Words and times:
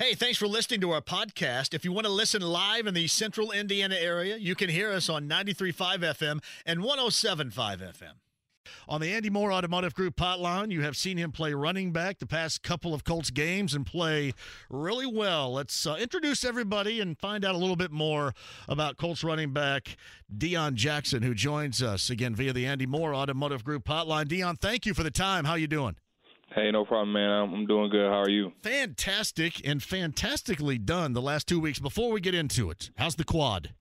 Hey, 0.00 0.14
thanks 0.14 0.38
for 0.38 0.46
listening 0.46 0.80
to 0.80 0.92
our 0.92 1.02
podcast. 1.02 1.74
If 1.74 1.84
you 1.84 1.92
want 1.92 2.06
to 2.06 2.10
listen 2.10 2.40
live 2.40 2.86
in 2.86 2.94
the 2.94 3.06
central 3.06 3.52
Indiana 3.52 3.96
area, 3.96 4.38
you 4.38 4.54
can 4.54 4.70
hear 4.70 4.90
us 4.90 5.10
on 5.10 5.28
93.5 5.28 5.98
FM 5.98 6.42
and 6.64 6.80
107.5 6.80 7.52
FM. 7.52 8.12
On 8.88 9.02
the 9.02 9.12
Andy 9.12 9.28
Moore 9.28 9.52
Automotive 9.52 9.92
Group 9.92 10.16
hotline, 10.16 10.70
you 10.70 10.80
have 10.80 10.96
seen 10.96 11.18
him 11.18 11.32
play 11.32 11.52
running 11.52 11.92
back 11.92 12.18
the 12.18 12.26
past 12.26 12.62
couple 12.62 12.94
of 12.94 13.04
Colts 13.04 13.28
games 13.28 13.74
and 13.74 13.84
play 13.84 14.32
really 14.70 15.04
well. 15.04 15.52
Let's 15.52 15.86
uh, 15.86 15.96
introduce 15.96 16.46
everybody 16.46 16.98
and 17.02 17.18
find 17.18 17.44
out 17.44 17.54
a 17.54 17.58
little 17.58 17.76
bit 17.76 17.92
more 17.92 18.32
about 18.68 18.96
Colts 18.96 19.22
running 19.22 19.52
back 19.52 19.98
Deon 20.34 20.76
Jackson, 20.76 21.22
who 21.22 21.34
joins 21.34 21.82
us 21.82 22.08
again 22.08 22.34
via 22.34 22.54
the 22.54 22.64
Andy 22.64 22.86
Moore 22.86 23.14
Automotive 23.14 23.64
Group 23.64 23.84
hotline. 23.84 24.28
Deon, 24.28 24.58
thank 24.58 24.86
you 24.86 24.94
for 24.94 25.02
the 25.02 25.10
time. 25.10 25.44
How 25.44 25.56
you 25.56 25.66
doing? 25.66 25.96
Hey, 26.52 26.70
no 26.72 26.84
problem, 26.84 27.12
man. 27.12 27.30
I'm, 27.30 27.54
I'm 27.54 27.66
doing 27.66 27.90
good. 27.90 28.08
How 28.10 28.20
are 28.22 28.28
you? 28.28 28.52
Fantastic 28.62 29.66
and 29.66 29.82
fantastically 29.82 30.78
done 30.78 31.12
the 31.12 31.22
last 31.22 31.46
two 31.46 31.60
weeks. 31.60 31.78
Before 31.78 32.10
we 32.10 32.20
get 32.20 32.34
into 32.34 32.70
it, 32.70 32.90
how's 32.96 33.14
the 33.14 33.24
quad? 33.24 33.72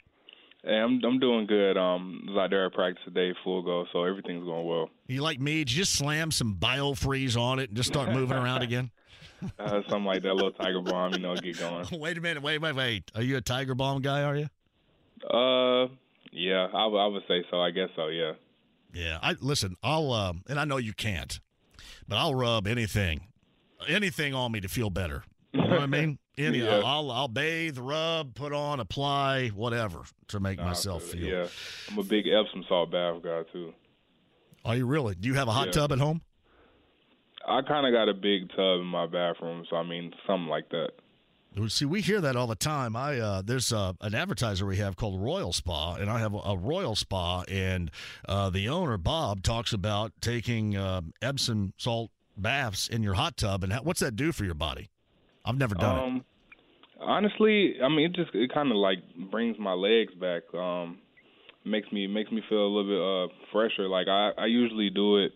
Hey, 0.63 0.75
I'm 0.75 1.01
I'm 1.03 1.19
doing 1.19 1.47
good. 1.47 1.77
Um, 1.77 2.35
out 2.37 2.49
there 2.49 2.65
at 2.65 2.73
practice 2.73 3.03
today, 3.05 3.33
full 3.43 3.63
go, 3.63 3.85
so 3.91 4.03
everything's 4.03 4.43
going 4.45 4.67
well. 4.67 4.89
You 5.07 5.21
like 5.21 5.39
me? 5.39 5.63
Just 5.63 5.93
slam 5.93 6.31
some 6.31 6.55
biofreeze 6.55 7.37
on 7.39 7.59
it 7.59 7.69
and 7.69 7.77
just 7.77 7.89
start 7.89 8.11
moving 8.11 8.37
around 8.37 8.61
again? 8.61 8.91
Uh, 9.57 9.81
something 9.87 10.03
like 10.03 10.21
that, 10.21 10.33
little 10.35 10.51
Tiger 10.51 10.81
Balm, 10.81 11.13
you 11.13 11.19
know, 11.19 11.33
get 11.33 11.57
going. 11.57 11.87
wait 11.93 12.17
a 12.17 12.21
minute, 12.21 12.43
wait, 12.43 12.57
wait, 12.57 12.75
wait. 12.75 13.09
Are 13.15 13.21
you 13.21 13.37
a 13.37 13.41
Tiger 13.41 13.73
Balm 13.73 14.01
guy? 14.01 14.23
Are 14.23 14.35
you? 14.35 14.49
Uh, 15.25 15.87
yeah, 16.33 16.67
I, 16.73 16.83
w- 16.83 17.01
I 17.01 17.07
would 17.07 17.23
say 17.25 17.45
so. 17.49 17.61
I 17.61 17.71
guess 17.71 17.87
so. 17.95 18.07
Yeah. 18.09 18.33
Yeah. 18.93 19.17
I 19.21 19.37
listen. 19.39 19.75
I'll 19.81 20.11
um, 20.11 20.43
and 20.49 20.59
I 20.59 20.65
know 20.65 20.75
you 20.75 20.91
can't, 20.91 21.39
but 22.09 22.17
I'll 22.17 22.35
rub 22.35 22.67
anything, 22.67 23.27
anything 23.87 24.33
on 24.33 24.51
me 24.51 24.59
to 24.59 24.67
feel 24.67 24.89
better. 24.89 25.23
You 25.53 25.61
know 25.61 25.67
what 25.69 25.79
I 25.81 25.85
mean? 25.85 26.19
Any, 26.37 26.59
Yeah. 26.59 26.81
I'll 26.83 27.11
I'll 27.11 27.27
bathe, 27.27 27.77
rub, 27.77 28.33
put 28.33 28.51
on, 28.53 28.79
apply, 28.79 29.49
whatever 29.49 30.01
to 30.29 30.39
make 30.39 30.57
Nah, 30.57 30.65
myself 30.67 31.03
feel. 31.03 31.21
Yeah, 31.27 31.47
I'm 31.89 31.97
a 31.99 32.03
big 32.03 32.25
Epsom 32.27 32.65
salt 32.67 32.91
bath 32.91 33.21
guy 33.23 33.43
too. 33.53 33.73
Are 34.65 34.75
you 34.75 34.85
really? 34.85 35.15
Do 35.15 35.27
you 35.27 35.35
have 35.35 35.47
a 35.47 35.51
hot 35.51 35.67
Yeah. 35.67 35.71
tub 35.73 35.91
at 35.91 35.99
home? 35.99 36.21
I 37.47 37.61
kind 37.61 37.85
of 37.87 37.93
got 37.93 38.09
a 38.09 38.13
big 38.13 38.49
tub 38.49 38.79
in 38.81 38.85
my 38.85 39.05
bathroom, 39.07 39.65
so 39.69 39.75
I 39.77 39.83
mean, 39.83 40.13
something 40.27 40.47
like 40.49 40.69
that. 40.69 40.89
See, 41.67 41.85
we 41.85 42.01
hear 42.01 42.21
that 42.21 42.35
all 42.35 42.47
the 42.47 42.55
time. 42.55 42.95
I 42.95 43.19
uh, 43.19 43.41
there's 43.41 43.73
uh, 43.73 43.93
an 44.01 44.13
advertiser 44.15 44.65
we 44.65 44.77
have 44.77 44.95
called 44.95 45.21
Royal 45.21 45.51
Spa, 45.51 45.95
and 45.95 46.09
I 46.09 46.19
have 46.19 46.33
a, 46.33 46.55
Royal 46.55 46.95
Spa, 46.95 47.43
and 47.49 47.91
uh, 48.27 48.49
the 48.49 48.69
owner 48.69 48.97
Bob 48.97 49.43
talks 49.43 49.73
about 49.73 50.13
taking 50.21 50.77
uh, 50.77 51.01
Epsom 51.21 51.73
salt 51.75 52.11
baths 52.37 52.87
in 52.87 53.03
your 53.03 53.15
hot 53.15 53.35
tub, 53.35 53.63
and 53.63 53.73
how, 53.73 53.81
what's 53.81 53.99
that 53.99 54.15
do 54.15 54.31
for 54.31 54.45
your 54.45 54.53
body? 54.53 54.89
I've 55.43 55.57
never 55.57 55.75
done 55.75 55.97
it. 55.97 56.03
Um, 56.03 56.25
honestly, 57.01 57.75
I 57.83 57.89
mean, 57.89 58.05
it 58.05 58.13
just 58.13 58.29
it 58.33 58.53
kind 58.53 58.71
of 58.71 58.77
like 58.77 58.99
brings 59.31 59.57
my 59.59 59.73
legs 59.73 60.13
back. 60.13 60.43
Um, 60.53 60.99
makes 61.65 61.91
me 61.91 62.07
makes 62.07 62.31
me 62.31 62.41
feel 62.47 62.65
a 62.65 62.69
little 62.69 63.27
bit 63.27 63.33
uh 63.33 63.35
fresher. 63.51 63.89
Like 63.89 64.07
I 64.07 64.31
I 64.37 64.45
usually 64.45 64.89
do 64.89 65.17
it 65.17 65.31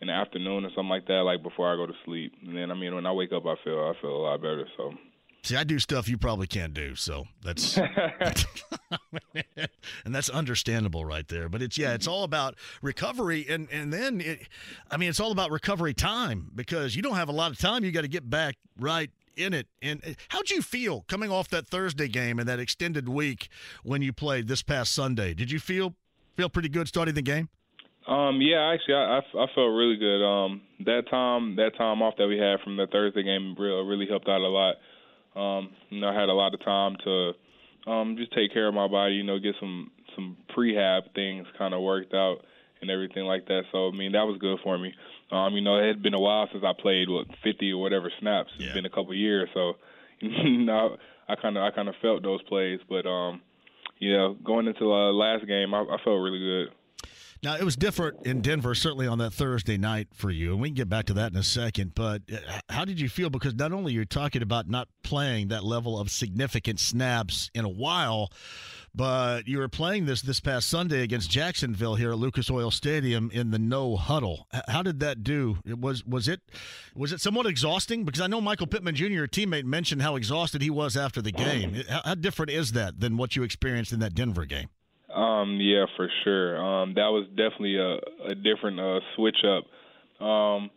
in 0.00 0.06
the 0.06 0.14
afternoon 0.14 0.64
or 0.64 0.70
something 0.70 0.88
like 0.88 1.06
that, 1.08 1.22
like 1.24 1.42
before 1.42 1.70
I 1.70 1.76
go 1.76 1.86
to 1.86 1.98
sleep. 2.04 2.32
And 2.46 2.56
then 2.56 2.70
I 2.70 2.74
mean, 2.74 2.94
when 2.94 3.06
I 3.06 3.12
wake 3.12 3.32
up, 3.32 3.44
I 3.44 3.56
feel 3.64 3.80
I 3.80 4.00
feel 4.00 4.16
a 4.16 4.22
lot 4.22 4.40
better. 4.40 4.64
So 4.76 4.92
See, 5.42 5.56
I 5.56 5.64
do 5.64 5.78
stuff 5.78 6.08
you 6.08 6.18
probably 6.18 6.46
can't 6.46 6.74
do, 6.74 6.94
so 6.94 7.26
that's 7.42 7.78
and 10.04 10.14
that's 10.14 10.28
understandable 10.28 11.04
right 11.04 11.26
there. 11.28 11.48
But 11.48 11.62
it's 11.62 11.78
yeah, 11.78 11.94
it's 11.94 12.06
all 12.06 12.24
about 12.24 12.56
recovery, 12.82 13.46
and 13.48 13.68
and 13.70 13.92
then 13.92 14.20
it, 14.20 14.48
I 14.90 14.96
mean, 14.96 15.08
it's 15.08 15.20
all 15.20 15.32
about 15.32 15.50
recovery 15.50 15.94
time 15.94 16.50
because 16.54 16.96
you 16.96 17.02
don't 17.02 17.16
have 17.16 17.28
a 17.28 17.32
lot 17.32 17.50
of 17.50 17.58
time. 17.58 17.84
You 17.84 17.92
got 17.92 18.02
to 18.02 18.08
get 18.08 18.28
back 18.28 18.56
right 18.78 19.10
in 19.36 19.54
it. 19.54 19.68
And 19.80 20.02
uh, 20.04 20.10
how'd 20.28 20.50
you 20.50 20.62
feel 20.62 21.02
coming 21.02 21.30
off 21.30 21.48
that 21.50 21.66
Thursday 21.66 22.08
game 22.08 22.38
and 22.38 22.48
that 22.48 22.58
extended 22.58 23.08
week 23.08 23.48
when 23.82 24.02
you 24.02 24.12
played 24.12 24.48
this 24.48 24.62
past 24.62 24.92
Sunday? 24.92 25.34
Did 25.34 25.50
you 25.50 25.60
feel 25.60 25.94
feel 26.36 26.48
pretty 26.48 26.68
good 26.68 26.88
starting 26.88 27.14
the 27.14 27.22
game? 27.22 27.48
Um, 28.06 28.40
yeah, 28.40 28.72
actually, 28.72 28.94
I, 28.94 29.18
I, 29.18 29.18
I 29.18 29.46
felt 29.54 29.74
really 29.74 29.96
good. 29.96 30.24
Um, 30.24 30.62
that 30.86 31.02
time, 31.10 31.56
that 31.56 31.76
time 31.76 32.00
off 32.00 32.14
that 32.16 32.26
we 32.26 32.38
had 32.38 32.60
from 32.64 32.76
the 32.76 32.86
Thursday 32.86 33.22
game 33.22 33.54
really, 33.58 33.86
really 33.86 34.06
helped 34.06 34.28
out 34.28 34.40
a 34.40 34.48
lot. 34.48 34.76
Um, 35.38 35.70
you 35.90 36.00
know, 36.00 36.08
I 36.08 36.14
had 36.18 36.28
a 36.28 36.32
lot 36.34 36.52
of 36.54 36.64
time 36.64 36.96
to 37.04 37.32
um, 37.90 38.16
just 38.18 38.32
take 38.32 38.52
care 38.52 38.68
of 38.68 38.74
my 38.74 38.88
body. 38.88 39.14
You 39.14 39.22
know, 39.24 39.38
get 39.38 39.54
some 39.60 39.90
some 40.14 40.36
prehab 40.56 41.02
things 41.14 41.46
kind 41.56 41.74
of 41.74 41.80
worked 41.82 42.12
out 42.14 42.38
and 42.80 42.90
everything 42.90 43.24
like 43.24 43.46
that. 43.46 43.62
So 43.72 43.88
I 43.88 43.92
mean, 43.96 44.12
that 44.12 44.26
was 44.26 44.38
good 44.40 44.58
for 44.62 44.76
me. 44.78 44.92
Um, 45.30 45.54
you 45.54 45.60
know, 45.60 45.76
it 45.78 45.86
had 45.86 46.02
been 46.02 46.14
a 46.14 46.20
while 46.20 46.48
since 46.50 46.64
I 46.64 46.72
played 46.80 47.08
what 47.08 47.26
50 47.44 47.72
or 47.72 47.80
whatever 47.80 48.10
snaps. 48.20 48.50
It's 48.58 48.66
Yeah. 48.66 48.74
been 48.74 48.86
a 48.86 48.90
couple 48.90 49.12
of 49.12 49.16
years, 49.18 49.48
so 49.54 49.74
you 50.20 50.64
know, 50.64 50.96
I 51.28 51.34
kind 51.36 51.56
of 51.56 51.62
I 51.62 51.70
kind 51.70 51.88
of 51.88 51.94
felt 52.02 52.22
those 52.22 52.42
plays. 52.42 52.80
But 52.88 53.06
um, 53.06 53.40
you 53.98 54.12
know, 54.12 54.34
going 54.44 54.66
into 54.66 54.80
the 54.80 55.12
last 55.12 55.46
game, 55.46 55.74
I, 55.74 55.80
I 55.82 55.96
felt 56.04 56.20
really 56.20 56.38
good. 56.38 56.68
Now 57.42 57.56
it 57.56 57.64
was 57.64 57.76
different 57.76 58.26
in 58.26 58.40
Denver, 58.40 58.74
certainly 58.74 59.06
on 59.06 59.18
that 59.18 59.32
Thursday 59.32 59.76
night 59.76 60.08
for 60.12 60.30
you, 60.30 60.52
and 60.52 60.60
we 60.60 60.68
can 60.68 60.74
get 60.74 60.88
back 60.88 61.06
to 61.06 61.14
that 61.14 61.32
in 61.32 61.38
a 61.38 61.42
second. 61.42 61.94
But 61.94 62.22
uh, 62.32 62.36
how 62.68 62.84
did 62.84 63.00
you 63.00 63.08
feel? 63.08 63.30
Because 63.30 63.54
not 63.54 63.72
only 63.72 63.92
you're 63.92 64.04
talking 64.04 64.42
about 64.42 64.68
not 64.68 64.88
playing 65.02 65.48
that 65.48 65.64
level 65.64 65.98
of 65.98 66.10
significant 66.10 66.80
snaps 66.80 67.50
in 67.54 67.64
a 67.64 67.68
while, 67.68 68.30
but 68.94 69.46
you 69.46 69.58
were 69.58 69.68
playing 69.68 70.06
this 70.06 70.22
this 70.22 70.40
past 70.40 70.68
Sunday 70.68 71.02
against 71.02 71.30
Jacksonville 71.30 71.94
here 71.94 72.10
at 72.10 72.18
Lucas 72.18 72.50
Oil 72.50 72.70
Stadium 72.70 73.30
in 73.32 73.50
the 73.50 73.58
no 73.58 73.96
huddle. 73.96 74.48
How 74.66 74.82
did 74.82 74.98
that 75.00 75.22
do? 75.22 75.58
It 75.64 75.78
was 75.78 76.04
was 76.04 76.26
it 76.26 76.40
was 76.96 77.12
it 77.12 77.20
somewhat 77.20 77.46
exhausting? 77.46 78.04
Because 78.04 78.20
I 78.20 78.26
know 78.26 78.40
Michael 78.40 78.66
Pittman 78.66 78.96
Jr., 78.96 79.06
your 79.06 79.28
teammate, 79.28 79.64
mentioned 79.64 80.02
how 80.02 80.16
exhausted 80.16 80.62
he 80.62 80.70
was 80.70 80.96
after 80.96 81.22
the 81.22 81.32
game. 81.32 81.82
How, 81.88 82.02
how 82.04 82.14
different 82.16 82.50
is 82.50 82.72
that 82.72 82.98
than 82.98 83.16
what 83.16 83.36
you 83.36 83.44
experienced 83.44 83.92
in 83.92 84.00
that 84.00 84.14
Denver 84.14 84.44
game? 84.44 84.68
Um, 85.14 85.58
yeah, 85.60 85.86
for 85.96 86.08
sure. 86.24 86.56
Um, 86.62 86.94
that 86.94 87.08
was 87.08 87.26
definitely 87.30 87.76
a, 87.76 87.96
a 88.30 88.34
different 88.34 88.78
uh, 88.78 89.00
switch 89.16 89.38
up. 89.44 89.64
Um, 90.24 90.70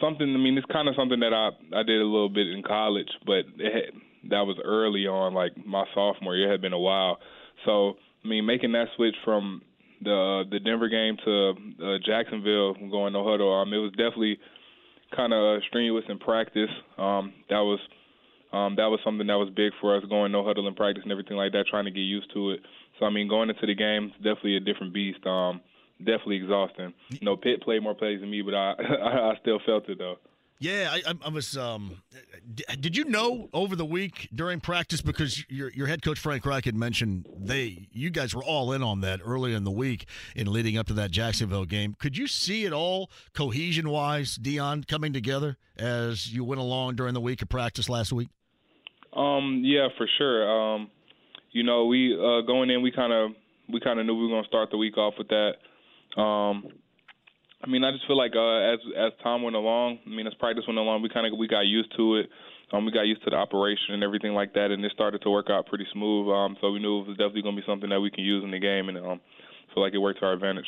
something. 0.00 0.34
I 0.34 0.38
mean, 0.38 0.58
it's 0.58 0.66
kind 0.72 0.88
of 0.88 0.94
something 0.96 1.20
that 1.20 1.32
I 1.32 1.50
I 1.76 1.82
did 1.82 2.00
a 2.00 2.04
little 2.04 2.28
bit 2.28 2.48
in 2.48 2.62
college, 2.62 3.10
but 3.24 3.44
had, 3.58 3.94
that 4.30 4.42
was 4.42 4.56
early 4.64 5.06
on, 5.06 5.34
like 5.34 5.52
my 5.64 5.84
sophomore 5.94 6.36
year. 6.36 6.48
It 6.48 6.52
had 6.52 6.60
been 6.60 6.72
a 6.72 6.78
while. 6.78 7.18
So 7.64 7.94
I 8.24 8.28
mean, 8.28 8.46
making 8.46 8.72
that 8.72 8.88
switch 8.96 9.14
from 9.24 9.62
the 10.02 10.44
the 10.50 10.58
Denver 10.58 10.88
game 10.88 11.16
to 11.24 11.50
uh, 11.84 11.98
Jacksonville, 12.04 12.74
going 12.90 13.12
no 13.12 13.28
huddle. 13.28 13.52
Um, 13.54 13.72
it 13.72 13.78
was 13.78 13.92
definitely 13.92 14.38
kind 15.14 15.32
of 15.32 15.62
strenuous 15.68 16.04
in 16.08 16.18
practice. 16.18 16.70
Um, 16.98 17.32
that 17.48 17.60
was 17.60 17.78
um, 18.52 18.76
that 18.76 18.86
was 18.86 19.00
something 19.04 19.26
that 19.26 19.38
was 19.38 19.50
big 19.54 19.72
for 19.80 19.96
us, 19.96 20.04
going 20.08 20.32
no 20.32 20.44
huddle 20.44 20.66
in 20.68 20.74
practice 20.74 21.02
and 21.02 21.12
everything 21.12 21.36
like 21.36 21.52
that, 21.52 21.66
trying 21.70 21.84
to 21.84 21.90
get 21.90 22.00
used 22.00 22.32
to 22.34 22.50
it. 22.50 22.60
So 23.02 23.06
I 23.06 23.10
mean, 23.10 23.26
going 23.26 23.50
into 23.50 23.66
the 23.66 23.74
game, 23.74 24.12
it's 24.14 24.16
definitely 24.18 24.56
a 24.56 24.60
different 24.60 24.94
beast. 24.94 25.26
Um, 25.26 25.60
definitely 25.98 26.36
exhausting. 26.36 26.94
You 27.08 27.18
know, 27.22 27.36
Pitt 27.36 27.60
played 27.60 27.82
more 27.82 27.96
plays 27.96 28.20
than 28.20 28.30
me, 28.30 28.42
but 28.42 28.54
I 28.54 28.74
I 28.78 29.32
still 29.40 29.58
felt 29.66 29.88
it 29.88 29.98
though. 29.98 30.18
Yeah, 30.60 30.90
I, 30.92 31.10
I, 31.10 31.14
I 31.24 31.28
was. 31.30 31.56
Um, 31.56 32.00
did 32.78 32.96
you 32.96 33.04
know 33.06 33.48
over 33.52 33.74
the 33.74 33.84
week 33.84 34.28
during 34.32 34.60
practice 34.60 35.02
because 35.02 35.44
your 35.50 35.72
your 35.72 35.88
head 35.88 36.02
coach 36.02 36.20
Frank 36.20 36.46
Reich 36.46 36.64
had 36.64 36.76
mentioned 36.76 37.26
they 37.36 37.88
you 37.90 38.08
guys 38.08 38.36
were 38.36 38.44
all 38.44 38.70
in 38.70 38.84
on 38.84 39.00
that 39.00 39.18
early 39.24 39.52
in 39.52 39.64
the 39.64 39.72
week 39.72 40.06
in 40.36 40.52
leading 40.52 40.78
up 40.78 40.86
to 40.86 40.92
that 40.92 41.10
Jacksonville 41.10 41.64
game. 41.64 41.96
Could 41.98 42.16
you 42.16 42.28
see 42.28 42.64
it 42.66 42.72
all 42.72 43.10
cohesion 43.34 43.88
wise, 43.88 44.38
Deon, 44.38 44.86
coming 44.86 45.12
together 45.12 45.56
as 45.76 46.32
you 46.32 46.44
went 46.44 46.60
along 46.60 46.94
during 46.94 47.14
the 47.14 47.20
week 47.20 47.42
of 47.42 47.48
practice 47.48 47.88
last 47.88 48.12
week? 48.12 48.28
Um, 49.12 49.62
yeah, 49.64 49.88
for 49.98 50.08
sure. 50.16 50.48
Um, 50.48 50.88
you 51.52 51.62
know, 51.62 51.86
we 51.86 52.14
uh, 52.14 52.40
going 52.42 52.70
in, 52.70 52.82
we 52.82 52.90
kind 52.90 53.12
of 53.12 53.30
we 53.72 53.80
kind 53.80 54.00
of 54.00 54.06
knew 54.06 54.14
we 54.14 54.22
were 54.24 54.28
going 54.28 54.42
to 54.42 54.48
start 54.48 54.70
the 54.70 54.76
week 54.76 54.98
off 54.98 55.14
with 55.18 55.28
that. 55.28 55.52
Um, 56.20 56.68
I 57.64 57.68
mean, 57.68 57.84
I 57.84 57.92
just 57.92 58.06
feel 58.06 58.18
like 58.18 58.32
uh, 58.34 58.74
as 58.74 58.80
as 58.96 59.12
time 59.22 59.42
went 59.42 59.56
along, 59.56 59.98
I 60.06 60.10
mean, 60.10 60.26
as 60.26 60.34
practice 60.34 60.64
went 60.66 60.78
along, 60.78 61.02
we 61.02 61.08
kind 61.08 61.26
of 61.26 61.38
we 61.38 61.46
got 61.46 61.66
used 61.66 61.94
to 61.96 62.16
it. 62.16 62.30
Um, 62.72 62.86
we 62.86 62.92
got 62.92 63.02
used 63.02 63.22
to 63.24 63.30
the 63.30 63.36
operation 63.36 63.92
and 63.94 64.02
everything 64.02 64.32
like 64.32 64.54
that, 64.54 64.70
and 64.70 64.82
it 64.82 64.90
started 64.92 65.20
to 65.22 65.30
work 65.30 65.50
out 65.50 65.66
pretty 65.66 65.86
smooth. 65.92 66.28
Um, 66.34 66.56
so 66.60 66.72
we 66.72 66.78
knew 66.78 67.02
it 67.02 67.08
was 67.08 67.16
definitely 67.18 67.42
going 67.42 67.54
to 67.54 67.60
be 67.60 67.66
something 67.66 67.90
that 67.90 68.00
we 68.00 68.10
can 68.10 68.24
use 68.24 68.42
in 68.42 68.50
the 68.50 68.58
game, 68.58 68.88
and 68.88 68.96
um, 68.96 69.20
feel 69.74 69.82
like 69.82 69.92
it 69.92 69.98
worked 69.98 70.20
to 70.20 70.26
our 70.26 70.32
advantage. 70.32 70.66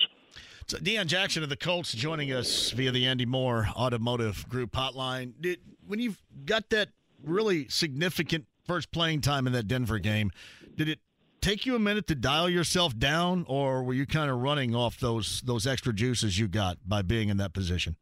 So 0.66 0.78
Deon 0.78 1.06
Jackson 1.06 1.42
of 1.42 1.48
the 1.48 1.56
Colts 1.56 1.94
joining 1.94 2.32
us 2.32 2.70
via 2.70 2.90
the 2.90 3.06
Andy 3.06 3.26
Moore 3.26 3.68
Automotive 3.74 4.48
Group 4.48 4.72
hotline. 4.72 5.32
Did 5.40 5.60
when 5.86 5.98
you've 5.98 6.22
got 6.44 6.70
that 6.70 6.90
really 7.22 7.68
significant 7.68 8.46
first 8.66 8.90
playing 8.92 9.20
time 9.20 9.46
in 9.46 9.52
that 9.52 9.68
Denver 9.68 9.98
game, 9.98 10.30
did 10.76 10.88
it 10.88 10.98
take 11.40 11.66
you 11.66 11.76
a 11.76 11.78
minute 11.78 12.06
to 12.08 12.14
dial 12.14 12.48
yourself 12.48 12.98
down, 12.98 13.44
or 13.48 13.82
were 13.82 13.94
you 13.94 14.06
kind 14.06 14.30
of 14.30 14.38
running 14.40 14.74
off 14.74 14.98
those 14.98 15.42
those 15.42 15.66
extra 15.66 15.92
juices 15.92 16.38
you 16.38 16.48
got 16.48 16.78
by 16.86 17.02
being 17.02 17.28
in 17.28 17.36
that 17.36 17.52
position? 17.52 17.96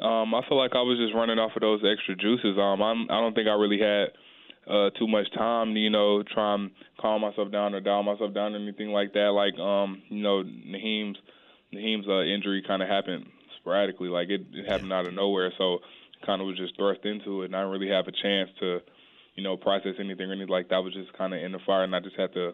Um, 0.00 0.32
I 0.34 0.42
feel 0.48 0.56
like 0.56 0.72
I 0.74 0.82
was 0.82 0.98
just 0.98 1.14
running 1.14 1.38
off 1.38 1.52
of 1.56 1.60
those 1.60 1.82
extra 1.84 2.14
juices. 2.14 2.56
Um, 2.56 2.80
I'm, 2.80 3.10
I 3.10 3.20
don't 3.20 3.34
think 3.34 3.48
I 3.48 3.54
really 3.54 3.80
had 3.80 4.08
uh, 4.70 4.90
too 4.90 5.08
much 5.08 5.26
time 5.34 5.74
to, 5.74 5.80
you 5.80 5.90
know, 5.90 6.22
try 6.22 6.54
and 6.54 6.70
calm 7.00 7.22
myself 7.22 7.50
down 7.50 7.74
or 7.74 7.80
dial 7.80 8.04
myself 8.04 8.32
down 8.32 8.54
or 8.54 8.58
anything 8.58 8.90
like 8.90 9.12
that. 9.14 9.32
Like, 9.34 9.58
um, 9.58 10.02
you 10.08 10.22
know, 10.22 10.44
Nyheim's 10.44 11.18
Nyheim's 11.74 12.06
uh, 12.08 12.22
injury 12.22 12.62
kind 12.66 12.82
of 12.82 12.88
happened 12.88 13.26
sporadically. 13.60 14.08
Like 14.08 14.28
it, 14.28 14.42
it 14.52 14.70
happened 14.70 14.92
out 14.92 15.08
of 15.08 15.14
nowhere, 15.14 15.52
so 15.58 15.78
kind 16.24 16.40
of 16.40 16.46
was 16.46 16.56
just 16.56 16.76
thrust 16.76 17.04
into 17.04 17.42
it, 17.42 17.46
and 17.46 17.56
I 17.56 17.60
didn't 17.60 17.72
really 17.72 17.92
have 17.92 18.06
a 18.08 18.12
chance 18.12 18.50
to, 18.60 18.80
you 19.38 19.44
know, 19.44 19.56
process 19.56 19.94
anything 20.00 20.28
or 20.28 20.32
anything 20.32 20.48
like 20.48 20.68
that. 20.68 20.74
I 20.74 20.78
was 20.80 20.92
just 20.92 21.16
kind 21.16 21.32
of 21.32 21.40
in 21.40 21.52
the 21.52 21.60
fire, 21.64 21.84
and 21.84 21.94
I 21.94 22.00
just 22.00 22.16
had 22.16 22.32
to, 22.32 22.52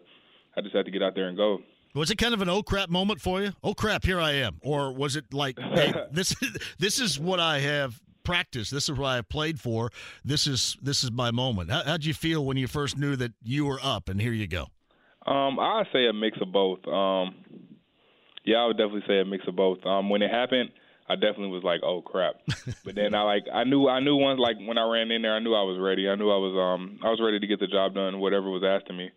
I 0.54 0.60
just 0.60 0.76
had 0.76 0.84
to 0.84 0.90
get 0.90 1.02
out 1.02 1.14
there 1.14 1.28
and 1.28 1.36
go. 1.36 1.60
Was 1.94 2.10
it 2.10 2.18
kind 2.18 2.34
of 2.34 2.42
an 2.42 2.50
oh 2.50 2.62
crap 2.62 2.90
moment 2.90 3.22
for 3.22 3.40
you? 3.40 3.52
Oh 3.62 3.72
crap, 3.72 4.04
here 4.04 4.20
I 4.20 4.32
am, 4.32 4.58
or 4.60 4.92
was 4.92 5.16
it 5.16 5.32
like, 5.32 5.58
hey, 5.58 5.94
this 6.12 6.36
this 6.78 7.00
is 7.00 7.18
what 7.18 7.40
I 7.40 7.60
have 7.60 7.98
practiced. 8.22 8.70
This 8.70 8.90
is 8.90 8.98
what 8.98 9.06
I 9.06 9.14
have 9.16 9.30
played 9.30 9.58
for. 9.58 9.90
This 10.26 10.46
is 10.46 10.76
this 10.82 11.02
is 11.02 11.10
my 11.10 11.30
moment. 11.30 11.70
How, 11.70 11.84
how'd 11.84 12.04
you 12.04 12.12
feel 12.12 12.44
when 12.44 12.58
you 12.58 12.66
first 12.66 12.98
knew 12.98 13.16
that 13.16 13.32
you 13.42 13.64
were 13.64 13.80
up 13.82 14.10
and 14.10 14.20
here 14.20 14.32
you 14.32 14.46
go? 14.46 14.66
Um, 15.24 15.58
I 15.58 15.84
say 15.90 16.06
a 16.06 16.12
mix 16.12 16.36
of 16.42 16.52
both. 16.52 16.86
Um, 16.86 17.34
yeah, 18.44 18.58
I 18.58 18.66
would 18.66 18.76
definitely 18.76 19.04
say 19.08 19.20
a 19.20 19.24
mix 19.24 19.48
of 19.48 19.56
both. 19.56 19.78
Um, 19.86 20.10
when 20.10 20.20
it 20.20 20.30
happened, 20.30 20.68
I 21.06 21.16
definitely 21.16 21.48
was 21.48 21.62
like, 21.62 21.82
"Oh 21.82 22.00
crap!" 22.00 22.36
but 22.84 22.94
then 22.94 23.14
I 23.14 23.22
like 23.22 23.44
I 23.52 23.64
knew 23.64 23.88
I 23.88 24.00
knew 24.00 24.16
once 24.16 24.38
like 24.38 24.56
when 24.64 24.78
I 24.78 24.88
ran 24.88 25.10
in 25.10 25.22
there, 25.22 25.34
I 25.34 25.38
knew 25.38 25.54
I 25.54 25.62
was 25.62 25.78
ready. 25.78 26.08
I 26.08 26.14
knew 26.14 26.30
I 26.30 26.38
was 26.38 26.56
um 26.56 26.98
I 27.02 27.10
was 27.10 27.20
ready 27.20 27.38
to 27.40 27.46
get 27.46 27.60
the 27.60 27.66
job 27.66 27.94
done, 27.94 28.20
whatever 28.20 28.50
was 28.50 28.62
asked 28.64 28.88
of 28.90 28.96
me. 28.96 29.10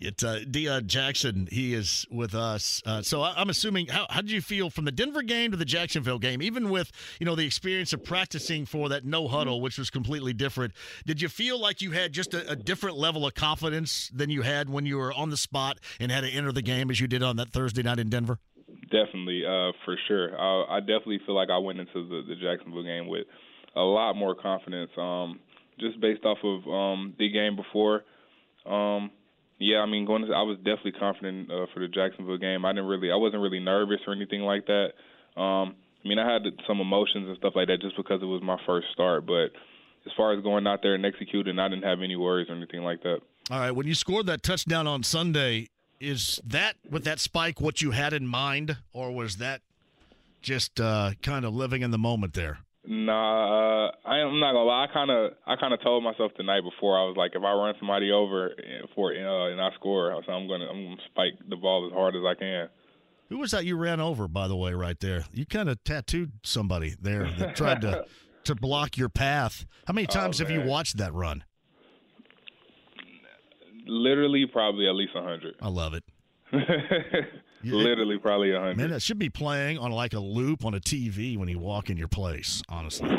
It's 0.00 0.24
uh, 0.24 0.40
Deon 0.44 0.86
Jackson. 0.86 1.48
He 1.50 1.72
is 1.72 2.06
with 2.10 2.34
us. 2.34 2.82
Uh, 2.84 3.02
so 3.02 3.22
I, 3.22 3.40
am 3.40 3.48
assuming 3.48 3.86
how 3.86 4.06
how 4.10 4.20
did 4.20 4.30
you 4.30 4.40
feel 4.40 4.70
from 4.70 4.84
the 4.84 4.92
Denver 4.92 5.22
game 5.22 5.50
to 5.52 5.56
the 5.56 5.64
Jacksonville 5.64 6.18
game? 6.18 6.42
Even 6.42 6.70
with 6.70 6.90
you 7.20 7.26
know 7.26 7.34
the 7.34 7.46
experience 7.46 7.92
of 7.92 8.02
practicing 8.02 8.66
for 8.66 8.88
that 8.88 9.04
no 9.04 9.28
huddle, 9.28 9.60
which 9.60 9.78
was 9.78 9.90
completely 9.90 10.32
different. 10.32 10.72
Did 11.06 11.20
you 11.20 11.28
feel 11.28 11.60
like 11.60 11.80
you 11.80 11.92
had 11.92 12.12
just 12.12 12.34
a, 12.34 12.50
a 12.50 12.56
different 12.56 12.96
level 12.96 13.26
of 13.26 13.34
confidence 13.34 14.10
than 14.12 14.30
you 14.30 14.42
had 14.42 14.68
when 14.68 14.86
you 14.86 14.98
were 14.98 15.12
on 15.12 15.30
the 15.30 15.36
spot 15.36 15.78
and 16.00 16.10
had 16.10 16.22
to 16.22 16.30
enter 16.30 16.52
the 16.52 16.62
game 16.62 16.90
as 16.90 17.00
you 17.00 17.06
did 17.06 17.22
on 17.22 17.36
that 17.36 17.50
Thursday 17.50 17.82
night 17.82 17.98
in 17.98 18.08
Denver? 18.08 18.38
Definitely, 18.94 19.42
uh, 19.44 19.72
for 19.84 19.96
sure. 20.06 20.38
I, 20.38 20.76
I 20.76 20.80
definitely 20.80 21.20
feel 21.26 21.34
like 21.34 21.50
I 21.50 21.58
went 21.58 21.80
into 21.80 22.06
the, 22.06 22.22
the 22.28 22.36
Jacksonville 22.36 22.84
game 22.84 23.08
with 23.08 23.26
a 23.74 23.80
lot 23.80 24.14
more 24.14 24.36
confidence, 24.36 24.90
um, 24.96 25.40
just 25.80 26.00
based 26.00 26.24
off 26.24 26.38
of 26.44 26.62
um, 26.70 27.14
the 27.18 27.28
game 27.28 27.56
before. 27.56 28.04
Um, 28.64 29.10
yeah, 29.58 29.78
I 29.78 29.86
mean, 29.86 30.06
going. 30.06 30.26
To, 30.26 30.32
I 30.32 30.42
was 30.42 30.58
definitely 30.58 30.92
confident 30.92 31.50
uh, 31.50 31.66
for 31.74 31.80
the 31.80 31.88
Jacksonville 31.88 32.38
game. 32.38 32.64
I 32.64 32.72
didn't 32.72 32.86
really, 32.86 33.10
I 33.10 33.16
wasn't 33.16 33.42
really 33.42 33.58
nervous 33.58 33.98
or 34.06 34.12
anything 34.12 34.42
like 34.42 34.66
that. 34.66 34.90
Um, 35.40 35.74
I 36.04 36.08
mean, 36.08 36.18
I 36.18 36.32
had 36.32 36.42
some 36.66 36.80
emotions 36.80 37.26
and 37.26 37.36
stuff 37.38 37.54
like 37.56 37.68
that 37.68 37.80
just 37.80 37.96
because 37.96 38.22
it 38.22 38.26
was 38.26 38.42
my 38.42 38.58
first 38.66 38.86
start. 38.92 39.26
But 39.26 39.50
as 40.06 40.12
far 40.16 40.36
as 40.36 40.42
going 40.42 40.66
out 40.66 40.80
there 40.82 40.94
and 40.94 41.04
executing, 41.04 41.58
I 41.58 41.68
didn't 41.68 41.84
have 41.84 41.98
any 42.02 42.14
worries 42.14 42.48
or 42.48 42.54
anything 42.54 42.82
like 42.82 43.02
that. 43.02 43.18
All 43.50 43.58
right, 43.58 43.72
when 43.72 43.86
you 43.86 43.94
scored 43.94 44.26
that 44.26 44.42
touchdown 44.42 44.86
on 44.86 45.02
Sunday, 45.02 45.68
is 46.04 46.40
that 46.44 46.76
with 46.88 47.04
that 47.04 47.18
spike 47.18 47.60
what 47.60 47.80
you 47.82 47.92
had 47.92 48.12
in 48.12 48.26
mind, 48.26 48.78
or 48.92 49.10
was 49.12 49.36
that 49.36 49.60
just 50.42 50.80
uh, 50.80 51.12
kind 51.22 51.44
of 51.44 51.54
living 51.54 51.82
in 51.82 51.90
the 51.90 51.98
moment 51.98 52.34
there? 52.34 52.58
Nah, 52.86 53.86
uh, 53.86 53.92
I, 54.04 54.18
am 54.18 54.40
not 54.40 54.52
gonna 54.52 54.64
lie. 54.64 54.84
I 54.84 54.92
kind 54.92 55.10
of, 55.10 55.32
I 55.46 55.56
kind 55.56 55.72
of 55.72 55.82
told 55.82 56.04
myself 56.04 56.32
the 56.36 56.42
night 56.42 56.62
before. 56.62 56.98
I 56.98 57.04
was 57.04 57.16
like, 57.16 57.32
if 57.34 57.42
I 57.42 57.52
run 57.54 57.74
somebody 57.78 58.12
over 58.12 58.50
for 58.94 59.12
uh, 59.12 59.50
and 59.50 59.60
I 59.60 59.70
score, 59.76 60.20
so 60.26 60.32
I'm 60.32 60.46
gonna, 60.46 60.66
I'm 60.66 60.84
gonna 60.84 60.96
spike 61.10 61.32
the 61.48 61.56
ball 61.56 61.86
as 61.86 61.94
hard 61.94 62.14
as 62.14 62.22
I 62.26 62.34
can. 62.34 62.68
Who 63.30 63.38
was 63.38 63.52
that 63.52 63.64
you 63.64 63.76
ran 63.76 64.00
over, 64.00 64.28
by 64.28 64.48
the 64.48 64.56
way, 64.56 64.74
right 64.74 65.00
there? 65.00 65.24
You 65.32 65.46
kind 65.46 65.70
of 65.70 65.82
tattooed 65.82 66.32
somebody 66.42 66.94
there 67.00 67.30
that 67.38 67.56
tried 67.56 67.80
to 67.80 68.04
to 68.44 68.54
block 68.54 68.98
your 68.98 69.08
path. 69.08 69.64
How 69.86 69.94
many 69.94 70.06
oh, 70.06 70.12
times 70.12 70.40
oh, 70.40 70.44
have 70.44 70.50
you 70.50 70.60
watched 70.60 70.98
that 70.98 71.14
run? 71.14 71.44
Literally, 73.86 74.46
probably 74.46 74.88
at 74.88 74.94
least 74.94 75.12
a 75.14 75.22
hundred. 75.22 75.54
I 75.60 75.68
love 75.68 75.94
it. 75.94 76.04
Literally, 77.64 78.18
probably 78.18 78.52
a 78.52 78.58
hundred. 78.58 78.76
Man, 78.76 78.90
that 78.90 79.00
should 79.00 79.18
be 79.18 79.30
playing 79.30 79.78
on 79.78 79.90
like 79.90 80.12
a 80.12 80.18
loop 80.18 80.64
on 80.64 80.74
a 80.74 80.80
TV 80.80 81.38
when 81.38 81.48
you 81.48 81.58
walk 81.58 81.88
in 81.88 81.96
your 81.96 82.08
place. 82.08 82.62
Honestly, 82.68 83.08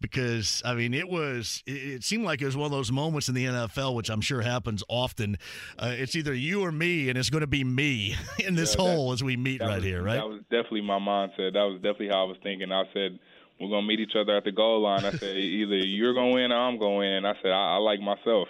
because 0.00 0.62
I 0.64 0.74
mean, 0.74 0.94
it 0.94 1.08
was. 1.08 1.62
It, 1.66 2.02
seemed 2.02 2.24
like 2.24 2.40
it 2.40 2.46
was 2.46 2.56
one 2.56 2.66
of 2.66 2.72
those 2.72 2.90
moments 2.90 3.28
in 3.28 3.34
the 3.34 3.44
NFL, 3.44 3.94
which 3.94 4.10
I'm 4.10 4.20
sure 4.20 4.40
happens 4.40 4.82
often. 4.88 5.36
Uh, 5.78 5.92
it's 5.96 6.16
either 6.16 6.32
you 6.32 6.62
or 6.62 6.72
me, 6.72 7.08
and 7.08 7.18
it's 7.18 7.30
going 7.30 7.42
to 7.42 7.46
be 7.46 7.64
me 7.64 8.16
in 8.38 8.54
this 8.54 8.74
yeah, 8.74 8.82
hole 8.82 9.12
as 9.12 9.22
we 9.22 9.36
meet 9.36 9.60
right 9.60 9.76
was, 9.76 9.84
here. 9.84 10.02
Right. 10.02 10.16
That 10.16 10.28
was 10.28 10.40
definitely 10.50 10.82
my 10.82 10.98
mindset. 10.98 11.52
That 11.52 11.64
was 11.64 11.76
definitely 11.76 12.08
how 12.08 12.24
I 12.24 12.28
was 12.28 12.36
thinking. 12.42 12.72
I 12.72 12.84
said 12.94 13.18
we're 13.62 13.70
gonna 13.70 13.86
meet 13.86 14.00
each 14.00 14.16
other 14.16 14.36
at 14.36 14.44
the 14.44 14.52
goal 14.52 14.82
line. 14.82 15.04
I 15.04 15.10
said 15.12 15.36
either 15.36 15.76
you're 15.76 16.14
gonna 16.14 16.34
win 16.34 16.50
or 16.50 16.56
I'm 16.56 16.78
gonna 16.78 16.96
win. 16.96 17.24
I 17.24 17.34
said 17.40 17.52
I, 17.52 17.74
I 17.74 17.76
like 17.76 18.00
myself. 18.00 18.48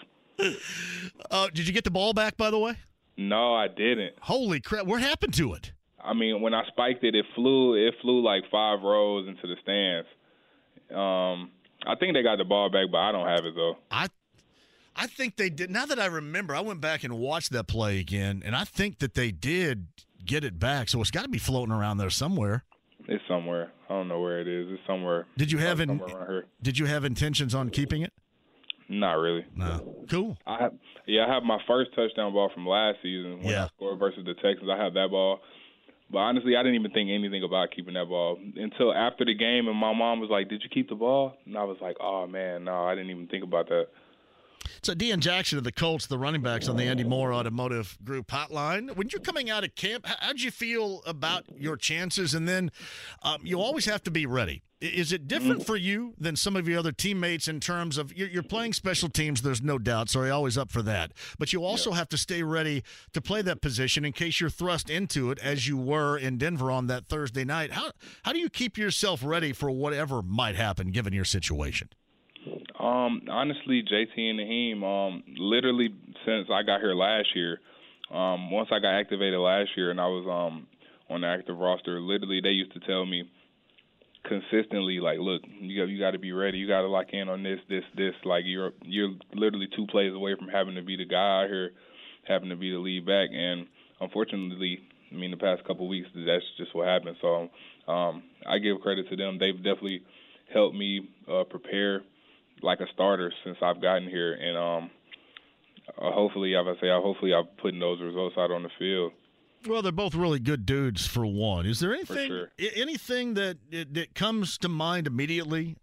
Uh, 1.31 1.49
did 1.53 1.67
you 1.67 1.73
get 1.73 1.85
the 1.85 1.91
ball 1.91 2.15
back, 2.15 2.37
by 2.37 2.51
the 2.51 2.59
way? 2.59 2.75
No, 3.17 3.55
I 3.55 3.69
didn't. 3.69 4.15
Holy 4.21 4.61
crap! 4.61 4.87
What 4.87 5.03
happened 5.03 5.35
to 5.35 5.53
it? 5.53 5.73
I 6.03 6.15
mean, 6.15 6.41
when 6.41 6.55
I 6.55 6.65
spiked 6.69 7.05
it, 7.05 7.15
it 7.15 7.27
flew. 7.35 7.75
It 7.75 7.95
flew 8.01 8.23
like 8.23 8.45
five 8.51 8.81
rows 8.83 9.29
into 9.29 9.47
the 9.47 9.57
stands. 9.63 10.09
Um, 10.91 11.51
I 11.87 11.95
think 11.97 12.15
they 12.15 12.23
got 12.23 12.39
the 12.39 12.45
ball 12.45 12.71
back, 12.71 12.87
but 12.91 12.99
I 12.99 13.13
don't 13.13 13.29
have 13.29 13.45
it 13.45 13.55
though. 13.55 13.77
I, 13.91 14.09
I 14.97 15.07
think 15.07 15.37
they 15.37 15.51
did. 15.51 15.71
Now 15.71 15.87
that 15.87 15.99
I 15.99 16.07
remember, 16.07 16.55
I 16.55 16.61
went 16.61 16.81
back 16.81 17.05
and 17.05 17.19
watched 17.19 17.53
that 17.53 17.67
play 17.67 17.99
again, 18.01 18.43
and 18.45 18.57
I 18.57 18.65
think 18.65 18.99
that 18.99 19.15
they 19.15 19.31
did 19.31 19.89
get 20.25 20.45
it 20.45 20.59
back. 20.59 20.89
So 20.89 21.01
it's 21.01 21.11
got 21.11 21.23
to 21.23 21.29
be 21.29 21.39
floating 21.39 21.75
around 21.75 21.99
there 21.99 22.11
somewhere. 22.11 22.65
It's 23.09 23.23
somewhere. 23.29 23.73
I 23.89 23.95
don't 23.95 24.09
know 24.09 24.21
where 24.21 24.41
it 24.41 24.49
is. 24.49 24.69
It's 24.71 24.83
somewhere. 24.87 25.27
Did 25.37 25.51
you 25.51 25.59
have 25.59 25.81
in, 25.81 26.01
Did 26.63 26.79
you 26.79 26.87
have 26.87 27.05
intentions 27.05 27.55
on 27.55 27.71
keeping 27.71 28.03
it? 28.03 28.13
Not 28.89 29.15
really. 29.15 29.45
No. 29.57 30.05
Cool. 30.11 30.37
I 30.47 30.63
have, 30.63 30.73
yeah, 31.07 31.27
I 31.27 31.35
have 31.35 31.43
my 31.43 31.59
first 31.67 31.91
touchdown 31.95 32.33
ball 32.33 32.51
from 32.53 32.67
last 32.67 32.99
season 33.03 33.39
when 33.39 33.49
yeah. 33.49 33.65
I 33.65 33.69
scored 33.77 33.99
versus 33.99 34.25
the 34.25 34.35
Texans. 34.35 34.69
I 34.71 34.83
have 34.83 34.95
that 34.95 35.09
ball. 35.11 35.41
But 36.11 36.19
honestly, 36.19 36.57
I 36.57 36.63
didn't 36.63 36.75
even 36.75 36.91
think 36.91 37.09
anything 37.11 37.43
about 37.43 37.71
keeping 37.75 37.95
that 37.95 38.07
ball 38.07 38.39
until 38.57 38.93
after 38.93 39.25
the 39.25 39.35
game, 39.35 39.67
and 39.67 39.77
my 39.77 39.95
mom 39.95 40.21
was 40.21 40.29
like, 40.29 40.51
"Did 40.51 40.63
you 40.63 40.69
keep 40.69 40.91
the 40.91 40.95
ball?" 40.95 41.39
And 41.47 41.57
I 41.57 41.65
was 41.65 41.79
like, 41.81 41.97
"Oh 42.01 42.27
man, 42.27 42.65
no, 42.65 42.85
I 42.85 42.95
didn't 42.95 43.11
even 43.11 43.29
think 43.29 43.45
about 43.45 43.69
that." 43.71 43.87
So, 44.83 44.95
Deon 44.95 45.21
Jackson 45.21 45.59
of 45.59 45.65
the 45.65 45.73
Colts, 45.73 46.07
the 46.07 46.19
running 46.19 46.43
backs 46.43 46.69
on 46.69 46.77
the 46.77 46.85
Andy 46.85 47.05
Moore 47.05 47.33
Automotive 47.33 47.97
Group 48.05 48.29
hotline. 48.29 48.95
When 48.97 49.09
you're 49.11 49.21
coming 49.21 49.51
out 49.51 49.65
of 49.65 49.75
camp, 49.75 50.07
how'd 50.07 50.41
you 50.41 50.51
feel 50.51 51.03
about 51.07 51.45
your 51.57 51.77
chances? 51.77 52.35
And 52.35 52.49
then 52.49 52.71
um, 53.23 53.41
you 53.45 53.61
always 53.61 53.85
have 53.87 54.03
to 54.05 54.11
be 54.11 54.27
ready. 54.27 54.63
Is 54.83 55.13
it 55.13 55.29
different 55.29 55.61
mm-hmm. 55.61 55.67
for 55.67 55.77
you 55.77 56.15
than 56.19 56.35
some 56.35 56.57
of 56.57 56.67
your 56.67 56.81
other 56.81 56.91
teammates 56.91 57.47
in 57.47 57.61
terms 57.61 57.97
of 57.97 58.13
you're, 58.17 58.43
playing 58.43 58.73
special 58.73 59.09
teams? 59.09 59.43
There's 59.43 59.63
no 59.63 59.79
doubt. 59.79 60.11
So 60.11 60.25
you're 60.25 60.33
always 60.33 60.59
up 60.59 60.73
for 60.73 60.83
that. 60.83 61.13
But 61.39 61.53
you 61.53 61.65
also 61.65 61.91
yeah. 61.91 61.99
have 61.99 62.09
to 62.09 62.19
stay 62.19 62.43
ready 62.43 62.83
to 63.13 63.21
play 63.21 63.43
that 63.43 63.63
position 63.63 64.05
in 64.05 64.13
case 64.13 64.41
you're 64.41 64.51
thrust 64.51 64.91
into 64.91 65.31
it, 65.31 65.39
as 65.39 65.69
you 65.69 65.77
were 65.77 66.19
in 66.19 66.37
Denver 66.37 66.73
on 66.73 66.89
that 66.89 67.07
Thursday 67.07 67.45
night. 67.45 67.73
How 67.73 67.93
how 68.25 68.33
do 68.33 68.41
you 68.41 68.51
keep 68.51 68.77
yourself 68.77 69.23
ready 69.23 69.53
for 69.53 69.71
whatever 69.71 70.21
might 70.21 70.57
happen 70.57 70.91
given 70.91 71.13
your 71.13 71.25
situation? 71.25 71.89
Um, 72.83 73.23
honestly, 73.31 73.85
JT 73.85 74.19
and 74.19 74.41
Nyheim, 74.41 74.83
um, 74.83 75.23
literally 75.39 75.95
since 76.27 76.49
I 76.53 76.65
got 76.65 76.81
here 76.81 76.95
last 76.95 77.29
year, 77.37 77.61
um, 78.13 78.51
once 78.51 78.71
I 78.73 78.81
got 78.81 78.99
activated 78.99 79.39
last 79.39 79.71
year 79.77 79.91
and 79.93 80.01
I 80.01 80.07
was 80.07 80.27
um 80.27 80.67
on 81.09 81.21
the 81.21 81.29
active 81.29 81.57
roster, 81.57 82.01
literally 82.01 82.41
they 82.43 82.51
used 82.51 82.73
to 82.73 82.81
tell 82.81 83.07
me 83.07 83.31
consistently 84.25 85.01
like 85.01 85.19
look 85.19 85.43
you 85.61 85.81
got 85.81 85.89
you 85.91 85.99
got 85.99 86.11
to 86.11 86.19
be 86.19 86.33
ready. 86.33 86.59
You 86.59 86.67
got 86.67 86.83
to 86.83 86.89
lock 86.89 87.07
in 87.13 87.29
on 87.29 87.45
this 87.45 87.61
this 87.69 87.85
this. 87.97 88.15
Like 88.25 88.43
you're 88.47 88.73
you're 88.83 89.15
literally 89.35 89.69
two 89.77 89.87
plays 89.87 90.13
away 90.13 90.35
from 90.37 90.49
having 90.49 90.75
to 90.75 90.83
be 90.83 90.97
the 90.97 91.07
guy 91.07 91.43
out 91.45 91.49
here 91.49 91.71
having 92.27 92.49
to 92.51 92.57
be 92.57 92.71
the 92.73 92.79
lead 92.79 93.07
back. 93.07 93.31
And 93.33 93.67
unfortunately 94.01 94.81
I 95.13 95.15
mean 95.15 95.31
the 95.31 95.37
past 95.37 95.65
couple 95.65 95.89
weeks 95.89 96.09
that's 96.15 96.45
just 96.59 96.75
what 96.75 96.89
happened. 96.89 97.17
So 97.21 97.49
um 97.87 98.25
I 98.45 98.59
give 98.59 98.81
credit 98.81 99.09
to 99.09 99.17
them. 99.17 99.39
They've 99.39 99.57
definitely 99.57 100.03
helped 100.53 100.77
me 100.77 101.09
uh 101.31 101.45
prepare 101.45 102.03
like 102.63 102.81
a 102.81 102.87
starter 102.95 103.33
since 103.45 103.57
I've 103.63 103.81
gotten 103.81 104.09
here 104.09 104.35
and 104.35 104.57
um 104.57 104.91
uh, 105.99 106.13
hopefully 106.13 106.57
I 106.57 106.63
say 106.81 106.89
hopefully 106.91 107.35
I'm 107.35 107.47
putting 107.61 107.81
those 107.81 108.01
results 108.01 108.37
out 108.39 108.51
on 108.51 108.63
the 108.63 108.71
field 108.79 109.13
well, 109.67 109.83
they're 109.83 109.93
both 109.93 110.15
really 110.15 110.41
good 110.41 110.67
dudes 110.67 111.07
for 111.07 111.25
one. 111.25 111.67
Is 111.67 111.81
there 111.81 111.95
anything 111.95 112.29
sure. 112.29 112.51
anything 112.75 113.35
that 113.35 113.59
that 113.71 114.15
comes 114.15 114.59
to 114.59 114.69
mind 114.69 115.07
immediately, 115.07 115.77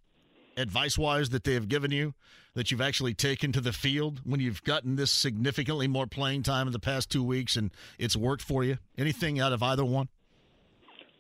advice 0.57 0.98
wise, 0.98 1.29
that 1.29 1.43
they 1.43 1.53
have 1.53 1.69
given 1.69 1.91
you 1.91 2.13
that 2.55 2.71
you've 2.71 2.81
actually 2.81 3.13
taken 3.13 3.51
to 3.53 3.62
the 3.62 3.71
field 3.71 4.21
when 4.24 4.39
you've 4.39 4.63
gotten 4.63 4.95
this 4.95 5.12
significantly 5.12 5.88
more 5.88 6.07
playing 6.07 6.43
time 6.43 6.67
in 6.67 6.74
the 6.74 6.79
past 6.79 7.09
two 7.09 7.24
weeks 7.24 7.55
and 7.55 7.71
it's 7.98 8.15
worked 8.15 8.41
for 8.41 8.63
you? 8.63 8.77
Anything 8.98 9.39
out 9.39 9.53
of 9.53 9.63
either 9.63 9.86
one? 9.86 10.09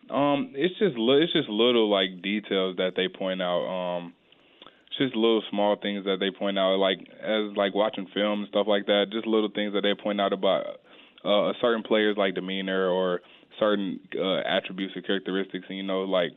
Um, 0.09 0.53
it's 0.55 0.77
just 0.79 0.95
it's 0.97 1.33
just 1.33 1.49
little 1.49 1.89
like 1.89 2.21
details 2.21 2.77
that 2.77 2.93
they 2.95 3.07
point 3.07 3.41
out. 3.41 3.65
Um, 3.65 4.13
just 4.97 5.15
little 5.15 5.43
small 5.49 5.75
things 5.75 6.05
that 6.05 6.17
they 6.19 6.31
point 6.31 6.57
out, 6.57 6.77
like 6.77 6.99
as 7.21 7.55
like 7.55 7.75
watching 7.75 8.07
film 8.13 8.41
and 8.41 8.49
stuff 8.49 8.67
like 8.67 8.85
that. 8.87 9.07
Just 9.11 9.27
little 9.27 9.49
things 9.53 9.73
that 9.73 9.81
they 9.81 9.93
point 9.93 10.19
out 10.19 10.33
about 10.33 10.65
uh, 11.23 11.53
certain 11.61 11.83
players 11.83 12.17
like 12.17 12.35
demeanor 12.35 12.89
or 12.89 13.21
certain 13.59 13.99
uh, 14.17 14.39
attributes 14.47 14.95
or 14.95 15.01
characteristics, 15.01 15.65
and 15.69 15.77
you 15.77 15.83
know, 15.83 16.01
like 16.01 16.31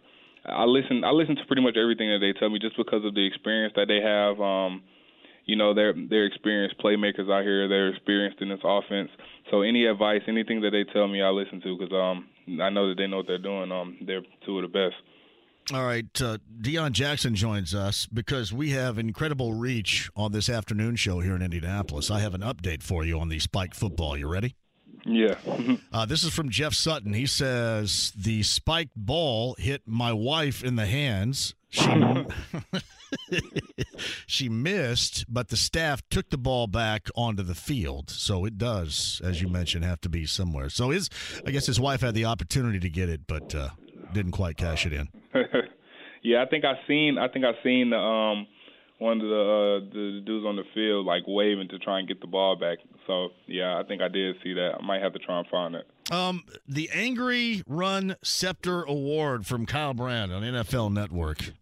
I 0.44 0.64
listen, 0.64 1.04
I 1.04 1.10
listen 1.10 1.36
to 1.36 1.46
pretty 1.46 1.62
much 1.62 1.76
everything 1.76 2.10
that 2.10 2.18
they 2.20 2.38
tell 2.38 2.50
me 2.50 2.58
just 2.58 2.76
because 2.76 3.04
of 3.04 3.14
the 3.14 3.26
experience 3.26 3.74
that 3.76 3.86
they 3.86 4.00
have. 4.02 4.40
Um, 4.40 4.82
you 5.44 5.56
know, 5.56 5.74
they're 5.74 5.94
they're 6.08 6.26
experienced 6.26 6.78
playmakers 6.78 7.30
out 7.30 7.42
here. 7.42 7.68
They're 7.68 7.88
experienced 7.88 8.40
in 8.40 8.48
this 8.48 8.60
offense. 8.64 9.10
So 9.50 9.62
any 9.62 9.86
advice, 9.86 10.22
anything 10.28 10.60
that 10.62 10.70
they 10.70 10.84
tell 10.92 11.08
me, 11.08 11.22
I 11.22 11.30
listen 11.30 11.60
to 11.62 11.76
because 11.78 11.92
um, 11.92 12.28
I 12.60 12.70
know 12.70 12.88
that 12.88 12.96
they 12.98 13.06
know 13.06 13.18
what 13.18 13.26
they're 13.26 13.38
doing. 13.38 13.72
Um, 13.72 13.98
they're 14.06 14.22
two 14.46 14.58
of 14.58 14.62
the 14.62 14.68
best. 14.68 14.94
All 15.72 15.84
right, 15.84 16.06
uh, 16.20 16.38
Deon 16.60 16.92
Jackson 16.92 17.36
joins 17.36 17.74
us 17.74 18.06
because 18.06 18.52
we 18.52 18.70
have 18.70 18.98
incredible 18.98 19.54
reach 19.54 20.10
on 20.16 20.32
this 20.32 20.48
afternoon 20.48 20.96
show 20.96 21.20
here 21.20 21.36
in 21.36 21.42
Indianapolis. 21.42 22.10
I 22.10 22.20
have 22.20 22.34
an 22.34 22.40
update 22.40 22.82
for 22.82 23.04
you 23.04 23.20
on 23.20 23.28
the 23.28 23.38
spike 23.38 23.74
football. 23.74 24.16
You 24.16 24.26
ready? 24.26 24.56
Yeah. 25.04 25.36
Uh, 25.92 26.04
this 26.04 26.24
is 26.24 26.34
from 26.34 26.50
Jeff 26.50 26.74
Sutton. 26.74 27.12
He 27.12 27.26
says 27.26 28.12
the 28.16 28.42
spiked 28.42 28.96
ball 28.96 29.54
hit 29.58 29.82
my 29.86 30.12
wife 30.12 30.64
in 30.64 30.76
the 30.76 30.86
hands. 30.86 31.54
She 31.70 31.88
she 34.26 34.48
missed, 34.48 35.24
but 35.28 35.48
the 35.48 35.56
staff 35.56 36.02
took 36.10 36.30
the 36.30 36.38
ball 36.38 36.66
back 36.66 37.08
onto 37.16 37.42
the 37.42 37.54
field. 37.54 38.10
So 38.10 38.44
it 38.44 38.58
does, 38.58 39.20
as 39.24 39.40
you 39.40 39.48
mentioned, 39.48 39.84
have 39.84 40.00
to 40.02 40.08
be 40.08 40.26
somewhere. 40.26 40.68
So 40.68 40.90
his, 40.90 41.08
I 41.46 41.50
guess 41.50 41.66
his 41.66 41.80
wife 41.80 42.02
had 42.02 42.14
the 42.14 42.26
opportunity 42.26 42.78
to 42.80 42.90
get 42.90 43.08
it, 43.08 43.22
but 43.26 43.54
uh, 43.54 43.70
didn't 44.12 44.32
quite 44.32 44.56
cash 44.56 44.86
it 44.86 44.92
in. 44.92 45.08
yeah, 46.22 46.42
I 46.42 46.46
think 46.46 46.64
I 46.64 46.74
seen. 46.86 47.18
I 47.18 47.28
think 47.28 47.44
I 47.44 47.52
seen 47.62 47.90
the 47.90 47.96
um 47.96 48.46
one 48.98 49.20
of 49.20 49.28
the 49.28 49.34
uh, 49.34 49.92
the 49.92 50.22
dudes 50.24 50.46
on 50.46 50.56
the 50.56 50.64
field 50.74 51.06
like 51.06 51.22
waving 51.26 51.68
to 51.68 51.78
try 51.78 51.98
and 51.98 52.08
get 52.08 52.20
the 52.20 52.26
ball 52.26 52.56
back. 52.56 52.78
So 53.06 53.30
yeah, 53.46 53.78
I 53.78 53.82
think 53.82 54.00
I 54.00 54.08
did 54.08 54.36
see 54.42 54.54
that. 54.54 54.76
I 54.80 54.84
might 54.84 55.02
have 55.02 55.12
to 55.14 55.18
try 55.18 55.38
and 55.38 55.46
find 55.48 55.74
it. 55.74 55.86
Um, 56.10 56.44
the 56.68 56.88
Angry 56.94 57.62
Run 57.66 58.16
Scepter 58.22 58.82
Award 58.82 59.46
from 59.46 59.66
Kyle 59.66 59.94
Brandt 59.94 60.32
on 60.32 60.42
NFL 60.42 60.92
Network. 60.92 61.52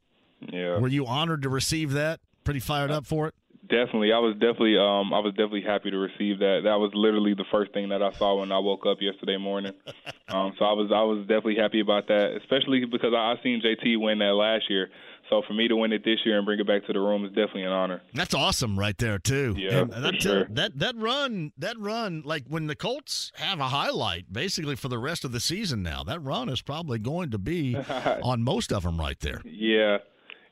Yeah. 0.41 0.79
Were 0.79 0.89
you 0.89 1.07
honored 1.07 1.43
to 1.43 1.49
receive 1.49 1.93
that? 1.93 2.21
Pretty 2.45 2.61
fired 2.61 2.91
up 2.91 3.07
for 3.07 3.29
it. 3.29 3.35
Definitely, 3.71 4.13
I 4.13 4.19
was 4.19 4.35
definitely, 4.35 4.77
um, 4.77 5.15
I 5.15 5.21
was 5.21 5.33
definitely 5.35 5.63
happy 5.63 5.91
to 5.91 5.97
receive 5.97 6.41
that. 6.41 6.63
That 6.65 6.79
was 6.79 6.91
literally 6.93 7.35
the 7.35 7.45
first 7.51 7.73
thing 7.73 7.89
that 7.91 8.03
I 8.03 8.13
saw 8.13 8.41
when 8.41 8.51
I 8.51 8.59
woke 8.59 8.85
up 8.87 8.99
yesterday 9.01 9.37
morning. 9.37 9.73
Um, 10.31 10.53
so 10.61 10.65
I 10.65 10.73
was, 10.75 10.93
I 10.95 11.03
was 11.03 11.23
definitely 11.23 11.57
happy 11.57 11.81
about 11.81 12.07
that, 12.07 12.37
especially 12.41 12.85
because 12.85 13.13
I, 13.13 13.33
I 13.33 13.35
seen 13.43 13.61
JT 13.61 14.01
win 14.01 14.21
that 14.21 14.35
last 14.35 14.71
year. 14.71 14.89
So 15.29 15.43
for 15.47 15.55
me 15.55 15.67
to 15.67 15.75
win 15.75 15.93
it 15.93 16.05
this 16.05 16.19
year 16.25 16.37
and 16.37 16.47
bring 16.47 16.61
it 16.61 16.69
back 16.69 16.87
to 16.87 16.93
the 16.93 17.01
room 17.01 17.25
is 17.25 17.31
definitely 17.31 17.65
an 17.65 17.73
honor. 17.73 18.01
That's 18.15 18.33
awesome, 18.33 18.79
right 18.79 18.97
there 18.97 19.19
too. 19.19 19.57
Yeah, 19.57 19.85
that, 19.85 20.23
sure. 20.23 20.45
that 20.51 20.79
that 20.79 20.97
run, 20.97 21.53
that 21.59 21.77
run, 21.79 22.23
like 22.25 22.45
when 22.49 22.69
the 22.69 22.77
Colts 22.77 23.33
have 23.37 23.59
a 23.59 23.69
highlight, 23.69 24.33
basically 24.33 24.77
for 24.77 24.87
the 24.87 24.99
rest 24.99 25.25
of 25.25 25.33
the 25.33 25.41
season 25.41 25.83
now, 25.83 26.05
that 26.05 26.21
run 26.21 26.49
is 26.49 26.63
probably 26.63 27.01
going 27.01 27.31
to 27.31 27.39
be 27.39 27.77
on 28.23 28.43
most 28.43 28.73
of 28.73 28.85
them 28.85 29.01
right 29.01 29.19
there. 29.19 29.41
Yeah, 29.45 29.99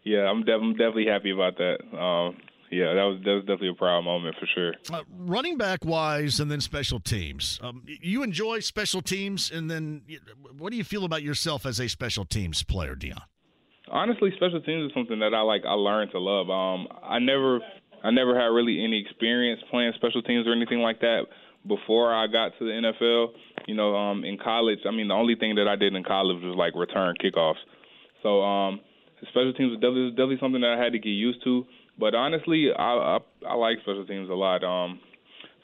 yeah, 0.04 0.28
I'm, 0.28 0.42
def- 0.44 0.60
I'm 0.60 0.72
definitely 0.72 1.06
happy 1.06 1.30
about 1.30 1.56
that. 1.58 1.78
Um, 1.96 2.36
yeah, 2.70 2.94
that 2.94 3.02
was 3.04 3.20
that 3.24 3.32
was 3.32 3.42
definitely 3.42 3.70
a 3.70 3.74
proud 3.74 4.04
moment 4.04 4.36
for 4.38 4.46
sure. 4.46 4.74
Uh, 4.92 5.02
running 5.18 5.56
back 5.56 5.84
wise, 5.84 6.40
and 6.40 6.50
then 6.50 6.60
special 6.60 7.00
teams. 7.00 7.58
Um, 7.62 7.82
you 7.86 8.22
enjoy 8.22 8.60
special 8.60 9.00
teams, 9.00 9.50
and 9.50 9.70
then 9.70 10.02
what 10.56 10.70
do 10.70 10.76
you 10.76 10.84
feel 10.84 11.04
about 11.04 11.22
yourself 11.22 11.64
as 11.66 11.80
a 11.80 11.88
special 11.88 12.24
teams 12.24 12.62
player, 12.62 12.94
Deon? 12.94 13.22
Honestly, 13.90 14.30
special 14.36 14.60
teams 14.60 14.90
is 14.90 14.94
something 14.94 15.18
that 15.20 15.32
I 15.32 15.40
like. 15.40 15.62
I 15.66 15.72
learned 15.72 16.10
to 16.12 16.18
love. 16.18 16.50
Um, 16.50 16.88
I 17.02 17.18
never, 17.18 17.60
I 18.04 18.10
never 18.10 18.38
had 18.38 18.46
really 18.46 18.84
any 18.84 19.00
experience 19.00 19.60
playing 19.70 19.92
special 19.96 20.22
teams 20.22 20.46
or 20.46 20.52
anything 20.52 20.80
like 20.80 21.00
that 21.00 21.22
before 21.66 22.12
I 22.12 22.26
got 22.26 22.52
to 22.58 22.64
the 22.64 22.70
NFL. 22.70 23.28
You 23.66 23.74
know, 23.74 23.96
um, 23.96 24.24
in 24.24 24.36
college, 24.36 24.80
I 24.86 24.90
mean, 24.90 25.08
the 25.08 25.14
only 25.14 25.36
thing 25.36 25.54
that 25.54 25.68
I 25.68 25.76
did 25.76 25.94
in 25.94 26.04
college 26.04 26.42
was 26.42 26.54
like 26.56 26.74
return 26.74 27.14
kickoffs. 27.22 27.64
So, 28.22 28.42
um, 28.42 28.80
special 29.30 29.52
teams 29.54 29.70
was 29.70 29.80
definitely, 29.80 30.10
definitely 30.10 30.38
something 30.40 30.60
that 30.60 30.76
I 30.78 30.82
had 30.82 30.92
to 30.92 30.98
get 30.98 31.10
used 31.10 31.42
to. 31.44 31.64
But 31.98 32.14
honestly, 32.14 32.68
I 32.76 32.82
I, 32.82 33.18
I 33.48 33.54
like 33.54 33.78
special 33.82 34.06
teams 34.06 34.30
a 34.30 34.34
lot. 34.34 34.62
Um, 34.64 35.00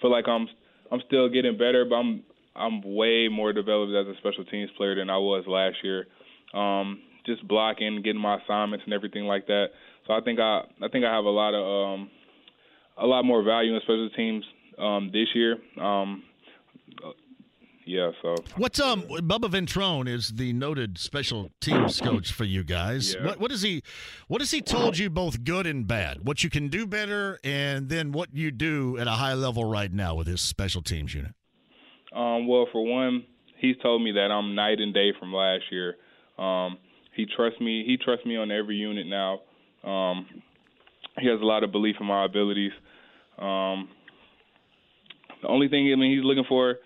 feel 0.00 0.10
like 0.10 0.28
I'm 0.28 0.48
I'm 0.90 1.00
still 1.06 1.28
getting 1.28 1.56
better, 1.56 1.84
but 1.88 1.96
I'm 1.96 2.22
I'm 2.56 2.82
way 2.84 3.28
more 3.28 3.52
developed 3.52 3.92
as 3.94 4.06
a 4.06 4.18
special 4.18 4.44
teams 4.44 4.70
player 4.76 4.94
than 4.94 5.10
I 5.10 5.18
was 5.18 5.44
last 5.46 5.76
year. 5.82 6.06
Um, 6.52 7.00
just 7.26 7.46
blocking, 7.48 8.02
getting 8.02 8.20
my 8.20 8.38
assignments 8.38 8.84
and 8.84 8.94
everything 8.94 9.24
like 9.24 9.46
that. 9.46 9.66
So 10.06 10.12
I 10.12 10.20
think 10.20 10.38
I 10.40 10.62
I 10.82 10.88
think 10.88 11.04
I 11.04 11.14
have 11.14 11.24
a 11.24 11.30
lot 11.30 11.54
of 11.54 11.94
um, 11.94 12.10
a 12.98 13.06
lot 13.06 13.24
more 13.24 13.42
value 13.42 13.74
in 13.74 13.80
special 13.80 14.10
teams 14.16 14.44
um, 14.78 15.10
this 15.12 15.28
year. 15.34 15.56
Um, 15.80 16.22
yeah, 17.86 18.10
so 18.22 18.34
what's 18.56 18.80
um 18.80 19.02
Bubba 19.02 19.50
Ventrone 19.50 20.08
is 20.08 20.30
the 20.30 20.52
noted 20.52 20.96
special 20.96 21.50
teams 21.60 22.00
coach 22.00 22.32
for 22.32 22.44
you 22.44 22.64
guys. 22.64 23.14
Yeah. 23.14 23.26
What 23.26 23.40
what 23.40 23.52
is 23.52 23.62
he 23.62 23.82
what 24.28 24.40
has 24.40 24.50
he 24.50 24.62
told 24.62 24.96
you 24.96 25.10
both 25.10 25.44
good 25.44 25.66
and 25.66 25.86
bad? 25.86 26.24
What 26.26 26.42
you 26.42 26.50
can 26.50 26.68
do 26.68 26.86
better 26.86 27.38
and 27.44 27.88
then 27.88 28.12
what 28.12 28.34
you 28.34 28.50
do 28.50 28.96
at 28.98 29.06
a 29.06 29.12
high 29.12 29.34
level 29.34 29.64
right 29.64 29.92
now 29.92 30.14
with 30.14 30.26
his 30.26 30.40
special 30.40 30.80
teams 30.80 31.14
unit? 31.14 31.32
Um, 32.14 32.46
well, 32.46 32.66
for 32.72 32.82
one, 32.84 33.24
he's 33.58 33.76
told 33.82 34.02
me 34.02 34.12
that 34.12 34.30
I'm 34.30 34.54
night 34.54 34.80
and 34.80 34.94
day 34.94 35.12
from 35.18 35.32
last 35.34 35.64
year. 35.70 35.96
Um, 36.38 36.78
he 37.14 37.26
trusts 37.26 37.60
me. 37.60 37.84
He 37.86 37.96
trusts 37.96 38.24
me 38.24 38.36
on 38.36 38.50
every 38.50 38.76
unit 38.76 39.06
now. 39.06 39.40
Um, 39.84 40.26
he 41.18 41.28
has 41.28 41.40
a 41.40 41.44
lot 41.44 41.64
of 41.64 41.72
belief 41.72 41.96
in 42.00 42.06
my 42.06 42.24
abilities. 42.24 42.72
Um, 43.38 43.88
the 45.42 45.48
only 45.48 45.68
thing 45.68 45.92
I 45.92 45.96
mean 45.96 46.16
he's 46.16 46.24
looking 46.24 46.44
for 46.48 46.76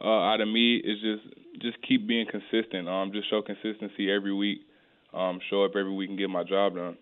uh, 0.00 0.08
out 0.08 0.40
of 0.40 0.48
me 0.48 0.76
is 0.76 1.00
just 1.00 1.34
just 1.60 1.80
keep 1.82 2.06
being 2.06 2.26
consistent. 2.26 2.88
Um, 2.88 3.12
just 3.12 3.30
show 3.30 3.42
consistency 3.42 4.10
every 4.10 4.34
week. 4.34 4.60
Um, 5.14 5.40
show 5.48 5.64
up 5.64 5.72
every 5.76 5.92
week 5.92 6.10
and 6.10 6.18
get 6.18 6.28
my 6.28 6.44
job 6.44 6.74
done. 6.76 6.96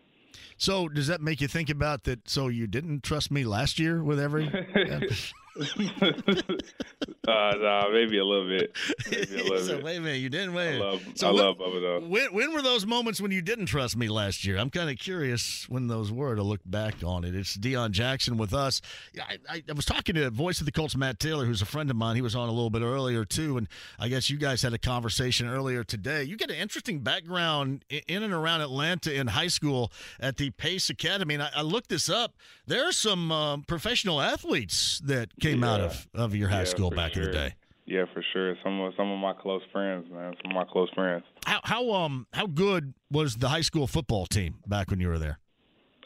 So 0.56 0.88
does 0.88 1.06
that 1.08 1.20
make 1.20 1.40
you 1.40 1.48
think 1.48 1.70
about 1.70 2.04
that? 2.04 2.28
So 2.28 2.48
you 2.48 2.66
didn't 2.66 3.02
trust 3.02 3.30
me 3.30 3.44
last 3.44 3.78
year 3.78 4.02
with 4.02 4.20
every? 4.20 4.46
uh, 7.28 7.54
nah, 7.58 7.88
maybe 7.90 8.18
a 8.18 8.24
little 8.24 8.48
bit. 8.48 8.76
Maybe 9.10 9.40
a 9.40 9.44
little 9.44 9.58
so 9.60 9.76
bit. 9.76 9.84
wait 9.84 9.96
a 9.96 10.00
minute, 10.00 10.18
you 10.20 10.28
didn't 10.28 10.54
wait. 10.54 10.76
I 10.76 10.78
love, 10.80 11.02
so 11.14 11.28
I 11.28 11.30
when, 11.32 11.42
love 11.42 11.56
Bubba 11.56 11.80
though. 11.80 12.06
When, 12.06 12.34
when 12.34 12.52
were 12.52 12.62
those 12.62 12.86
moments 12.86 13.20
when 13.20 13.30
you 13.30 13.42
didn't 13.42 13.66
trust 13.66 13.96
me 13.96 14.08
last 14.08 14.44
year? 14.44 14.58
I'm 14.58 14.70
kind 14.70 14.90
of 14.90 14.98
curious 14.98 15.68
when 15.68 15.88
those 15.88 16.10
were 16.12 16.34
to 16.36 16.42
look 16.42 16.60
back 16.66 16.96
on 17.04 17.24
it. 17.24 17.34
It's 17.34 17.56
Deon 17.56 17.92
Jackson 17.92 18.36
with 18.36 18.52
us. 18.54 18.80
I, 19.20 19.38
I, 19.48 19.62
I 19.68 19.72
was 19.72 19.84
talking 19.84 20.14
to 20.16 20.30
voice 20.30 20.60
of 20.60 20.66
the 20.66 20.72
Colts, 20.72 20.96
Matt 20.96 21.18
Taylor, 21.18 21.44
who's 21.46 21.62
a 21.62 21.66
friend 21.66 21.90
of 21.90 21.96
mine. 21.96 22.16
He 22.16 22.22
was 22.22 22.34
on 22.36 22.48
a 22.48 22.52
little 22.52 22.70
bit 22.70 22.82
earlier 22.82 23.24
too, 23.24 23.56
and 23.56 23.68
I 23.98 24.08
guess 24.08 24.28
you 24.30 24.36
guys 24.36 24.62
had 24.62 24.72
a 24.74 24.78
conversation 24.78 25.48
earlier 25.48 25.84
today. 25.84 26.24
You 26.24 26.36
get 26.36 26.50
an 26.50 26.56
interesting 26.56 27.00
background 27.00 27.84
in 27.88 28.22
and 28.22 28.32
around 28.32 28.60
Atlanta 28.60 29.12
in 29.14 29.28
high 29.28 29.48
school 29.48 29.92
at 30.20 30.36
the 30.36 30.50
Pace 30.50 30.90
Academy, 30.90 31.34
and 31.34 31.42
I, 31.42 31.50
I 31.56 31.62
looked 31.62 31.88
this 31.88 32.08
up. 32.08 32.34
There 32.66 32.86
are 32.88 32.92
some 32.92 33.30
um, 33.32 33.62
professional 33.62 34.20
athletes 34.20 35.00
that 35.04 35.28
came 35.40 35.62
out 35.64 35.80
of, 35.80 36.06
of 36.14 36.34
your 36.34 36.48
high 36.48 36.58
Yeah, 36.60 36.64
school 36.64 36.90
for 36.90 36.96
back 37.14 37.26
in 37.26 37.32
the 37.32 37.38
day. 37.38 37.54
Yeah, 37.86 38.04
for 38.12 38.24
sure. 38.32 38.56
Some 38.64 38.80
of 38.80 38.94
some 38.96 39.10
of 39.10 39.18
my 39.18 39.34
close 39.34 39.62
friends, 39.70 40.06
man. 40.10 40.34
Some 40.42 40.52
of 40.52 40.56
my 40.56 40.64
close 40.64 40.88
friends. 40.94 41.24
How 41.44 41.60
how 41.62 41.92
um 41.92 42.26
how 42.32 42.46
good 42.46 42.94
was 43.10 43.36
the 43.36 43.48
high 43.48 43.60
school 43.60 43.86
football 43.86 44.26
team 44.26 44.56
back 44.66 44.90
when 44.90 45.00
you 45.00 45.08
were 45.08 45.18
there? 45.18 45.38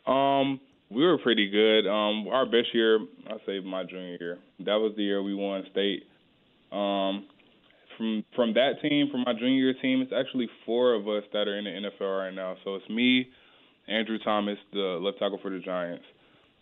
Um, 0.07 0.61
we 0.91 1.05
were 1.05 1.19
pretty 1.19 1.51
good. 1.51 1.87
Um, 1.87 2.29
our 2.29 2.47
best 2.47 2.75
year, 2.75 2.99
I 3.29 3.37
say 3.47 3.61
my 3.61 3.85
junior 3.85 4.17
year. 4.19 4.39
That 4.61 4.77
was 4.77 4.95
the 4.97 5.03
year 5.03 5.23
we 5.23 5.35
won 5.35 5.65
state. 5.71 6.05
Um, 6.73 7.27
from 7.97 8.25
from 8.35 8.55
that 8.55 8.81
team, 8.83 9.09
from 9.11 9.23
my 9.25 9.35
junior 9.35 9.71
year 9.71 9.75
team, 9.81 10.01
it's 10.03 10.13
actually 10.13 10.49
four 10.67 10.95
of 10.95 11.07
us 11.07 11.23
that 11.33 11.47
are 11.47 11.59
in 11.59 11.65
the 11.65 11.71
NFL 11.71 12.19
right 12.19 12.35
now. 12.35 12.57
So 12.65 12.75
it's 12.75 12.89
me, 12.89 13.29
Andrew 13.87 14.19
Thomas, 14.25 14.59
the 14.73 14.99
left 15.01 15.19
tackle 15.19 15.39
for 15.41 15.51
the 15.51 15.61
Giants. 15.61 16.05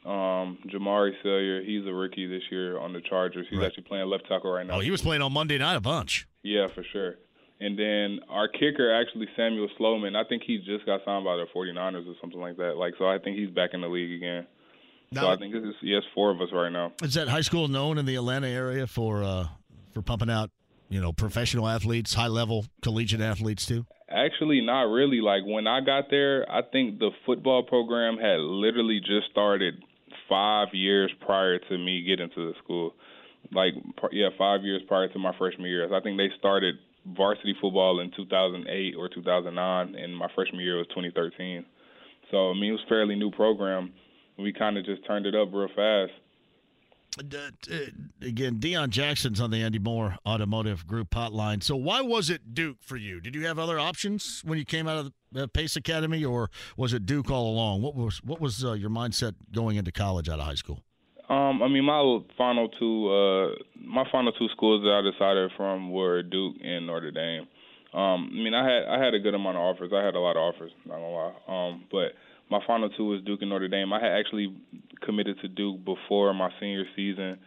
Um, 0.06 0.58
Jamaree 0.72 1.12
Salyer, 1.22 1.62
he's 1.62 1.84
a 1.86 1.92
rookie 1.92 2.26
this 2.26 2.42
year 2.50 2.78
on 2.78 2.92
the 2.92 3.00
Chargers. 3.00 3.46
He's 3.50 3.58
Right. 3.58 3.66
actually 3.66 3.84
playing 3.84 4.06
left 4.08 4.26
tackle 4.28 4.52
right 4.52 4.66
now. 4.66 4.74
Oh, 4.76 4.80
he 4.80 4.90
was 4.90 5.02
playing 5.02 5.20
on 5.22 5.32
Monday 5.32 5.58
night 5.58 5.74
a 5.74 5.80
bunch. 5.80 6.26
Yeah, 6.42 6.68
for 6.68 6.84
sure. 6.84 7.16
And 7.58 7.76
then 7.78 8.20
our 8.28 8.46
kicker, 8.48 8.92
actually 8.94 9.26
Samuel 9.34 9.68
Sloman, 9.78 10.14
I 10.14 10.22
think 10.24 10.42
he 10.44 10.58
just 10.58 10.84
got 10.86 11.00
signed 11.04 11.24
by 11.24 11.36
the 11.36 11.46
49ers 11.54 12.06
or 12.06 12.14
something 12.20 12.40
like 12.40 12.56
that. 12.58 12.76
Like, 12.76 12.94
so 12.98 13.06
I 13.08 13.18
think 13.18 13.36
he's 13.36 13.50
back 13.50 13.70
in 13.72 13.80
the 13.80 13.88
league 13.88 14.12
again. 14.12 14.46
so 15.14 15.26
I 15.28 15.36
think 15.36 15.52
this 15.54 15.62
is 15.64 15.74
yes, 15.82 16.02
four 16.14 16.30
of 16.30 16.40
us 16.40 16.48
right 16.52 16.70
now. 16.70 16.92
is 17.02 17.14
that 17.14 17.28
high 17.28 17.40
school 17.40 17.66
known 17.68 17.96
in 17.98 18.04
the 18.06 18.14
Atlanta 18.16 18.48
area 18.48 18.86
for 18.86 19.22
uh 19.24 19.46
for 19.94 20.02
pumping 20.02 20.28
out 20.30 20.50
you 20.90 21.00
know 21.00 21.12
professional 21.12 21.66
athletes, 21.66 22.12
high 22.14 22.26
level 22.28 22.66
collegiate 22.82 23.20
athletes 23.22 23.64
too? 23.66 23.86
Actually, 24.10 24.60
not 24.60 24.82
really. 24.82 25.20
Like 25.20 25.42
when 25.46 25.66
I 25.66 25.80
got 25.80 26.10
there, 26.10 26.44
I 26.50 26.60
think 26.62 26.98
the 27.00 27.10
football 27.24 27.62
program 27.64 28.18
had 28.18 28.38
literally 28.40 29.00
just 29.00 29.30
started 29.30 29.82
five 30.28 30.68
years 30.72 31.10
prior 31.24 31.58
to 31.58 31.78
me 31.78 32.02
getting 32.02 32.30
to 32.30 32.48
the 32.48 32.52
school. 32.62 32.94
Like, 33.52 33.74
yeah, 34.12 34.28
five 34.36 34.62
years 34.62 34.82
prior 34.88 35.08
to 35.08 35.18
my 35.18 35.32
freshman 35.38 35.68
year. 35.68 35.94
I 35.94 36.00
think 36.00 36.16
they 36.16 36.28
started 36.38 36.76
varsity 37.16 37.54
football 37.60 38.00
in 38.00 38.10
2008 38.16 38.94
or 38.98 39.08
2009, 39.08 39.94
and 39.94 40.16
my 40.16 40.28
freshman 40.34 40.60
year 40.60 40.78
was 40.78 40.86
2013. 40.88 41.64
So 42.30 42.50
I 42.50 42.54
mean, 42.54 42.70
it 42.70 42.72
was 42.72 42.80
a 42.86 42.88
fairly 42.88 43.14
new 43.14 43.30
program. 43.30 43.92
We 44.38 44.52
kind 44.52 44.76
of 44.76 44.84
just 44.84 45.06
turned 45.06 45.26
it 45.26 45.34
up 45.34 45.48
real 45.52 45.68
fast. 45.68 46.12
Again, 47.18 48.56
Deon 48.58 48.90
Jackson's 48.90 49.40
on 49.40 49.50
the 49.50 49.62
Andy 49.62 49.78
Moore 49.78 50.16
Automotive 50.26 50.86
Group 50.86 51.10
hotline. 51.10 51.62
So 51.62 51.76
why 51.76 52.00
was 52.02 52.30
it 52.30 52.54
Duke 52.54 52.78
for 52.80 52.96
you? 52.96 53.20
Did 53.20 53.34
you 53.34 53.46
have 53.46 53.58
other 53.58 53.78
options 53.78 54.42
when 54.44 54.58
you 54.58 54.64
came 54.64 54.86
out 54.86 54.98
of 54.98 55.12
the 55.32 55.44
uh, 55.44 55.46
Pace 55.46 55.76
Academy, 55.76 56.24
or 56.24 56.50
was 56.76 56.92
it 56.92 57.06
Duke 57.06 57.30
all 57.30 57.48
along? 57.48 57.82
What 57.82 57.94
was 57.94 58.22
what 58.22 58.40
was 58.40 58.64
uh, 58.64 58.72
your 58.72 58.90
mindset 58.90 59.34
going 59.52 59.76
into 59.76 59.92
college 59.92 60.28
out 60.28 60.38
of 60.38 60.46
high 60.46 60.54
school? 60.54 60.82
Um, 61.28 61.62
I 61.62 61.68
mean, 61.68 61.84
my 61.84 62.20
final 62.38 62.68
two, 62.68 63.08
uh, 63.10 63.54
my 63.84 64.04
final 64.12 64.32
two 64.32 64.48
schools 64.54 64.82
that 64.82 64.92
I 64.92 65.02
decided 65.10 65.50
from 65.56 65.90
were 65.90 66.22
Duke 66.22 66.56
and 66.62 66.86
Notre 66.86 67.10
Dame. 67.10 67.48
Um, 67.92 68.30
I 68.30 68.36
mean, 68.36 68.54
I 68.54 68.64
had 68.64 68.84
I 68.84 69.04
had 69.04 69.14
a 69.14 69.18
good 69.18 69.34
amount 69.34 69.56
of 69.56 69.62
offers. 69.62 69.90
I 69.92 70.04
had 70.04 70.14
a 70.14 70.20
lot 70.20 70.36
of 70.36 70.54
offers. 70.54 70.72
Not 70.84 70.96
gonna 70.96 71.08
lie. 71.08 71.34
Um, 71.48 71.84
but 71.90 72.12
my 72.50 72.60
final 72.66 72.88
two 72.90 73.06
was 73.06 73.22
Duke 73.22 73.40
and 73.42 73.50
Notre 73.50 73.68
Dame. 73.68 73.92
I 73.92 74.00
had 74.00 74.12
actually 74.12 74.54
committed 75.04 75.40
to 75.40 75.48
Duke 75.48 75.84
before 75.84 76.32
my 76.34 76.50
senior 76.60 76.84
season. 76.94 77.38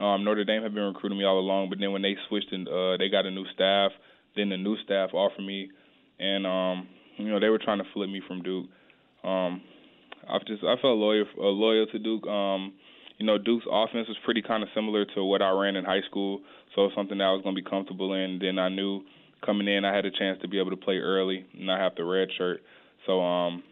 Um, 0.00 0.24
Notre 0.24 0.44
Dame 0.44 0.62
had 0.62 0.74
been 0.74 0.84
recruiting 0.84 1.18
me 1.18 1.24
all 1.24 1.38
along, 1.38 1.68
but 1.70 1.78
then 1.78 1.92
when 1.92 2.02
they 2.02 2.16
switched 2.28 2.52
and 2.52 2.68
uh, 2.68 2.96
they 2.96 3.08
got 3.08 3.26
a 3.26 3.30
new 3.30 3.44
staff, 3.54 3.92
then 4.36 4.48
the 4.48 4.56
new 4.56 4.76
staff 4.84 5.10
offered 5.12 5.44
me, 5.44 5.70
and 6.18 6.46
um, 6.46 6.88
you 7.16 7.28
know 7.30 7.40
they 7.40 7.48
were 7.48 7.58
trying 7.58 7.78
to 7.78 7.84
flip 7.92 8.08
me 8.08 8.22
from 8.26 8.42
Duke. 8.42 8.66
Um, 9.24 9.62
I 10.28 10.38
just 10.46 10.62
I 10.64 10.76
felt 10.80 10.98
loyal 10.98 11.24
uh, 11.38 11.42
loyal 11.42 11.86
to 11.86 11.98
Duke. 11.98 12.26
Um, 12.26 12.72
you 13.18 13.26
know 13.26 13.38
Duke's 13.38 13.66
offense 13.70 14.08
was 14.08 14.16
pretty 14.24 14.42
kind 14.42 14.62
of 14.62 14.68
similar 14.74 15.04
to 15.14 15.24
what 15.24 15.42
I 15.42 15.50
ran 15.50 15.76
in 15.76 15.84
high 15.84 16.02
school, 16.08 16.40
so 16.74 16.90
something 16.96 17.18
that 17.18 17.24
I 17.24 17.32
was 17.32 17.42
going 17.42 17.54
to 17.54 17.62
be 17.62 17.68
comfortable 17.68 18.14
in. 18.14 18.38
Then 18.40 18.58
I 18.58 18.68
knew 18.68 19.02
coming 19.44 19.68
in 19.68 19.84
I 19.84 19.94
had 19.94 20.06
a 20.06 20.10
chance 20.10 20.40
to 20.42 20.48
be 20.48 20.58
able 20.58 20.70
to 20.70 20.76
play 20.76 20.98
early, 20.98 21.46
and 21.52 21.66
not 21.66 21.80
have 21.80 21.94
the 21.96 22.04
red 22.04 22.28
shirt. 22.36 22.60
So 23.06 23.20
um, 23.20 23.62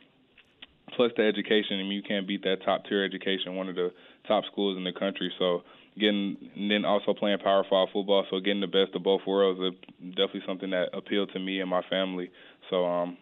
plus 0.97 1.13
the 1.17 1.23
education. 1.23 1.79
I 1.79 1.83
mean, 1.83 1.93
you 1.93 2.03
can't 2.03 2.27
beat 2.27 2.43
that 2.45 2.65
top 2.65 2.85
tier 2.87 3.05
education, 3.05 3.57
one 3.57 3.69
of 3.69 3.75
the 3.75 3.93
top 4.27 4.45
schools 4.51 4.77
in 4.77 4.85
the 4.85 4.93
country. 4.93 5.33
So 5.39 5.63
getting 5.99 6.37
and 6.57 6.71
then 6.71 6.85
also 6.85 7.15
playing 7.15 7.39
Power 7.39 7.65
Five 7.69 7.89
football, 7.93 8.25
so 8.31 8.41
getting 8.41 8.61
the 8.61 8.67
best 8.67 8.95
of 8.95 9.03
both 9.03 9.23
worlds 9.27 9.61
is 9.61 9.73
definitely 10.11 10.43
something 10.47 10.71
that 10.71 10.91
appealed 10.93 11.31
to 11.33 11.39
me 11.39 11.61
and 11.61 11.69
my 11.69 11.83
family. 11.91 12.31
So 12.71 12.85
um, 12.85 13.17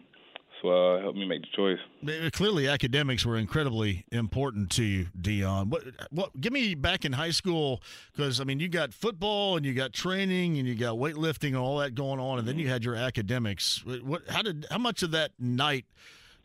so 0.61 0.69
uh, 0.69 1.01
helped 1.01 1.17
me 1.17 1.25
make 1.25 1.41
the 1.41 1.47
choice. 1.55 2.31
Clearly, 2.33 2.67
academics 2.67 3.25
were 3.25 3.37
incredibly 3.37 4.05
important 4.11 4.69
to 4.71 4.83
you, 4.83 5.07
Deon. 5.19 5.67
What, 5.67 5.83
what? 6.11 6.41
Give 6.41 6.51
me 6.51 6.75
back 6.75 7.05
in 7.05 7.13
high 7.13 7.31
school 7.31 7.81
because 8.13 8.41
I 8.41 8.43
mean, 8.43 8.59
you 8.59 8.67
got 8.67 8.93
football 8.93 9.57
and 9.57 9.65
you 9.65 9.73
got 9.73 9.93
training 9.93 10.57
and 10.57 10.67
you 10.67 10.75
got 10.75 10.95
weightlifting 10.95 11.49
and 11.49 11.57
all 11.57 11.77
that 11.77 11.95
going 11.95 12.19
on, 12.19 12.39
and 12.39 12.47
then 12.47 12.59
you 12.59 12.67
had 12.67 12.83
your 12.83 12.95
academics. 12.95 13.83
What? 13.85 14.27
How 14.29 14.41
did? 14.41 14.65
How 14.69 14.77
much 14.77 15.03
of 15.03 15.11
that 15.11 15.31
night? 15.39 15.85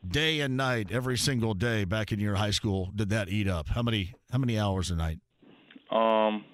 Day 0.09 0.41
and 0.41 0.57
night 0.57 0.89
every 0.91 1.17
single 1.17 1.55
day 1.55 1.85
back 1.85 2.13
in 2.13 2.21
your 2.21 2.37
high 2.37 2.51
school 2.51 2.91
did 2.95 3.09
that 3.11 3.29
eat 3.29 3.49
up? 3.49 3.69
How 3.69 3.83
many 3.83 4.15
how 4.31 4.39
many 4.39 4.59
hours 4.59 4.91
a 4.91 4.97
night? 4.97 5.19
Um 5.91 6.45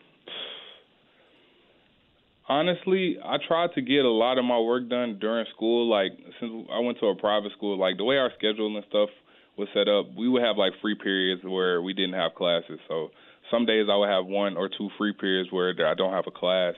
honestly 2.50 3.16
i 3.24 3.36
tried 3.46 3.72
to 3.76 3.80
get 3.80 4.04
a 4.04 4.10
lot 4.10 4.36
of 4.36 4.44
my 4.44 4.58
work 4.58 4.88
done 4.88 5.16
during 5.20 5.46
school 5.54 5.88
like 5.88 6.10
since 6.40 6.66
i 6.72 6.80
went 6.80 6.98
to 6.98 7.06
a 7.06 7.14
private 7.14 7.52
school 7.56 7.78
like 7.78 7.96
the 7.96 8.02
way 8.02 8.16
our 8.16 8.32
schedule 8.36 8.74
and 8.74 8.84
stuff 8.88 9.08
was 9.56 9.68
set 9.72 9.86
up 9.86 10.06
we 10.18 10.28
would 10.28 10.42
have 10.42 10.56
like 10.56 10.72
free 10.82 10.96
periods 10.96 11.42
where 11.44 11.80
we 11.80 11.92
didn't 11.92 12.14
have 12.14 12.34
classes. 12.34 12.80
So 12.88 13.10
some 13.52 13.66
days 13.66 13.86
i 13.88 13.96
would 13.96 14.08
have 14.08 14.26
one 14.26 14.56
or 14.56 14.68
two 14.68 14.88
free 14.98 15.12
periods 15.12 15.52
where 15.52 15.70
i 15.86 15.94
don't 15.94 16.12
have 16.12 16.26
a 16.26 16.32
class 16.32 16.74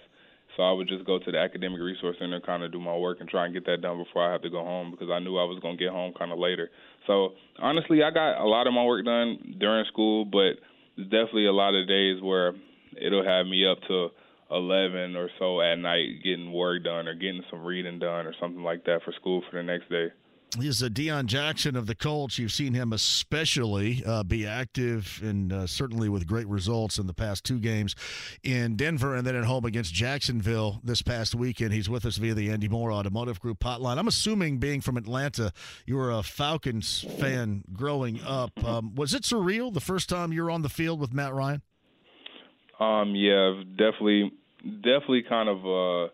so 0.56 0.62
I 0.62 0.72
would 0.72 0.88
just 0.88 1.04
go 1.04 1.18
to 1.18 1.32
the 1.32 1.38
academic 1.38 1.80
resource 1.80 2.16
center 2.18 2.40
kind 2.40 2.62
of 2.62 2.72
do 2.72 2.80
my 2.80 2.96
work 2.96 3.18
and 3.20 3.28
try 3.28 3.44
and 3.44 3.54
get 3.54 3.66
that 3.66 3.80
done 3.80 3.98
before 3.98 4.28
I 4.28 4.32
have 4.32 4.42
to 4.42 4.50
go 4.50 4.62
home 4.62 4.90
because 4.90 5.08
I 5.10 5.18
knew 5.18 5.38
I 5.38 5.44
was 5.44 5.58
going 5.60 5.78
to 5.78 5.84
get 5.84 5.92
home 5.92 6.12
kind 6.18 6.32
of 6.32 6.38
later. 6.38 6.70
So 7.06 7.30
honestly, 7.58 8.02
I 8.02 8.10
got 8.10 8.40
a 8.42 8.46
lot 8.46 8.66
of 8.66 8.74
my 8.74 8.84
work 8.84 9.04
done 9.04 9.56
during 9.58 9.84
school, 9.86 10.24
but 10.24 10.60
there's 10.96 11.08
definitely 11.08 11.46
a 11.46 11.52
lot 11.52 11.74
of 11.74 11.88
days 11.88 12.22
where 12.22 12.54
it'll 13.00 13.24
have 13.24 13.46
me 13.46 13.66
up 13.66 13.78
to 13.88 14.08
11 14.50 15.16
or 15.16 15.30
so 15.38 15.60
at 15.62 15.76
night 15.76 16.22
getting 16.22 16.52
work 16.52 16.84
done 16.84 17.08
or 17.08 17.14
getting 17.14 17.42
some 17.50 17.64
reading 17.64 17.98
done 17.98 18.26
or 18.26 18.34
something 18.38 18.62
like 18.62 18.84
that 18.84 19.00
for 19.04 19.12
school 19.12 19.42
for 19.50 19.56
the 19.56 19.62
next 19.62 19.88
day. 19.88 20.08
He's 20.60 20.82
a 20.82 20.90
Deon 20.90 21.26
Jackson 21.26 21.76
of 21.76 21.86
the 21.86 21.94
Colts. 21.94 22.38
You've 22.38 22.52
seen 22.52 22.74
him 22.74 22.92
especially 22.92 24.02
uh, 24.04 24.22
be 24.22 24.46
active 24.46 25.18
and 25.22 25.50
uh, 25.50 25.66
certainly 25.66 26.10
with 26.10 26.26
great 26.26 26.46
results 26.46 26.98
in 26.98 27.06
the 27.06 27.14
past 27.14 27.44
two 27.44 27.58
games 27.58 27.96
in 28.42 28.76
Denver 28.76 29.16
and 29.16 29.26
then 29.26 29.34
at 29.34 29.44
home 29.44 29.64
against 29.64 29.94
Jacksonville 29.94 30.80
this 30.84 31.00
past 31.00 31.34
weekend. 31.34 31.72
He's 31.72 31.88
with 31.88 32.04
us 32.04 32.18
via 32.18 32.34
the 32.34 32.50
Andy 32.50 32.68
Moore 32.68 32.92
Automotive 32.92 33.40
Group 33.40 33.60
hotline. 33.60 33.96
I'm 33.96 34.08
assuming, 34.08 34.58
being 34.58 34.82
from 34.82 34.98
Atlanta, 34.98 35.54
you 35.86 35.96
were 35.96 36.10
a 36.10 36.22
Falcons 36.22 37.06
fan 37.18 37.64
growing 37.72 38.20
up. 38.22 38.62
Um, 38.62 38.94
was 38.94 39.14
it 39.14 39.22
surreal 39.22 39.72
the 39.72 39.80
first 39.80 40.10
time 40.10 40.34
you 40.34 40.42
were 40.42 40.50
on 40.50 40.60
the 40.60 40.68
field 40.68 41.00
with 41.00 41.14
Matt 41.14 41.32
Ryan? 41.32 41.62
Um, 42.78 43.14
yeah, 43.14 43.62
definitely, 43.70 44.32
definitely 44.62 45.22
kind 45.26 45.48
of 45.48 45.64
a, 45.64 46.10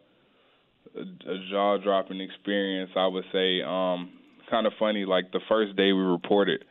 a 1.00 1.38
jaw 1.50 1.78
dropping 1.78 2.20
experience. 2.20 2.92
I 2.94 3.08
would 3.08 3.24
say. 3.32 3.62
Um, 3.62 4.12
kind 4.50 4.66
of 4.66 4.72
funny. 4.78 5.04
Like 5.04 5.32
the 5.32 5.40
first 5.48 5.76
day 5.76 5.92
we 5.92 6.02
reported, 6.02 6.64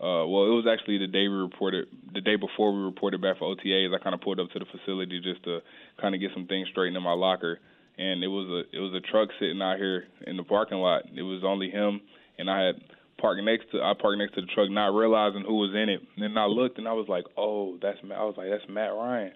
uh, 0.00 0.24
well, 0.24 0.48
it 0.48 0.56
was 0.56 0.66
actually 0.70 0.98
the 0.98 1.06
day 1.06 1.28
we 1.28 1.36
reported, 1.36 1.86
the 2.14 2.20
day 2.20 2.36
before 2.36 2.72
we 2.72 2.80
reported 2.80 3.20
back 3.20 3.38
for 3.38 3.54
OTAs. 3.54 3.94
I 3.94 4.02
kind 4.02 4.14
of 4.14 4.20
pulled 4.20 4.40
up 4.40 4.50
to 4.52 4.58
the 4.58 4.64
facility 4.64 5.20
just 5.20 5.44
to 5.44 5.60
kind 6.00 6.14
of 6.14 6.20
get 6.20 6.30
some 6.34 6.46
things 6.46 6.68
straightened 6.70 6.96
in 6.96 7.02
my 7.02 7.12
locker, 7.12 7.58
and 7.98 8.24
it 8.24 8.28
was 8.28 8.48
a 8.48 8.76
it 8.76 8.80
was 8.80 8.94
a 8.94 9.04
truck 9.10 9.28
sitting 9.38 9.60
out 9.60 9.78
here 9.78 10.04
in 10.26 10.36
the 10.36 10.42
parking 10.42 10.78
lot. 10.78 11.02
It 11.14 11.22
was 11.22 11.42
only 11.44 11.70
him, 11.70 12.00
and 12.38 12.50
I 12.50 12.64
had 12.66 12.76
parked 13.20 13.42
next 13.44 13.70
to 13.72 13.82
I 13.82 13.92
parked 13.92 14.18
next 14.18 14.34
to 14.34 14.40
the 14.40 14.48
truck, 14.54 14.70
not 14.70 14.96
realizing 14.96 15.44
who 15.46 15.56
was 15.56 15.74
in 15.74 15.88
it. 15.88 16.00
And 16.16 16.24
then 16.24 16.38
I 16.38 16.46
looked, 16.46 16.78
and 16.78 16.88
I 16.88 16.92
was 16.92 17.06
like, 17.08 17.24
oh, 17.36 17.76
that's 17.82 17.98
Matt. 18.02 18.18
I 18.18 18.24
was 18.24 18.34
like, 18.36 18.48
that's 18.48 18.64
Matt 18.68 18.92
Ryan. 18.92 19.32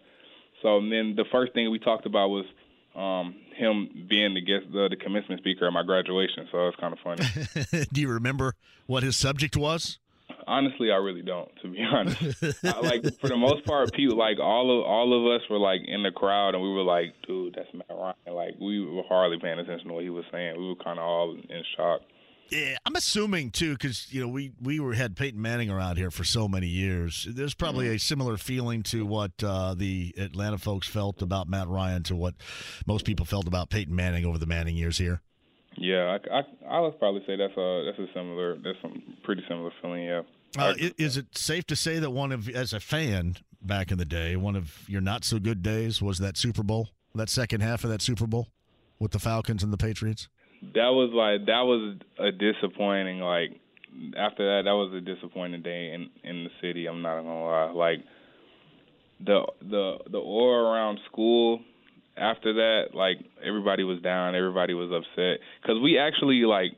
So 0.62 0.78
and 0.78 0.90
then 0.90 1.14
the 1.14 1.28
first 1.30 1.52
thing 1.52 1.70
we 1.70 1.78
talked 1.78 2.06
about 2.06 2.28
was 2.28 2.46
um, 2.94 3.34
him 3.56 4.06
being 4.08 4.34
the 4.34 4.40
guest, 4.40 4.66
the, 4.72 4.88
the 4.88 4.96
commencement 4.96 5.40
speaker 5.40 5.66
at 5.66 5.72
my 5.72 5.82
graduation. 5.82 6.48
So 6.50 6.68
it's 6.68 6.76
kind 6.78 6.92
of 6.92 6.98
funny. 7.00 7.86
Do 7.92 8.00
you 8.00 8.08
remember 8.08 8.54
what 8.86 9.02
his 9.02 9.16
subject 9.16 9.56
was? 9.56 9.98
Honestly, 10.46 10.90
I 10.90 10.96
really 10.96 11.22
don't. 11.22 11.50
To 11.62 11.68
be 11.68 11.82
honest, 11.92 12.42
I, 12.64 12.80
like 12.82 13.02
for 13.18 13.28
the 13.28 13.36
most 13.36 13.64
part, 13.64 13.92
people 13.92 14.16
like 14.16 14.38
all 14.38 14.78
of 14.78 14.86
all 14.86 15.12
of 15.12 15.40
us 15.40 15.48
were 15.48 15.58
like 15.58 15.80
in 15.86 16.02
the 16.02 16.10
crowd, 16.10 16.54
and 16.54 16.62
we 16.62 16.70
were 16.70 16.82
like, 16.82 17.14
"Dude, 17.26 17.54
that's 17.54 17.72
Matt 17.72 17.86
Ryan." 17.90 18.34
Like 18.34 18.54
we 18.60 18.84
were 18.84 19.02
hardly 19.08 19.38
paying 19.38 19.58
attention 19.58 19.88
to 19.88 19.94
what 19.94 20.02
he 20.02 20.10
was 20.10 20.24
saying. 20.30 20.58
We 20.58 20.68
were 20.68 20.76
kind 20.76 20.98
of 20.98 21.04
all 21.04 21.32
in 21.34 21.62
shock. 21.76 22.02
Yeah, 22.50 22.76
I'm 22.84 22.94
assuming 22.94 23.50
too, 23.50 23.72
because 23.72 24.12
you 24.12 24.20
know 24.20 24.28
we 24.28 24.52
we 24.60 24.78
were 24.78 24.94
had 24.94 25.16
Peyton 25.16 25.40
Manning 25.40 25.70
around 25.70 25.96
here 25.96 26.10
for 26.10 26.24
so 26.24 26.46
many 26.46 26.66
years. 26.66 27.26
There's 27.30 27.54
probably 27.54 27.86
mm-hmm. 27.86 27.96
a 27.96 27.98
similar 27.98 28.36
feeling 28.36 28.82
to 28.84 29.04
what 29.06 29.32
uh, 29.42 29.74
the 29.74 30.14
Atlanta 30.18 30.58
folks 30.58 30.86
felt 30.86 31.22
about 31.22 31.48
Matt 31.48 31.68
Ryan 31.68 32.02
to 32.04 32.16
what 32.16 32.34
most 32.86 33.04
people 33.04 33.26
felt 33.26 33.46
about 33.46 33.70
Peyton 33.70 33.94
Manning 33.94 34.24
over 34.24 34.38
the 34.38 34.46
Manning 34.46 34.76
years 34.76 34.98
here. 34.98 35.20
Yeah, 35.76 36.16
I, 36.30 36.38
I, 36.38 36.76
I 36.76 36.80
would 36.80 36.98
probably 36.98 37.22
say 37.26 37.36
that's 37.36 37.56
a 37.56 37.84
that's 37.86 37.98
a 37.98 38.12
similar 38.12 38.56
that's 38.56 38.80
some 38.80 39.02
pretty 39.22 39.42
similar 39.48 39.72
feeling. 39.80 40.04
Yeah. 40.04 40.22
Uh, 40.56 40.74
is 40.78 41.16
it 41.16 41.36
safe 41.36 41.66
to 41.66 41.74
say 41.74 41.98
that 41.98 42.10
one 42.10 42.30
of 42.30 42.48
as 42.48 42.72
a 42.72 42.78
fan 42.78 43.36
back 43.60 43.90
in 43.90 43.98
the 43.98 44.04
day, 44.04 44.36
one 44.36 44.54
of 44.54 44.88
your 44.88 45.00
not 45.00 45.24
so 45.24 45.38
good 45.38 45.62
days 45.62 46.00
was 46.00 46.18
that 46.18 46.36
Super 46.36 46.62
Bowl, 46.62 46.90
that 47.14 47.28
second 47.28 47.62
half 47.62 47.82
of 47.82 47.90
that 47.90 48.02
Super 48.02 48.26
Bowl 48.26 48.48
with 49.00 49.10
the 49.10 49.18
Falcons 49.18 49.62
and 49.62 49.72
the 49.72 49.76
Patriots? 49.76 50.28
That 50.74 50.90
was 50.90 51.10
like 51.12 51.46
that 51.46 51.62
was 51.62 51.96
a 52.18 52.32
disappointing 52.32 53.20
like 53.20 53.50
after 54.16 54.44
that 54.44 54.62
that 54.64 54.74
was 54.74 54.92
a 54.94 55.00
disappointing 55.00 55.62
day 55.62 55.92
in 55.92 56.08
in 56.28 56.44
the 56.44 56.50
city 56.60 56.86
i'm 56.86 57.02
not 57.02 57.22
gonna 57.22 57.44
lie. 57.44 57.70
Like 57.70 58.04
the 59.24 59.46
the 59.60 59.98
the 60.10 60.18
aura 60.18 60.72
around 60.72 60.98
school 61.10 61.60
after 62.16 62.54
that 62.54 62.94
like 62.94 63.18
everybody 63.44 63.84
was 63.84 64.00
down 64.02 64.34
everybody 64.34 64.74
was 64.74 64.90
upset. 64.90 65.40
Because 65.62 65.80
we 65.82 65.98
actually 65.98 66.42
like 66.42 66.72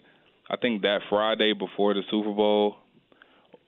i 0.51 0.57
think 0.57 0.83
that 0.83 1.01
friday 1.09 1.53
before 1.53 1.95
the 1.95 2.03
super 2.11 2.33
bowl 2.33 2.77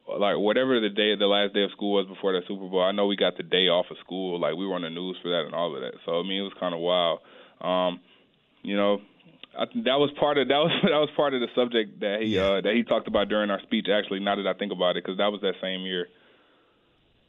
like 0.08 0.36
whatever 0.38 0.80
the 0.80 0.88
day 0.88 1.16
the 1.16 1.26
last 1.26 1.52
day 1.54 1.64
of 1.64 1.70
school 1.72 1.92
was 1.92 2.06
before 2.06 2.32
that 2.32 2.46
super 2.48 2.66
bowl 2.68 2.82
i 2.82 2.92
know 2.92 3.06
we 3.06 3.16
got 3.16 3.36
the 3.36 3.42
day 3.42 3.68
off 3.68 3.86
of 3.90 3.96
school 4.04 4.40
like 4.40 4.54
we 4.56 4.66
were 4.66 4.74
on 4.74 4.82
the 4.82 4.90
news 4.90 5.16
for 5.22 5.28
that 5.28 5.44
and 5.44 5.54
all 5.54 5.74
of 5.74 5.80
that. 5.80 5.92
So 6.04 6.20
i 6.20 6.22
mean 6.22 6.40
it 6.40 6.42
was 6.42 6.52
kind 6.60 6.74
of 6.74 6.80
wild. 6.80 7.20
Um 7.60 8.00
you 8.62 8.76
know 8.76 9.00
I, 9.56 9.64
that 9.84 9.98
was 9.98 10.10
part 10.18 10.38
of 10.38 10.48
that 10.48 10.56
was 10.56 10.72
that 10.82 10.98
was 10.98 11.10
part 11.16 11.34
of 11.34 11.40
the 11.40 11.48
subject 11.54 12.00
that 12.00 12.18
he 12.22 12.36
yeah. 12.36 12.42
uh, 12.42 12.60
that 12.60 12.74
he 12.74 12.82
talked 12.82 13.08
about 13.08 13.28
during 13.28 13.50
our 13.50 13.60
speech. 13.62 13.86
Actually, 13.92 14.20
now 14.20 14.36
that 14.36 14.46
I 14.46 14.54
think 14.54 14.72
about 14.72 14.96
it, 14.96 15.04
because 15.04 15.18
that 15.18 15.30
was 15.30 15.40
that 15.42 15.54
same 15.60 15.82
year. 15.82 16.08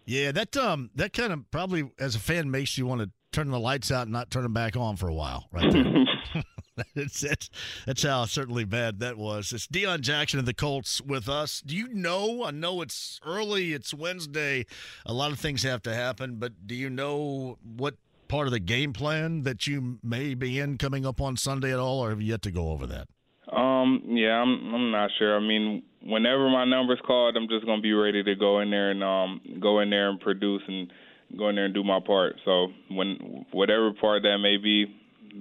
Yeah, 0.06 0.32
that 0.32 0.56
um 0.58 0.90
that 0.96 1.14
kind 1.14 1.32
of 1.32 1.50
probably 1.52 1.92
as 2.00 2.16
a 2.16 2.20
fan 2.20 2.50
makes 2.50 2.78
you 2.78 2.86
want 2.86 3.02
to 3.02 3.12
turn 3.32 3.52
the 3.52 3.60
lights 3.60 3.92
out 3.92 4.04
and 4.04 4.12
not 4.12 4.32
turn 4.32 4.44
them 4.44 4.54
back 4.54 4.76
on 4.76 4.96
for 4.96 5.08
a 5.08 5.14
while, 5.14 5.48
right 5.52 5.72
there. 5.72 6.44
that's, 6.96 7.22
that's 7.22 7.50
that's 7.86 8.04
how 8.04 8.26
certainly 8.26 8.64
bad 8.64 9.00
that 9.00 9.18
was. 9.18 9.52
It's 9.52 9.68
Deon 9.68 10.02
Jackson 10.02 10.40
and 10.40 10.48
the 10.48 10.54
Colts 10.54 11.02
with 11.02 11.28
us. 11.28 11.62
Do 11.62 11.76
you 11.76 11.88
know? 11.90 12.44
I 12.44 12.52
know 12.52 12.82
it's 12.82 13.20
early. 13.26 13.74
It's 13.74 13.94
Wednesday. 13.94 14.66
A 15.06 15.14
lot 15.14 15.32
of 15.32 15.40
things 15.40 15.64
have 15.64 15.82
to 15.84 15.94
happen, 15.94 16.36
but 16.36 16.68
do 16.68 16.76
you 16.76 16.90
know 16.90 17.58
what 17.64 17.96
part 18.30 18.48
of 18.48 18.54
the 18.54 18.60
game 18.60 18.94
plan 18.94 19.42
that 19.42 19.68
you 19.68 20.00
may 20.02 20.34
be 20.36 20.60
in 20.60 20.78
coming 20.78 21.06
up 21.06 21.20
on 21.20 21.36
Sunday 21.36 21.74
at 21.74 21.80
all, 21.80 22.00
or 22.00 22.12
have 22.12 22.22
you 22.22 22.28
yet 22.28 22.42
to 22.44 22.52
go 22.52 22.70
over 22.70 22.88
that? 22.88 23.10
Um, 23.52 24.04
yeah, 24.06 24.42
I'm 24.42 24.74
I'm 24.74 24.92
not 24.92 25.10
sure. 25.18 25.36
I 25.36 25.40
mean, 25.42 25.84
whenever 26.04 26.50
my 26.50 26.64
number's 26.66 27.02
called, 27.06 27.36
I'm 27.36 27.50
just 27.50 27.66
gonna 27.66 27.82
be 27.82 27.94
ready 27.94 28.24
to 28.24 28.36
go 28.36 28.60
in 28.60 28.70
there 28.70 28.92
and 28.92 29.04
um 29.04 29.42
go 29.60 29.80
in 29.80 29.90
there 29.90 30.10
and 30.10 30.20
produce 30.20 30.62
and 30.68 30.92
go 31.38 31.50
in 31.50 31.56
there 31.56 31.66
and 31.66 31.74
do 31.74 31.84
my 31.84 32.00
part. 32.00 32.36
So 32.46 32.68
when 32.90 33.46
whatever 33.52 33.92
part 33.94 34.24
that 34.24 34.38
may 34.38 34.58
be, 34.58 34.86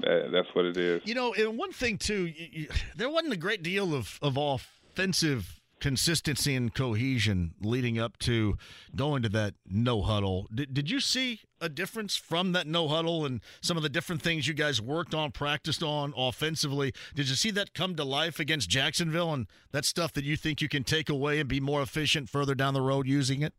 that, 0.00 0.30
that's 0.32 0.48
what 0.54 0.64
it 0.64 0.76
is. 0.76 1.02
You 1.04 1.14
know, 1.14 1.34
and 1.34 1.58
one 1.58 1.72
thing 1.72 1.98
too, 1.98 2.26
you, 2.26 2.46
you, 2.50 2.68
there 2.96 3.10
wasn't 3.10 3.34
a 3.34 3.38
great 3.38 3.62
deal 3.62 3.94
of 3.94 4.18
of 4.22 4.38
offensive 4.38 5.57
consistency 5.80 6.54
and 6.54 6.74
cohesion 6.74 7.54
leading 7.60 7.98
up 7.98 8.18
to 8.18 8.56
going 8.94 9.22
to 9.22 9.28
that 9.30 9.54
no 9.66 10.02
huddle. 10.02 10.48
Did, 10.54 10.74
did 10.74 10.90
you 10.90 11.00
see 11.00 11.40
a 11.60 11.68
difference 11.68 12.16
from 12.16 12.52
that 12.52 12.66
no 12.66 12.88
huddle 12.88 13.24
and 13.24 13.40
some 13.60 13.76
of 13.76 13.82
the 13.82 13.88
different 13.88 14.22
things 14.22 14.46
you 14.46 14.54
guys 14.54 14.80
worked 14.80 15.14
on, 15.14 15.32
practiced 15.32 15.82
on 15.82 16.12
offensively? 16.16 16.92
Did 17.14 17.28
you 17.28 17.34
see 17.34 17.50
that 17.52 17.74
come 17.74 17.94
to 17.96 18.04
life 18.04 18.38
against 18.38 18.68
Jacksonville 18.68 19.32
and 19.32 19.46
that 19.72 19.84
stuff 19.84 20.12
that 20.14 20.24
you 20.24 20.36
think 20.36 20.60
you 20.60 20.68
can 20.68 20.84
take 20.84 21.08
away 21.08 21.40
and 21.40 21.48
be 21.48 21.60
more 21.60 21.82
efficient 21.82 22.28
further 22.28 22.54
down 22.54 22.74
the 22.74 22.82
road 22.82 23.06
using 23.06 23.42
it? 23.42 23.54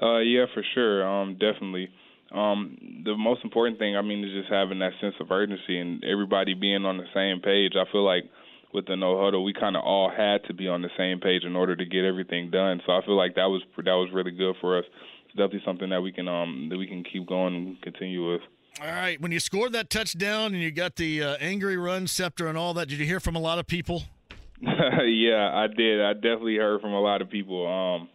Uh, 0.00 0.18
yeah, 0.18 0.46
for 0.54 0.64
sure. 0.74 1.06
Um, 1.06 1.34
definitely. 1.34 1.88
Um, 2.34 3.02
the 3.04 3.14
most 3.14 3.44
important 3.44 3.78
thing, 3.78 3.96
I 3.96 4.00
mean, 4.00 4.24
is 4.24 4.32
just 4.32 4.50
having 4.50 4.78
that 4.78 4.92
sense 5.00 5.14
of 5.20 5.30
urgency 5.30 5.78
and 5.78 6.02
everybody 6.02 6.54
being 6.54 6.86
on 6.86 6.96
the 6.96 7.04
same 7.14 7.40
page. 7.40 7.72
I 7.76 7.90
feel 7.92 8.04
like 8.04 8.24
with 8.72 8.86
the 8.86 8.96
no 8.96 9.22
huddle, 9.22 9.44
we 9.44 9.52
kind 9.52 9.76
of 9.76 9.82
all 9.84 10.10
had 10.10 10.44
to 10.44 10.54
be 10.54 10.68
on 10.68 10.82
the 10.82 10.90
same 10.96 11.20
page 11.20 11.44
in 11.44 11.56
order 11.56 11.76
to 11.76 11.84
get 11.84 12.04
everything 12.04 12.50
done. 12.50 12.80
So 12.86 12.92
I 12.92 13.04
feel 13.04 13.16
like 13.16 13.34
that 13.34 13.46
was 13.46 13.62
that 13.76 13.92
was 13.92 14.10
really 14.12 14.30
good 14.30 14.56
for 14.60 14.78
us. 14.78 14.84
It's 15.26 15.34
definitely 15.34 15.62
something 15.64 15.90
that 15.90 16.00
we 16.00 16.12
can 16.12 16.28
um 16.28 16.68
that 16.70 16.78
we 16.78 16.86
can 16.86 17.04
keep 17.04 17.26
going 17.26 17.54
and 17.54 17.82
continue 17.82 18.32
with. 18.32 18.42
All 18.80 18.88
right, 18.88 19.20
when 19.20 19.32
you 19.32 19.40
scored 19.40 19.72
that 19.74 19.90
touchdown 19.90 20.54
and 20.54 20.62
you 20.62 20.70
got 20.70 20.96
the 20.96 21.22
uh, 21.22 21.36
angry 21.40 21.76
run 21.76 22.06
scepter 22.06 22.46
and 22.46 22.56
all 22.56 22.72
that, 22.74 22.88
did 22.88 22.98
you 22.98 23.04
hear 23.04 23.20
from 23.20 23.36
a 23.36 23.38
lot 23.38 23.58
of 23.58 23.66
people? 23.66 24.04
yeah, 24.62 25.50
I 25.52 25.66
did. 25.66 26.00
I 26.00 26.14
definitely 26.14 26.56
heard 26.56 26.80
from 26.80 26.94
a 26.94 27.00
lot 27.00 27.20
of 27.20 27.28
people. 27.28 27.66
Um, 27.66 28.08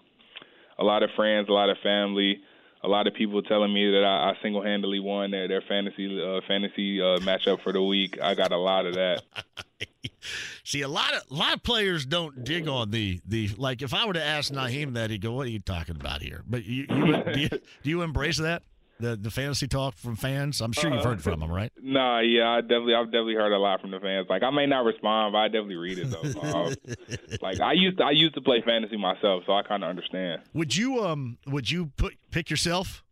a 0.80 0.84
lot 0.84 1.04
of 1.04 1.12
friends, 1.16 1.48
a 1.50 1.52
lot 1.52 1.70
of 1.70 1.78
family 1.84 2.42
a 2.88 2.90
lot 2.90 3.06
of 3.06 3.14
people 3.14 3.42
telling 3.42 3.74
me 3.74 3.92
that 3.92 4.04
I, 4.06 4.32
I 4.32 4.34
single-handedly 4.42 5.02
won 5.02 5.32
their 5.32 5.48
their 5.48 5.62
fantasy 5.62 6.22
uh, 6.22 6.40
fantasy 6.48 7.02
uh, 7.02 7.20
matchup 7.20 7.62
for 7.62 7.74
the 7.74 7.84
week. 7.84 8.18
I 8.22 8.34
got 8.34 8.54
a 8.54 8.58
lot 8.58 8.86
of 8.86 8.96
that. 8.96 9.24
See, 10.64 10.82
a 10.82 10.88
lot 10.88 11.14
of 11.14 11.24
a 11.30 11.34
lot 11.34 11.54
of 11.54 11.64
players 11.64 12.06
don't 12.06 12.46
dig 12.46 12.68
on 12.68 12.92
the 12.92 13.20
the 13.26 13.50
like. 13.58 13.82
If 13.82 13.94
I 13.94 14.06
were 14.06 14.14
to 14.14 14.24
ask 14.24 14.54
Nyheim 14.54 14.94
that, 14.94 15.10
he'd 15.10 15.22
go, 15.22 15.34
"What 15.34 15.48
are 15.48 15.52
you 15.52 15.60
talking 15.60 15.98
about 15.98 16.22
here?" 16.22 16.44
But 16.48 16.64
you, 16.64 16.86
you 16.90 17.24
do, 17.24 17.40
you, 17.40 17.50
do 17.50 17.90
you 17.90 18.02
embrace 18.04 18.38
that? 18.38 18.64
The 19.00 19.16
the 19.16 19.30
fantasy 19.30 19.68
talk 19.68 19.96
from 19.98 20.16
fans? 20.16 20.62
I'm 20.62 20.72
sure 20.72 20.94
you've 20.94 21.04
heard 21.04 21.22
from 21.22 21.40
them, 21.40 21.52
right? 21.52 21.72
Nah, 21.82 22.20
yeah, 22.20 22.50
I 22.50 22.62
definitely 22.62 22.96
I've 22.96 23.06
definitely 23.08 23.36
heard 23.36 23.54
a 23.54 23.58
lot 23.58 23.80
from 23.80 23.92
the 23.92 24.00
fans. 24.00 24.28
Like 24.30 24.44
I 24.44 24.50
may 24.50 24.66
not 24.66 24.84
respond, 24.84 25.34
but 25.34 25.40
I 25.40 25.48
definitely 25.48 25.76
read 25.76 26.00
it 26.00 26.12
though. 26.12 26.22
like 27.42 27.62
I 27.62 27.74
used 27.74 27.98
to, 27.98 28.04
I 28.04 28.12
used 28.12 28.36
to 28.36 28.42
play 28.42 28.62
fantasy 28.66 28.98
myself, 28.98 29.44
so 29.46 29.54
I 29.54 29.64
kind 29.64 29.84
of 29.84 29.90
understand. 29.90 30.42
Would 30.54 30.76
you 30.76 31.06
um 31.06 31.38
would 31.48 31.72
you 31.72 31.92
put 31.98 32.16
pick 32.32 32.50
yourself? 32.50 33.04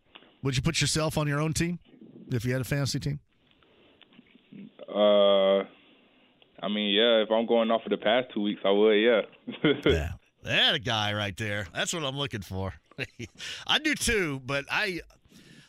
Would 0.43 0.55
you 0.57 0.61
put 0.61 0.81
yourself 0.81 1.17
on 1.17 1.27
your 1.27 1.39
own 1.39 1.53
team 1.53 1.79
if 2.31 2.45
you 2.45 2.51
had 2.51 2.61
a 2.61 2.65
fantasy 2.65 2.99
team? 2.99 3.19
Uh, 4.87 5.59
I 6.61 6.67
mean, 6.69 6.93
yeah. 6.93 7.23
If 7.23 7.31
I'm 7.31 7.45
going 7.45 7.71
off 7.71 7.81
of 7.85 7.89
the 7.89 7.97
past 7.97 8.27
two 8.33 8.41
weeks, 8.41 8.61
I 8.63 8.71
would. 8.71 8.93
Yeah. 8.93 9.21
yeah. 9.85 10.11
That 10.43 10.85
guy 10.85 11.13
right 11.13 11.35
there. 11.35 11.67
That's 11.73 11.93
what 11.93 12.03
I'm 12.03 12.17
looking 12.17 12.41
for. 12.41 12.73
I 13.67 13.79
do 13.79 13.95
too, 13.95 14.41
but 14.45 14.65
I 14.69 15.01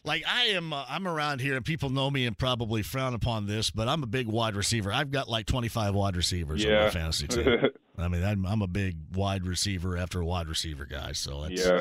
like 0.06 0.22
I 0.26 0.44
am 0.44 0.72
uh, 0.72 0.84
I'm 0.88 1.06
around 1.06 1.40
here 1.40 1.56
and 1.56 1.64
people 1.64 1.90
know 1.90 2.10
me 2.10 2.26
and 2.26 2.38
probably 2.38 2.82
frown 2.82 3.12
upon 3.12 3.46
this, 3.46 3.70
but 3.70 3.88
I'm 3.88 4.02
a 4.02 4.06
big 4.06 4.28
wide 4.28 4.54
receiver. 4.54 4.92
I've 4.92 5.10
got 5.10 5.28
like 5.28 5.46
25 5.46 5.94
wide 5.94 6.16
receivers 6.16 6.64
yeah. 6.64 6.78
on 6.78 6.84
my 6.84 6.90
fantasy 6.90 7.26
team. 7.28 7.68
I 7.98 8.08
mean, 8.08 8.22
I'm, 8.22 8.44
I'm, 8.44 8.60
a 8.60 8.66
big 8.66 8.98
wide 9.14 9.46
receiver 9.46 9.96
after 9.96 10.20
a 10.20 10.24
wide 10.24 10.48
receiver 10.48 10.84
guy, 10.84 11.12
so 11.12 11.42
that's 11.42 11.66
yeah. 11.66 11.80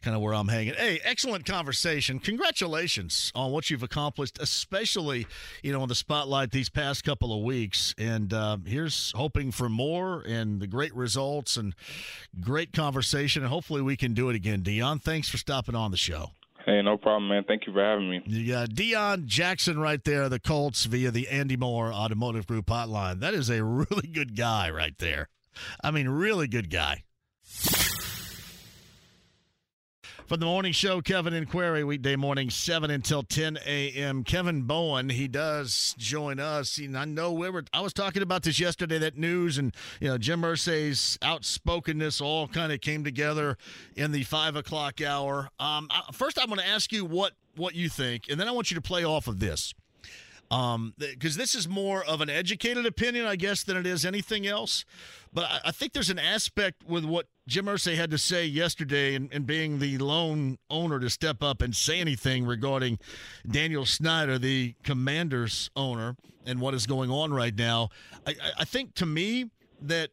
kind 0.00 0.16
of 0.16 0.20
where 0.20 0.34
I'm 0.34 0.48
hanging. 0.48 0.74
Hey, 0.74 0.98
excellent 1.04 1.46
conversation. 1.46 2.18
Congratulations 2.18 3.30
on 3.36 3.52
what 3.52 3.70
you've 3.70 3.84
accomplished, 3.84 4.38
especially 4.40 5.26
you 5.62 5.72
know 5.72 5.82
in 5.82 5.88
the 5.88 5.94
spotlight 5.94 6.50
these 6.50 6.68
past 6.68 7.04
couple 7.04 7.36
of 7.36 7.44
weeks. 7.44 7.94
And 7.96 8.32
uh, 8.32 8.58
here's 8.66 9.12
hoping 9.14 9.52
for 9.52 9.68
more 9.68 10.22
and 10.26 10.60
the 10.60 10.66
great 10.66 10.94
results 10.96 11.56
and 11.56 11.74
great 12.40 12.72
conversation. 12.72 13.42
And 13.42 13.52
hopefully 13.52 13.82
we 13.82 13.96
can 13.96 14.14
do 14.14 14.30
it 14.30 14.36
again. 14.36 14.62
Deon, 14.62 15.00
thanks 15.00 15.28
for 15.28 15.36
stopping 15.36 15.76
on 15.76 15.92
the 15.92 15.96
show. 15.96 16.30
Hey, 16.64 16.80
no 16.82 16.96
problem, 16.96 17.28
man. 17.28 17.44
Thank 17.44 17.66
you 17.66 17.72
for 17.72 17.82
having 17.82 18.08
me. 18.08 18.22
You 18.24 18.52
got 18.52 18.70
Deon 18.70 19.26
Jackson 19.26 19.78
right 19.78 20.02
there, 20.04 20.28
the 20.28 20.38
Colts 20.38 20.84
via 20.84 21.10
the 21.10 21.28
Andy 21.28 21.56
Moore 21.56 21.92
Automotive 21.92 22.46
Group 22.46 22.66
hotline. 22.66 23.20
That 23.20 23.34
is 23.34 23.50
a 23.50 23.64
really 23.64 24.08
good 24.08 24.36
guy 24.36 24.70
right 24.70 24.96
there. 24.98 25.28
I 25.82 25.90
mean, 25.90 26.08
really 26.08 26.48
good 26.48 26.70
guy. 26.70 27.04
For 30.32 30.38
the 30.38 30.46
morning 30.46 30.72
show, 30.72 31.02
Kevin 31.02 31.34
and 31.34 31.46
Query, 31.46 31.84
weekday 31.84 32.16
morning, 32.16 32.48
7 32.48 32.90
until 32.90 33.22
10 33.22 33.58
a.m. 33.66 34.24
Kevin 34.24 34.62
Bowen, 34.62 35.10
he 35.10 35.28
does 35.28 35.94
join 35.98 36.40
us. 36.40 36.80
I 36.80 37.04
know 37.04 37.32
we 37.32 37.50
were, 37.50 37.64
I 37.74 37.82
was 37.82 37.92
talking 37.92 38.22
about 38.22 38.42
this 38.42 38.58
yesterday, 38.58 38.96
that 38.96 39.18
news, 39.18 39.58
and, 39.58 39.74
you 40.00 40.08
know, 40.08 40.16
Jim 40.16 40.40
Irsay's 40.40 41.18
outspokenness 41.22 42.22
all 42.22 42.48
kind 42.48 42.72
of 42.72 42.80
came 42.80 43.04
together 43.04 43.58
in 43.94 44.10
the 44.10 44.22
5 44.22 44.56
o'clock 44.56 45.02
hour. 45.02 45.50
Um, 45.60 45.88
first, 46.14 46.38
I'm 46.40 46.46
going 46.46 46.60
to 46.60 46.66
ask 46.66 46.92
you 46.92 47.04
what, 47.04 47.32
what 47.56 47.74
you 47.74 47.90
think, 47.90 48.30
and 48.30 48.40
then 48.40 48.48
I 48.48 48.52
want 48.52 48.70
you 48.70 48.74
to 48.76 48.80
play 48.80 49.04
off 49.04 49.28
of 49.28 49.38
this 49.38 49.74
um, 50.52 50.92
because 50.98 51.36
this 51.36 51.54
is 51.54 51.66
more 51.66 52.04
of 52.04 52.20
an 52.20 52.28
educated 52.28 52.84
opinion, 52.84 53.24
I 53.24 53.36
guess, 53.36 53.62
than 53.64 53.74
it 53.78 53.86
is 53.86 54.04
anything 54.04 54.46
else. 54.46 54.84
But 55.32 55.44
I, 55.44 55.60
I 55.66 55.70
think 55.70 55.94
there's 55.94 56.10
an 56.10 56.18
aspect 56.18 56.84
with 56.84 57.06
what 57.06 57.26
Jim 57.48 57.64
Irsay 57.64 57.96
had 57.96 58.10
to 58.10 58.18
say 58.18 58.44
yesterday, 58.44 59.14
and, 59.14 59.32
and, 59.32 59.46
being 59.46 59.78
the 59.78 59.96
lone 59.96 60.58
owner 60.68 61.00
to 61.00 61.08
step 61.08 61.42
up 61.42 61.62
and 61.62 61.74
say 61.74 62.00
anything 62.00 62.44
regarding 62.44 62.98
Daniel 63.50 63.86
Snyder, 63.86 64.38
the 64.38 64.74
Commanders 64.84 65.70
owner, 65.74 66.16
and 66.44 66.60
what 66.60 66.74
is 66.74 66.86
going 66.86 67.10
on 67.10 67.32
right 67.32 67.56
now. 67.56 67.88
I, 68.26 68.34
I 68.60 68.64
think 68.64 68.94
to 68.96 69.06
me 69.06 69.50
that 69.80 70.10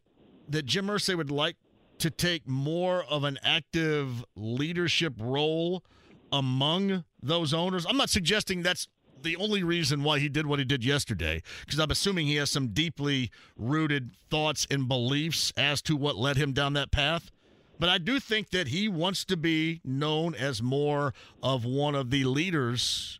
that 0.47 0.65
Jim 0.65 0.87
Irsay 0.87 1.15
would 1.15 1.31
like 1.31 1.57
to 1.99 2.09
take 2.09 2.47
more 2.47 3.03
of 3.03 3.25
an 3.25 3.37
active 3.43 4.23
leadership 4.37 5.13
role 5.19 5.83
among 6.31 7.03
those 7.21 7.53
owners. 7.53 7.85
I'm 7.87 7.97
not 7.97 8.09
suggesting 8.09 8.63
that's 8.63 8.87
the 9.23 9.35
only 9.37 9.63
reason 9.63 10.03
why 10.03 10.19
he 10.19 10.29
did 10.29 10.45
what 10.45 10.59
he 10.59 10.65
did 10.65 10.83
yesterday, 10.83 11.41
because 11.65 11.79
I'm 11.79 11.91
assuming 11.91 12.27
he 12.27 12.35
has 12.35 12.51
some 12.51 12.69
deeply 12.69 13.31
rooted 13.57 14.11
thoughts 14.29 14.67
and 14.69 14.87
beliefs 14.87 15.53
as 15.57 15.81
to 15.83 15.95
what 15.95 16.15
led 16.15 16.37
him 16.37 16.53
down 16.53 16.73
that 16.73 16.91
path. 16.91 17.31
But 17.79 17.89
I 17.89 17.97
do 17.97 18.19
think 18.19 18.49
that 18.49 18.67
he 18.67 18.89
wants 18.89 19.23
to 19.25 19.37
be 19.37 19.79
known 19.85 20.35
as 20.35 20.61
more 20.61 21.13
of 21.41 21.63
one 21.63 21.95
of 21.95 22.09
the 22.09 22.25
leaders 22.25 23.19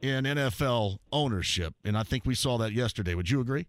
in 0.00 0.24
NFL 0.24 0.98
ownership. 1.12 1.74
And 1.84 1.98
I 1.98 2.04
think 2.04 2.24
we 2.24 2.34
saw 2.34 2.56
that 2.58 2.72
yesterday. 2.72 3.14
Would 3.14 3.30
you 3.30 3.40
agree? 3.40 3.66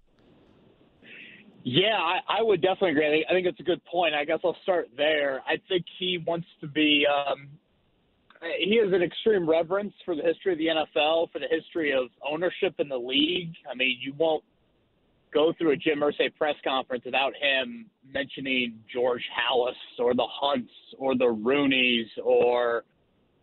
Yeah, 1.63 1.97
I, 1.97 2.39
I 2.39 2.41
would 2.43 2.61
definitely 2.61 2.91
agree. 2.91 3.25
I 3.27 3.33
think 3.33 3.47
it's 3.47 3.59
a 3.59 3.63
good 3.63 3.83
point. 3.85 4.13
I 4.13 4.23
guess 4.23 4.39
I'll 4.43 4.55
start 4.63 4.89
there. 4.95 5.41
I 5.45 5.55
think 5.67 5.85
he 5.99 6.23
wants 6.25 6.47
to 6.61 6.67
be 6.67 7.05
um, 7.05 7.49
Uh, 8.41 8.45
he 8.59 8.77
has 8.83 8.93
an 8.93 9.01
extreme 9.01 9.49
reverence 9.49 9.93
for 10.05 10.15
the 10.15 10.21
history 10.21 10.53
of 10.53 10.59
the 10.59 10.67
NFL, 10.67 11.31
for 11.31 11.39
the 11.39 11.47
history 11.49 11.91
of 11.91 12.09
ownership 12.27 12.75
in 12.79 12.87
the 12.87 12.97
league. 12.97 13.53
I 13.69 13.75
mean, 13.75 13.97
you 14.01 14.13
won't 14.17 14.43
go 15.33 15.53
through 15.57 15.71
a 15.71 15.75
Jim 15.75 15.99
Irsay 15.99 16.33
press 16.37 16.55
conference 16.63 17.03
without 17.05 17.33
him 17.35 17.85
mentioning 18.13 18.79
George 18.93 19.23
Halas 19.35 19.73
or 19.99 20.13
the 20.13 20.27
Hunts 20.27 20.71
or 20.97 21.15
the 21.15 21.25
Rooneys 21.25 22.07
or 22.23 22.83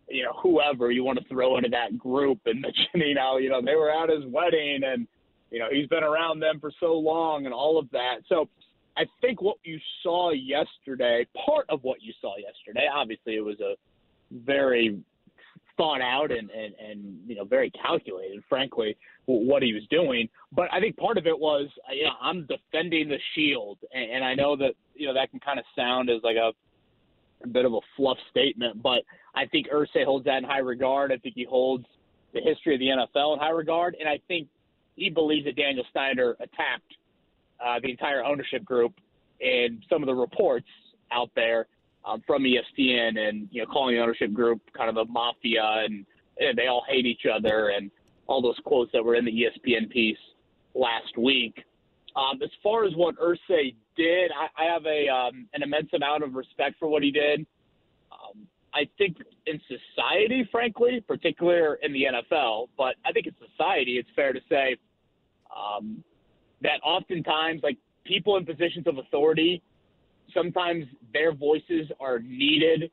you 0.09 0.23
know 0.23 0.33
whoever 0.43 0.91
you 0.91 1.05
want 1.05 1.19
to 1.19 1.25
throw 1.29 1.57
into 1.57 1.69
that 1.71 1.99
group 1.99 2.39
and 2.47 2.61
mentioning 2.95 3.17
how 3.17 3.39
you 3.39 3.49
know 3.49 3.61
they 3.63 3.75
were 3.75 3.91
at 3.91 4.09
his 4.09 4.25
wedding 4.27 4.81
and 4.85 5.07
you 5.51 5.59
know 5.59 5.69
he's 5.71 5.87
been 5.89 6.05
around 6.05 6.41
them 6.41 6.61
for 6.61 6.73
so 6.81 6.95
long 6.95 7.47
and 7.47 7.55
all 7.55 7.79
of 7.79 7.91
that. 7.91 8.17
So 8.29 8.49
I 8.97 9.05
think 9.21 9.43
what 9.43 9.57
you 9.65 9.79
saw 10.03 10.31
yesterday, 10.31 11.27
part 11.45 11.67
of 11.69 11.83
what 11.83 12.01
you 12.01 12.13
saw 12.21 12.37
yesterday, 12.37 12.87
obviously 12.93 13.37
it 13.37 13.45
was 13.45 13.61
a 13.61 13.75
very 14.31 14.99
thought 15.77 16.01
out 16.01 16.31
and, 16.31 16.51
and, 16.51 16.75
and 16.75 17.19
you 17.27 17.35
know 17.35 17.45
very 17.45 17.71
calculated, 17.71 18.43
frankly, 18.49 18.97
what 19.27 19.63
he 19.63 19.73
was 19.73 19.83
doing. 19.91 20.29
But 20.53 20.73
I 20.73 20.81
think 20.81 20.97
part 20.97 21.19
of 21.19 21.27
it 21.27 21.39
was, 21.39 21.69
you 21.93 22.05
know, 22.05 22.13
I'm 22.21 22.47
defending 22.47 23.09
the 23.09 23.19
shield, 23.35 23.79
and, 23.93 24.11
and 24.11 24.25
I 24.25 24.35
know 24.35 24.57
that 24.57 24.75
you 24.95 25.07
know 25.07 25.15
that 25.15 25.31
can 25.31 25.41
kind 25.41 25.59
of 25.59 25.65
sound 25.77 26.11
as 26.11 26.21
like 26.23 26.37
a, 26.37 26.53
a 27.43 27.49
bit 27.49 27.65
of 27.65 27.75
a 27.75 27.81
fluff 27.97 28.19
statement, 28.31 28.83
but 28.83 29.03
I 29.35 29.47
think 29.47 29.69
Irsay 29.69 30.05
holds 30.05 30.25
that 30.27 30.39
in 30.39 30.45
high 30.45 30.59
regard. 30.59 31.13
I 31.13 31.17
think 31.17 31.35
he 31.35 31.45
holds 31.45 31.87
the 32.33 32.41
history 32.41 32.75
of 32.75 32.81
the 32.81 32.87
NFL 32.87 33.35
in 33.35 33.41
high 33.41 33.51
regard, 33.51 33.97
and 33.99 34.09
I 34.09 34.21
think 34.29 34.49
he 34.97 35.11
believes 35.11 35.45
that 35.47 35.57
Daniel 35.57 35.85
Snyder 35.93 36.37
attacked 36.41 36.93
uh, 37.65 37.81
the 37.83 37.91
entire 37.91 38.25
ownership 38.25 38.65
group 38.65 38.95
and 39.41 39.85
some 39.89 40.03
of 40.03 40.07
the 40.07 40.15
reports 40.15 40.67
out 41.11 41.31
there 41.35 41.67
um, 42.05 42.23
from 42.27 42.45
ESPN 42.45 43.19
and 43.19 43.49
you 43.51 43.62
know 43.62 43.67
calling 43.67 43.97
the 43.97 44.03
ownership 44.03 44.33
group 44.33 44.61
kind 44.77 44.90
of 44.90 44.97
a 44.97 45.11
mafia 45.11 45.85
and, 45.85 46.05
and 46.38 46.57
they 46.57 46.67
all 46.67 46.85
hate 46.88 47.07
each 47.07 47.23
other 47.33 47.69
and 47.69 47.90
all 48.27 48.43
those 48.43 48.59
quotes 48.64 48.90
that 48.93 49.05
were 49.05 49.14
in 49.14 49.25
the 49.25 49.31
ESPN 49.31 49.90
piece 49.90 50.19
last 50.75 51.17
week. 51.19 51.64
Um, 52.17 52.40
as 52.43 52.51
far 52.62 52.85
as 52.85 52.93
what 52.95 53.17
Irsay 53.19 53.75
did, 53.97 54.31
I, 54.33 54.62
I 54.62 54.73
have 54.73 54.87
a 54.87 55.09
um, 55.09 55.47
an 55.55 55.62
immense 55.62 55.88
amount 55.95 56.23
of 56.23 56.35
respect 56.35 56.77
for 56.79 56.88
what 56.88 57.03
he 57.03 57.11
did. 57.11 57.47
Um, 58.12 58.47
I 58.73 58.88
think 58.99 59.19
in 59.47 59.61
society, 59.69 60.49
frankly, 60.51 61.03
particularly 61.07 61.77
in 61.83 61.93
the 61.93 62.05
NFL, 62.05 62.69
but 62.77 62.95
I 63.05 63.12
think 63.12 63.27
in 63.27 63.35
society, 63.51 63.99
it's 63.99 64.09
fair 64.14 64.33
to 64.33 64.40
say 64.49 64.77
um, 65.55 66.03
that 66.62 66.81
oftentimes, 66.85 67.62
like 67.62 67.79
people 68.05 68.37
in 68.37 68.45
positions 68.45 68.87
of 68.87 68.99
authority 68.99 69.62
sometimes 70.35 70.85
their 71.12 71.33
voices 71.33 71.90
are 72.01 72.18
needed 72.18 72.90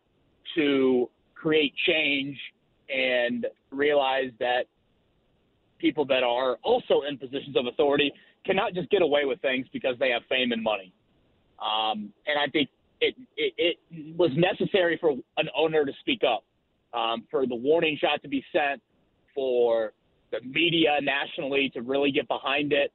to 0.55 1.09
create 1.35 1.73
change 1.87 2.37
and 2.93 3.47
realize 3.71 4.31
that 4.39 4.65
people 5.79 6.05
that 6.05 6.23
are 6.23 6.57
also 6.63 7.01
in 7.09 7.17
positions 7.17 7.55
of 7.55 7.65
authority 7.65 8.13
cannot 8.45 8.73
just 8.73 8.89
get 8.89 9.01
away 9.01 9.25
with 9.25 9.41
things 9.41 9.65
because 9.73 9.95
they 9.99 10.09
have 10.09 10.21
fame 10.29 10.51
and 10.51 10.61
money. 10.61 10.93
Um, 11.59 12.11
and 12.27 12.37
I 12.39 12.47
think 12.51 12.69
it, 12.99 13.15
it, 13.37 13.53
it 13.91 14.17
was 14.17 14.31
necessary 14.35 14.97
for 14.99 15.11
an 15.37 15.49
owner 15.57 15.85
to 15.85 15.91
speak 15.99 16.21
up, 16.23 16.43
um, 16.93 17.23
for 17.29 17.45
the 17.47 17.55
warning 17.55 17.97
shot 17.99 18.21
to 18.21 18.27
be 18.27 18.43
sent, 18.51 18.81
for 19.33 19.93
the 20.31 20.39
media 20.41 20.97
nationally 21.01 21.69
to 21.73 21.81
really 21.81 22.11
get 22.11 22.27
behind 22.27 22.73
it. 22.73 22.91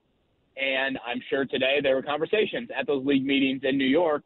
And 0.56 0.98
I'm 1.06 1.20
sure 1.28 1.44
today 1.44 1.80
there 1.82 1.96
were 1.96 2.02
conversations 2.02 2.68
at 2.76 2.86
those 2.86 3.04
league 3.04 3.26
meetings 3.26 3.62
in 3.64 3.76
New 3.76 3.86
York 3.86 4.24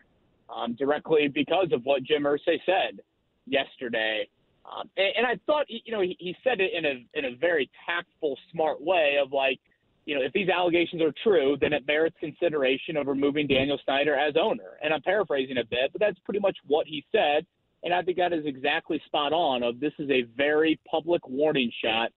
um, 0.54 0.74
directly 0.74 1.28
because 1.28 1.68
of 1.72 1.82
what 1.84 2.02
Jim 2.02 2.24
Irsay 2.24 2.58
said 2.66 3.00
yesterday. 3.46 4.28
Um, 4.64 4.88
and, 4.96 5.12
and 5.18 5.26
I 5.26 5.38
thought, 5.46 5.66
you 5.68 5.92
know, 5.92 6.00
he, 6.00 6.16
he 6.18 6.36
said 6.44 6.60
it 6.60 6.72
in 6.74 6.84
a 6.84 7.18
in 7.18 7.32
a 7.32 7.36
very 7.36 7.70
tactful, 7.86 8.36
smart 8.52 8.80
way 8.80 9.16
of 9.22 9.32
like, 9.32 9.58
you 10.04 10.14
know, 10.14 10.22
if 10.22 10.32
these 10.32 10.48
allegations 10.48 11.02
are 11.02 11.12
true, 11.22 11.56
then 11.60 11.72
it 11.72 11.86
merits 11.86 12.16
consideration 12.20 12.96
of 12.96 13.06
removing 13.06 13.46
Daniel 13.46 13.78
Snyder 13.84 14.14
as 14.14 14.34
owner. 14.40 14.78
And 14.82 14.92
I'm 14.92 15.02
paraphrasing 15.02 15.58
a 15.58 15.64
bit, 15.64 15.92
but 15.92 16.00
that's 16.00 16.18
pretty 16.24 16.40
much 16.40 16.56
what 16.66 16.86
he 16.86 17.04
said. 17.12 17.46
And 17.82 17.94
I 17.94 18.02
think 18.02 18.18
that 18.18 18.32
is 18.32 18.44
exactly 18.44 19.00
spot 19.06 19.32
on. 19.32 19.62
Of 19.62 19.80
this 19.80 19.92
is 19.98 20.10
a 20.10 20.22
very 20.36 20.78
public 20.90 21.26
warning 21.28 21.72
shot, 21.82 22.10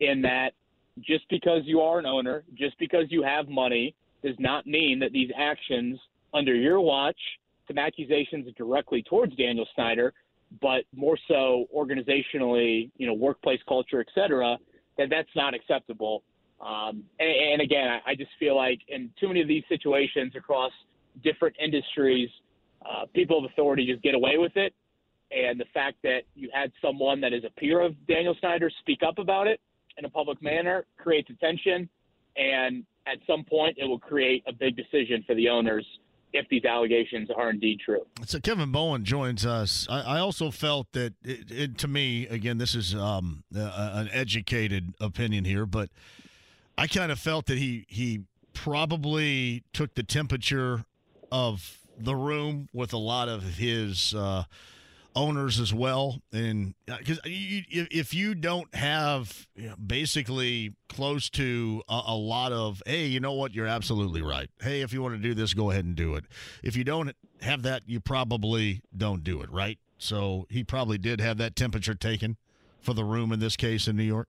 in 0.00 0.22
that 0.22 0.52
just 1.00 1.24
because 1.30 1.62
you 1.64 1.80
are 1.80 1.98
an 1.98 2.06
owner, 2.06 2.44
just 2.54 2.78
because 2.78 3.06
you 3.08 3.22
have 3.22 3.48
money, 3.48 3.94
does 4.22 4.36
not 4.38 4.66
mean 4.66 4.98
that 4.98 5.12
these 5.12 5.30
actions 5.36 5.98
under 6.34 6.54
your 6.54 6.80
watch, 6.80 7.18
some 7.68 7.78
accusations 7.78 8.52
directly 8.56 9.02
towards 9.02 9.36
Daniel 9.36 9.66
Snyder, 9.74 10.12
but 10.60 10.84
more 10.94 11.18
so 11.28 11.66
organizationally, 11.76 12.90
you 12.96 13.06
know, 13.06 13.14
workplace 13.14 13.60
culture, 13.68 14.00
et 14.00 14.08
cetera, 14.14 14.56
that 14.96 15.08
that's 15.10 15.28
not 15.36 15.54
acceptable. 15.54 16.22
Um, 16.60 17.04
and, 17.20 17.52
and, 17.52 17.62
again, 17.62 18.00
I, 18.04 18.14
just 18.16 18.30
feel 18.40 18.56
like 18.56 18.80
in 18.88 19.10
too 19.20 19.28
many 19.28 19.40
of 19.40 19.46
these 19.46 19.62
situations 19.68 20.32
across 20.36 20.72
different 21.22 21.54
industries, 21.62 22.28
uh, 22.84 23.04
people 23.14 23.38
of 23.38 23.44
authority 23.44 23.86
just 23.86 24.02
get 24.02 24.14
away 24.14 24.38
with 24.38 24.56
it. 24.56 24.74
And 25.30 25.60
the 25.60 25.66
fact 25.72 25.98
that 26.02 26.22
you 26.34 26.50
had 26.52 26.72
someone 26.82 27.20
that 27.20 27.32
is 27.32 27.44
a 27.44 27.50
peer 27.60 27.80
of 27.80 27.94
Daniel 28.08 28.34
Snyder 28.40 28.70
speak 28.80 29.00
up 29.06 29.18
about 29.18 29.46
it 29.46 29.60
in 29.98 30.04
a 30.04 30.08
public 30.08 30.42
manner 30.42 30.86
creates 30.96 31.30
attention. 31.30 31.88
And 32.36 32.84
at 33.06 33.18
some 33.26 33.44
point, 33.44 33.76
it 33.78 33.84
will 33.84 33.98
create 33.98 34.42
a 34.48 34.52
big 34.52 34.76
decision 34.76 35.22
for 35.26 35.34
the 35.36 35.48
owners 35.48 35.86
if 36.32 36.48
these 36.48 36.64
allegations 36.64 37.30
are 37.30 37.50
indeed 37.50 37.80
true. 37.84 38.06
So 38.26 38.38
Kevin 38.40 38.70
Bowen 38.70 39.04
joins 39.04 39.46
us. 39.46 39.86
I, 39.88 40.00
I 40.00 40.18
also 40.18 40.50
felt 40.50 40.92
that, 40.92 41.14
it, 41.24 41.50
it, 41.50 41.78
to 41.78 41.88
me, 41.88 42.26
again, 42.26 42.58
this 42.58 42.74
is 42.74 42.94
um, 42.94 43.44
uh, 43.56 43.90
an 43.94 44.08
educated 44.12 44.94
opinion 45.00 45.44
here, 45.44 45.66
but 45.66 45.88
I 46.76 46.86
kind 46.86 47.10
of 47.10 47.18
felt 47.18 47.46
that 47.46 47.58
he 47.58 47.86
he 47.88 48.20
probably 48.52 49.64
took 49.72 49.94
the 49.94 50.02
temperature 50.02 50.84
of 51.30 51.78
the 51.98 52.14
room 52.14 52.68
with 52.72 52.92
a 52.92 52.98
lot 52.98 53.28
of 53.28 53.42
his 53.56 54.14
uh, 54.14 54.44
owners 55.18 55.58
as 55.58 55.74
well. 55.74 56.22
And 56.32 56.74
because 56.86 57.18
uh, 57.18 57.22
if 57.24 58.14
you 58.14 58.34
don't 58.34 58.72
have 58.74 59.48
basically 59.84 60.74
close 60.88 61.28
to 61.30 61.82
a, 61.88 62.00
a, 62.06 62.14
lot 62.14 62.52
of, 62.52 62.80
hey, 62.86 63.06
you 63.06 63.18
know 63.18 63.32
what, 63.32 63.52
you're 63.52 63.66
absolutely 63.66 64.22
right. 64.22 64.48
Hey, 64.60 64.82
if 64.82 64.92
you 64.92 65.02
want 65.02 65.16
to 65.16 65.20
do 65.20 65.34
this, 65.34 65.54
go 65.54 65.70
ahead 65.70 65.84
and 65.84 65.96
do 65.96 66.14
it. 66.14 66.24
If 66.62 66.76
you 66.76 66.84
don't 66.84 67.14
have 67.42 67.62
that, 67.62 67.82
you 67.86 67.98
probably 67.98 68.80
don't 68.96 69.24
do 69.24 69.42
it, 69.42 69.50
right? 69.50 69.78
So 69.98 70.46
he 70.48 70.62
probably 70.62 70.98
did 70.98 71.20
have 71.20 71.38
that 71.38 71.56
temperature 71.56 71.94
taken 71.94 72.36
for 72.80 72.94
the 72.94 73.04
room 73.04 73.32
in 73.32 73.40
this 73.40 73.56
case 73.56 73.88
in 73.88 73.96
New 73.96 74.04
York. 74.04 74.28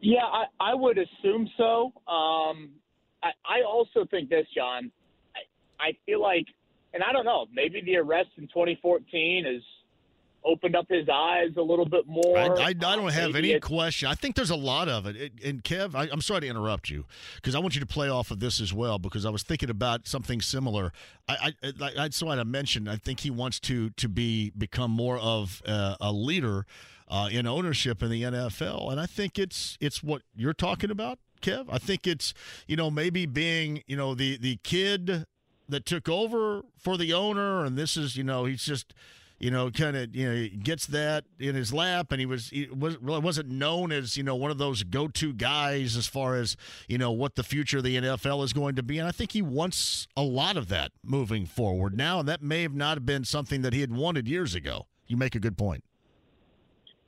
Yeah, 0.00 0.24
I, 0.24 0.44
I 0.60 0.74
would 0.74 0.98
assume 0.98 1.48
so. 1.58 1.92
Um, 2.10 2.70
I, 3.22 3.30
I 3.44 3.62
also 3.66 4.06
think 4.10 4.30
this, 4.30 4.46
John. 4.54 4.90
I, 5.36 5.88
I 5.88 5.96
feel 6.06 6.22
like 6.22 6.46
and 6.94 7.02
I 7.02 7.12
don't 7.12 7.24
know, 7.24 7.46
maybe 7.52 7.82
the 7.82 7.96
arrest 7.96 8.30
in 8.38 8.44
2014 8.44 9.44
has 9.44 9.62
opened 10.44 10.76
up 10.76 10.86
his 10.88 11.08
eyes 11.08 11.50
a 11.56 11.62
little 11.62 11.86
bit 11.86 12.06
more. 12.06 12.36
I, 12.36 12.46
I, 12.46 12.64
I 12.66 12.72
don't 12.72 13.12
have 13.12 13.34
any 13.34 13.58
question. 13.60 14.08
I 14.08 14.14
think 14.14 14.36
there's 14.36 14.50
a 14.50 14.56
lot 14.56 14.88
of 14.88 15.06
it. 15.06 15.32
And 15.44 15.62
Kev, 15.62 15.94
I, 15.94 16.04
am 16.12 16.20
sorry 16.20 16.42
to 16.42 16.46
interrupt 16.46 16.90
you 16.90 17.04
because 17.36 17.54
I 17.54 17.58
want 17.58 17.74
you 17.74 17.80
to 17.80 17.86
play 17.86 18.08
off 18.08 18.30
of 18.30 18.40
this 18.40 18.60
as 18.60 18.72
well 18.72 18.98
because 18.98 19.24
I 19.24 19.30
was 19.30 19.42
thinking 19.42 19.70
about 19.70 20.06
something 20.06 20.40
similar. 20.40 20.92
I, 21.28 21.54
I, 21.62 21.72
I 21.80 21.90
that's 21.96 22.22
why 22.22 22.36
I 22.36 22.44
mentioned. 22.44 22.88
I 22.88 22.96
think 22.96 23.20
he 23.20 23.30
wants 23.30 23.60
to 23.60 23.90
to 23.90 24.08
be 24.08 24.52
become 24.56 24.90
more 24.90 25.18
of 25.18 25.62
a, 25.66 25.96
a 26.00 26.12
leader 26.12 26.66
uh, 27.08 27.28
in 27.30 27.46
ownership 27.46 28.02
in 28.02 28.10
the 28.10 28.22
NFL, 28.22 28.90
and 28.90 29.00
I 29.00 29.06
think 29.06 29.38
it's 29.38 29.78
it's 29.80 30.02
what 30.02 30.22
you're 30.34 30.54
talking 30.54 30.90
about. 30.90 31.18
Kev. 31.40 31.66
I 31.68 31.78
think 31.78 32.06
it's 32.06 32.32
you 32.66 32.76
know 32.76 32.90
maybe 32.90 33.26
being 33.26 33.82
you 33.86 33.96
know 33.96 34.14
the 34.14 34.36
the 34.36 34.56
kid 34.62 35.26
that 35.68 35.86
took 35.86 36.08
over 36.08 36.62
for 36.76 36.96
the 36.96 37.12
owner, 37.12 37.64
and 37.64 37.76
this 37.76 37.96
is, 37.96 38.16
you 38.16 38.24
know, 38.24 38.44
he's 38.44 38.64
just, 38.64 38.94
you 39.38 39.50
know, 39.50 39.70
kind 39.70 39.96
of, 39.96 40.14
you 40.14 40.32
know, 40.32 40.48
gets 40.62 40.86
that 40.86 41.24
in 41.38 41.54
his 41.54 41.72
lap, 41.72 42.12
and 42.12 42.20
he 42.20 42.26
was, 42.26 42.50
he 42.50 42.66
was 42.66 42.98
wasn't 43.00 43.48
known 43.48 43.92
as, 43.92 44.16
you 44.16 44.22
know, 44.22 44.34
one 44.36 44.50
of 44.50 44.58
those 44.58 44.82
go-to 44.82 45.32
guys 45.32 45.96
as 45.96 46.06
far 46.06 46.36
as, 46.36 46.56
you 46.88 46.98
know, 46.98 47.10
what 47.10 47.34
the 47.34 47.42
future 47.42 47.78
of 47.78 47.84
the 47.84 47.96
NFL 47.96 48.44
is 48.44 48.52
going 48.52 48.76
to 48.76 48.82
be, 48.82 48.98
and 48.98 49.08
I 49.08 49.12
think 49.12 49.32
he 49.32 49.42
wants 49.42 50.06
a 50.16 50.22
lot 50.22 50.56
of 50.56 50.68
that 50.68 50.92
moving 51.02 51.46
forward 51.46 51.96
now, 51.96 52.20
and 52.20 52.28
that 52.28 52.42
may 52.42 52.62
have 52.62 52.74
not 52.74 53.04
been 53.04 53.24
something 53.24 53.62
that 53.62 53.72
he 53.72 53.80
had 53.80 53.92
wanted 53.92 54.28
years 54.28 54.54
ago. 54.54 54.86
You 55.06 55.16
make 55.16 55.34
a 55.34 55.40
good 55.40 55.58
point. 55.58 55.84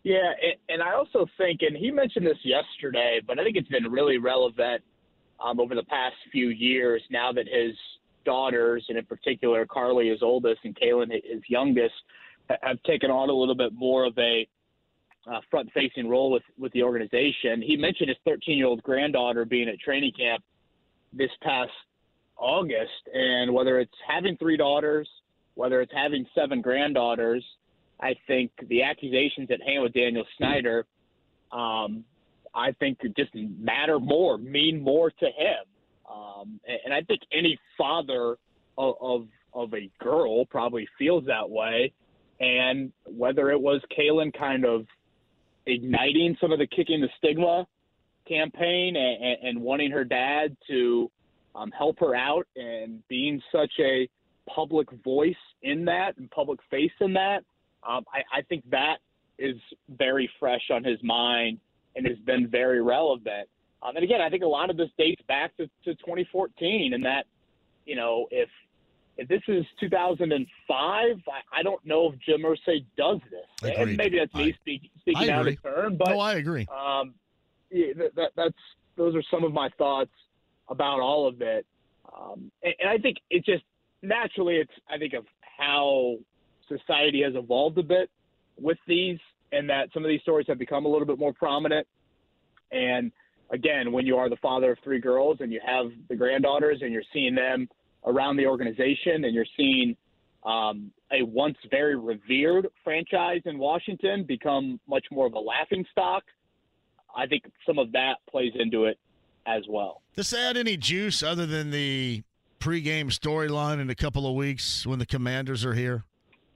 Yeah, 0.03 0.33
and 0.69 0.83
I 0.83 0.95
also 0.95 1.27
think, 1.37 1.63
and 1.63 1.77
he 1.77 1.91
mentioned 1.91 2.27
this 2.27 2.39
yesterday, 2.45 3.21
but 3.27 3.41
I 3.41 3.45
think 3.45 3.57
it's 3.57 3.69
been 3.69 3.91
really 3.91 4.19
relevant 4.19 4.83
um, 5.45 5.59
over 5.59 5.75
the 5.75 5.83
past 5.83 6.15
few 6.31 6.51
years 6.51 7.03
now 7.11 7.33
that 7.33 7.47
his 7.49 7.75
daughters, 8.27 8.85
and 8.91 8.99
in 8.99 9.07
particular, 9.07 9.65
Carlie, 9.65 10.11
his 10.11 10.23
oldest, 10.23 10.61
and 10.65 10.77
Kalen, 10.77 11.11
his 11.11 11.43
youngest, 11.49 11.95
have 12.63 12.83
taken 12.83 13.11
on 13.11 13.31
a 13.31 13.33
little 13.33 13.55
bit 13.55 13.73
more 13.73 14.05
of 14.05 14.17
a 14.19 14.47
uh, 15.27 15.41
front-facing 15.51 16.09
role 16.09 16.31
with 16.31 16.43
with 16.59 16.73
the 16.73 16.83
organization. 16.83 17.63
He 17.63 17.77
mentioned 17.77 18.11
his 18.11 18.19
13-year-old 18.27 18.83
granddaughter 18.83 19.45
being 19.45 19.69
at 19.69 19.81
training 19.81 20.13
camp 20.17 20.45
this 21.13 21.31
past 21.43 21.73
August, 22.37 23.09
and 23.13 23.53
whether 23.53 23.81
it's 23.81 23.99
having 24.07 24.37
three 24.37 24.57
daughters, 24.57 25.09
whether 25.55 25.81
it's 25.81 25.93
having 25.95 26.27
seven 26.35 26.61
granddaughters, 26.61 27.45
I 28.01 28.15
think 28.27 28.51
the 28.69 28.83
accusations 28.83 29.51
at 29.51 29.63
hand 29.63 29.83
with 29.83 29.95
Daniel 29.95 30.25
Snyder, 30.37 30.87
um, 31.51 32.05
I 32.55 32.73
think 32.79 32.99
just 33.17 33.35
matter 33.35 33.99
more, 33.99 34.39
mean 34.39 34.83
more 34.83 35.11
to 35.11 35.27
him. 35.27 35.65
Um, 36.13 36.61
and 36.85 36.95
I 36.95 37.03
think 37.03 37.23
any 37.33 37.59
father 37.77 38.37
of, 38.79 38.95
of, 39.01 39.27
of 39.55 39.75
a 39.75 39.91
girl 40.03 40.45
probably 40.47 40.89
feels 40.99 41.25
that 41.27 41.49
way. 41.49 41.93
And 42.41 42.93
whether 43.07 43.51
it 43.51 43.61
was 43.61 43.81
Kalen 43.97 44.37
kind 44.37 44.65
of 44.65 44.87
igniting 45.67 46.37
some 46.41 46.53
of 46.53 46.59
the 46.59 46.67
kicking 46.67 47.01
the 47.01 47.09
stigma 47.19 47.67
campaign 48.29 48.97
and, 48.97 49.49
and 49.49 49.61
wanting 49.61 49.91
her 49.91 50.05
dad 50.05 50.57
to 50.69 51.11
um, 51.55 51.71
help 51.73 51.99
her 52.01 52.15
out 52.15 52.47
and 52.57 53.07
being 53.09 53.41
such 53.51 53.73
a 53.81 54.09
public 54.49 54.89
voice 55.03 55.35
in 55.63 55.85
that 55.87 56.17
and 56.19 56.31
public 56.31 56.61
face 56.71 56.93
in 57.01 57.13
that, 57.15 57.43
um, 57.89 58.05
I, 58.13 58.39
I 58.39 58.43
think 58.43 58.69
that 58.71 58.97
is 59.39 59.57
very 59.89 60.31
fresh 60.39 60.71
on 60.71 60.85
his 60.85 60.99
mind 61.03 61.59
and 61.95 62.07
has 62.07 62.19
been 62.19 62.49
very 62.49 62.83
relevant. 62.83 63.49
Um, 63.83 63.97
and 63.97 64.05
again, 64.05 64.21
I 64.21 64.31
think 64.31 64.43
a 64.43 64.49
lot 64.49 64.71
of 64.71 64.77
this 64.77 64.89
dates 64.99 65.23
back 65.29 65.57
to, 65.59 65.67
to 65.85 65.95
2014, 65.95 66.95
and 66.95 67.05
that, 67.05 67.27
you 67.85 67.97
know, 67.97 68.27
if 68.31 68.49
if 69.19 69.29
this 69.29 69.41
is 69.49 69.65
2005, 69.81 70.43
I, 70.71 71.59
I 71.59 71.63
don't 71.63 71.85
know 71.87 72.13
if 72.13 72.21
Jim 72.21 72.43
Irsay 72.43 72.85
does 72.99 73.19
this. 73.31 73.71
Agreed. 73.71 73.89
And 73.89 73.97
maybe 73.97 74.19
that's 74.19 74.35
me 74.35 74.49
I, 74.49 74.57
speak, 74.61 74.91
speaking 75.01 75.31
out 75.31 75.49
of 75.49 75.63
turn, 75.63 75.97
but 75.97 76.09
no, 76.09 76.21
I 76.21 76.35
agree. 76.35 76.67
Um, 76.71 77.15
yeah, 77.71 77.95
that, 77.97 78.15
that, 78.15 78.31
that's 78.37 78.55
those 78.97 79.15
are 79.15 79.23
some 79.31 79.45
of 79.45 79.53
my 79.53 79.71
thoughts 79.79 80.11
about 80.69 81.01
all 81.01 81.27
of 81.27 81.41
it. 81.41 81.65
Um, 82.15 82.51
and, 82.63 82.75
and 82.81 82.91
I 82.91 82.99
think 82.99 83.19
it 83.31 83.45
just 83.45 83.65
naturally, 84.03 84.57
it's 84.57 84.73
I 84.91 84.99
think 84.99 85.15
of 85.15 85.25
how 85.41 86.17
society 86.69 87.23
has 87.23 87.35
evolved 87.35 87.79
a 87.79 87.83
bit 87.83 88.11
with 88.59 88.79
these, 88.87 89.19
and 89.53 89.71
that 89.71 89.89
some 89.95 90.05
of 90.05 90.09
these 90.09 90.23
stories 90.23 90.47
have 90.49 90.59
become 90.59 90.85
a 90.85 90.89
little 90.89 91.07
bit 91.07 91.19
more 91.19 91.33
prominent. 91.33 91.87
And 92.73 93.13
again, 93.51 93.93
when 93.93 94.07
you 94.07 94.17
are 94.17 94.29
the 94.29 94.37
father 94.37 94.73
of 94.73 94.79
three 94.83 95.01
girls 95.01 95.39
and 95.41 95.53
you 95.53 95.61
have 95.65 95.87
the 96.09 96.17
granddaughters 96.17 96.79
and 96.83 96.93
you're 96.93 97.03
seeing 97.13 97.35
them 97.35 97.69
around 98.05 98.37
the 98.37 98.47
organization 98.47 99.25
and 99.25 99.35
you're 99.35 99.47
seeing 99.57 99.97
um, 100.45 100.91
a 101.13 101.23
once 101.25 101.57
very 101.71 101.97
revered 101.97 102.69
franchise 102.85 103.43
in 103.45 103.59
Washington 103.59 104.25
become 104.25 104.81
much 104.89 105.05
more 105.11 105.27
of 105.27 105.35
a 105.35 105.39
laughing 105.39 105.85
stock, 105.91 106.23
I 107.17 107.27
think 107.27 107.45
some 107.67 107.79
of 107.79 107.93
that 107.93 108.17
plays 108.31 108.53
into 108.55 108.85
it 108.85 108.99
as 109.47 109.63
well. 109.69 110.03
Does 110.15 110.31
that 110.31 110.51
add 110.51 110.57
any 110.57 110.77
juice 110.77 111.23
other 111.23 111.47
than 111.47 111.71
the 111.71 112.23
pregame 112.61 113.07
storyline 113.07 113.81
in 113.81 113.91
a 113.91 113.95
couple 113.95 114.27
of 114.27 114.35
weeks 114.35 114.87
when 114.87 114.99
the 114.99 115.07
Commanders 115.07 115.65
are 115.65 115.75
here, 115.75 116.05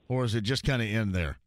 or 0.09 0.25
is 0.25 0.35
it 0.35 0.43
just 0.43 0.65
kind 0.65 0.83
of 0.83 0.89
in 0.89 1.13
there? 1.13 1.39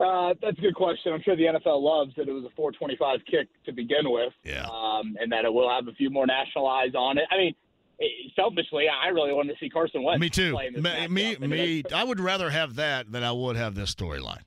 Uh, 0.00 0.34
that's 0.40 0.56
a 0.58 0.60
good 0.62 0.74
question. 0.74 1.12
I'm 1.12 1.22
sure 1.22 1.36
the 1.36 1.44
NFL 1.44 1.82
loves 1.82 2.14
that 2.16 2.26
it 2.26 2.32
was 2.32 2.44
a 2.44 2.50
425 2.56 3.20
kick 3.30 3.48
to 3.66 3.72
begin 3.72 4.10
with, 4.10 4.32
Yeah. 4.44 4.66
um, 4.66 5.14
and 5.20 5.30
that 5.30 5.44
it 5.44 5.52
will 5.52 5.68
have 5.68 5.88
a 5.88 5.92
few 5.92 6.08
more 6.08 6.26
national 6.26 6.66
eyes 6.66 6.94
on 6.94 7.18
it. 7.18 7.24
I 7.30 7.36
mean, 7.36 7.54
eh, 8.00 8.06
selfishly, 8.34 8.86
I 8.88 9.08
really 9.08 9.32
wanted 9.34 9.52
to 9.52 9.58
see 9.60 9.68
Carson 9.68 10.02
Wentz. 10.02 10.18
Me 10.20 10.30
too. 10.30 10.52
play 10.52 10.68
in 10.68 10.72
this 10.74 10.82
Me, 10.82 11.06
me, 11.08 11.34
I 11.36 11.38
mean, 11.38 11.50
me. 11.50 11.82
I 11.94 12.02
would 12.04 12.18
rather 12.18 12.48
have 12.48 12.76
that 12.76 13.12
than 13.12 13.22
I 13.22 13.32
would 13.32 13.56
have 13.56 13.74
this 13.74 13.94
storyline. 13.94 14.40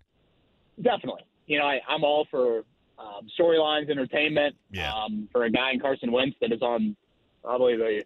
Definitely. 0.81 1.21
You 1.45 1.59
know, 1.59 1.65
I, 1.65 1.81
I'm 1.87 2.03
all 2.03 2.25
for 2.31 2.63
um, 2.97 3.27
storylines, 3.39 3.91
entertainment. 3.91 4.55
Yeah. 4.71 4.91
Um, 4.91 5.29
for 5.31 5.43
a 5.43 5.51
guy 5.51 5.71
in 5.71 5.79
Carson 5.79 6.11
Wentz 6.11 6.35
that 6.41 6.51
is 6.51 6.63
on 6.63 6.95
probably 7.43 7.75
the 7.77 8.03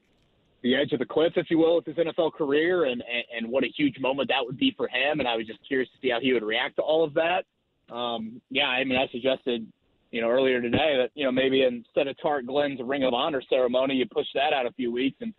the 0.63 0.75
edge 0.75 0.91
of 0.91 0.99
the 0.99 1.05
cliff, 1.05 1.33
if 1.35 1.47
you 1.49 1.57
will, 1.57 1.75
with 1.75 1.85
his 1.85 1.95
NFL 1.95 2.33
career, 2.33 2.85
and, 2.85 3.01
and 3.01 3.23
and 3.35 3.51
what 3.51 3.63
a 3.63 3.67
huge 3.75 3.99
moment 3.99 4.29
that 4.29 4.43
would 4.43 4.57
be 4.57 4.73
for 4.75 4.87
him. 4.87 5.19
And 5.19 5.27
I 5.27 5.35
was 5.35 5.45
just 5.47 5.59
curious 5.67 5.89
to 5.91 5.97
see 6.01 6.09
how 6.09 6.19
he 6.19 6.33
would 6.33 6.43
react 6.43 6.77
to 6.77 6.81
all 6.81 7.03
of 7.03 7.13
that. 7.13 7.45
Um, 7.93 8.41
yeah, 8.49 8.65
I 8.67 8.83
mean, 8.83 8.97
I 8.97 9.07
suggested, 9.11 9.65
you 10.11 10.21
know, 10.21 10.29
earlier 10.29 10.61
today 10.61 10.97
that 10.97 11.09
you 11.13 11.25
know 11.25 11.31
maybe 11.31 11.63
instead 11.63 12.07
of 12.07 12.17
Tarik 12.19 12.47
Glenn's 12.47 12.79
Ring 12.83 13.03
of 13.03 13.13
Honor 13.13 13.41
ceremony, 13.49 13.95
you 13.95 14.05
push 14.11 14.27
that 14.33 14.53
out 14.53 14.65
a 14.65 14.71
few 14.73 14.91
weeks 14.91 15.17
and 15.21 15.33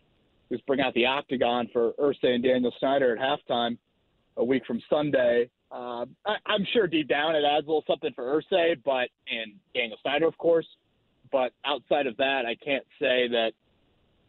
just 0.50 0.64
bring 0.66 0.80
out 0.80 0.94
the 0.94 1.06
Octagon 1.06 1.68
for 1.72 1.92
Irsay 1.98 2.34
and 2.34 2.42
Daniel 2.42 2.72
Snyder 2.78 3.16
at 3.16 3.22
halftime 3.22 3.76
a 4.36 4.44
week 4.44 4.62
from 4.66 4.80
Sunday. 4.88 5.50
Uh, 5.70 6.06
I, 6.24 6.36
I'm 6.46 6.66
sure 6.72 6.86
deep 6.86 7.08
down 7.08 7.34
it 7.34 7.44
adds 7.44 7.66
a 7.66 7.68
little 7.68 7.84
something 7.86 8.12
for 8.14 8.40
Irsay, 8.40 8.76
but 8.84 9.08
and 9.30 9.52
Daniel 9.74 9.98
Snyder, 10.02 10.26
of 10.26 10.38
course. 10.38 10.66
But 11.30 11.52
outside 11.66 12.06
of 12.06 12.16
that, 12.16 12.44
I 12.46 12.54
can't 12.64 12.84
say 12.98 13.28
that 13.28 13.52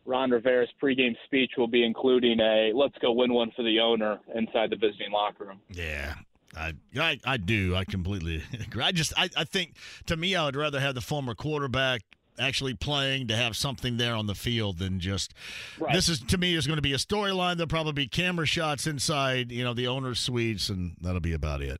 Ron 0.09 0.31
Rivera's 0.31 0.69
pregame 0.81 1.15
speech 1.25 1.51
will 1.57 1.67
be 1.67 1.85
including 1.85 2.39
a 2.39 2.71
"Let's 2.73 2.97
go 2.99 3.11
win 3.11 3.31
one 3.33 3.51
for 3.55 3.63
the 3.63 3.79
owner" 3.79 4.19
inside 4.33 4.71
the 4.71 4.75
visiting 4.75 5.11
locker 5.11 5.45
room. 5.45 5.61
Yeah. 5.69 6.15
I, 6.57 6.73
I 6.99 7.19
I 7.25 7.37
do. 7.37 7.75
I 7.75 7.85
completely 7.85 8.41
agree. 8.59 8.83
I 8.83 8.91
just 8.91 9.13
I, 9.15 9.29
I 9.37 9.43
think 9.43 9.75
to 10.07 10.17
me 10.17 10.35
I 10.35 10.45
would 10.45 10.55
rather 10.55 10.79
have 10.79 10.95
the 10.95 11.01
former 11.01 11.35
quarterback 11.35 12.01
actually 12.39 12.73
playing 12.73 13.27
to 13.27 13.35
have 13.35 13.55
something 13.55 13.97
there 13.97 14.15
on 14.15 14.25
the 14.25 14.33
field 14.33 14.79
than 14.79 14.99
just 14.99 15.33
Right. 15.77 15.93
this 15.93 16.09
is 16.09 16.19
to 16.21 16.37
me 16.39 16.55
is 16.55 16.65
going 16.65 16.77
to 16.77 16.81
be 16.81 16.93
a 16.93 16.97
storyline. 16.97 17.57
There'll 17.57 17.67
probably 17.67 17.91
be 17.93 18.07
camera 18.07 18.47
shots 18.47 18.87
inside, 18.87 19.51
you 19.51 19.63
know, 19.63 19.75
the 19.75 19.87
owner's 19.87 20.19
suites, 20.19 20.69
and 20.69 20.95
that'll 21.01 21.19
be 21.19 21.33
about 21.33 21.61
it. 21.61 21.79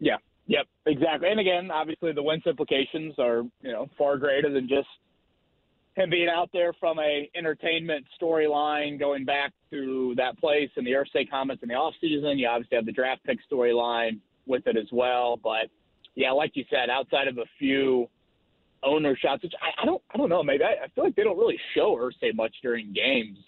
Yeah. 0.00 0.16
Yep. 0.46 0.66
Exactly. 0.86 1.28
And 1.28 1.38
again, 1.38 1.70
obviously, 1.70 2.12
the 2.12 2.22
Wentz 2.22 2.46
implications 2.46 3.14
are 3.18 3.42
you 3.60 3.72
know 3.72 3.90
far 3.98 4.16
greater 4.16 4.50
than 4.50 4.66
just 4.66 4.88
him 5.94 6.10
being 6.10 6.28
out 6.28 6.50
there 6.52 6.72
from 6.80 6.98
a 6.98 7.30
entertainment 7.36 8.06
storyline 8.20 8.98
going 8.98 9.24
back 9.24 9.52
to 9.70 10.14
that 10.16 10.38
place 10.38 10.70
and 10.76 10.86
the 10.86 10.92
Irsay 10.92 11.28
comments 11.28 11.62
in 11.62 11.68
the 11.68 11.74
offseason. 11.74 12.38
You 12.38 12.48
obviously 12.48 12.76
have 12.76 12.86
the 12.86 12.92
draft 12.92 13.22
pick 13.24 13.38
storyline 13.50 14.18
with 14.46 14.66
it 14.66 14.76
as 14.76 14.86
well. 14.90 15.38
But 15.42 15.68
yeah, 16.14 16.32
like 16.32 16.52
you 16.54 16.64
said, 16.70 16.88
outside 16.90 17.28
of 17.28 17.38
a 17.38 17.44
few 17.58 18.08
owner 18.82 19.16
shots, 19.16 19.42
which 19.42 19.52
I, 19.60 19.82
I 19.82 19.84
don't 19.84 20.02
I 20.12 20.18
don't 20.18 20.28
know, 20.28 20.42
maybe 20.42 20.64
I, 20.64 20.84
I 20.84 20.88
feel 20.94 21.04
like 21.04 21.14
they 21.14 21.24
don't 21.24 21.38
really 21.38 21.58
show 21.74 21.96
Irsay 21.96 22.34
much 22.34 22.54
during 22.62 22.92
games. 22.92 23.38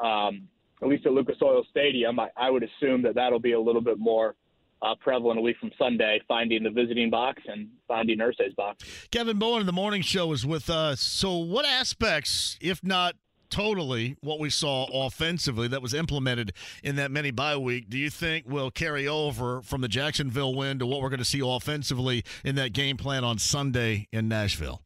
Um, 0.00 0.48
at 0.82 0.88
least 0.88 1.06
at 1.06 1.12
Lucas 1.12 1.36
Oil 1.42 1.64
Stadium, 1.70 2.20
I, 2.20 2.28
I 2.36 2.50
would 2.50 2.62
assume 2.62 3.02
that 3.02 3.14
that'll 3.14 3.40
be 3.40 3.52
a 3.52 3.60
little 3.60 3.80
bit 3.80 3.98
more 3.98 4.36
uh, 4.82 4.94
prevalent 5.00 5.38
a 5.38 5.42
week 5.42 5.56
from 5.58 5.70
Sunday, 5.78 6.20
finding 6.28 6.62
the 6.62 6.70
visiting 6.70 7.10
box 7.10 7.42
and 7.46 7.68
finding 7.86 8.18
Irsay's 8.18 8.54
box. 8.54 8.84
Kevin 9.10 9.38
Bowen 9.38 9.60
in 9.60 9.66
the 9.66 9.72
morning 9.72 10.02
show 10.02 10.32
is 10.32 10.46
with 10.46 10.70
us. 10.70 11.00
So, 11.00 11.36
what 11.38 11.64
aspects, 11.64 12.58
if 12.60 12.82
not 12.84 13.14
totally 13.50 14.14
what 14.20 14.38
we 14.38 14.50
saw 14.50 14.86
offensively 15.06 15.66
that 15.68 15.80
was 15.80 15.94
implemented 15.94 16.52
in 16.82 16.96
that 16.96 17.10
mini 17.10 17.30
bye 17.30 17.56
week, 17.56 17.88
do 17.88 17.96
you 17.98 18.10
think 18.10 18.46
will 18.46 18.70
carry 18.70 19.08
over 19.08 19.62
from 19.62 19.80
the 19.80 19.88
Jacksonville 19.88 20.54
win 20.54 20.78
to 20.78 20.86
what 20.86 21.00
we're 21.00 21.08
going 21.08 21.18
to 21.18 21.24
see 21.24 21.40
offensively 21.42 22.22
in 22.44 22.54
that 22.56 22.72
game 22.72 22.96
plan 22.98 23.24
on 23.24 23.38
Sunday 23.38 24.06
in 24.12 24.28
Nashville? 24.28 24.82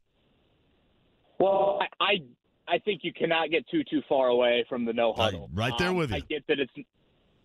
Well, 1.39 1.81
I, 2.01 2.05
I 2.05 2.23
I 2.75 2.79
think 2.79 3.01
you 3.03 3.13
cannot 3.13 3.51
get 3.51 3.69
too 3.69 3.83
too 3.85 4.01
far 4.09 4.29
away 4.29 4.65
from 4.69 4.85
the 4.85 4.93
no 4.93 5.13
huddle. 5.13 5.51
right 5.53 5.77
there 5.79 5.89
Um, 5.89 5.97
with 5.97 6.11
you. 6.11 6.17
I 6.17 6.21
get 6.21 6.47
that 6.47 6.61
it's 6.61 6.73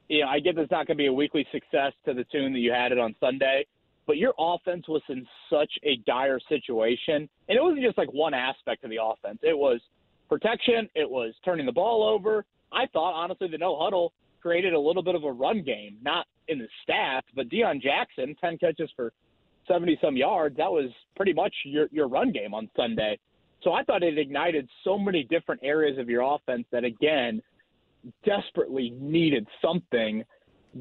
you 0.07 0.21
know 0.21 0.27
I 0.27 0.39
get 0.39 0.57
it's 0.57 0.71
not 0.71 0.87
going 0.87 0.97
to 0.97 1.01
be 1.01 1.07
a 1.07 1.13
weekly 1.13 1.45
success 1.51 1.93
to 2.05 2.13
the 2.13 2.23
tune 2.25 2.53
that 2.53 2.59
you 2.59 2.71
had 2.71 2.91
it 2.91 2.99
on 2.99 3.15
Sunday, 3.19 3.65
but 4.05 4.17
your 4.17 4.33
offense 4.37 4.87
was 4.87 5.01
in 5.09 5.25
such 5.49 5.71
a 5.83 5.97
dire 6.05 6.39
situation, 6.49 7.29
and 7.47 7.57
it 7.57 7.61
wasn't 7.61 7.83
just 7.83 7.97
like 7.97 8.11
one 8.13 8.33
aspect 8.33 8.83
of 8.83 8.89
the 8.89 8.99
offense. 9.01 9.39
It 9.43 9.57
was 9.57 9.79
protection. 10.29 10.89
It 10.95 11.09
was 11.09 11.33
turning 11.43 11.65
the 11.65 11.71
ball 11.71 12.03
over. 12.03 12.45
I 12.71 12.85
thought 12.87 13.13
honestly 13.13 13.47
the 13.49 13.57
no 13.57 13.77
huddle 13.79 14.13
created 14.41 14.73
a 14.73 14.79
little 14.79 15.03
bit 15.03 15.15
of 15.15 15.23
a 15.23 15.31
run 15.31 15.63
game, 15.63 15.97
not 16.01 16.25
in 16.47 16.59
the 16.59 16.67
stats, 16.87 17.23
but 17.35 17.49
Deon 17.49 17.81
Jackson, 17.81 18.35
ten 18.39 18.57
catches 18.57 18.89
for 18.95 19.11
seventy 19.67 19.97
some 20.01 20.15
yards. 20.15 20.57
That 20.57 20.71
was 20.71 20.89
pretty 21.15 21.33
much 21.33 21.53
your 21.65 21.87
your 21.91 22.07
run 22.07 22.31
game 22.31 22.53
on 22.53 22.69
Sunday. 22.75 23.19
So 23.63 23.73
I 23.73 23.83
thought 23.83 24.03
it 24.03 24.17
ignited 24.17 24.69
so 24.83 24.97
many 24.97 25.23
different 25.23 25.61
areas 25.63 25.97
of 25.97 26.09
your 26.09 26.21
offense 26.21 26.65
that 26.71 26.83
again 26.83 27.41
desperately 28.25 28.91
needed 28.99 29.47
something 29.61 30.23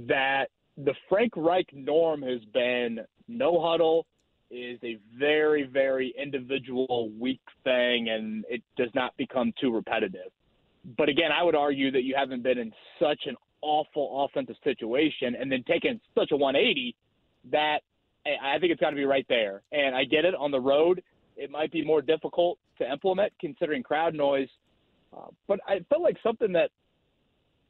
that 0.07 0.47
the 0.77 0.95
Frank 1.09 1.33
Reich 1.37 1.69
norm 1.73 2.23
has 2.23 2.41
been 2.53 3.01
no 3.29 3.61
huddle 3.61 4.07
is 4.51 4.79
a 4.85 4.99
very, 5.19 5.65
very 5.65 6.15
individual 6.21 7.11
weak 7.19 7.41
thing 7.65 8.09
and 8.11 8.45
it 8.49 8.63
does 8.77 8.91
not 8.95 9.17
become 9.17 9.53
too 9.61 9.75
repetitive. 9.75 10.31
But 10.97 11.09
again, 11.09 11.33
I 11.33 11.43
would 11.43 11.57
argue 11.57 11.91
that 11.91 12.05
you 12.05 12.15
haven't 12.17 12.43
been 12.43 12.59
in 12.59 12.73
such 13.01 13.23
an 13.27 13.35
awful 13.63 14.25
offensive 14.25 14.57
situation 14.63 15.35
and 15.35 15.51
then 15.51 15.65
taken 15.65 16.01
such 16.17 16.31
a 16.31 16.37
180 16.37 16.95
that 17.51 17.81
I 18.25 18.57
I 18.57 18.59
think 18.59 18.73
it's 18.73 18.81
got 18.81 18.91
to 18.91 18.97
be 18.97 19.05
right 19.05 19.27
there. 19.29 19.63
And 19.73 19.95
I 19.95 20.05
get 20.05 20.25
it 20.25 20.35
on 20.35 20.51
the 20.51 20.61
road. 20.61 21.03
It 21.37 21.51
might 21.51 21.73
be 21.73 21.85
more 21.85 22.03
difficult 22.03 22.59
to 22.79 22.91
implement 22.91 23.33
considering 23.41 23.83
crowd 23.83 24.15
noise. 24.15 24.49
Uh, 25.17 25.29
but 25.49 25.61
I 25.67 25.81
felt 25.89 26.03
like 26.03 26.17
something 26.23 26.53
that 26.53 26.71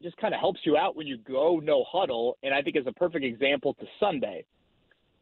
just 0.02 0.16
kind 0.18 0.34
of 0.34 0.40
helps 0.40 0.60
you 0.64 0.76
out 0.76 0.96
when 0.96 1.06
you 1.06 1.18
go 1.18 1.60
no 1.62 1.84
huddle, 1.90 2.36
and 2.42 2.54
I 2.54 2.62
think 2.62 2.76
is 2.76 2.86
a 2.86 2.92
perfect 2.92 3.24
example 3.24 3.74
to 3.74 3.86
Sunday. 3.98 4.44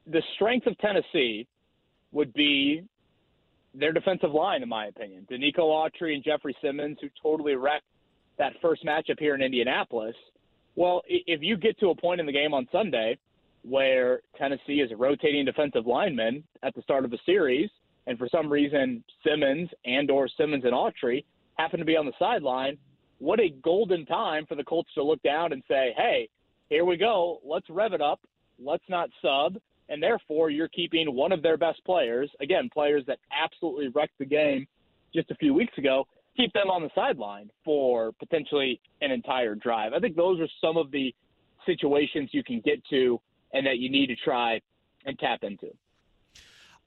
The 0.07 0.23
strength 0.35 0.67
of 0.67 0.77
Tennessee 0.79 1.47
would 2.13 2.33
be 2.33 2.85
their 3.75 3.93
defensive 3.93 4.33
line, 4.33 4.63
in 4.63 4.69
my 4.69 4.87
opinion. 4.87 5.27
Denico 5.31 5.61
Autry 5.61 6.15
and 6.15 6.23
Jeffery 6.23 6.57
Simmons, 6.63 6.99
who 7.01 7.09
totally 7.23 7.55
wrecked 7.55 7.85
that 8.39 8.53
first 8.61 8.85
matchup 8.85 9.19
here 9.19 9.35
in 9.35 9.43
Indianapolis. 9.43 10.15
Well, 10.77 11.03
if 11.07 11.41
you 11.43 11.57
get 11.57 11.79
to 11.81 11.91
a 11.91 11.95
point 11.95 12.21
in 12.21 12.27
the 12.27 12.33
game 12.33 12.53
on 12.53 12.69
Sunday 12.73 13.19
where 13.63 14.21
Tennessee 14.37 14.81
is 14.81 14.91
a 14.93 14.97
rotating 14.97 15.45
defensive 15.45 15.87
linemen 15.87 16.45
at 16.63 16.75
the 16.75 16.83
start 16.83 17.05
of 17.05 17.13
a 17.13 17.19
series, 17.25 17.71
and 18.07 18.19
for 18.19 18.29
some 18.29 18.53
reason 18.53 19.03
Simmons 19.27 19.71
and 19.87 20.11
or 20.11 20.29
Simmons 20.29 20.65
and 20.65 20.75
Autry 20.75 21.25
happen 21.57 21.79
to 21.79 21.85
be 21.85 21.97
on 21.97 22.05
the 22.05 22.13
sideline, 22.19 22.77
what 23.25 23.41
a 23.41 23.49
golden 23.63 24.05
time 24.05 24.45
for 24.47 24.55
the 24.55 24.65
Colts 24.65 24.93
to 24.95 25.03
look 25.03 25.23
down 25.23 25.53
and 25.53 25.63
say, 25.67 25.95
"Hey, 25.97 26.29
here 26.69 26.85
we 26.85 26.97
go. 26.99 27.41
Let's 27.43 27.69
rev 27.71 27.95
it 27.95 28.03
up. 28.03 28.21
Let's 28.59 28.87
not 28.89 29.09
sub." 29.23 29.59
And 29.89 30.03
therefore, 30.03 30.51
you're 30.51 30.69
keeping 30.69 31.15
one 31.15 31.33
of 31.33 31.43
their 31.43 31.57
best 31.57 31.83
players, 31.85 32.31
again, 32.41 32.69
players 32.71 33.05
that 33.07 33.19
absolutely 33.31 33.89
wrecked 33.89 34.19
the 34.19 34.27
game 34.27 34.67
just 35.15 35.31
a 35.31 35.35
few 35.37 35.55
weeks 35.55 35.77
ago, 35.79 36.07
keep 36.37 36.53
them 36.53 36.71
on 36.71 36.83
the 36.83 36.91
sideline 36.95 37.51
for 37.65 38.13
potentially 38.13 38.81
an 39.01 39.11
entire 39.11 39.55
drive. 39.55 39.93
I 39.93 40.01
think 40.01 40.17
those 40.17 40.41
are 40.41 40.49
some 40.61 40.77
of 40.77 40.91
the 40.91 41.15
situations 41.65 42.31
you 42.33 42.43
can 42.45 42.61
get 42.61 42.85
to 42.87 43.21
and 43.53 43.67
that 43.67 43.79
you 43.79 43.89
need 43.89 44.09
to 44.09 44.17
try 44.17 44.61
and 45.07 45.19
tap 45.19 45.45
into. 45.45 45.71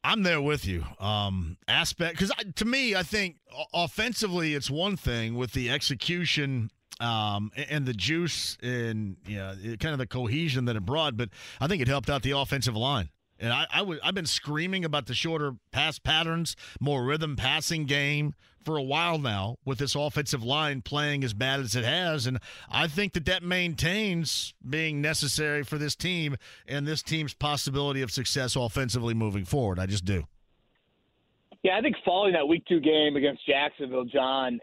I'm 0.03 0.23
there 0.23 0.41
with 0.41 0.65
you. 0.65 0.85
Um, 0.99 1.57
aspect 1.67 2.13
because 2.17 2.31
to 2.55 2.65
me, 2.65 2.95
I 2.95 3.03
think 3.03 3.37
offensively, 3.73 4.53
it's 4.53 4.69
one 4.69 4.95
thing 4.97 5.35
with 5.35 5.51
the 5.53 5.69
execution 5.69 6.71
um, 6.99 7.51
and 7.69 7.85
the 7.85 7.93
juice 7.93 8.57
and 8.61 9.17
yeah, 9.27 9.53
it- 9.61 9.79
kind 9.79 9.93
of 9.93 9.99
the 9.99 10.07
cohesion 10.07 10.65
that 10.65 10.75
it 10.75 10.85
brought. 10.85 11.17
But 11.17 11.29
I 11.59 11.67
think 11.67 11.81
it 11.81 11.87
helped 11.87 12.09
out 12.09 12.23
the 12.23 12.31
offensive 12.31 12.75
line. 12.75 13.09
And 13.39 13.53
I, 13.53 13.65
I 13.71 13.81
would, 13.81 13.99
I've 14.03 14.15
been 14.15 14.25
screaming 14.25 14.83
about 14.83 15.05
the 15.05 15.13
shorter 15.13 15.53
pass 15.71 15.99
patterns, 15.99 16.55
more 16.79 17.03
rhythm 17.03 17.35
passing 17.35 17.85
game 17.85 18.33
for 18.63 18.75
a 18.75 18.83
while 18.83 19.17
now 19.17 19.55
with 19.63 19.77
this 19.77 19.95
offensive 19.95 20.43
line 20.43 20.81
playing 20.81 21.23
as 21.23 21.33
bad 21.33 21.61
as 21.61 21.75
it 21.75 21.85
has. 21.85 22.27
And 22.27 22.39
I 22.69 22.87
think 22.87 23.13
that 23.13 23.25
that 23.25 23.41
maintains 23.41 24.53
being 24.67 25.01
necessary 25.01 25.63
for 25.63 25.77
this 25.77 25.95
team 25.95 26.35
and 26.67 26.85
this 26.85 27.01
team's 27.01 27.33
possibility 27.33 28.01
of 28.01 28.11
success 28.11 28.57
offensively 28.57 29.13
moving 29.13 29.45
forward. 29.45 29.79
I 29.79 29.85
just 29.85 30.03
do. 30.03 30.27
Yeah, 31.63 31.77
I 31.77 31.81
think 31.81 31.95
following 32.03 32.33
that 32.33 32.47
week 32.47 32.65
two 32.67 32.79
game 32.79 33.15
against 33.15 33.45
Jacksonville, 33.47 34.05
John, 34.05 34.59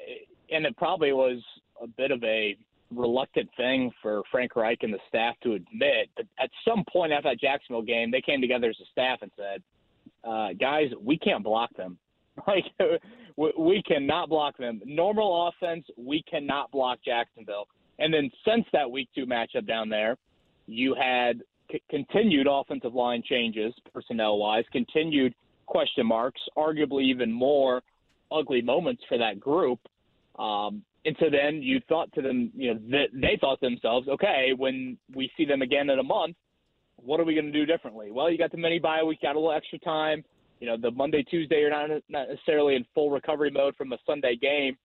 and 0.51 0.66
it 0.66 0.77
probably 0.77 1.12
was 1.12 1.43
a 1.83 1.87
bit 1.87 2.11
of 2.11 2.22
a 2.22 2.57
reluctant 2.91 3.49
thing 3.57 3.91
for 4.03 4.22
Frank 4.30 4.57
Reich 4.57 4.78
and 4.82 4.93
the 4.93 4.99
staff 5.09 5.35
to 5.43 5.55
admit, 5.55 6.11
but 6.16 6.26
at 6.39 6.51
some 6.66 6.85
point 6.93 7.12
after 7.12 7.30
that 7.30 7.41
Jacksonville 7.41 7.82
game, 7.82 8.11
they 8.11 8.20
came 8.20 8.41
together 8.41 8.70
as 8.70 8.76
a 8.80 8.87
staff 8.93 9.20
and 9.22 9.30
said, 9.37 9.62
uh, 10.24 10.49
guys, 10.59 10.91
we 11.01 11.18
can't 11.18 11.45
block 11.45 11.70
them. 11.76 11.99
Like 12.49 12.64
we 13.37 13.80
cannot 13.87 14.28
block 14.28 14.57
them. 14.59 14.80
Normal 14.85 15.49
offense, 15.49 15.87
we 15.97 16.22
cannot 16.28 16.70
block 16.72 16.99
Jacksonville. 17.05 17.68
And 18.01 18.12
then 18.12 18.28
since 18.45 18.64
that 18.72 18.91
week 18.91 19.09
two 19.14 19.24
matchup 19.24 19.68
down 19.68 19.89
there, 19.89 20.16
you 20.66 20.95
had 20.95 21.43
c- 21.70 21.82
continued 21.91 22.49
offensive 22.51 22.95
line 22.95 23.22
changes 23.24 23.72
personnel 23.93 24.39
wise, 24.39 24.64
continued 24.72 25.35
question 25.66 26.07
marks, 26.07 26.41
arguably 26.57 27.05
even 27.05 27.30
more 27.30 27.82
ugly 28.32 28.62
moments 28.62 29.03
for 29.09 29.18
that 29.18 29.39
group. 29.39 29.78
Um, 30.39 30.82
and 31.05 31.16
so 31.20 31.26
then 31.30 31.62
you 31.62 31.80
thought 31.88 32.12
to 32.14 32.22
them, 32.22 32.50
you 32.55 32.72
know, 32.72 32.80
that 32.90 33.09
they 33.12 33.36
thought 33.40 33.61
themselves, 33.61 34.09
okay, 34.09 34.52
when 34.57 34.96
we 35.14 35.30
see 35.36 35.44
them 35.44 35.62
again 35.62 35.90
in 35.90 35.98
a 35.98 36.02
month, 36.02 36.36
what 36.96 37.20
are 37.20 37.24
we 37.24 37.34
going 37.34 37.46
to 37.46 37.52
do 37.52 37.66
differently? 37.66 38.11
Well, 38.11 38.30
you 38.30 38.38
got 38.38 38.50
the 38.50 38.57
mini 38.57 38.78
bye 38.78 39.02
week, 39.02 39.20
got 39.20 39.36
a 39.36 39.38
little 39.38 39.52
extra 39.52 39.78
time. 39.80 40.24
You 40.61 40.68
know, 40.68 40.76
the 40.80 40.90
Monday, 40.90 41.22
Tuesday, 41.22 41.61
you're 41.61 41.70
not 41.70 41.90
not 42.09 42.28
necessarily 42.28 42.76
in 42.76 42.86
full 42.94 43.11
recovery 43.11 43.50
mode 43.50 43.76
from 43.76 43.92
a 43.92 43.98
Sunday 44.07 44.36
game 44.36 44.76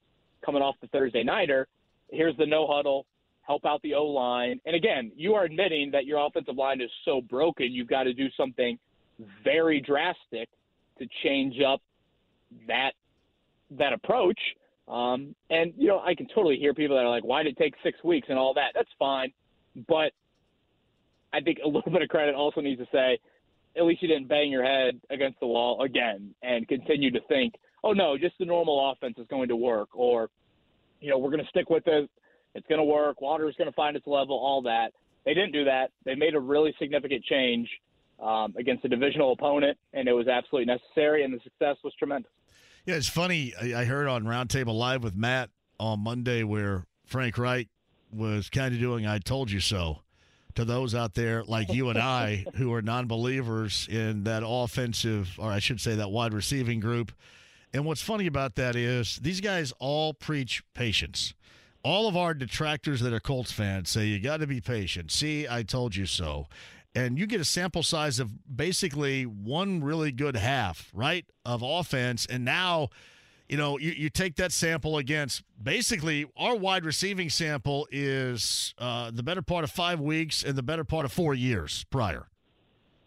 coming 0.46 0.62
off 0.62 0.76
the 0.82 0.88
Thursday 0.88 1.24
nighter. 1.24 1.68
Here's 2.12 2.36
the 2.38 2.46
no 2.46 2.68
huddle, 2.68 3.06
help 3.44 3.66
out 3.66 3.82
the 3.82 3.94
O 3.94 4.06
line. 4.06 4.60
And 4.66 4.76
again, 4.76 5.12
you 5.16 5.36
are 5.36 5.46
admitting 5.46 5.92
that 5.92 6.06
your 6.06 6.26
offensive 6.26 6.58
line 6.58 6.82
is 6.82 6.90
so 7.06 7.22
broken, 7.22 7.72
you've 7.72 7.88
got 7.88 8.04
to 8.04 8.14
do 8.14 8.28
something 8.36 8.78
very 9.44 9.80
drastic 9.80 10.50
to 10.98 11.08
change 11.24 11.62
up 11.62 11.82
that 12.68 12.92
that 13.72 13.94
approach. 13.94 14.40
Um, 14.90 15.36
and 15.50 15.74
you 15.78 15.88
know, 15.88 16.00
I 16.00 16.16
can 16.16 16.28
totally 16.34 16.58
hear 16.58 16.74
people 16.74 16.96
that 16.96 17.04
are 17.04 17.10
like, 17.10 17.24
"Why 17.24 17.44
did 17.44 17.54
it 17.54 17.58
take 17.58 17.76
six 17.84 18.04
weeks?" 18.04 18.28
and 18.30 18.40
all 18.40 18.54
that. 18.56 18.72
That's 18.74 18.90
fine, 18.98 19.32
but 19.88 20.12
I 21.32 21.42
think 21.42 21.60
a 21.64 21.68
little 21.68 21.92
bit 21.92 22.02
of 22.02 22.10
credit 22.10 22.34
also 22.34 22.60
needs 22.60 22.82
to 22.82 22.88
say, 22.92 23.20
at 23.78 23.84
least 23.84 24.02
you 24.02 24.08
didn't 24.08 24.28
bang 24.28 24.50
your 24.50 24.64
head 24.64 25.00
against 25.12 25.40
the 25.40 25.48
wall 25.48 25.84
again 25.84 26.34
and 26.42 26.68
continue 26.68 27.12
to 27.12 27.20
think, 27.28 27.54
"Oh 27.84 27.94
no, 27.94 28.18
just 28.18 28.36
the 28.40 28.46
normal 28.46 28.92
offense 28.92 29.18
is 29.20 29.28
going 29.28 29.48
to 29.50 29.56
work," 29.56 29.90
or 29.94 30.30
you 31.02 31.10
know, 31.10 31.18
we're 31.18 31.32
going 31.32 31.44
to 31.44 31.50
stick 31.50 31.70
with 31.70 31.88
it. 31.88 32.10
It's 32.56 32.68
going 32.68 32.80
to 32.80 32.86
work. 32.86 33.22
Water's 33.22 33.56
going 33.58 33.70
to 33.70 33.76
find 33.76 33.96
its 33.96 34.08
level. 34.08 34.38
All 34.38 34.62
that. 34.64 34.92
They 35.26 35.34
didn't 35.34 35.52
do 35.52 35.66
that. 35.66 35.92
They 36.04 36.16
made 36.16 36.34
a 36.34 36.40
really 36.40 36.74
significant 36.80 37.24
change 37.26 37.70
um, 38.20 38.56
against 38.58 38.84
a 38.86 38.90
divisional 38.90 39.34
opponent, 39.34 39.78
and 39.94 40.08
it 40.08 40.14
was 40.14 40.28
absolutely 40.28 40.66
necessary, 40.66 41.24
and 41.24 41.34
the 41.34 41.40
success 41.44 41.78
was 41.84 41.94
tremendous. 42.00 42.32
Yeah, 42.86 42.96
it's 42.96 43.10
funny. 43.10 43.54
I 43.56 43.86
heard 43.86 44.08
on 44.08 44.24
Roundtable 44.24 44.78
Live 44.78 45.04
with 45.04 45.16
Matt 45.16 45.50
on 45.80 46.00
Monday 46.00 46.44
where 46.44 46.86
Frank 47.06 47.38
Reich 47.38 47.68
was 48.12 48.50
kind 48.50 48.74
of 48.74 48.80
doing 48.80 49.06
"I 49.06 49.20
told 49.20 49.52
you 49.52 49.60
so" 49.60 50.02
to 50.56 50.66
those 50.66 50.96
out 50.96 51.14
there 51.14 51.44
like 51.44 51.72
you 51.72 51.90
and 51.90 52.00
I 52.00 52.46
who 52.56 52.74
are 52.74 52.82
non-believers 52.82 53.88
in 53.90 54.24
that 54.24 54.44
offensive, 54.46 55.36
or 55.38 55.52
I 55.52 55.60
should 55.60 55.80
say, 55.80 55.96
that 55.96 56.12
wide 56.12 56.34
receiving 56.34 56.80
group. 56.80 57.12
And 57.74 57.86
what's 57.86 58.02
funny 58.02 58.26
about 58.26 58.56
that 58.56 58.76
is 58.76 59.20
these 59.22 59.42
guys 59.42 59.72
all 59.80 60.14
preach 60.14 60.64
patience. 60.74 61.34
All 61.84 62.08
of 62.08 62.18
our 62.18 62.34
detractors 62.34 63.00
that 63.02 63.14
are 63.14 63.20
Colts 63.20 63.52
fans 63.52 63.90
say 63.90 64.08
you 64.08 64.20
got 64.20 64.38
to 64.38 64.48
be 64.48 64.60
patient. 64.60 65.12
See, 65.12 65.48
I 65.48 65.64
told 65.64 65.96
you 65.96 66.06
so 66.06 66.48
and 66.96 67.20
you 67.20 67.28
get 67.28 67.40
a 67.40 67.46
sample 67.46 67.84
size 67.84 68.20
of 68.20 68.32
basically 68.56 69.24
one 69.24 69.84
really 69.84 70.12
good 70.12 70.36
half, 70.36 70.90
right, 70.94 71.26
of 71.46 71.62
offense. 71.64 72.26
And 72.26 72.44
now, 72.44 72.90
you 73.48 73.58
know, 73.58 73.78
you, 73.78 73.92
you 73.92 74.10
take 74.10 74.36
that 74.38 74.52
sample 74.52 74.98
against 74.98 75.44
basically 75.62 76.26
our 76.36 76.56
wide 76.56 76.86
receiving 76.86 77.30
sample 77.30 77.88
is 77.92 78.74
uh, 78.78 79.12
the 79.12 79.24
better 79.24 79.42
part 79.42 79.64
of 79.64 79.72
five 79.72 80.00
weeks 80.00 80.44
and 80.44 80.56
the 80.56 80.64
better 80.64 80.84
part 80.84 81.06
of 81.06 81.12
four 81.12 81.34
years 81.34 81.86
prior. 81.92 82.28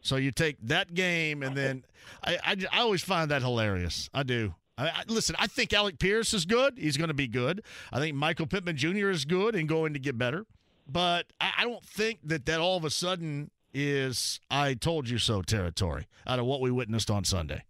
So 0.01 0.17
you 0.17 0.33
take 0.33 0.57
that 0.63 0.95
game, 0.95 1.45
and 1.45 1.57
then 1.57 1.85
I, 2.25 2.37
I, 2.45 2.57
I 2.73 2.81
always 2.81 3.03
find 3.03 3.31
that 3.31 3.41
hilarious. 3.41 4.11
I 4.13 4.25
do. 4.25 4.55
I, 4.77 4.89
I, 4.89 5.03
listen, 5.07 5.37
I 5.39 5.47
think 5.47 5.73
Alec 5.73 6.01
Pierce 6.01 6.35
is 6.35 6.45
good. 6.45 6.77
He's 6.77 6.97
going 6.97 7.09
to 7.09 7.15
be 7.15 7.29
good. 7.29 7.63
I 7.93 7.99
think 8.01 8.17
Michael 8.17 8.47
Pittman 8.47 8.77
Jr. 8.77 9.11
is 9.11 9.25
good 9.25 9.55
and 9.55 9.69
going 9.69 9.93
to 9.93 10.01
get 10.01 10.19
better. 10.19 10.45
But 10.89 11.27
I, 11.41 11.53
I 11.59 11.65
don't 11.65 11.85
think 11.85 12.19
that 12.25 12.47
that 12.47 12.59
all 12.59 12.77
of 12.77 12.85
a 12.85 12.91
sudden 12.91 13.51
is 13.75 14.41
I 14.51 14.75
told 14.75 15.09
you 15.09 15.19
so 15.19 15.43
territory 15.43 16.07
out 16.27 16.39
of 16.39 16.47
what 16.47 16.61
we 16.61 16.71
witnessed 16.71 17.11
on 17.11 17.25
Sunday. 17.25 17.65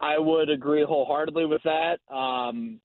I 0.00 0.18
would 0.18 0.48
agree 0.48 0.84
wholeheartedly 0.84 1.46
with 1.46 1.62
that. 1.64 1.98
Um, 2.14 2.80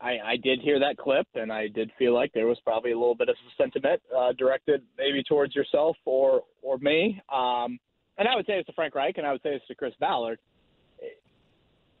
I, 0.00 0.18
I, 0.24 0.36
did 0.36 0.60
hear 0.60 0.80
that 0.80 0.96
clip, 0.96 1.26
and 1.34 1.52
I 1.52 1.68
did 1.68 1.90
feel 1.98 2.12
like 2.12 2.32
there 2.32 2.46
was 2.46 2.58
probably 2.64 2.92
a 2.92 2.98
little 2.98 3.14
bit 3.14 3.28
of 3.28 3.36
sentiment 3.56 4.00
uh, 4.16 4.32
directed 4.32 4.82
maybe 4.98 5.22
towards 5.22 5.54
yourself 5.54 5.96
or 6.04 6.42
or 6.60 6.78
me. 6.78 7.20
Um, 7.32 7.78
and 8.18 8.28
I 8.28 8.34
would 8.34 8.46
say 8.46 8.54
it's 8.54 8.66
to 8.66 8.72
Frank 8.72 8.94
Reich, 8.94 9.18
and 9.18 9.26
I 9.26 9.32
would 9.32 9.42
say 9.42 9.50
it's 9.50 9.66
to 9.68 9.74
Chris 9.74 9.94
Ballard. 10.00 10.38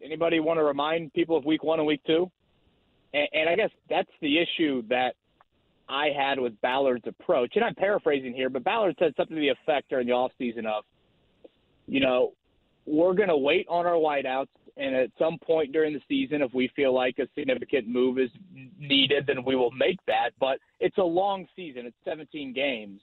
Anybody 0.02 0.40
want 0.40 0.58
to 0.58 0.64
remind 0.64 1.12
people 1.12 1.36
of 1.36 1.44
Week 1.44 1.62
One 1.62 1.78
and 1.78 1.86
Week 1.86 2.02
Two? 2.06 2.30
And, 3.14 3.28
and 3.32 3.48
I 3.48 3.56
guess 3.56 3.70
that's 3.88 4.10
the 4.20 4.38
issue 4.38 4.82
that 4.88 5.14
I 5.92 6.08
had 6.16 6.40
with 6.40 6.58
Ballard's 6.62 7.06
approach. 7.06 7.52
And 7.54 7.64
I'm 7.64 7.74
paraphrasing 7.74 8.32
here, 8.32 8.48
but 8.48 8.64
Ballard 8.64 8.96
said 8.98 9.12
something 9.16 9.36
to 9.36 9.40
the 9.40 9.50
effect 9.50 9.90
during 9.90 10.06
the 10.06 10.14
offseason 10.14 10.64
of, 10.64 10.84
you 11.86 12.00
know, 12.00 12.32
we're 12.86 13.14
going 13.14 13.28
to 13.28 13.36
wait 13.36 13.66
on 13.68 13.86
our 13.86 13.94
wideouts. 13.94 14.48
And 14.78 14.94
at 14.96 15.10
some 15.18 15.36
point 15.38 15.72
during 15.72 15.92
the 15.92 16.00
season, 16.08 16.40
if 16.40 16.54
we 16.54 16.70
feel 16.74 16.94
like 16.94 17.18
a 17.18 17.28
significant 17.34 17.86
move 17.86 18.18
is 18.18 18.30
needed, 18.78 19.26
then 19.26 19.44
we 19.44 19.54
will 19.54 19.70
make 19.70 19.98
that. 20.06 20.30
But 20.40 20.58
it's 20.80 20.96
a 20.96 21.02
long 21.02 21.46
season, 21.54 21.84
it's 21.84 21.96
17 22.06 22.54
games. 22.54 23.00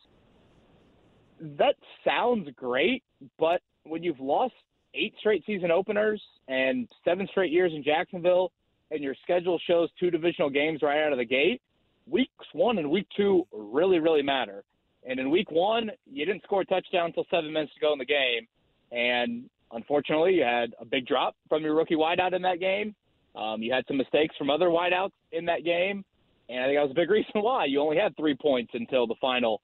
That 1.40 1.76
sounds 2.04 2.50
great, 2.56 3.04
but 3.38 3.62
when 3.84 4.02
you've 4.04 4.20
lost 4.20 4.56
eight 4.96 5.14
straight 5.20 5.44
season 5.46 5.70
openers 5.70 6.22
and 6.48 6.88
seven 7.06 7.28
straight 7.30 7.52
years 7.52 7.72
in 7.74 7.84
Jacksonville, 7.84 8.52
and 8.92 9.02
your 9.04 9.16
schedule 9.24 9.60
shows 9.68 9.90
two 10.00 10.10
divisional 10.10 10.50
games 10.50 10.82
right 10.82 11.06
out 11.06 11.12
of 11.12 11.20
the 11.20 11.26
gate, 11.26 11.62
weeks 12.10 12.46
one 12.54 12.78
and 12.78 12.90
week 12.90 13.08
two 13.16 13.46
really, 13.52 14.00
really 14.00 14.22
matter. 14.22 14.64
And 15.08 15.20
in 15.20 15.30
week 15.30 15.52
one, 15.52 15.92
you 16.12 16.26
didn't 16.26 16.44
score 16.44 16.62
a 16.62 16.66
touchdown 16.66 17.08
until 17.08 17.26
seven 17.32 17.52
minutes 17.54 17.74
to 17.76 17.80
go 17.80 17.94
in 17.94 18.00
the 18.00 18.06
game. 18.06 18.48
And 18.92 19.50
unfortunately, 19.72 20.36
you 20.36 20.44
had 20.44 20.74
a 20.80 20.86
big 20.86 21.06
drop 21.06 21.36
from 21.48 21.64
your 21.64 21.76
rookie 21.76 21.96
wideout 21.96 22.34
in 22.34 22.42
that 22.42 22.60
game. 22.60 22.96
Um, 23.36 23.62
you 23.62 23.72
had 23.72 23.86
some 23.88 23.98
mistakes 23.98 24.36
from 24.38 24.50
other 24.50 24.68
wideouts 24.68 25.12
in 25.32 25.46
that 25.46 25.64
game. 25.64 26.04
And 26.50 26.60
I 26.60 26.68
think 26.68 26.78
that 26.78 26.84
was 26.84 26.92
a 26.92 26.96
big 26.96 27.10
reason 27.18 27.32
why 27.36 27.66
you 27.66 27.80
only 27.80 27.98
had 27.98 28.16
three 28.18 28.36
points 28.36 28.72
until 28.74 29.08
the 29.08 29.16
final 29.22 29.62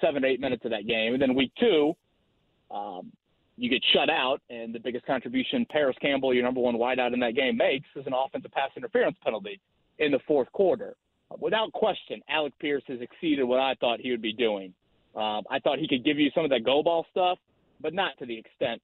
seven, 0.00 0.24
eight 0.24 0.40
minutes 0.40 0.64
of 0.64 0.70
that 0.70 0.86
game. 0.86 1.12
And 1.12 1.22
then 1.22 1.34
week 1.34 1.52
two, 1.58 1.94
um, 2.70 3.12
you 3.56 3.70
get 3.70 3.82
shut 3.92 4.10
out, 4.10 4.40
and 4.50 4.74
the 4.74 4.80
biggest 4.80 5.06
contribution 5.06 5.64
Parris 5.70 5.96
Campbell, 6.00 6.34
your 6.34 6.42
number 6.42 6.60
one 6.60 6.74
wideout 6.74 7.14
in 7.14 7.20
that 7.20 7.36
game, 7.36 7.56
makes 7.56 7.86
is 7.94 8.04
an 8.06 8.12
offensive 8.12 8.50
pass 8.50 8.70
interference 8.76 9.16
penalty 9.22 9.60
in 10.00 10.10
the 10.10 10.18
fourth 10.26 10.50
quarter 10.50 10.96
without 11.40 11.72
question, 11.72 12.22
Alec 12.28 12.52
Pierce 12.58 12.82
has 12.88 13.00
exceeded 13.00 13.44
what 13.44 13.60
I 13.60 13.74
thought 13.80 14.00
he 14.00 14.10
would 14.10 14.22
be 14.22 14.32
doing. 14.32 14.72
Um, 15.14 15.42
I 15.50 15.58
thought 15.62 15.78
he 15.78 15.88
could 15.88 16.04
give 16.04 16.18
you 16.18 16.30
some 16.34 16.44
of 16.44 16.50
that 16.50 16.64
go 16.64 16.82
ball 16.82 17.06
stuff, 17.10 17.38
but 17.80 17.94
not 17.94 18.18
to 18.18 18.26
the 18.26 18.36
extent 18.36 18.82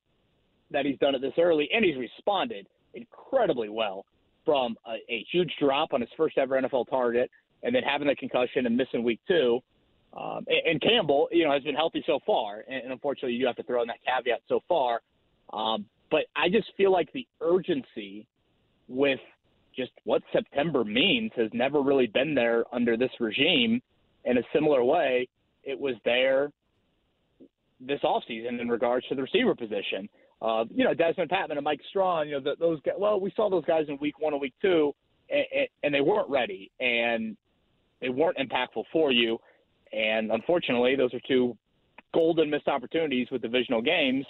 that 0.71 0.87
he's 0.87 0.99
done 0.99 1.15
it 1.15 1.21
this 1.21 1.33
early, 1.39 1.69
and 1.75 1.85
he's 1.85 1.97
responded 1.97 2.67
incredibly 2.95 3.69
well 3.69 4.05
from 4.45 4.77
a, 4.87 4.95
a 5.13 5.27
huge 5.31 5.53
drop 5.61 5.93
on 5.93 6.01
his 6.01 6.11
first 6.17 6.39
ever 6.39 6.61
NFL 6.61 6.89
target, 6.89 7.31
and 7.63 7.75
then 7.75 7.83
having 7.83 8.09
the 8.09 8.15
concussion 8.15 8.67
and 8.67 8.77
missing 8.77 9.03
week 9.03 9.21
two. 9.27 9.61
Um, 10.17 10.45
and, 10.49 10.67
and 10.67 10.83
Campbell, 10.83 11.29
you 11.31 11.45
know, 11.45 11.53
has 11.53 11.63
been 11.63 11.75
healthy 11.75 12.03
so 12.07 12.21
far, 12.27 12.65
and, 12.69 12.83
and 12.85 12.93
unfortunately, 12.93 13.35
you 13.35 13.47
have 13.47 13.57
to 13.57 13.63
throw 13.65 13.83
in 13.83 13.89
that 13.89 13.99
caveat 14.07 14.41
so 14.49 14.61
far. 14.69 15.01
Um, 15.53 15.87
but 16.11 16.23
I 16.37 16.49
just 16.49 16.69
feel 16.77 16.93
like 16.93 17.13
the 17.13 17.27
urgency 17.41 18.27
with 18.89 19.21
just 19.77 19.93
what 20.05 20.23
September 20.33 20.85
means 20.85 21.31
has 21.37 21.49
never 21.53 21.81
really 21.83 22.07
been 22.07 22.35
there 22.35 22.65
under 22.73 22.97
this 22.97 23.11
regime. 23.21 23.81
In 24.25 24.39
a 24.39 24.43
similar 24.53 24.85
way, 24.85 25.29
it 25.65 25.79
was 25.79 25.95
there 26.05 26.51
this 27.81 28.01
offseason 28.05 28.61
in 28.61 28.69
regards 28.69 29.07
to 29.09 29.15
the 29.15 29.23
receiver 29.23 29.55
position. 29.55 30.09
Uh, 30.43 30.65
you 30.71 30.85
know, 30.85 30.95
Dezmon 30.95 31.31
Patmon 31.31 31.53
and 31.53 31.65
Mike 31.65 31.81
Strachan, 31.89 32.29
you 32.29 32.35
know, 32.35 32.41
the, 32.41 32.57
those 32.59 32.81
guys, 32.83 32.95
well, 32.99 33.21
we 33.21 33.33
saw 33.37 33.51
those 33.51 33.65
guys 33.65 33.87
in 33.89 33.99
week 34.01 34.21
one 34.21 34.33
and 34.33 34.41
week 34.41 34.55
two, 34.61 34.95
and, 35.31 35.69
and 35.83 35.95
they 35.95 36.01
weren't 36.01 36.29
ready 36.29 36.71
and 36.81 37.37
they 38.01 38.09
weren't 38.09 38.39
impactful 38.39 38.85
for 38.93 39.13
you. 39.13 39.39
And 39.93 40.31
unfortunately, 40.31 40.97
those 40.97 41.13
are 41.15 41.21
two 41.27 41.57
golden 42.15 42.51
missed 42.51 42.69
opportunities 42.69 43.29
with 43.31 43.43
divisional 43.43 43.83
games. 43.83 44.25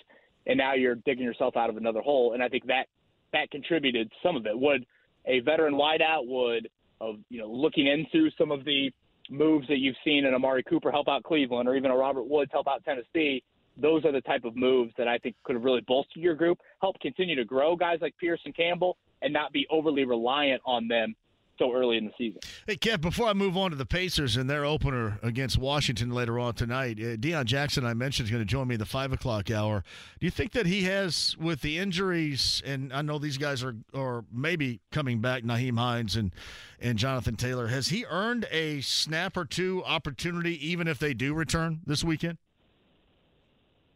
And 0.47 0.59
now 0.59 0.75
you're 0.75 0.97
digging 0.97 1.25
yourself 1.25 1.57
out 1.57 1.71
of 1.71 1.77
another 1.77 2.01
hole. 2.01 2.33
And 2.33 2.43
I 2.43 2.49
think 2.49 2.67
that 2.67 2.87
that 3.33 3.51
contributed 3.51 4.11
some 4.23 4.37
of 4.37 4.47
it. 4.47 4.59
Would 4.59 4.87
a 5.27 5.41
veteran 5.41 5.75
wideout 5.75 6.27
would 6.27 6.69
of 7.01 7.17
you 7.29 7.39
know 7.39 7.49
looking 7.49 7.87
into 7.87 8.31
some 8.37 8.51
of 8.51 8.65
the 8.65 8.91
moves 9.31 9.67
that 9.69 9.79
you've 9.79 9.97
seen 10.05 10.27
an 10.27 10.35
Amari 10.35 10.63
Cooper 10.63 10.91
help 10.91 11.09
out 11.09 11.23
Cleveland 11.23 11.69
or 11.69 11.77
even 11.77 11.91
a 11.91 11.97
Robert 11.97 12.25
Woods 12.25 12.51
help 12.53 12.67
out 12.67 12.85
Tennessee. 12.85 13.43
Those 13.77 14.05
are 14.05 14.13
the 14.13 14.21
type 14.23 14.45
of 14.45 14.57
moves 14.57 14.93
that 14.99 15.09
I 15.09 15.19
think 15.19 15.37
could 15.45 15.55
have 15.55 15.63
really 15.63 15.83
bolstered 15.87 16.23
your 16.23 16.35
group, 16.35 16.59
help 16.81 16.99
continue 17.01 17.37
to 17.37 17.45
grow 17.45 17.77
guys 17.77 17.99
like 18.03 18.17
Pierce 18.19 18.41
and 18.45 18.55
Campbell, 18.55 18.97
and 19.23 19.33
not 19.33 19.53
be 19.53 19.67
overly 19.71 20.05
reliant 20.05 20.61
on 20.67 20.89
them 20.89 21.15
so 21.61 21.73
early 21.73 21.99
in 21.99 22.07
the 22.07 22.13
season. 22.17 22.41
Hey, 22.67 22.77
Kev, 22.77 23.01
before 23.01 23.29
I 23.29 23.35
move 23.35 23.57
on 23.57 23.71
to 23.71 23.77
the 23.77 23.87
Pacers 23.87 24.37
and 24.37 24.49
their 24.49 24.65
opener 24.65 25.19
against 25.23 25.59
Washington 25.59 26.11
later 26.11 26.39
on 26.39 26.55
tonight, 26.55 26.99
uh, 26.99 27.17
Deon 27.17 27.45
Jackson, 27.45 27.85
I 27.85 27.95
mentioned, 27.95 28.27
is 28.27 28.31
going 28.31 28.43
to 28.43 28.51
join 28.51 28.67
me 28.67 28.75
in 28.77 28.79
the 28.79 28.87
5 28.87 29.13
o'clock 29.13 29.51
hour. 29.51 29.85
Do 30.19 30.27
you 30.27 30.31
think 30.31 30.53
that 30.53 30.67
he 30.67 30.85
has, 30.85 31.37
with 31.39 31.61
the 31.61 31.79
injuries, 31.79 32.63
and 32.65 32.93
I 32.93 33.03
know 33.03 33.19
these 33.19 33.39
guys 33.39 33.63
are, 33.63 33.77
are 33.95 34.25
maybe 34.33 34.81
coming 34.91 35.21
back, 35.21 35.43
Nyheim 35.45 35.79
Hines 35.79 36.17
and, 36.17 36.35
and 36.81 36.99
Jonathan 36.99 37.37
Taylor, 37.37 37.69
has 37.69 37.89
he 37.89 38.07
earned 38.09 38.47
a 38.51 38.81
snap 38.81 39.37
or 39.37 39.45
two 39.45 39.85
opportunity 39.85 40.67
even 40.67 40.89
if 40.89 40.99
they 40.99 41.13
do 41.13 41.35
return 41.35 41.81
this 41.87 42.03
weekend? 42.03 42.39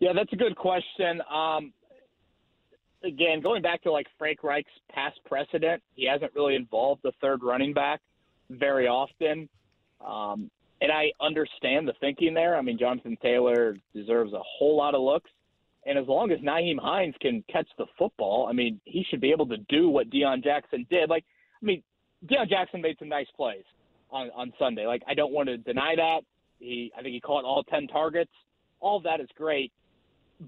Yeah, 0.01 0.13
that's 0.13 0.33
a 0.33 0.37
good 0.37 0.57
question. 0.57 1.23
Um, 1.33 1.73
again, 3.05 3.41
going 3.41 3.63
back 3.63 3.83
to 3.83 3.93
like 3.93 4.07
Frank 4.19 4.43
Reich's 4.43 4.73
past 4.91 5.19
precedent, 5.25 5.83
he 5.95 6.07
hasn't 6.07 6.35
really 6.35 6.55
involved 6.55 7.03
the 7.03 7.13
third 7.21 7.43
running 7.43 7.73
back 7.73 8.01
very 8.51 8.87
often. 8.87 9.49
Um, 10.05 10.51
and 10.81 10.91
I 10.93 11.13
understand 11.21 11.89
the 11.89 11.95
thinking 12.01 12.35
there. 12.35 12.57
I 12.57 12.63
mean, 12.63 12.79
Jonathan 12.79 13.17
Taylor 13.23 13.77
deserves 13.95 14.33
a 14.33 14.41
whole 14.43 14.77
lot 14.77 14.95
of 14.95 15.03
looks. 15.03 15.31
And 15.87 15.99
as 15.99 16.07
long 16.07 16.31
as 16.31 16.39
Nyheim 16.41 16.79
Hines 16.79 17.15
can 17.21 17.45
catch 17.51 17.69
the 17.79 17.87
football, 17.99 18.47
I 18.49 18.53
mean, 18.53 18.81
he 18.85 19.05
should 19.09 19.21
be 19.21 19.31
able 19.31 19.47
to 19.49 19.59
do 19.69 19.89
what 19.89 20.11
Deon 20.11 20.43
Jackson 20.43 20.87
did. 20.91 21.11
Like, 21.11 21.25
I 21.63 21.67
mean, 21.67 21.83
Deon 22.27 22.49
Jackson 22.49 22.81
made 22.81 22.97
some 22.99 23.09
nice 23.09 23.27
plays 23.37 23.65
on, 24.11 24.31
on 24.35 24.53
Sunday. 24.59 24.87
Like, 24.87 25.03
I 25.07 25.15
don't 25.15 25.33
want 25.33 25.49
to 25.49 25.59
deny 25.59 25.95
that. 25.97 26.21
He, 26.59 26.91
I 26.97 27.03
think 27.03 27.13
he 27.13 27.21
caught 27.21 27.45
all 27.45 27.63
10 27.65 27.89
targets. 27.89 28.33
All 28.81 28.97
of 28.97 29.03
that 29.05 29.21
is 29.21 29.29
great. 29.37 29.73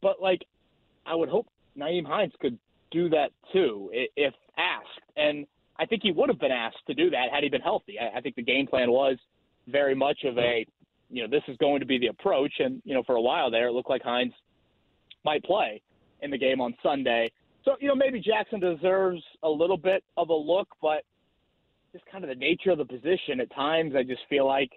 But, 0.01 0.23
like, 0.23 0.43
I 1.05 1.15
would 1.15 1.29
hope 1.29 1.47
Nyheim 1.79 2.07
Hines 2.07 2.33
could 2.41 2.59
do 2.91 3.09
that 3.11 3.31
too 3.53 3.91
if 3.93 4.35
asked. 4.57 4.87
And 5.16 5.47
I 5.79 5.87
think 5.87 6.03
he 6.03 6.12
would 6.12 6.29
have 6.29 6.39
been 6.39 6.53
asked 6.53 6.87
to 6.87 6.95
do 6.95 7.11
that 7.11 7.27
had 7.33 7.43
he 7.43 7.49
been 7.49 7.61
healthy. 7.61 7.99
I 7.99 8.20
think 8.20 8.37
the 8.37 8.43
game 8.43 8.66
plan 8.66 8.91
was 8.91 9.16
very 9.68 9.95
much 9.95 10.24
of 10.24 10.39
a, 10.39 10.66
you 11.11 11.22
know, 11.22 11.29
this 11.29 11.43
is 11.49 11.57
going 11.59 11.81
to 11.81 11.87
be 11.87 11.99
the 11.99 12.07
approach. 12.07 12.53
And, 12.59 12.81
you 12.85 12.95
know, 12.95 13.03
for 13.03 13.16
a 13.16 13.20
while 13.20 13.51
there, 13.51 13.68
it 13.68 13.72
looked 13.72 13.91
like 13.91 14.03
Hines 14.03 14.33
might 15.24 15.45
play 15.45 15.83
in 16.22 16.31
the 16.31 16.39
game 16.39 16.61
on 16.61 16.74
Sunday. 16.83 17.31
So, 17.64 17.77
you 17.81 17.89
know, 17.89 17.95
maybe 17.95 18.20
Jackson 18.20 18.61
deserves 18.61 19.22
a 19.43 19.49
little 19.49 19.77
bit 19.77 20.05
of 20.16 20.29
a 20.31 20.35
look, 20.35 20.68
but 20.81 21.03
just 21.93 22.07
kind 22.07 22.24
of 22.24 22.29
the 22.29 22.37
nature 22.37 22.70
of 22.70 22.79
the 22.79 22.85
position 22.85 23.41
at 23.41 23.53
times, 23.55 23.95
I 23.97 24.03
just 24.03 24.22
feel 24.31 24.47
like 24.47 24.70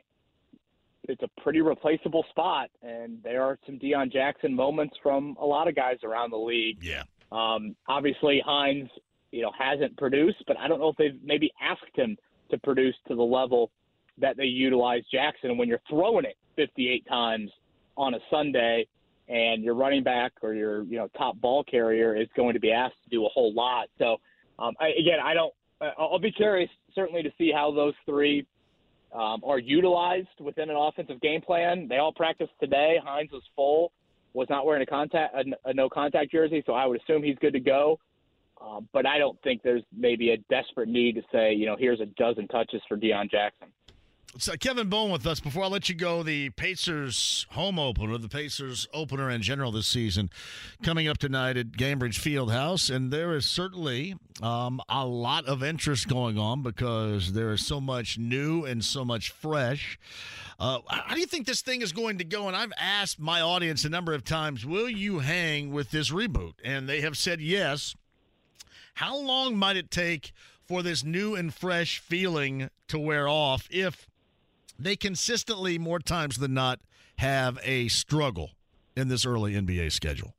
it's 1.09 1.23
a 1.23 1.41
pretty 1.41 1.61
replaceable 1.61 2.23
spot, 2.29 2.69
and 2.83 3.21
there 3.23 3.43
are 3.43 3.57
some 3.65 3.79
Deon 3.79 4.11
Jackson 4.11 4.53
moments 4.53 4.95
from 5.01 5.35
a 5.41 5.45
lot 5.45 5.67
of 5.67 5.75
guys 5.75 5.97
around 6.03 6.31
the 6.31 6.37
league. 6.37 6.77
Yeah. 6.81 7.03
Um, 7.31 7.75
obviously, 7.87 8.41
Hines, 8.45 8.89
you 9.31 9.41
know, 9.41 9.51
hasn't 9.57 9.97
produced, 9.97 10.43
but 10.47 10.57
I 10.57 10.67
don't 10.67 10.79
know 10.79 10.89
if 10.89 10.97
they've 10.97 11.19
maybe 11.23 11.51
asked 11.61 11.95
him 11.95 12.17
to 12.51 12.57
produce 12.59 12.95
to 13.07 13.15
the 13.15 13.23
level 13.23 13.71
that 14.19 14.37
they 14.37 14.45
utilize 14.45 15.03
Jackson. 15.11 15.57
When 15.57 15.67
you're 15.67 15.81
throwing 15.89 16.25
it 16.25 16.37
58 16.55 17.07
times 17.07 17.51
on 17.97 18.13
a 18.13 18.19
Sunday, 18.29 18.87
and 19.29 19.63
your 19.63 19.75
running 19.75 20.03
back 20.03 20.33
or 20.41 20.53
your 20.53 20.83
you 20.83 20.97
know 20.97 21.07
top 21.17 21.39
ball 21.39 21.63
carrier 21.63 22.15
is 22.15 22.27
going 22.35 22.53
to 22.53 22.59
be 22.59 22.71
asked 22.71 22.95
to 23.03 23.09
do 23.09 23.25
a 23.25 23.29
whole 23.29 23.53
lot. 23.53 23.87
So 23.97 24.17
um, 24.57 24.73
I, 24.79 24.89
again, 24.99 25.19
I 25.23 25.33
don't. 25.33 25.53
I'll 25.97 26.19
be 26.19 26.31
curious 26.31 26.69
certainly 26.93 27.23
to 27.23 27.31
see 27.37 27.53
how 27.53 27.71
those 27.71 27.93
three 28.05 28.45
um, 29.13 29.41
are 29.43 29.59
utilized 29.59 30.27
within 30.39 30.69
an 30.69 30.75
offensive 30.75 31.19
game 31.21 31.41
plan. 31.41 31.87
They 31.87 31.97
all 31.97 32.13
practiced 32.13 32.51
today. 32.59 32.99
Hines 33.03 33.31
was 33.31 33.43
full, 33.55 33.91
was 34.33 34.47
not 34.49 34.65
wearing 34.65 34.83
a 34.83 34.85
contact 34.85 35.35
a, 35.35 35.69
a 35.69 35.73
no 35.73 35.89
contact 35.89 36.31
jersey, 36.31 36.63
so 36.65 36.73
I 36.73 36.85
would 36.85 37.01
assume 37.01 37.23
he's 37.23 37.37
good 37.39 37.53
to 37.53 37.59
go. 37.59 37.99
Um, 38.61 38.89
but 38.91 39.05
I 39.05 39.17
don't 39.17 39.41
think 39.41 39.61
there's 39.63 39.83
maybe 39.95 40.31
a 40.31 40.37
desperate 40.49 40.89
need 40.89 41.15
to 41.15 41.21
say, 41.31 41.53
you 41.53 41.65
know, 41.65 41.77
here's 41.79 42.01
a 42.01 42.05
dozen 42.05 42.47
touches 42.49 42.81
for 42.89 42.97
Deon 42.97 43.31
Jackson. 43.31 43.69
So 44.37 44.55
Kevin 44.55 44.89
Bowen 44.89 45.11
with 45.11 45.25
us. 45.25 45.39
Before 45.39 45.63
I 45.63 45.67
let 45.67 45.89
you 45.89 45.95
go, 45.95 46.21
the 46.21 46.51
Pacers 46.51 47.47
home 47.49 47.79
opener, 47.79 48.15
the 48.19 48.29
Pacers 48.29 48.87
opener 48.93 49.27
in 49.31 49.41
general 49.41 49.71
this 49.71 49.87
season, 49.87 50.29
coming 50.83 51.07
up 51.07 51.17
tonight 51.17 51.57
at 51.57 51.71
Gainbridge 51.71 52.19
Fieldhouse, 52.19 52.93
and 52.93 53.11
there 53.11 53.33
is 53.33 53.45
certainly 53.45 54.15
um, 54.41 54.81
a 54.87 55.03
lot 55.03 55.45
of 55.47 55.63
interest 55.63 56.07
going 56.07 56.37
on 56.37 56.61
because 56.61 57.33
there 57.33 57.51
is 57.51 57.65
so 57.65 57.81
much 57.81 58.19
new 58.19 58.65
and 58.65 58.85
so 58.85 59.03
much 59.03 59.31
fresh. 59.31 59.97
Uh, 60.59 60.79
how 60.87 61.15
do 61.15 61.19
you 61.19 61.25
think 61.25 61.47
this 61.47 61.61
thing 61.61 61.81
is 61.81 61.91
going 61.91 62.19
to 62.19 62.23
go? 62.23 62.47
And 62.47 62.55
I've 62.55 62.73
asked 62.77 63.19
my 63.19 63.41
audience 63.41 63.83
a 63.83 63.89
number 63.89 64.13
of 64.13 64.23
times, 64.23 64.63
will 64.63 64.89
you 64.89 65.19
hang 65.19 65.71
with 65.71 65.89
this 65.89 66.11
reboot? 66.11 66.53
And 66.63 66.87
they 66.87 67.01
have 67.01 67.17
said 67.17 67.41
yes. 67.41 67.95
How 68.93 69.17
long 69.17 69.57
might 69.57 69.75
it 69.75 69.89
take 69.89 70.33
for 70.67 70.83
this 70.83 71.03
new 71.03 71.33
and 71.33 71.51
fresh 71.51 71.97
feeling 71.97 72.69
to 72.89 72.99
wear 72.99 73.27
off 73.27 73.67
if 73.71 74.08
they 74.79 74.95
consistently, 74.95 75.77
more 75.77 75.99
times 75.99 76.37
than 76.37 76.53
not, 76.53 76.79
have 77.17 77.59
a 77.63 77.87
struggle 77.89 78.51
in 78.95 79.09
this 79.09 79.25
early 79.25 79.53
NBA 79.53 79.91
schedule. 79.91 80.33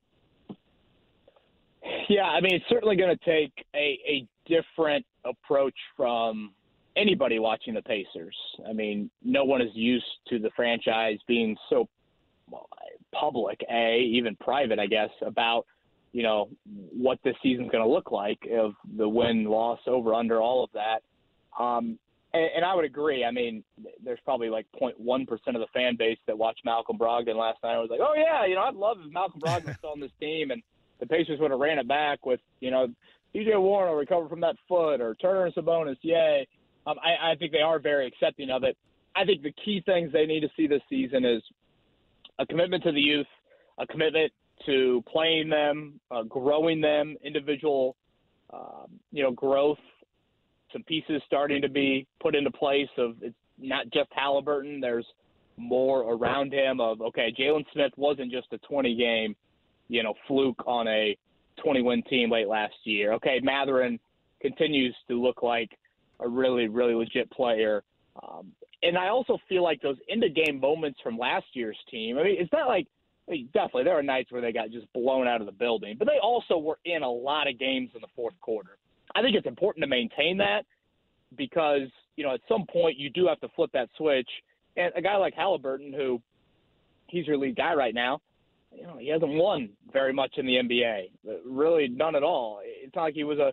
Yeah, 2.09 2.25
I 2.25 2.41
mean, 2.41 2.55
it's 2.55 2.65
certainly 2.69 2.97
going 2.97 3.17
to 3.17 3.25
take 3.25 3.53
a, 3.75 3.99
a 4.09 4.27
different 4.47 5.07
approach 5.25 5.77
from 5.97 6.53
anybody 6.97 7.39
watching 7.39 7.75
the 7.75 7.83
Pacers. 7.83 8.37
I 8.69 8.73
mean, 8.73 9.11
no 9.23 9.45
one 9.45 9.63
is 9.63 9.71
used 9.75 10.07
to 10.29 10.39
the 10.39 10.51
franchise 10.57 11.19
being 11.29 11.57
so 11.69 11.89
public, 13.13 13.61
a 13.71 14.01
even 14.01 14.37
private, 14.37 14.79
I 14.79 14.87
guess, 14.87 15.11
about 15.25 15.67
you 16.13 16.25
know 16.25 16.49
what 16.67 17.19
this 17.23 17.37
season's 17.43 17.71
going 17.71 17.85
to 17.85 17.91
look 17.91 18.11
like 18.11 18.39
of 18.53 18.73
the 18.97 19.09
win, 19.09 19.45
loss, 19.45 19.79
over, 19.87 20.13
under, 20.15 20.41
all 20.41 20.65
of 20.65 20.71
that. 20.73 21.03
Um, 21.63 21.99
and, 22.33 22.49
and 22.57 22.65
I 22.65 22.75
would 22.75 22.85
agree. 22.85 23.25
I 23.25 23.31
mean, 23.31 23.65
there's 24.03 24.21
probably 24.25 24.49
like 24.49 24.67
0.1 24.81 25.29
percent 25.29 25.57
of 25.57 25.61
the 25.61 25.67
fan 25.73 25.97
base 25.97 26.19
that 26.27 26.37
watched 26.37 26.65
Malcolm 26.65 26.99
Brogdon 26.99 27.37
last 27.37 27.59
night. 27.63 27.75
I 27.75 27.79
was 27.79 27.91
like, 27.91 28.01
oh 28.03 28.15
yeah, 28.17 28.47
you 28.47 28.55
know, 28.55 28.63
I'd 28.63 28.75
love 28.75 28.99
if 29.05 29.13
Malcolm 29.13 29.41
Brogdon 29.41 29.67
was 29.67 29.77
on 29.85 30.01
this 30.01 30.13
team, 30.21 30.51
and 30.51 30.63
the 31.01 31.07
Pacers 31.07 31.41
would 31.41 31.51
have 31.51 31.61
ran 31.61 31.79
it 31.79 31.89
back 31.89 32.25
with, 32.27 32.41
you 32.61 32.71
know, 32.71 32.89
TJ 33.35 33.61
Warren 33.61 33.91
will 33.91 33.99
recover 33.99 34.29
from 34.29 34.41
that 34.41 34.57
foot, 34.69 35.01
or 35.01 35.15
Turner 35.17 35.47
and 35.47 35.55
Sabonis, 35.55 35.97
yay. 36.03 36.47
Um, 36.87 36.97
I, 37.03 37.33
I 37.33 37.35
think 37.37 37.53
they 37.53 37.61
are 37.61 37.79
very 37.79 38.07
accepting 38.07 38.51
of 38.51 38.65
it. 38.65 38.77
I 39.15 39.25
think 39.25 39.43
the 39.43 39.53
key 39.65 39.83
things 39.85 40.13
they 40.13 40.27
need 40.27 40.41
to 40.41 40.49
see 40.57 40.67
this 40.67 40.83
season 40.89 41.25
is 41.25 41.43
a 42.39 42.47
commitment 42.47 42.83
to 42.85 42.93
the 42.93 43.01
youth, 43.01 43.27
a 43.79 43.87
commitment 43.87 44.33
to 44.67 45.03
playing 45.11 45.49
them, 45.49 46.01
uh, 46.11 46.23
growing 46.23 46.81
them, 46.81 47.17
individual, 47.23 47.97
um, 48.53 48.89
you 49.13 49.23
know, 49.23 49.31
growth 49.31 49.79
some 50.73 50.83
pieces 50.85 51.23
starting 51.27 51.63
to 51.63 51.69
be 51.69 52.07
put 52.21 52.35
into 52.35 52.51
place 52.51 52.89
of 52.99 53.17
it's 53.23 53.35
not 53.59 53.87
just 53.93 54.09
Halliburton. 54.13 54.81
There's 54.81 55.07
more 55.57 56.13
around 56.13 56.53
him 56.53 56.81
of 56.81 57.01
okay, 57.01 57.35
Jalen 57.39 57.65
Smith 57.73 57.93
wasn't 57.97 58.33
just 58.33 58.49
a 58.53 58.59
20 58.59 58.97
game, 58.97 59.37
you 59.89 60.03
know, 60.03 60.15
fluke 60.27 60.63
on 60.67 60.89
a 60.89 61.17
20 61.63 61.83
win 61.83 62.03
team 62.05 62.31
late 62.31 62.49
last 62.49 62.75
year. 62.85 63.13
Okay, 63.15 63.41
Mathurin 63.43 63.99
continues 64.41 64.95
to 65.09 65.21
look 65.21 65.43
like 65.43 65.71
a 66.21 66.29
really 66.29 66.69
really 66.69 66.95
legit 66.95 67.31
player. 67.31 67.83
Um, 68.23 68.53
and 68.83 68.97
I 68.97 69.09
also 69.09 69.39
feel 69.49 69.63
like 69.63 69.83
those 69.83 69.99
end 70.11 70.25
of 70.25 70.35
game 70.35 70.59
moments 70.59 70.99
from 71.03 71.19
last 71.19 71.47
year's 71.53 71.77
team. 71.91 72.19
I 72.19 72.25
mean, 72.25 72.37
it's 72.39 72.53
not 72.53 72.67
like 72.67 72.87
I 73.29 73.33
mean, 73.33 73.49
definitely 73.53 73.85
there 73.85 73.99
are 73.99 74.03
nights 74.03 74.33
where 74.33 74.43
they 74.43 74.53
got 74.53 74.71
just 74.71 74.93
blown 74.93 75.29
out 75.29 75.41
of 75.41 75.47
the 75.47 75.53
building, 75.53 75.97
but 75.99 76.09
they 76.09 76.19
also 76.23 76.59
were 76.59 76.79
in 76.85 77.03
a 77.03 77.11
lot 77.11 77.49
of 77.49 77.59
games 77.59 77.91
in 77.95 78.01
the 78.01 78.09
fourth 78.17 78.35
quarter. 78.41 78.79
I 79.15 79.23
think 79.23 79.37
it's 79.37 79.47
important 79.47 79.83
to 79.83 79.89
maintain 79.89 80.39
that 80.39 80.65
because 81.37 81.89
you 82.17 82.25
know 82.25 82.35
at 82.35 82.41
some 82.49 82.67
point 82.67 82.99
you 82.99 83.11
do 83.11 83.27
have 83.27 83.41
to 83.41 83.49
flip 83.55 83.71
that 83.73 83.89
switch. 83.97 84.29
And 84.77 84.93
a 84.97 85.03
guy 85.03 85.17
like 85.17 85.35
Halliburton, 85.35 85.93
who 85.93 86.21
he's 87.09 87.27
your 87.27 87.37
lead 87.37 87.57
guy 87.57 87.75
right 87.75 87.95
now, 87.95 88.21
you 88.73 88.83
know 88.83 88.97
he 88.99 89.09
hasn't 89.09 89.33
won 89.33 89.71
very 89.93 90.13
much 90.13 90.35
in 90.37 90.47
the 90.47 90.55
NBA, 90.55 91.11
really 91.45 91.89
none 91.89 92.15
at 92.15 92.23
all. 92.23 92.61
It's 92.63 92.95
not 92.95 93.03
like 93.03 93.15
he 93.15 93.25
was 93.25 93.39
a 93.39 93.53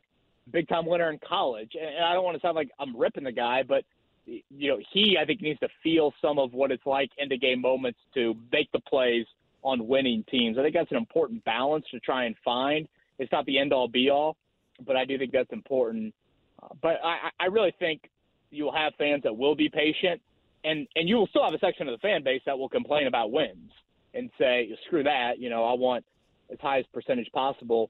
big 0.52 0.68
time 0.68 0.86
winner 0.86 1.12
in 1.12 1.20
college. 1.28 1.72
And 1.80 2.06
I 2.06 2.14
don't 2.14 2.24
want 2.24 2.36
to 2.38 2.42
sound 2.42 2.56
like 2.56 2.70
I'm 2.80 2.96
ripping 2.96 3.24
the 3.24 3.32
guy, 3.32 3.64
but 3.64 3.84
you 4.26 4.70
know 4.70 4.80
he 4.92 5.18
I 5.20 5.26
think 5.26 5.42
needs 5.42 5.60
to 5.60 5.70
feel 5.84 6.14
some 6.22 6.38
of 6.38 6.54
what 6.54 6.72
it's 6.72 6.86
like 6.86 7.10
in 7.18 7.30
the 7.30 7.38
game 7.38 7.62
moments 7.62 8.00
to 8.14 8.36
make 8.52 8.72
the 8.72 8.80
plays 8.82 9.26
on 9.64 9.88
winning 9.88 10.24
teams. 10.30 10.58
I 10.58 10.62
think 10.62 10.76
that's 10.76 10.92
an 10.92 10.98
important 10.98 11.44
balance 11.44 11.86
to 11.92 12.00
try 12.00 12.26
and 12.26 12.36
find. 12.44 12.88
It's 13.20 13.32
not 13.32 13.46
the 13.46 13.58
end 13.58 13.74
all 13.74 13.88
be 13.88 14.10
all, 14.10 14.38
but 14.86 14.96
I 14.96 15.06
do 15.06 15.18
think 15.18 15.32
that's 15.32 15.52
important. 15.52 16.14
Uh, 16.62 16.68
but 16.82 17.00
I, 17.04 17.30
I 17.40 17.46
really 17.46 17.74
think 17.80 18.10
you'll 18.50 18.76
have 18.76 18.94
fans 18.98 19.24
that 19.24 19.36
will 19.36 19.56
be 19.56 19.70
patient, 19.70 20.22
and 20.64 20.88
and 20.96 21.08
you 21.08 21.16
will 21.18 21.28
still 21.28 21.44
have 21.44 21.54
a 21.54 21.60
section 21.60 21.88
of 21.88 21.94
the 21.94 22.00
fan 22.00 22.24
base 22.24 22.42
that 22.46 22.58
will 22.58 22.70
complain 22.70 23.08
about 23.08 23.32
wins 23.32 23.72
and 24.14 24.30
say, 24.40 24.70
screw 24.86 25.04
that, 25.04 25.38
you 25.38 25.50
know, 25.50 25.64
I 25.64 25.74
want 25.74 26.04
as 26.52 26.58
high 26.60 26.80
as 26.80 26.86
percentage 26.94 27.32
possible 27.34 27.90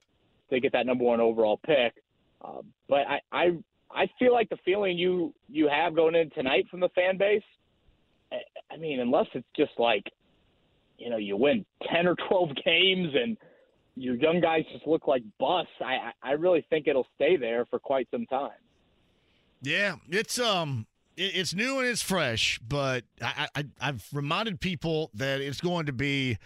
to 0.50 0.60
get 0.60 0.72
that 0.74 0.86
number 0.86 1.04
one 1.04 1.22
overall 1.22 1.58
pick. 1.66 1.94
Uh, 2.44 2.62
but 2.90 3.08
I, 3.08 3.20
I 3.32 3.58
I 3.92 4.10
feel 4.20 4.34
like 4.34 4.50
the 4.50 4.58
feeling 4.66 4.98
you 4.98 5.34
you 5.50 5.70
have 5.70 5.96
going 5.96 6.16
in 6.16 6.30
tonight 6.32 6.66
from 6.70 6.80
the 6.80 6.90
fan 6.90 7.18
base. 7.18 7.44
I 8.70 8.76
mean, 8.76 9.00
unless 9.00 9.28
it's 9.34 9.48
just 9.56 9.72
like, 9.78 10.04
you 10.98 11.10
know, 11.10 11.18
you 11.18 11.38
win 11.38 11.66
ten 11.90 12.08
or 12.08 12.16
twelve 12.28 12.50
games 12.66 13.14
and 13.16 13.38
your 13.98 14.16
young 14.16 14.40
guys 14.40 14.64
just 14.72 14.86
look 14.88 15.08
like 15.08 15.24
busts. 15.40 15.72
I 15.82 16.12
I 16.22 16.32
really 16.32 16.66
think 16.70 16.88
it'll 16.88 17.08
stay 17.16 17.36
there 17.38 17.66
for 17.66 17.80
quite 17.80 18.08
some 18.12 18.26
time. 18.28 18.52
Yeah, 19.62 19.96
it's 20.10 20.40
um, 20.40 20.86
it, 21.16 21.36
it's 21.36 21.54
new 21.54 21.80
and 21.80 21.88
it's 21.88 22.02
fresh, 22.02 22.60
but 22.60 23.04
I, 23.22 23.48
I 23.56 23.66
I've 23.82 24.08
reminded 24.14 24.60
people 24.60 25.10
that 25.16 25.42
it's 25.42 25.62
going 25.62 25.88
to 25.88 25.94
be, 25.94 26.38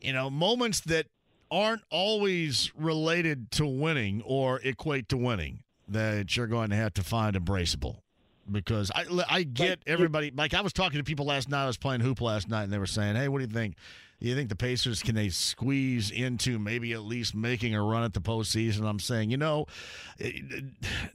you 0.00 0.12
know, 0.12 0.30
moments 0.30 0.80
that 0.80 1.06
aren't 1.50 1.82
always 1.90 2.72
related 2.76 3.50
to 3.52 3.66
winning 3.66 4.22
or 4.24 4.60
equate 4.62 5.08
to 5.10 5.16
winning 5.16 5.62
that 5.88 6.36
you're 6.36 6.46
going 6.46 6.70
to 6.70 6.76
have 6.76 6.94
to 6.94 7.02
find 7.02 7.36
embraceable. 7.36 7.98
Because 8.50 8.90
I, 8.92 9.04
I 9.30 9.42
get 9.44 9.78
everybody 9.86 10.32
like 10.34 10.52
I 10.52 10.62
was 10.62 10.72
talking 10.72 10.98
to 10.98 11.04
people 11.04 11.26
last 11.26 11.48
night. 11.48 11.62
I 11.62 11.66
was 11.68 11.76
playing 11.76 12.00
hoop 12.00 12.20
last 12.20 12.48
night, 12.48 12.64
and 12.64 12.72
they 12.72 12.78
were 12.78 12.86
saying, 12.86 13.14
"Hey, 13.14 13.28
what 13.28 13.38
do 13.38 13.44
you 13.44 13.50
think? 13.50 13.76
You 14.22 14.34
think 14.34 14.48
the 14.48 14.56
Pacers 14.56 15.02
can 15.02 15.14
they 15.14 15.28
squeeze 15.28 16.10
into 16.10 16.58
maybe 16.58 16.92
at 16.92 17.02
least 17.02 17.34
making 17.34 17.74
a 17.74 17.82
run 17.82 18.04
at 18.04 18.14
the 18.14 18.20
postseason?" 18.20 18.88
I'm 18.88 19.00
saying, 19.00 19.30
you 19.30 19.36
know, 19.36 19.66
eh, 20.20 20.32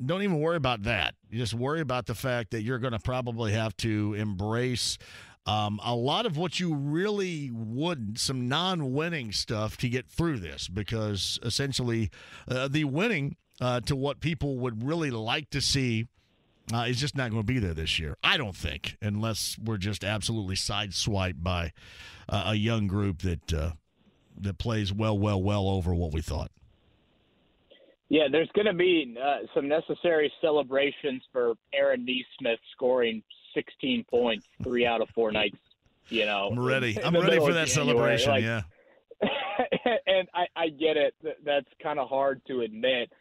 don't 0.06 0.22
even 0.22 0.40
worry 0.40 0.58
about 0.58 0.84
that. 0.84 1.16
You 1.30 1.38
just 1.38 1.54
worry 1.54 1.82
about 1.82 2.06
the 2.06 2.16
fact 2.16 2.52
that 2.52 2.64
you're 2.64 2.80
going 2.80 2.94
to 2.94 3.00
probably 3.00 3.54
have 3.54 3.76
to 3.78 4.14
embrace 4.14 4.98
um, 5.48 5.80
a 5.84 5.96
lot 5.96 6.26
of 6.26 6.36
what 6.36 6.60
you 6.60 6.76
really 6.76 7.50
wouldn't, 7.52 8.20
some 8.20 8.50
non 8.50 8.94
winning 8.94 9.32
stuff 9.32 9.78
to 9.78 9.90
get 9.90 10.10
through 10.10 10.40
this, 10.40 10.68
because 10.68 11.40
essentially 11.42 12.12
uh, 12.50 12.68
the 12.68 12.84
winning 12.84 13.38
uh, 13.62 13.80
to 13.82 13.96
what 13.96 14.20
people 14.20 14.60
would 14.60 14.84
really 14.84 15.10
like 15.10 15.50
to 15.52 15.62
see. 15.62 16.08
Uh, 16.74 16.86
is 16.88 17.00
just 17.00 17.16
not 17.16 17.32
going 17.32 17.42
to 17.42 17.48
be 17.48 17.60
there 17.60 17.74
this 17.74 17.98
year. 17.98 18.18
I 18.22 18.36
don't 18.36 18.56
think, 18.56 18.98
unless 19.02 19.58
we're 19.64 19.78
just 19.78 20.04
absolutely 20.04 20.56
sideswiped 20.56 21.42
by 21.42 21.72
uh, 22.28 22.46
a 22.48 22.56
young 22.56 22.88
group 22.88 23.20
that 23.20 23.54
uh, 23.54 23.72
that 24.40 24.58
plays 24.58 24.92
well, 24.92 25.18
well, 25.18 25.42
well 25.42 25.70
over 25.70 25.96
what 25.96 26.12
we 26.12 26.22
thought. 26.22 26.52
Yeah, 28.10 28.28
there's 28.32 28.50
going 28.54 28.68
to 28.68 28.74
be 28.74 29.18
uh, 29.22 29.40
some 29.54 29.68
necessary 29.68 30.32
celebrations 30.42 31.24
for 31.32 31.56
Aaron 31.74 32.06
Nesmith 32.06 32.60
scoring 32.74 33.22
16 33.54 34.06
points 34.10 34.46
three 34.64 34.86
out 34.86 35.02
of 35.02 35.10
four 35.10 35.32
nights. 35.32 35.58
You 36.10 36.26
know, 36.26 36.50
I'm 36.52 36.60
ready. 36.60 37.02
I'm 37.04 37.14
ready 37.14 37.38
for 37.38 37.54
that 37.54 37.68
celebration. 37.68 38.32
Like, 38.32 38.44
yeah, 38.44 38.62
and 40.08 40.28
I, 40.34 40.46
I 40.56 40.70
get 40.70 40.96
it. 40.96 41.16
That's 41.44 41.68
kind 41.84 42.00
of 42.00 42.08
hard 42.08 42.42
to 42.48 42.62
admit 42.62 43.12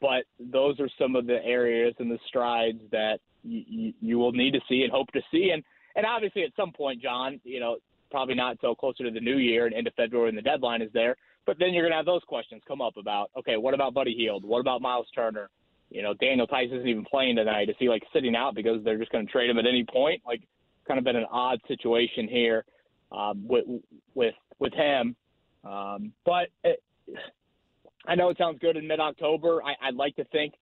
but 0.00 0.24
those 0.38 0.78
are 0.80 0.88
some 0.98 1.16
of 1.16 1.26
the 1.26 1.44
areas 1.44 1.94
and 1.98 2.10
the 2.10 2.18
strides 2.26 2.80
that 2.92 3.18
you, 3.42 3.92
you 4.00 4.18
will 4.18 4.32
need 4.32 4.52
to 4.52 4.60
see 4.68 4.82
and 4.82 4.92
hope 4.92 5.10
to 5.12 5.20
see. 5.30 5.50
And 5.52 5.62
and 5.96 6.06
obviously, 6.06 6.44
at 6.44 6.50
some 6.56 6.72
point, 6.72 7.02
John, 7.02 7.40
you 7.42 7.58
know, 7.58 7.78
probably 8.10 8.34
not 8.34 8.52
until 8.52 8.74
closer 8.74 9.04
to 9.04 9.10
the 9.10 9.20
new 9.20 9.38
year 9.38 9.66
and 9.66 9.74
into 9.74 9.90
February 9.92 10.28
and 10.28 10.38
the 10.38 10.42
deadline 10.42 10.82
is 10.82 10.90
there. 10.92 11.16
But 11.46 11.58
then 11.58 11.72
you're 11.72 11.82
going 11.82 11.92
to 11.92 11.96
have 11.96 12.06
those 12.06 12.22
questions 12.28 12.62
come 12.68 12.80
up 12.80 12.96
about, 12.96 13.30
okay, 13.36 13.56
what 13.56 13.74
about 13.74 13.94
Buddy 13.94 14.14
Hield? 14.14 14.44
What 14.44 14.60
about 14.60 14.82
Miles 14.82 15.06
Turner? 15.14 15.50
You 15.90 16.02
know, 16.02 16.14
Daniel 16.14 16.46
Theis 16.46 16.70
isn't 16.70 16.86
even 16.86 17.04
playing 17.04 17.36
tonight. 17.36 17.68
Is 17.68 17.76
he 17.78 17.88
like 17.88 18.04
sitting 18.12 18.36
out 18.36 18.54
because 18.54 18.84
they're 18.84 18.98
just 18.98 19.10
going 19.10 19.26
to 19.26 19.32
trade 19.32 19.50
him 19.50 19.58
at 19.58 19.66
any 19.66 19.84
point? 19.84 20.22
Like, 20.24 20.42
kind 20.86 20.98
of 20.98 21.04
been 21.04 21.16
an 21.16 21.26
odd 21.30 21.60
situation 21.66 22.28
here 22.28 22.64
um, 23.10 23.46
with 23.46 23.64
with 24.14 24.34
with 24.58 24.72
him. 24.74 25.16
Um, 25.64 26.12
but 26.24 26.48
it, 26.62 26.82
I 28.06 28.14
know 28.14 28.30
it 28.30 28.38
sounds 28.38 28.58
good 28.60 28.76
in 28.76 28.86
mid 28.86 29.00
October. 29.00 29.60
I'd 29.62 29.94
like 29.94 30.16
to 30.16 30.24
think 30.26 30.54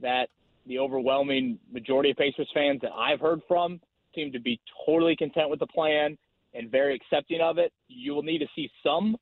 that 0.00 0.28
the 0.66 0.78
overwhelming 0.78 1.58
majority 1.72 2.10
of 2.10 2.16
Pacers 2.16 2.48
fans 2.52 2.80
that 2.82 2.92
I've 2.92 3.20
heard 3.20 3.40
from 3.48 3.80
seem 4.14 4.32
to 4.32 4.40
be 4.40 4.60
totally 4.86 5.16
content 5.16 5.50
with 5.50 5.60
the 5.60 5.66
plan 5.66 6.18
and 6.54 6.70
very 6.70 6.94
accepting 6.94 7.40
of 7.40 7.58
it. 7.58 7.72
You 7.88 8.14
will 8.14 8.22
need 8.22 8.38
to 8.38 8.46
see 8.54 8.70
some 8.82 9.16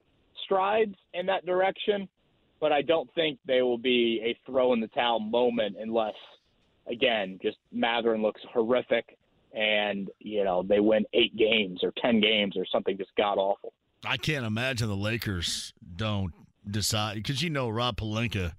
strides 0.45 0.95
in 1.14 1.27
that 1.27 1.45
direction, 1.45 2.09
but 2.61 2.73
I 2.73 2.83
don't 2.83 3.12
think 3.14 3.39
they 3.47 3.62
will 3.62 3.79
be 3.79 4.21
a 4.25 4.39
throw 4.51 4.73
in 4.73 4.81
the 4.81 4.89
towel 4.89 5.21
moment 5.21 5.77
unless, 5.79 6.14
again, 6.91 7.39
just 7.43 7.59
Mathurin 7.71 8.23
looks 8.23 8.41
horrific 8.53 9.19
and, 9.53 10.11
you 10.19 10.45
know, 10.45 10.62
they 10.62 10.81
win 10.81 11.05
eight 11.12 11.37
games 11.37 11.81
or 11.83 11.93
10 12.03 12.21
games 12.21 12.57
or 12.57 12.64
something 12.71 12.97
just 12.97 13.11
god 13.16 13.39
awful. 13.39 13.73
I 14.05 14.16
can't 14.16 14.47
imagine 14.47 14.89
the 14.89 14.97
Lakers 14.97 15.75
don't 15.97 16.33
decide 16.68 17.16
because 17.16 17.42
you 17.42 17.50
know 17.50 17.68
Rob 17.68 17.96
Pelinka 17.96 18.52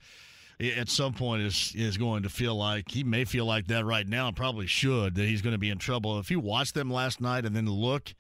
at 0.60 0.90
some 0.90 1.14
point 1.14 1.42
is 1.42 1.74
is 1.76 1.98
going 1.98 2.24
to 2.24 2.30
feel 2.30 2.56
like 2.56 2.92
he 2.92 3.04
may 3.04 3.26
feel 3.26 3.46
like 3.46 3.68
that 3.68 3.86
right 3.86 4.08
now 4.08 4.28
and 4.28 4.36
probably 4.36 4.68
should 4.68 5.16
that 5.16 5.26
he's 5.26 5.42
going 5.42 5.54
to 5.54 5.60
be 5.60 5.70
in 5.70 5.78
trouble. 5.78 6.20
If 6.20 6.30
you 6.30 6.40
watch 6.40 6.74
them 6.74 6.92
last 6.92 7.22
night 7.22 7.46
and 7.46 7.56
then 7.56 7.66
look 7.66 8.14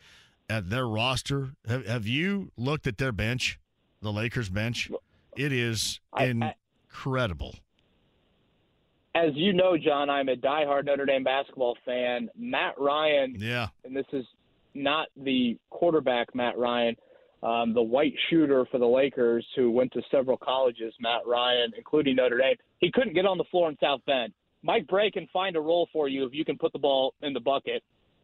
at 0.49 0.69
their 0.69 0.87
roster, 0.87 1.51
have, 1.67 1.85
have 1.85 2.07
you 2.07 2.51
looked 2.57 2.87
at 2.87 2.97
their 2.97 3.11
bench, 3.11 3.59
the 4.01 4.11
Lakers 4.11 4.49
bench? 4.49 4.89
It 5.35 5.51
is 5.51 5.99
I, 6.13 6.25
incredible. 6.25 7.55
I, 7.55 9.25
as 9.25 9.31
you 9.35 9.53
know, 9.53 9.77
John, 9.77 10.09
I'm 10.09 10.29
a 10.29 10.35
diehard 10.35 10.85
Notre 10.85 11.05
Dame 11.05 11.23
basketball 11.23 11.75
fan. 11.83 12.29
Matt 12.37 12.79
Ryan, 12.79 13.35
yeah, 13.37 13.67
and 13.83 13.95
this 13.95 14.05
is 14.13 14.25
not 14.73 15.07
the 15.17 15.57
quarterback 15.69 16.33
Matt 16.33 16.57
Ryan 16.57 16.95
um, 17.41 17.73
the 17.73 17.81
white 17.81 18.13
shooter 18.29 18.65
for 18.71 18.77
the 18.77 18.85
Lakers 18.85 19.45
who 19.55 19.71
went 19.71 19.91
to 19.93 20.01
several 20.11 20.37
colleges, 20.37 20.93
Matt 20.99 21.21
Ryan, 21.25 21.71
including 21.77 22.17
Notre 22.17 22.37
Dame. 22.37 22.55
He 22.79 22.91
couldn't 22.91 23.13
get 23.13 23.25
on 23.25 23.37
the 23.37 23.45
floor 23.45 23.69
in 23.69 23.77
South 23.81 24.01
Bend. 24.05 24.33
Mike 24.61 24.87
Brey 24.87 25.09
can 25.09 25.27
find 25.31 25.55
a 25.55 25.61
role 25.61 25.87
for 25.93 26.09
you 26.09 26.25
if 26.25 26.33
you 26.33 26.43
can 26.43 26.57
put 26.57 26.73
the 26.73 26.79
ball 26.79 27.13
in 27.21 27.33
the 27.33 27.39
bucket, 27.39 27.81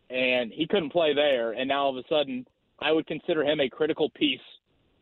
and 0.10 0.52
he 0.52 0.68
couldn't 0.68 0.92
play 0.92 1.14
there. 1.14 1.54
And 1.54 1.70
now 1.70 1.86
all 1.86 1.98
of 1.98 2.04
a 2.04 2.08
sudden, 2.10 2.46
I 2.80 2.92
would 2.92 3.08
consider 3.08 3.44
him 3.44 3.62
a 3.62 3.70
critical 3.70 4.10
piece 4.10 4.42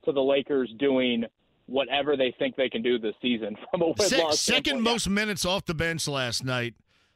to 0.06 0.12
the 0.12 0.22
Lakers 0.22 0.72
doing 0.78 1.26
whatever 1.66 2.16
they 2.16 2.36
think 2.38 2.56
they 2.56 2.70
can 2.70 2.84
do 2.84 3.00
this 3.00 3.16
season 3.22 3.56
from 3.72 3.82
a 3.82 4.04
Se- 4.04 4.32
Second 4.32 4.82
most 4.82 5.10
minutes 5.10 5.46
off 5.46 5.66
the 5.66 5.74
bench 5.74 6.08
last 6.08 6.44
night 6.44 6.76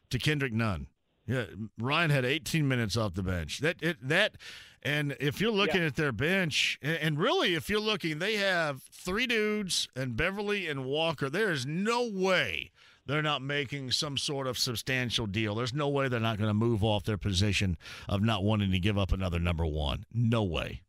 to 0.09 0.17
Kendrick 0.17 0.53
Nunn. 0.53 0.87
Yeah, 1.27 1.45
Ryan 1.77 2.09
had 2.09 2.23
18 2.23 2.67
minutes 2.67 2.95
off 2.95 3.13
the 3.13 3.23
bench. 3.23 3.59
That 3.59 3.75
it, 3.81 3.97
that 4.01 4.37
and 4.83 5.15
if 5.19 5.41
you're 5.41 5.51
looking 5.51 5.81
yeah. 5.81 5.87
at 5.87 5.95
their 5.95 6.11
bench, 6.11 6.79
and 6.81 7.19
really, 7.19 7.55
if 7.55 7.69
you're 7.69 7.79
looking, 7.79 8.19
they 8.19 8.35
have 8.35 8.83
three 8.83 9.27
dudes 9.27 9.87
and 9.95 10.15
Beverley 10.15 10.67
and 10.67 10.85
Walker. 10.85 11.29
There 11.29 11.51
is 11.51 11.65
no 11.65 12.07
way 12.07 12.71
they're 13.05 13.21
not 13.21 13.41
making 13.41 13.91
some 13.91 14.17
sort 14.17 14.47
of 14.47 14.57
substantial 14.57 15.25
deal. 15.25 15.55
There's 15.55 15.73
no 15.73 15.89
way 15.89 16.07
they're 16.07 16.19
not 16.19 16.37
going 16.37 16.49
to 16.49 16.53
move 16.53 16.83
off 16.83 17.05
their 17.05 17.17
position 17.17 17.77
of 18.07 18.21
not 18.21 18.43
wanting 18.43 18.71
to 18.71 18.79
give 18.79 18.97
up 18.97 19.11
another 19.11 19.39
number 19.39 19.65
one. 19.65 20.05
No 20.13 20.43
way. 20.43 20.81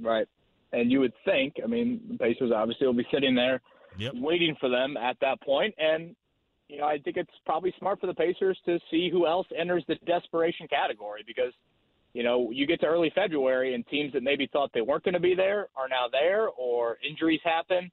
Right. 0.00 0.26
And 0.72 0.90
you 0.90 1.00
would 1.00 1.12
think, 1.24 1.54
I 1.62 1.66
mean, 1.66 2.00
the 2.10 2.18
Pacers 2.18 2.50
obviously 2.54 2.86
will 2.86 2.94
be 2.94 3.06
sitting 3.12 3.34
there 3.34 3.60
yep. 3.98 4.12
waiting 4.16 4.56
for 4.58 4.68
them 4.68 4.96
at 4.96 5.16
that 5.20 5.40
point. 5.42 5.74
And, 5.78 6.16
you 6.68 6.78
know, 6.78 6.86
I 6.86 6.98
think 6.98 7.16
it's 7.16 7.30
probably 7.44 7.74
smart 7.78 8.00
for 8.00 8.06
the 8.06 8.14
Pacers 8.14 8.58
to 8.66 8.78
see 8.90 9.10
who 9.10 9.26
else 9.26 9.46
enters 9.56 9.84
the 9.86 9.96
desperation 10.06 10.66
category 10.66 11.22
because– 11.26 11.52
you 12.14 12.22
know, 12.22 12.50
you 12.52 12.66
get 12.66 12.80
to 12.80 12.86
early 12.86 13.12
February 13.14 13.74
and 13.74 13.86
teams 13.88 14.12
that 14.12 14.22
maybe 14.22 14.48
thought 14.52 14.70
they 14.72 14.80
weren't 14.80 15.02
going 15.02 15.14
to 15.14 15.20
be 15.20 15.34
there 15.34 15.68
are 15.76 15.88
now 15.88 16.06
there, 16.10 16.48
or 16.48 16.96
injuries 17.06 17.40
happen, 17.44 17.90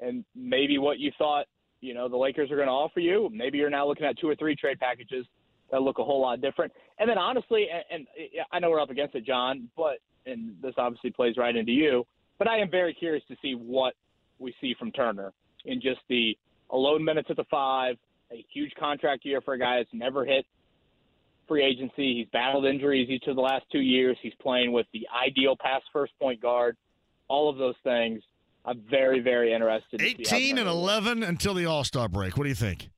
and 0.00 0.24
maybe 0.36 0.78
what 0.78 0.98
you 0.98 1.10
thought, 1.16 1.46
you 1.80 1.94
know, 1.94 2.08
the 2.08 2.16
Lakers 2.16 2.50
are 2.50 2.56
going 2.56 2.68
to 2.68 2.72
offer 2.72 3.00
you, 3.00 3.30
maybe 3.32 3.58
you're 3.58 3.70
now 3.70 3.88
looking 3.88 4.06
at 4.06 4.18
two 4.18 4.28
or 4.28 4.36
three 4.36 4.54
trade 4.54 4.78
packages 4.78 5.26
that 5.70 5.80
look 5.80 5.98
a 5.98 6.04
whole 6.04 6.20
lot 6.20 6.40
different. 6.42 6.72
And 6.98 7.08
then 7.08 7.18
honestly, 7.18 7.66
and, 7.90 8.06
and 8.14 8.28
I 8.52 8.58
know 8.58 8.70
we're 8.70 8.80
up 8.80 8.90
against 8.90 9.14
it, 9.14 9.24
John, 9.26 9.68
but 9.76 9.98
and 10.26 10.56
this 10.62 10.74
obviously 10.76 11.10
plays 11.10 11.36
right 11.36 11.54
into 11.54 11.72
you, 11.72 12.06
but 12.38 12.48
I 12.48 12.58
am 12.58 12.70
very 12.70 12.94
curious 12.94 13.24
to 13.28 13.36
see 13.42 13.54
what 13.54 13.94
we 14.38 14.54
see 14.60 14.74
from 14.78 14.92
Turner 14.92 15.32
in 15.64 15.80
just 15.80 16.00
the 16.08 16.36
alone 16.70 17.04
minutes 17.04 17.28
at 17.30 17.36
the 17.36 17.44
five, 17.50 17.96
a 18.30 18.44
huge 18.52 18.72
contract 18.78 19.24
year 19.24 19.40
for 19.40 19.54
a 19.54 19.58
guy 19.58 19.78
that's 19.78 19.90
never 19.92 20.24
hit 20.24 20.44
free 21.46 21.64
agency. 21.64 22.18
He's 22.18 22.26
battled 22.32 22.64
injuries 22.64 23.08
each 23.08 23.24
of 23.26 23.36
the 23.36 23.42
last 23.42 23.64
two 23.70 23.80
years. 23.80 24.16
He's 24.22 24.34
playing 24.40 24.72
with 24.72 24.86
the 24.92 25.06
ideal 25.24 25.56
pass 25.58 25.82
first 25.92 26.12
point 26.20 26.40
guard. 26.40 26.76
All 27.28 27.48
of 27.48 27.56
those 27.56 27.76
things. 27.82 28.22
I'm 28.66 28.82
very, 28.90 29.20
very 29.20 29.52
interested. 29.52 30.00
18 30.00 30.58
and 30.58 30.68
11 30.68 31.22
until 31.22 31.54
the 31.54 31.66
All 31.66 31.84
Star 31.84 32.08
break. 32.08 32.36
What 32.36 32.44
do 32.44 32.48
you 32.48 32.54
think? 32.54 32.88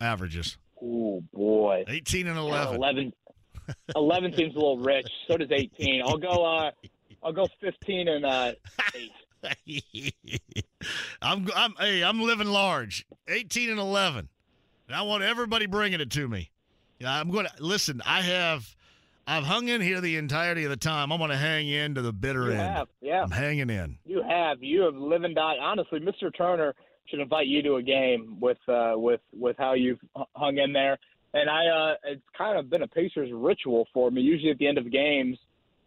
Averages. 0.00 0.56
Oh 0.82 1.22
boy. 1.32 1.84
18 1.88 2.26
and 2.26 2.38
11. 2.38 2.76
11. 2.76 3.12
11 3.96 4.34
seems 4.34 4.54
a 4.54 4.58
little 4.58 4.78
rich. 4.78 5.08
So 5.26 5.36
does 5.36 5.50
18. 5.50 6.02
I'll 6.06 6.16
go. 6.16 6.44
Uh, 6.44 6.70
I'll 7.22 7.32
go 7.32 7.46
15 7.60 8.08
and 8.08 8.24
uh, 8.24 8.52
eight. 8.94 9.12
I'm, 11.22 11.48
I'm, 11.54 11.74
hey, 11.78 12.02
I'm 12.02 12.20
living 12.20 12.48
large. 12.48 13.06
18 13.28 13.70
and 13.70 13.78
11. 13.78 14.28
And 14.88 14.96
I 14.96 15.02
want 15.02 15.22
everybody 15.22 15.66
bringing 15.66 16.00
it 16.00 16.10
to 16.12 16.28
me. 16.28 16.50
Yeah, 16.98 17.18
I'm 17.18 17.30
going 17.30 17.46
to 17.46 17.52
listen. 17.62 18.02
I 18.04 18.22
have, 18.22 18.74
I've 19.26 19.44
hung 19.44 19.68
in 19.68 19.80
here 19.80 20.00
the 20.00 20.16
entirety 20.16 20.64
of 20.64 20.70
the 20.70 20.76
time. 20.76 21.12
I'm 21.12 21.18
going 21.18 21.30
to 21.30 21.36
hang 21.36 21.68
in 21.68 21.94
to 21.94 22.02
the 22.02 22.12
bitter 22.12 22.46
you 22.46 22.52
end. 22.52 22.60
Have, 22.60 22.88
yeah, 23.00 23.22
I'm 23.22 23.30
hanging 23.30 23.70
in. 23.70 23.98
You 24.04 24.22
have. 24.22 24.62
You 24.62 24.82
have 24.82 24.94
live 24.94 25.22
and 25.22 25.34
die. 25.34 25.56
Honestly, 25.60 26.00
Mr. 26.00 26.34
Turner 26.36 26.74
should 27.06 27.20
invite 27.20 27.46
you 27.46 27.62
to 27.62 27.76
a 27.76 27.82
game 27.82 28.38
with 28.40 28.58
uh, 28.68 28.94
with 28.96 29.20
with 29.32 29.56
how 29.58 29.74
you've 29.74 30.00
hung 30.34 30.58
in 30.58 30.72
there. 30.72 30.98
And 31.34 31.48
I, 31.50 31.66
uh, 31.66 31.94
it's 32.04 32.22
kind 32.36 32.58
of 32.58 32.70
been 32.70 32.82
a 32.82 32.88
Pacers 32.88 33.30
ritual 33.32 33.86
for 33.92 34.10
me. 34.10 34.22
Usually 34.22 34.50
at 34.50 34.58
the 34.58 34.66
end 34.66 34.78
of 34.78 34.90
games, 34.90 35.38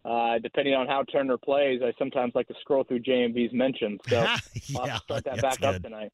uh, 0.04 0.38
depending 0.38 0.74
on 0.74 0.86
how 0.86 1.02
Turner 1.04 1.36
plays, 1.36 1.80
I 1.82 1.92
sometimes 1.98 2.34
like 2.34 2.48
to 2.48 2.54
scroll 2.60 2.84
through 2.84 3.00
JMV's 3.00 3.52
mentions. 3.52 4.00
So 4.08 4.20
yeah, 4.22 4.38
I'll 4.78 5.00
start 5.00 5.24
that 5.24 5.42
back 5.42 5.60
good. 5.60 5.76
up 5.76 5.82
tonight. 5.82 6.12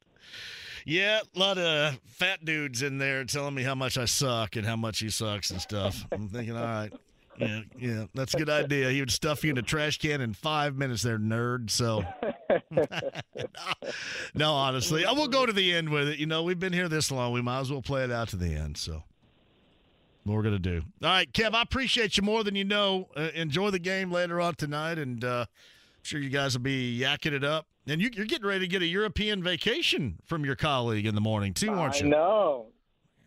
Yeah, 0.85 1.21
a 1.35 1.39
lot 1.39 1.57
of 1.57 1.99
fat 2.05 2.43
dudes 2.45 2.81
in 2.81 2.97
there 2.97 3.23
telling 3.25 3.55
me 3.55 3.63
how 3.63 3.75
much 3.75 3.97
I 3.97 4.05
suck 4.05 4.55
and 4.55 4.65
how 4.65 4.75
much 4.75 4.99
he 4.99 5.09
sucks 5.09 5.51
and 5.51 5.61
stuff. 5.61 6.05
I'm 6.11 6.27
thinking, 6.29 6.55
all 6.55 6.63
right, 6.63 6.93
yeah, 7.37 7.61
yeah, 7.77 8.05
that's 8.13 8.33
a 8.33 8.37
good 8.37 8.49
idea. 8.49 8.89
He 8.89 8.99
would 8.99 9.11
stuff 9.11 9.43
you 9.43 9.51
in 9.51 9.57
a 9.57 9.61
trash 9.61 9.97
can 9.97 10.21
in 10.21 10.33
five 10.33 10.75
minutes, 10.75 11.03
there, 11.03 11.17
nerd. 11.17 11.69
So, 11.69 12.03
no, 14.33 14.53
honestly, 14.53 15.05
I 15.05 15.13
will 15.13 15.27
go 15.27 15.45
to 15.45 15.53
the 15.53 15.73
end 15.73 15.89
with 15.89 16.09
it. 16.09 16.19
You 16.19 16.25
know, 16.25 16.43
we've 16.43 16.59
been 16.59 16.73
here 16.73 16.89
this 16.89 17.11
long. 17.11 17.31
We 17.31 17.41
might 17.41 17.61
as 17.61 17.71
well 17.71 17.81
play 17.81 18.03
it 18.03 18.11
out 18.11 18.29
to 18.29 18.35
the 18.35 18.53
end. 18.53 18.77
So, 18.77 19.03
what 20.23 20.35
we're 20.35 20.43
gonna 20.43 20.59
do. 20.59 20.81
All 21.01 21.09
right, 21.09 21.31
Kev, 21.31 21.53
I 21.53 21.61
appreciate 21.61 22.17
you 22.17 22.23
more 22.23 22.43
than 22.43 22.55
you 22.55 22.65
know. 22.65 23.07
Uh, 23.15 23.29
enjoy 23.33 23.69
the 23.69 23.79
game 23.79 24.11
later 24.11 24.41
on 24.41 24.55
tonight, 24.55 24.97
and 24.97 25.23
uh, 25.23 25.45
I'm 25.47 26.03
sure 26.03 26.19
you 26.19 26.29
guys 26.29 26.57
will 26.57 26.63
be 26.63 26.99
yakking 26.99 27.33
it 27.33 27.43
up. 27.43 27.67
And 27.89 28.01
you, 28.01 28.09
you're 28.13 28.25
getting 28.25 28.47
ready 28.47 28.61
to 28.61 28.67
get 28.67 28.81
a 28.81 28.85
European 28.85 29.43
vacation 29.43 30.19
from 30.23 30.45
your 30.45 30.55
colleague 30.55 31.05
in 31.05 31.15
the 31.15 31.21
morning 31.21 31.53
too, 31.53 31.71
aren't 31.71 31.99
you? 31.99 32.07
I 32.07 32.09
know. 32.09 32.67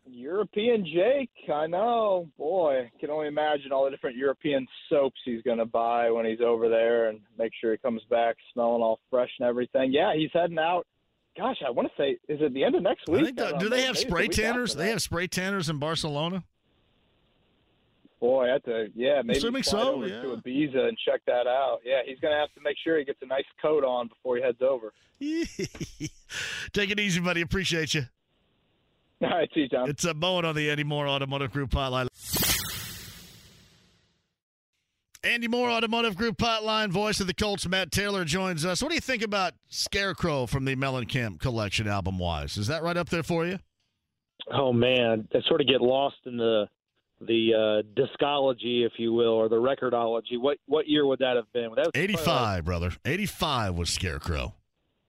European 0.06 0.84
Jake, 0.84 1.30
I 1.52 1.66
know. 1.66 2.28
Boy, 2.36 2.90
can 3.00 3.10
only 3.10 3.28
imagine 3.28 3.72
all 3.72 3.84
the 3.84 3.90
different 3.90 4.16
European 4.16 4.66
soaps 4.88 5.18
he's 5.24 5.42
going 5.42 5.58
to 5.58 5.64
buy 5.64 6.10
when 6.10 6.26
he's 6.26 6.40
over 6.40 6.68
there 6.68 7.08
and 7.08 7.20
make 7.38 7.52
sure 7.60 7.72
he 7.72 7.78
comes 7.78 8.02
back 8.10 8.36
smelling 8.52 8.82
all 8.82 9.00
fresh 9.10 9.30
and 9.40 9.48
everything. 9.48 9.92
Yeah, 9.92 10.12
he's 10.14 10.30
heading 10.32 10.58
out. 10.58 10.86
Gosh, 11.36 11.56
I 11.66 11.70
want 11.70 11.88
to 11.88 11.94
say, 12.00 12.18
is 12.28 12.40
it 12.42 12.52
the 12.52 12.62
end 12.62 12.74
of 12.74 12.82
next 12.82 13.08
week? 13.08 13.34
the- 13.36 13.46
uh, 13.46 13.50
don't 13.52 13.62
know. 13.62 13.68
they 13.70 13.82
have 13.82 13.94
the 13.94 14.02
spray 14.02 14.28
tanners? 14.28 14.74
They 14.74 14.90
have 14.90 15.00
spray 15.00 15.26
tanners 15.26 15.68
in 15.70 15.78
Barcelona. 15.78 16.44
Boy, 18.22 18.46
that's 18.46 18.68
a 18.68 18.86
yeah. 18.94 19.20
Maybe 19.24 19.38
Assuming 19.38 19.64
slide 19.64 19.82
so, 19.82 19.94
over 19.94 20.06
yeah. 20.06 20.22
to 20.22 20.36
Ibiza 20.36 20.78
and 20.78 20.96
check 21.04 21.22
that 21.26 21.48
out. 21.48 21.80
Yeah, 21.84 22.02
he's 22.06 22.20
going 22.20 22.32
to 22.32 22.38
have 22.38 22.52
to 22.54 22.60
make 22.62 22.76
sure 22.84 22.96
he 22.96 23.04
gets 23.04 23.18
a 23.20 23.26
nice 23.26 23.42
coat 23.60 23.82
on 23.82 24.06
before 24.06 24.36
he 24.36 24.42
heads 24.42 24.62
over. 24.62 24.92
Take 26.72 26.90
it 26.90 27.00
easy, 27.00 27.18
buddy. 27.18 27.40
Appreciate 27.40 27.94
you. 27.94 28.02
All 29.22 29.28
right, 29.28 29.50
see 29.52 29.62
you, 29.62 29.68
Tom. 29.68 29.90
It's 29.90 30.04
a 30.04 30.14
Bowen 30.14 30.44
on 30.44 30.54
the 30.54 30.70
Andy 30.70 30.84
Mohr 30.84 31.08
Automotive 31.08 31.50
Group 31.50 31.72
hotline. 31.72 32.06
Andy 35.24 35.48
Mohr 35.48 35.72
Automotive 35.72 36.16
Group 36.16 36.38
hotline, 36.38 36.90
voice 36.90 37.18
of 37.18 37.26
the 37.26 37.34
Colts, 37.34 37.66
Matt 37.66 37.90
Taylor 37.90 38.24
joins 38.24 38.64
us. 38.64 38.80
What 38.84 38.90
do 38.90 38.94
you 38.94 39.00
think 39.00 39.24
about 39.24 39.54
Scarecrow 39.68 40.46
from 40.46 40.64
the 40.64 40.76
Mellencamp 40.76 41.40
collection 41.40 41.88
album 41.88 42.20
wise? 42.20 42.56
Is 42.56 42.68
that 42.68 42.84
right 42.84 42.96
up 42.96 43.08
there 43.08 43.24
for 43.24 43.44
you? 43.46 43.58
Oh 44.52 44.72
man, 44.72 45.26
I 45.34 45.40
sort 45.48 45.60
of 45.60 45.66
get 45.66 45.80
lost 45.80 46.18
in 46.24 46.36
the 46.36 46.68
the 47.26 47.54
uh, 47.54 48.00
discology, 48.00 48.86
if 48.86 48.92
you 48.98 49.12
will, 49.12 49.28
or 49.32 49.48
the 49.48 49.56
recordology. 49.56 50.38
What 50.38 50.58
what 50.66 50.88
year 50.88 51.06
would 51.06 51.20
that 51.20 51.36
have 51.36 51.52
been? 51.52 51.70
That 51.76 51.86
like- 51.86 51.96
85, 51.96 52.64
brother. 52.64 52.92
85 53.04 53.74
was 53.74 53.90
Scarecrow. 53.90 54.54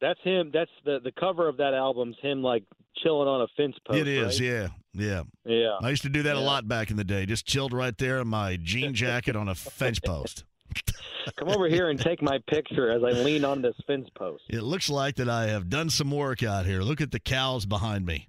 that's 0.01 0.19
him. 0.23 0.51
That's 0.53 0.71
the 0.85 0.99
the 1.03 1.11
cover 1.11 1.47
of 1.47 1.57
that 1.57 1.73
album's 1.73 2.17
him 2.21 2.41
like 2.41 2.63
chilling 3.03 3.27
on 3.27 3.41
a 3.41 3.47
fence 3.57 3.75
post. 3.87 3.99
it 3.99 4.07
is, 4.07 4.39
right? 4.39 4.49
yeah. 4.49 4.67
Yeah. 4.93 5.23
Yeah. 5.45 5.77
I 5.81 5.89
used 5.89 6.03
to 6.03 6.09
do 6.09 6.23
that 6.23 6.35
a 6.35 6.39
lot 6.39 6.67
back 6.67 6.91
in 6.91 6.97
the 6.97 7.03
day. 7.03 7.25
Just 7.25 7.47
chilled 7.47 7.73
right 7.73 7.97
there 7.97 8.19
in 8.19 8.27
my 8.27 8.57
jean 8.61 8.93
jacket 8.93 9.35
on 9.35 9.47
a 9.47 9.55
fence 9.55 9.99
post. 9.99 10.43
Come 11.37 11.49
over 11.49 11.67
here 11.67 11.89
and 11.89 11.99
take 11.99 12.21
my 12.21 12.39
picture 12.47 12.91
as 12.91 13.01
I 13.03 13.11
lean 13.23 13.45
on 13.45 13.61
this 13.61 13.75
fence 13.87 14.07
post. 14.15 14.43
It 14.49 14.61
looks 14.61 14.89
like 14.89 15.15
that 15.15 15.29
I 15.29 15.47
have 15.47 15.69
done 15.69 15.89
some 15.89 16.11
work 16.11 16.43
out 16.43 16.65
here. 16.65 16.81
Look 16.81 17.01
at 17.01 17.11
the 17.11 17.19
cows 17.19 17.65
behind 17.65 18.05
me. 18.05 18.27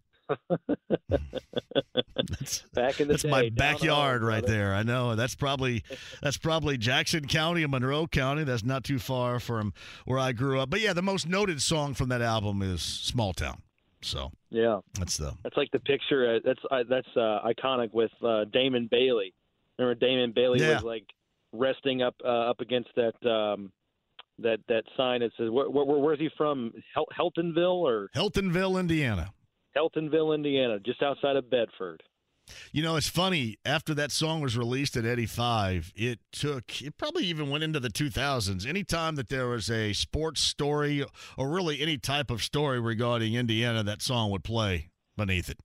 That's 2.16 2.62
Back 2.74 3.00
in 3.00 3.08
the 3.08 3.14
that's 3.14 3.22
day, 3.22 3.30
my 3.30 3.50
backyard 3.50 4.22
right 4.22 4.40
brother. 4.42 4.56
there. 4.58 4.74
I 4.74 4.82
know. 4.82 5.14
That's 5.16 5.34
probably 5.34 5.82
that's 6.22 6.36
probably 6.36 6.76
Jackson 6.78 7.26
County 7.26 7.62
and 7.62 7.70
Monroe 7.70 8.06
County. 8.06 8.44
That's 8.44 8.64
not 8.64 8.84
too 8.84 8.98
far 8.98 9.40
from 9.40 9.72
where 10.04 10.18
I 10.18 10.32
grew 10.32 10.60
up. 10.60 10.70
But 10.70 10.80
yeah, 10.80 10.92
the 10.92 11.02
most 11.02 11.28
noted 11.28 11.60
song 11.62 11.94
from 11.94 12.08
that 12.10 12.22
album 12.22 12.62
is 12.62 12.82
Small 12.82 13.32
Town. 13.32 13.62
So 14.02 14.32
Yeah, 14.50 14.80
that's 14.98 15.16
the 15.16 15.34
that's 15.42 15.56
like 15.56 15.70
the 15.72 15.80
picture. 15.80 16.36
Uh, 16.36 16.38
that's 16.44 16.60
uh, 16.70 16.84
that's 16.88 17.08
uh, 17.16 17.40
iconic 17.46 17.92
with 17.92 18.10
uh, 18.22 18.44
Damon 18.52 18.88
Bailey. 18.90 19.32
Remember 19.78 19.98
Damon 19.98 20.32
Bailey 20.34 20.60
Yeah. 20.60 20.74
was 20.74 20.82
like 20.84 21.04
resting 21.52 22.02
up 22.02 22.14
uh, 22.24 22.28
up 22.50 22.60
against 22.60 22.90
that 22.96 23.14
um, 23.30 23.72
that 24.40 24.58
that 24.68 24.84
sign 24.96 25.20
that 25.20 25.30
says 25.38 25.48
where, 25.50 25.70
where, 25.70 25.84
where's 25.84 26.18
he 26.18 26.28
from? 26.36 26.72
Hel- 26.94 27.06
Heltonville 27.18 27.76
or 27.76 28.08
Heltonville 28.14 28.78
Indiana. 28.78 29.30
Heltonville, 29.76 30.34
Indiana, 30.34 30.78
just 30.80 31.02
outside 31.02 31.36
of 31.36 31.50
Bedford. 31.50 32.02
You 32.72 32.82
know, 32.82 32.96
it's 32.96 33.08
funny. 33.08 33.56
After 33.64 33.94
that 33.94 34.12
song 34.12 34.42
was 34.42 34.56
released 34.56 34.96
at 34.98 35.06
85, 35.06 35.92
it 35.96 36.18
took, 36.30 36.82
it 36.82 36.98
probably 36.98 37.24
even 37.24 37.48
went 37.48 37.64
into 37.64 37.80
the 37.80 37.88
2000s. 37.88 38.66
Anytime 38.66 39.14
that 39.16 39.30
there 39.30 39.48
was 39.48 39.70
a 39.70 39.94
sports 39.94 40.42
story 40.42 41.02
or 41.38 41.48
really 41.48 41.80
any 41.80 41.96
type 41.96 42.30
of 42.30 42.42
story 42.42 42.78
regarding 42.80 43.32
Indiana, 43.34 43.82
that 43.84 44.02
song 44.02 44.30
would 44.30 44.44
play 44.44 44.90
beneath 45.16 45.48
it. 45.48 45.58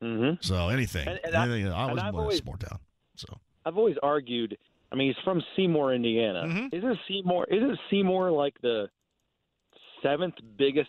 hmm 0.00 0.34
So 0.40 0.68
anything. 0.68 1.08
And- 1.08 1.20
and 1.24 1.34
I- 1.34 1.44
anything 1.46 1.72
I, 1.72 1.86
and 1.88 1.94
was 1.94 2.02
born 2.02 2.14
in 2.14 2.20
always- 2.20 2.38
Sport 2.38 2.60
Town. 2.60 2.78
So 3.16 3.26
I've 3.64 3.76
always 3.76 3.96
argued. 4.00 4.56
I 4.92 4.94
mean, 4.94 5.12
he's 5.12 5.22
from 5.24 5.42
Seymour, 5.56 5.92
Indiana. 5.94 6.44
Mhm. 6.44 6.72
Isn't 6.72 6.98
Seymour? 7.08 7.46
Isn't 7.50 7.78
Seymour 7.90 8.30
like 8.30 8.54
the 8.62 8.88
seventh 10.02 10.36
biggest 10.56 10.88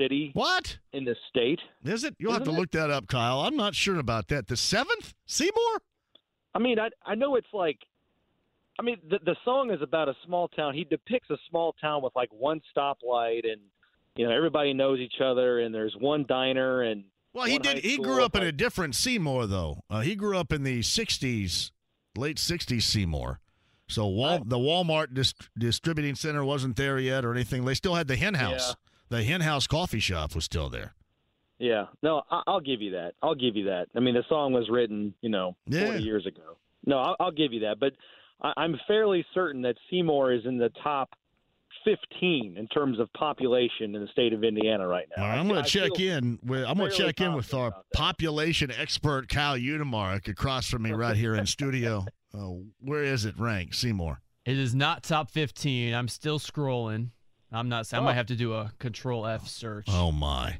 city 0.00 0.30
what? 0.34 0.78
in 0.92 1.04
the 1.04 1.14
state? 1.28 1.60
Is 1.84 2.04
it? 2.04 2.14
You'll 2.18 2.32
have 2.32 2.44
to 2.44 2.50
it? 2.50 2.54
look 2.54 2.70
that 2.72 2.90
up, 2.90 3.06
Kyle. 3.06 3.40
I'm 3.40 3.56
not 3.56 3.74
sure 3.74 3.98
about 3.98 4.28
that. 4.28 4.46
The 4.48 4.56
seventh? 4.56 5.14
Seymour? 5.26 5.82
I 6.54 6.58
mean, 6.58 6.78
I 6.78 6.88
I 7.04 7.14
know 7.14 7.36
it's 7.36 7.52
like, 7.52 7.78
I 8.78 8.82
mean, 8.82 8.96
the 9.08 9.18
the 9.24 9.36
song 9.44 9.70
is 9.70 9.82
about 9.82 10.08
a 10.08 10.14
small 10.26 10.48
town. 10.48 10.74
He 10.74 10.84
depicts 10.84 11.30
a 11.30 11.36
small 11.48 11.74
town 11.80 12.02
with 12.02 12.14
like 12.16 12.30
one 12.32 12.60
stoplight, 12.76 13.44
and 13.50 13.60
you 14.16 14.26
know 14.26 14.34
everybody 14.34 14.72
knows 14.72 14.98
each 14.98 15.20
other, 15.22 15.60
and 15.60 15.74
there's 15.74 15.94
one 15.98 16.24
diner, 16.28 16.82
and 16.82 17.04
Well, 17.32 17.46
he 17.46 17.58
did. 17.58 17.78
He 17.78 17.98
grew 17.98 18.24
up 18.24 18.34
in 18.34 18.42
a 18.42 18.52
different 18.52 18.94
Seymour, 18.94 19.46
though. 19.46 19.84
Uh, 19.88 20.00
he 20.00 20.16
grew 20.16 20.36
up 20.36 20.52
in 20.52 20.62
the 20.64 20.80
'60s, 20.80 21.70
late 22.16 22.38
'60s 22.38 22.82
Seymour. 22.82 23.40
So 23.86 24.06
Wal- 24.06 24.34
I- 24.34 24.42
the 24.46 24.58
Walmart 24.58 25.14
dis- 25.14 25.34
distributing 25.58 26.14
center 26.14 26.44
wasn't 26.44 26.76
there 26.76 26.98
yet, 26.98 27.24
or 27.24 27.32
anything. 27.32 27.64
They 27.64 27.74
still 27.74 27.94
had 27.96 28.08
the 28.08 28.16
Hen 28.16 28.34
House. 28.34 28.74
The 29.10 29.22
Hen 29.22 29.40
House 29.42 29.66
coffee 29.66 30.00
shop 30.00 30.34
was 30.34 30.44
still 30.44 30.68
there. 30.70 30.94
yeah, 31.58 31.86
no, 32.02 32.22
I, 32.30 32.42
I'll 32.46 32.60
give 32.60 32.80
you 32.80 32.92
that. 32.92 33.12
I'll 33.22 33.34
give 33.34 33.54
you 33.56 33.64
that. 33.66 33.88
I 33.94 34.00
mean, 34.00 34.14
the 34.14 34.24
song 34.28 34.52
was 34.52 34.68
written, 34.70 35.12
you 35.20 35.28
know, 35.28 35.56
Yeah. 35.66 35.86
40 35.86 36.02
years 36.02 36.26
ago. 36.26 36.56
No, 36.86 36.98
I'll, 36.98 37.16
I'll 37.20 37.30
give 37.32 37.52
you 37.52 37.60
that. 37.60 37.78
But 37.78 37.92
I, 38.40 38.52
I'm 38.56 38.78
fairly 38.88 39.24
certain 39.34 39.62
that 39.62 39.74
Seymour 39.90 40.32
is 40.32 40.46
in 40.46 40.56
the 40.58 40.70
top 40.82 41.10
15 41.84 42.56
in 42.56 42.66
terms 42.68 42.98
of 43.00 43.12
population 43.14 43.94
in 43.94 44.00
the 44.02 44.08
state 44.12 44.32
of 44.32 44.44
Indiana 44.44 44.86
right 44.86 45.06
now. 45.16 45.22
All 45.22 45.28
right, 45.28 45.34
I 45.36 45.38
I'm 45.38 45.46
feel- 45.46 45.54
going 45.54 45.64
I 45.64 45.66
to 45.66 45.70
check 45.90 46.00
in 46.00 46.38
with. 46.44 46.64
I'm 46.64 46.78
going 46.78 46.90
to 46.90 46.96
check 46.96 47.20
in 47.20 47.34
with 47.34 47.52
our 47.54 47.72
population 47.94 48.70
expert 48.70 49.28
Kyle 49.28 49.56
Udemark 49.58 50.28
across 50.28 50.68
from 50.68 50.82
me 50.82 50.92
right 50.92 51.16
here 51.16 51.34
in 51.34 51.46
studio. 51.46 52.04
Uh, 52.34 52.50
where 52.80 53.02
is 53.04 53.24
it 53.24 53.34
ranked, 53.38 53.74
Seymour? 53.74 54.20
It 54.44 54.56
is 54.58 54.74
not 54.74 55.02
top 55.02 55.30
15. 55.30 55.94
I'm 55.94 56.08
still 56.08 56.38
scrolling. 56.38 57.10
I'm 57.52 57.68
not. 57.68 57.86
Saying 57.86 58.00
I 58.00 58.02
Oh. 58.02 58.06
might 58.06 58.14
have 58.14 58.26
to 58.26 58.36
do 58.36 58.54
a 58.54 58.72
Control 58.78 59.26
F 59.26 59.48
search. 59.48 59.86
Oh 59.88 60.12
my! 60.12 60.58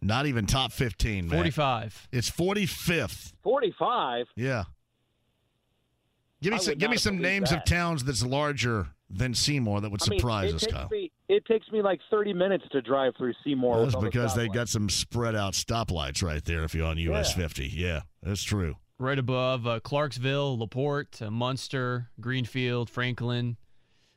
Not 0.00 0.26
even 0.26 0.46
top 0.46 0.70
15, 0.72 1.26
man. 1.26 1.36
45. 1.36 2.08
It's 2.12 2.30
45th. 2.30 3.32
45. 3.42 4.26
Yeah. 4.36 4.64
Give 6.40 6.52
me 6.52 6.56
I 6.58 6.60
some, 6.62 6.74
give 6.78 6.90
me 6.90 6.96
some 6.96 7.16
believe 7.16 7.32
names 7.32 7.50
of 7.52 7.64
towns 7.64 8.04
that's 8.04 8.24
larger 8.24 8.86
than 9.10 9.34
Seymour 9.34 9.80
that 9.80 9.90
would 9.90 10.00
I 10.06 10.10
mean, 10.10 10.20
surprise 10.20 10.50
it 10.52 10.54
us, 10.56 10.60
takes 10.62 10.72
Kyle. 10.72 10.88
Me, 10.92 11.10
it 11.28 11.44
takes 11.46 11.68
me 11.72 11.82
like 11.82 11.98
30 12.10 12.32
minutes 12.34 12.64
to 12.70 12.80
drive 12.80 13.14
through 13.16 13.32
Seymour. 13.42 13.78
That's 13.78 13.86
with 13.86 13.94
all 13.96 14.00
the 14.02 14.06
because 14.10 14.36
they 14.36 14.48
got 14.48 14.68
some 14.68 14.88
spread 14.88 15.34
out 15.34 15.54
stoplights 15.54 16.22
right 16.22 16.44
there 16.44 16.62
if 16.62 16.74
you're 16.76 16.86
on 16.86 16.96
US 16.98 17.30
Yeah. 17.36 17.42
50. 17.42 17.66
Yeah, 17.74 18.00
that's 18.22 18.44
true. 18.44 18.76
Right 19.00 19.18
above 19.18 19.66
uh, 19.66 19.80
Clarksville, 19.80 20.58
LaPorte, 20.58 21.22
uh, 21.22 21.30
Munster, 21.32 22.10
Greenfield, 22.20 22.88
Franklin, 22.88 23.56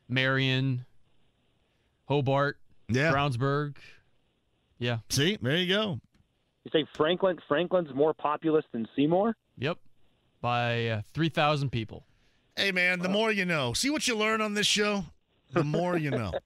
Marion, 0.08 0.84
Hobart, 2.12 2.58
Yeah. 2.90 3.10
Brownsburg. 3.10 3.76
Yeah. 4.78 4.98
See, 5.08 5.38
there 5.40 5.56
you 5.56 5.66
go. 5.74 5.98
You 6.64 6.70
say 6.70 6.84
Franklin? 6.94 7.38
Franklin's 7.48 7.94
more 7.94 8.12
populous 8.12 8.66
than 8.70 8.86
Seymour? 8.94 9.34
Yep. 9.56 9.78
By 10.42 10.88
uh, 10.88 11.02
3,000 11.14 11.70
people. 11.70 12.04
Hey, 12.54 12.70
man, 12.70 12.98
the 12.98 13.08
more 13.08 13.32
you 13.32 13.46
know. 13.46 13.72
See 13.72 13.88
what 13.88 14.06
you 14.06 14.14
learn 14.14 14.42
on 14.42 14.52
this 14.52 14.66
show? 14.66 15.06
The 15.52 15.64
more 15.64 15.96
you 15.96 16.10
know. 16.10 16.32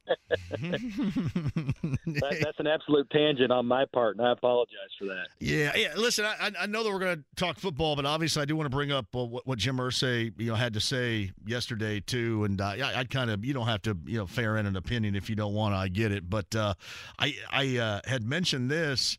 That, 2.07 2.41
that's 2.43 2.59
an 2.59 2.67
absolute 2.67 3.09
tangent 3.11 3.51
on 3.51 3.67
my 3.67 3.85
part, 3.93 4.17
and 4.17 4.27
I 4.27 4.33
apologize 4.33 4.91
for 4.99 5.07
that. 5.07 5.27
Yeah, 5.39 5.73
yeah. 5.77 5.95
Listen, 5.97 6.25
I, 6.25 6.51
I 6.59 6.67
know 6.67 6.83
that 6.83 6.91
we're 6.91 6.99
going 6.99 7.17
to 7.19 7.25
talk 7.37 7.59
football, 7.59 7.95
but 7.97 8.07
obviously, 8.07 8.43
I 8.43 8.45
do 8.45 8.57
want 8.57 8.67
to 8.67 8.75
bring 8.75 8.91
up 8.91 9.07
uh, 9.15 9.25
what, 9.25 9.47
what 9.47 9.59
Jim 9.59 9.77
Irsay, 9.77 10.33
you 10.39 10.51
know, 10.51 10.55
had 10.55 10.75
to 10.75 10.81
say 10.81 11.33
yesterday 11.45 12.01
too. 12.01 12.45
And 12.45 12.61
uh, 12.61 12.65
I, 12.65 13.01
I'd 13.01 13.11
kind 13.11 13.31
of, 13.31 13.45
you 13.45 13.53
don't 13.53 13.67
have 13.67 13.83
to, 13.83 13.97
you 14.07 14.19
know, 14.19 14.27
fair 14.27 14.57
in 14.57 14.67
an 14.67 14.77
opinion 14.77 15.15
if 15.15 15.29
you 15.29 15.37
don't 15.37 15.55
want 15.55 15.75
to. 15.75 15.79
I 15.79 15.89
get 15.89 16.13
it, 16.13 16.29
but 16.29 16.55
uh, 16.55 16.75
I, 17.19 17.35
I 17.51 17.79
uh, 17.79 18.01
had 18.07 18.25
mentioned 18.25 18.71
this. 18.71 19.19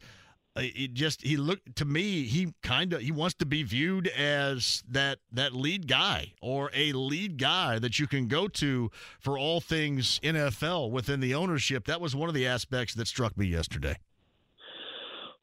Uh, 0.58 0.62
It 0.76 0.94
just 0.94 1.22
he 1.22 1.38
looked 1.38 1.76
to 1.76 1.86
me. 1.86 2.24
He 2.24 2.54
kind 2.64 2.94
of 2.94 3.02
he 3.02 3.12
wants 3.12 3.36
to 3.36 3.46
be 3.46 3.64
viewed 3.64 4.08
as 4.08 4.84
that 4.90 5.20
that 5.32 5.54
lead 5.54 5.88
guy 5.88 6.34
or 6.42 6.72
a 6.74 6.92
lead 6.94 7.38
guy 7.38 7.78
that 7.80 8.00
you 8.00 8.08
can 8.08 8.28
go 8.28 8.48
to 8.48 8.90
for 9.20 9.38
all 9.38 9.62
things 9.62 10.20
NFL 10.24 10.90
within 10.92 11.20
the 11.20 11.36
ownership. 11.36 11.86
That 11.86 12.02
was 12.02 12.16
one 12.16 12.28
of 12.28 12.36
the 12.36 12.48
aspects 12.48 12.96
that 12.96 13.08
struck 13.08 13.38
me 13.38 13.46
yesterday. 13.46 13.98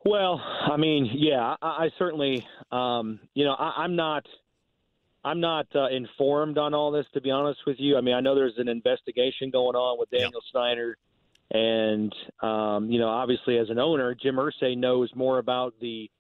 Well, 0.05 0.39
I 0.39 0.77
mean, 0.77 1.09
yeah, 1.15 1.57
I, 1.63 1.85
I 1.85 1.91
certainly, 1.99 2.47
um, 2.71 3.21
you 3.33 3.45
know, 3.45 3.55
I, 3.55 3.85
I'm 3.85 3.97
not, 3.97 4.27
I'm 5.25 5.41
not 5.41 5.67
uh, 5.75 5.89
informed 5.89 6.59
on 6.59 6.75
all 6.75 6.91
this 6.91 7.07
to 7.15 7.23
be 7.23 7.31
honest 7.31 7.61
with 7.67 7.77
you. 7.79 7.97
I 7.97 8.03
mean, 8.03 8.15
I 8.15 8.21
know 8.21 8.35
there's 8.35 8.59
an 8.59 8.69
investigation 8.69 9.49
going 9.51 9.77
on 9.77 9.99
with 9.99 10.11
Daniel 10.11 10.43
Snyder, 10.51 10.99
and 11.51 12.15
um, 12.43 12.91
you 12.91 12.99
know, 12.99 13.09
obviously 13.09 13.59
as 13.59 13.71
an 13.71 13.79
owner, 13.79 14.15
Jim 14.15 14.37
Irsay 14.37 14.77
knows 14.77 15.11
more 15.15 15.39
about 15.39 15.75
the 15.81 16.11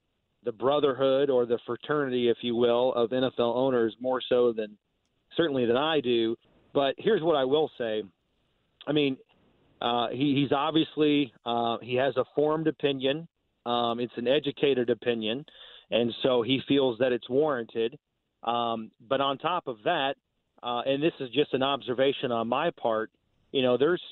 the 0.44 0.52
brotherhood 0.52 1.30
or 1.30 1.46
the 1.46 1.58
fraternity, 1.66 2.28
if 2.28 2.36
you 2.42 2.54
will, 2.54 2.92
of 2.92 3.10
NFL 3.10 3.56
owners 3.56 3.96
more 3.98 4.20
so 4.28 4.52
than 4.52 4.76
certainly 5.36 5.64
than 5.64 5.76
I 5.76 6.00
do. 6.00 6.36
But 6.74 6.94
here's 6.98 7.22
what 7.22 7.36
I 7.36 7.44
will 7.44 7.70
say. 7.78 8.02
I 8.86 8.92
mean, 8.92 9.16
uh, 9.80 10.08
he, 10.10 10.40
he's 10.40 10.52
obviously 10.52 11.32
uh, 11.46 11.78
he 11.82 11.94
has 11.96 12.16
a 12.16 12.24
formed 12.34 12.66
opinion. 12.66 13.26
Um, 13.64 14.00
it's 14.00 14.12
an 14.16 14.28
educated 14.28 14.90
opinion, 14.90 15.46
and 15.90 16.12
so 16.22 16.42
he 16.42 16.60
feels 16.68 16.98
that 16.98 17.12
it's 17.12 17.28
warranted. 17.30 17.98
Um, 18.42 18.90
but 19.08 19.22
on 19.22 19.38
top 19.38 19.66
of 19.66 19.78
that, 19.84 20.16
uh, 20.62 20.82
and 20.84 21.02
this 21.02 21.12
is 21.20 21.30
just 21.30 21.54
an 21.54 21.62
observation 21.62 22.30
on 22.30 22.48
my 22.48 22.70
part, 22.70 23.10
you 23.52 23.62
know, 23.62 23.78
there's 23.78 24.02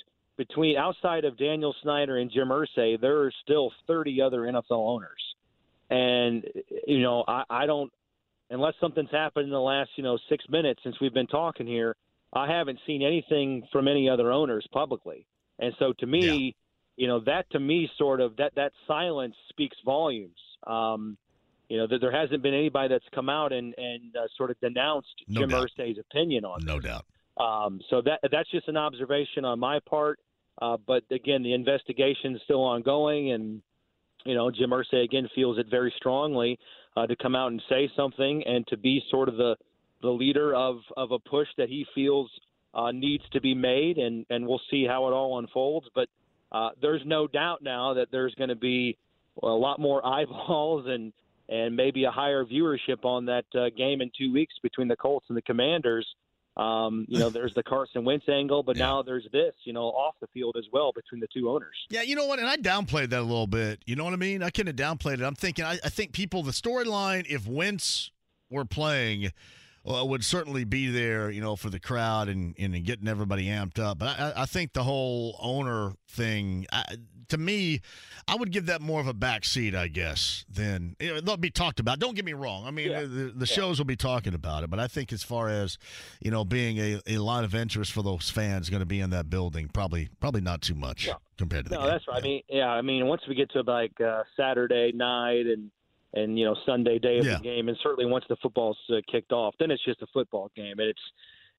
between 0.49 0.77
outside 0.77 1.25
of 1.25 1.39
Daniel 1.39 1.75
Snyder 1.83 2.19
and 2.19 2.31
Jim 2.31 2.49
Irsay, 2.49 3.01
there 3.01 3.21
are 3.23 3.33
still 3.45 3.71
30 3.87 4.21
other 4.23 4.41
NFL 4.41 4.63
owners, 4.71 5.23
and 5.89 6.45
you 6.87 7.01
know, 7.01 7.25
I, 7.29 7.45
I 7.49 7.67
don't 7.67 7.93
unless 8.51 8.75
something's 8.81 9.11
happened 9.11 9.45
in 9.45 9.51
the 9.51 9.61
last 9.61 9.91
you 9.97 10.03
know 10.03 10.19
six 10.29 10.45
minutes 10.49 10.81
since 10.83 10.97
we've 11.01 11.15
been 11.15 11.29
talking 11.29 11.67
here. 11.67 11.95
I 12.33 12.51
haven't 12.51 12.79
seen 12.87 13.03
anything 13.03 13.63
from 13.71 13.89
any 13.89 14.09
other 14.09 14.33
owners 14.33 14.67
publicly. 14.73 15.27
And 15.59 15.75
so 15.79 15.93
to 15.99 16.07
me, 16.07 16.57
yeah. 16.97 17.05
you 17.05 17.07
know, 17.07 17.21
that 17.27 17.45
to 17.51 17.61
me 17.61 17.91
sort 17.99 18.21
of 18.21 18.37
that 18.37 18.55
that 18.57 18.73
silence 18.87 19.37
speaks 19.51 19.77
volumes. 19.85 20.39
Um, 20.67 21.17
you 21.69 21.79
know, 21.79 21.87
that 21.87 22.01
there 22.01 22.13
hasn't 22.13 22.43
been 22.43 22.55
anybody 22.55 22.89
that's 22.89 23.09
come 23.15 23.29
out 23.29 23.53
and 23.53 23.75
and 23.77 24.17
uh, 24.17 24.27
sort 24.37 24.51
of 24.51 24.59
denounced 24.61 25.15
no 25.29 25.43
Jim 25.43 25.51
doubt. 25.51 25.69
Irsay's 25.79 25.99
opinion 25.99 26.45
on 26.45 26.65
no 26.65 26.81
this. 26.81 26.91
doubt. 26.91 27.05
Um, 27.39 27.81
so 27.89 28.03
that 28.03 28.21
that's 28.31 28.51
just 28.51 28.69
an 28.69 28.77
observation 28.77 29.45
on 29.45 29.59
my 29.59 29.79
part. 29.81 30.19
Uh, 30.61 30.77
but 30.87 31.03
again, 31.11 31.43
the 31.43 31.55
investigation 31.55 32.37
is 32.37 32.43
still 32.45 32.63
ongoing, 32.63 33.33
and 33.33 33.63
you 34.25 34.35
know, 34.35 34.51
Jim 34.51 34.71
Irsay 34.71 35.05
again 35.05 35.29
feels 35.35 35.59
it 35.59 35.67
very 35.71 35.93
strongly 35.97 36.59
uh, 36.97 37.07
to 37.07 37.17
come 37.17 37.35
out 37.35 37.51
and 37.51 37.63
say 37.69 37.91
something 37.97 38.43
and 38.47 38.67
to 38.69 38.77
be 38.77 39.03
sort 39.11 39.29
of 39.29 39.37
the 39.37 39.57
the 40.03 40.11
leader 40.11 40.55
of 40.55 40.79
of 40.97 41.13
a 41.13 41.19
push 41.19 41.49
that 41.57 41.69
he 41.69 41.87
feels 41.95 42.31
uh, 42.75 42.91
needs 42.93 43.25
to 43.33 43.41
be 43.41 43.55
made, 43.55 43.99
and 43.99 44.27
and 44.31 44.47
we'll 44.47 44.61
see 44.71 44.87
how 44.87 45.09
it 45.09 45.13
all 45.13 45.39
unfolds. 45.39 45.87
But 45.95 46.09
uh, 46.51 46.71
there's 46.81 47.03
no 47.05 47.27
doubt 47.27 47.63
now 47.63 47.95
that 47.95 48.09
there's 48.11 48.35
going 48.35 48.51
to 48.51 48.57
be 48.57 48.99
a 49.43 49.47
lot 49.47 49.81
more 49.81 50.05
eyeballs 50.07 50.85
and 50.87 51.13
and 51.49 51.77
maybe 51.77 52.05
a 52.05 52.11
higher 52.11 52.45
viewership 52.45 53.05
on 53.05 53.27
that 53.27 53.45
uh, 53.55 53.69
game 53.77 54.01
in 54.01 54.11
two 54.17 54.33
weeks 54.33 54.55
between 54.63 54.89
the 54.89 54.97
Colts 54.97 55.27
and 55.29 55.37
the 55.37 55.43
Commanders. 55.43 56.07
Um, 56.57 57.07
you 57.09 57.19
know, 57.19 57.31
there's 57.31 57.55
the 57.55 57.63
Carson 57.63 58.05
Wentz 58.05 58.29
angle, 58.29 58.63
but 58.63 58.77
yeah. 58.77 58.87
now 58.87 59.03
there's 59.03 59.27
this, 59.33 59.55
you 59.65 59.73
know, 59.73 59.87
off 59.87 60.15
the 60.21 60.27
field 60.29 60.57
as 60.59 60.65
well 60.71 60.93
between 60.93 61.21
the 61.21 61.29
two 61.33 61.49
owners. 61.49 61.75
Yeah, 61.89 62.03
you 62.03 62.15
know 62.15 62.27
what? 62.27 62.39
And 62.39 62.49
I 62.49 62.57
downplayed 62.57 63.11
that 63.11 63.21
a 63.21 63.23
little 63.23 63.47
bit. 63.47 63.81
You 63.87 63.97
know 63.97 64.05
what 64.05 64.13
I 64.13 64.17
mean? 64.17 64.43
I 64.43 64.51
kind 64.51 64.69
of 64.69 64.77
downplayed 64.77 65.15
it. 65.15 65.23
I'm 65.23 65.35
thinking, 65.35 65.65
I, 65.65 65.79
I 65.83 65.89
think 65.89 66.13
people, 66.13 66.43
the 66.43 66.53
storyline, 66.53 67.25
if 67.27 67.47
Wentz 67.47 68.11
were 68.51 68.67
playing, 68.67 69.33
well, 69.85 70.09
would 70.09 70.25
certainly 70.25 70.65
be 70.65 70.89
there, 70.89 71.31
you 71.31 71.41
know, 71.41 71.57
for 71.57 71.71
the 71.71 71.81
crowd 71.81 72.29
and, 72.29 72.55
and 72.59 72.85
getting 72.85 73.09
everybody 73.09 73.47
amped 73.47 73.79
up. 73.79 73.99
But 73.99 74.19
I, 74.19 74.33
I 74.37 74.47
think 74.47 74.73
the 74.73 74.85
whole 74.85 75.37
owner 75.41 75.95
thing, 76.09 76.67
I, 76.73 76.85
to 77.29 77.39
me, 77.39 77.81
I 78.29 78.37
would 78.37 78.53
give 78.53 78.67
that 78.67 78.81
more 78.81 79.01
of 79.01 79.09
a 79.09 79.15
back 79.15 79.45
seat, 79.45 79.75
I 79.75 79.89
guess, 79.89 80.45
than 80.49 80.95
you 81.01 81.15
know, 81.15 81.21
they'll 81.21 81.37
be 81.37 81.51
talked 81.51 81.81
about. 81.81 81.99
Don't 81.99 82.15
get 82.15 82.25
me 82.25 82.35
wrong. 82.35 82.67
I 82.67 82.71
mean, 82.71 82.91
yeah. 82.91 83.01
the, 83.01 83.33
the 83.35 83.35
yeah. 83.41 83.45
shows 83.45 83.79
will 83.79 83.87
be 83.87 83.97
talking 83.97 84.35
about 84.35 84.63
it, 84.63 84.71
but 84.71 84.79
I 84.79 84.87
think 84.87 85.13
as 85.13 85.23
far 85.23 85.49
as 85.49 85.79
you 86.21 86.31
know, 86.31 86.45
being 86.45 86.79
a, 86.79 87.01
a 87.07 87.19
line 87.19 87.43
of 87.43 87.55
interest 87.55 87.93
for 87.93 88.03
those 88.03 88.31
fans 88.31 88.71
going 88.71 88.81
to 88.81 88.87
be 88.87 89.01
in 89.01 89.11
that 89.11 89.29
building, 89.29 89.69
probably 89.69 90.11
probably 90.21 90.43
not 90.43 90.63
too 90.63 90.75
much 90.75 91.07
yeah. 91.07 91.15
compared 91.39 91.65
to 91.65 91.71
that. 91.71 91.81
no, 91.81 91.87
the 91.87 91.91
that's 91.93 92.07
right. 92.07 92.19
I 92.19 92.21
mean, 92.21 92.43
yeah, 92.49 92.69
I 92.69 92.83
mean, 92.83 93.07
once 93.07 93.23
we 93.29 93.35
get 93.35 93.51
to 93.53 93.63
like 93.63 94.01
uh, 94.01 94.23
Saturday 94.37 94.93
night 94.95 95.47
and 95.47 95.71
and 96.15 96.39
you 96.39 96.45
know 96.45 96.57
Sunday 96.67 96.99
day 96.99 97.19
of 97.19 97.27
yeah. 97.27 97.37
the 97.37 97.43
game, 97.43 97.69
and 97.69 97.77
certainly 97.83 98.11
once 98.11 98.25
the 98.29 98.37
football's 98.37 98.79
uh, 98.91 98.97
kicked 99.11 99.33
off, 99.33 99.55
then 99.59 99.71
it's 99.71 99.85
just 99.85 100.03
a 100.03 100.07
football 100.13 100.51
game, 100.57 100.79
and 100.79 100.89
it's. 100.89 101.03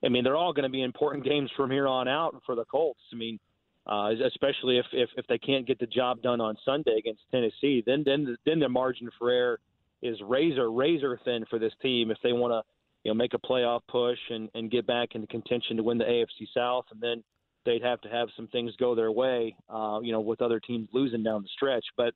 I 0.06 0.10
mean, 0.10 0.26
they're 0.26 0.36
all 0.36 0.51
going 0.51 0.64
to 0.64 0.70
be 0.70 0.82
important 0.82 1.24
games 1.30 1.49
from 1.56 1.72
here 1.72 1.88
on 1.88 2.10
out 2.10 2.36
for 2.45 2.56
the 2.56 2.66
Colts. 2.66 2.99
I 3.14 3.16
mean, 3.16 3.39
uh, 3.86 4.12
especially 4.26 4.78
if, 4.78 4.86
if 4.91 5.10
if 5.18 5.28
they 5.28 5.38
can't 5.38 5.66
get 5.66 5.80
the 5.80 5.88
job 5.88 6.22
done 6.22 6.41
on 6.41 6.56
Sunday 6.66 6.97
against 6.97 7.22
Tennessee, 7.32 7.84
then 7.86 8.04
then 8.06 8.36
then 8.45 8.60
the 8.60 8.70
margin 8.70 9.10
for 9.18 9.30
error 9.30 9.60
is 10.01 10.18
razor 10.22 10.72
razor 10.72 11.20
thin 11.24 11.45
for 11.49 11.60
this 11.60 11.74
team 11.82 12.12
if 12.12 12.18
they 12.22 12.34
want 12.34 12.51
to 12.51 12.62
you 13.04 13.12
know 13.12 13.16
make 13.16 13.34
a 13.34 13.39
playoff 13.39 13.82
push 13.89 14.20
and 14.30 14.49
and 14.54 14.72
get 14.72 14.86
back 14.86 15.16
into 15.16 15.28
contention 15.28 15.78
to 15.78 15.84
win 15.84 15.97
the 15.97 16.06
AFC 16.06 16.47
South, 16.54 16.86
and 16.91 17.01
then 17.01 17.24
they'd 17.66 17.84
have 17.84 18.01
to 18.01 18.10
have 18.10 18.30
some 18.36 18.47
things 18.47 18.74
go 18.78 18.95
their 18.95 19.12
way, 19.12 19.56
uh, 19.70 19.99
you 20.01 20.12
know, 20.12 20.20
with 20.20 20.41
other 20.41 20.60
teams 20.60 20.88
losing 20.93 21.24
down 21.24 21.41
the 21.41 21.49
stretch. 21.56 21.86
But 21.95 22.14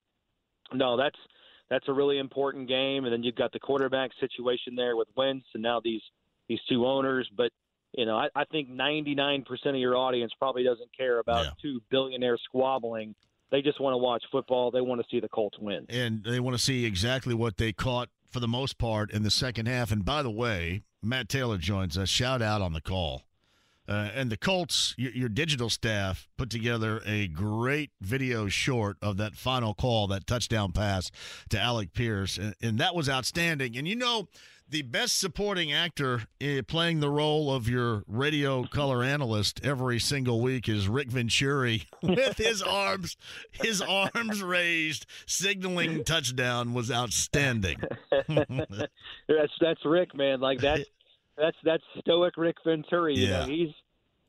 no, 0.74 0.98
that's 0.98 1.18
that's 1.70 1.88
a 1.88 1.94
really 1.94 2.18
important 2.18 2.68
game. 2.68 3.04
And 3.06 3.14
then 3.14 3.24
you've 3.24 3.36
got 3.36 3.52
the 3.52 3.60
quarterback 3.60 4.12
situation 4.20 4.76
there 4.76 4.96
with 4.96 5.08
Wentz, 5.16 5.46
and 5.54 5.64
now 5.64 5.80
these 5.84 6.02
these 6.48 6.60
two 6.70 6.86
owners. 6.86 7.30
But 7.36 7.52
you 7.94 8.06
know, 8.06 8.18
I, 8.18 8.30
I 8.36 8.46
think 8.46 8.70
99% 8.70 9.46
of 9.66 9.76
your 9.76 9.96
audience 9.96 10.32
probably 10.38 10.64
doesn't 10.64 10.96
care 10.96 11.20
about 11.20 11.46
yeah. 11.46 11.52
two 11.62 11.82
billionaires 11.90 12.42
squabbling. 12.46 13.16
They 13.50 13.62
just 13.62 13.80
want 13.80 13.94
to 13.94 13.98
watch 13.98 14.24
football. 14.32 14.72
They 14.72 14.82
want 14.82 15.02
to 15.02 15.08
see 15.10 15.22
the 15.22 15.30
Colts 15.30 15.58
win, 15.60 15.86
and 15.90 16.24
they 16.24 16.40
want 16.40 16.58
to 16.58 16.62
see 16.62 16.86
exactly 16.86 17.34
what 17.34 17.58
they 17.58 17.72
caught 17.72 18.10
for 18.30 18.40
the 18.40 18.48
most 18.48 18.78
part 18.78 19.12
in 19.12 19.24
the 19.24 19.32
second 19.32 19.68
half. 19.68 19.92
And 19.92 20.04
by 20.04 20.22
the 20.22 20.32
way, 20.32 20.84
Matt 21.02 21.30
Taylor 21.30 21.58
joins 21.58 21.98
us. 21.98 22.10
Shout 22.10 22.42
out 22.42 22.62
on 22.62 22.74
the 22.74 22.82
call. 22.82 23.24
Uh, 23.88 24.10
and 24.14 24.30
the 24.30 24.38
Colts, 24.38 24.94
your, 24.98 25.12
your, 25.12 25.30
digital 25.30 25.70
staff, 25.70 26.28
put 26.38 26.50
together 26.50 27.02
a 27.06 27.28
great 27.28 27.92
video 28.02 28.48
short 28.48 28.98
of 29.02 29.18
that 29.18 29.36
final 29.36 29.74
call, 29.74 30.08
that 30.08 30.28
touchdown 30.28 30.74
pass 30.74 31.10
to 31.50 31.60
Alec 31.60 31.94
Pierce. 31.94 32.38
And, 32.38 32.54
and 32.62 32.78
that 32.80 32.96
was 32.96 33.08
outstanding. 33.08 33.78
And 33.78 33.88
you 33.88 33.96
know, 33.96 34.28
the 34.70 34.82
best 34.82 35.20
supporting 35.20 35.72
actor 35.72 36.24
uh, 36.44 36.62
playing 36.68 37.00
the 37.00 37.10
role 37.10 37.54
of 37.54 37.70
your 37.70 38.04
radio 38.08 38.66
color 38.66 39.04
analyst 39.04 39.62
every 39.64 40.00
single 40.00 40.42
week 40.42 40.68
is 40.68 40.90
Rick 40.90 41.10
Venturi 41.10 41.84
with 42.04 42.38
his 42.38 42.62
arms 42.62 43.16
his 43.52 43.82
arms 43.82 44.44
raised 44.44 45.06
signaling 45.26 46.04
touchdown 46.04 46.74
was 46.74 46.92
outstanding. 46.92 47.78
that's 48.28 49.54
that's 49.62 49.86
Rick 49.86 50.14
man 50.16 50.42
like 50.42 50.60
that 50.60 50.86
that's 51.38 51.58
that's 51.64 51.84
stoic 52.00 52.36
Rick 52.38 52.58
Venturi. 52.66 53.16
You 53.16 53.28
yeah. 53.28 53.40
know, 53.40 53.46
he's 53.46 53.70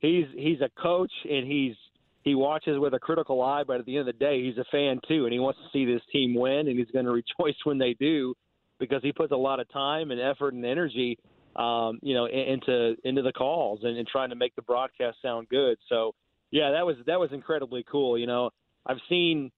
he's 0.01 0.27
he's 0.35 0.61
a 0.61 0.69
coach 0.81 1.13
and 1.29 1.47
he's 1.47 1.75
he 2.23 2.35
watches 2.35 2.79
with 2.79 2.95
a 2.95 2.99
critical 2.99 3.43
eye, 3.43 3.63
but 3.67 3.81
at 3.81 3.87
the 3.87 3.97
end 3.97 4.09
of 4.09 4.19
the 4.19 4.25
day, 4.25 4.43
he's 4.43 4.59
a 4.59 4.65
fan 4.71 5.01
too, 5.09 5.25
and 5.25 5.33
he 5.33 5.39
wants 5.39 5.59
to 5.61 5.69
see 5.73 5.85
this 5.85 6.03
team 6.13 6.35
win, 6.35 6.69
and 6.69 6.79
he's 6.79 6.91
going 6.93 7.05
to 7.07 7.13
rejoice 7.13 7.57
when 7.65 7.79
they 7.79 7.95
do, 7.99 8.35
because 8.79 9.03
he 9.03 9.13
puts 9.13 9.33
a 9.33 9.37
lot 9.37 9.61
of 9.61 9.71
time 9.73 10.11
and 10.11 10.21
effort 10.21 10.55
and 10.55 10.65
energy, 10.65 11.19
um, 11.57 11.99
you 12.03 12.15
know, 12.15 12.27
into 12.27 12.97
into 13.05 13.23
the 13.23 13.33
calls 13.33 13.81
and, 13.83 13.97
and 13.97 14.07
trying 14.07 14.31
to 14.31 14.37
make 14.37 14.55
the 14.57 14.63
broadcast 14.63 15.17
sound 15.23 15.49
good. 15.49 15.79
So, 15.89 16.13
yeah, 16.51 16.73
that 16.73 16.87
was 16.87 16.97
that 17.07 17.19
was 17.19 17.31
incredibly 17.33 17.85
cool. 17.91 18.19
You 18.19 18.27
know, 18.27 18.51
I've 18.87 19.01
seen 19.09 19.51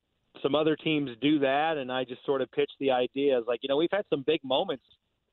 some 0.42 0.54
other 0.54 0.76
teams 0.76 1.10
do 1.20 1.40
that, 1.40 1.76
and 1.76 1.90
I 1.90 2.04
just 2.04 2.24
sort 2.24 2.40
of 2.40 2.50
pitched 2.52 2.76
the 2.78 2.92
idea 2.92 3.38
as 3.38 3.44
like, 3.46 3.60
you 3.62 3.68
know, 3.68 3.76
we've 3.76 3.90
had 3.92 4.04
some 4.10 4.22
big 4.26 4.40
moments 4.44 4.84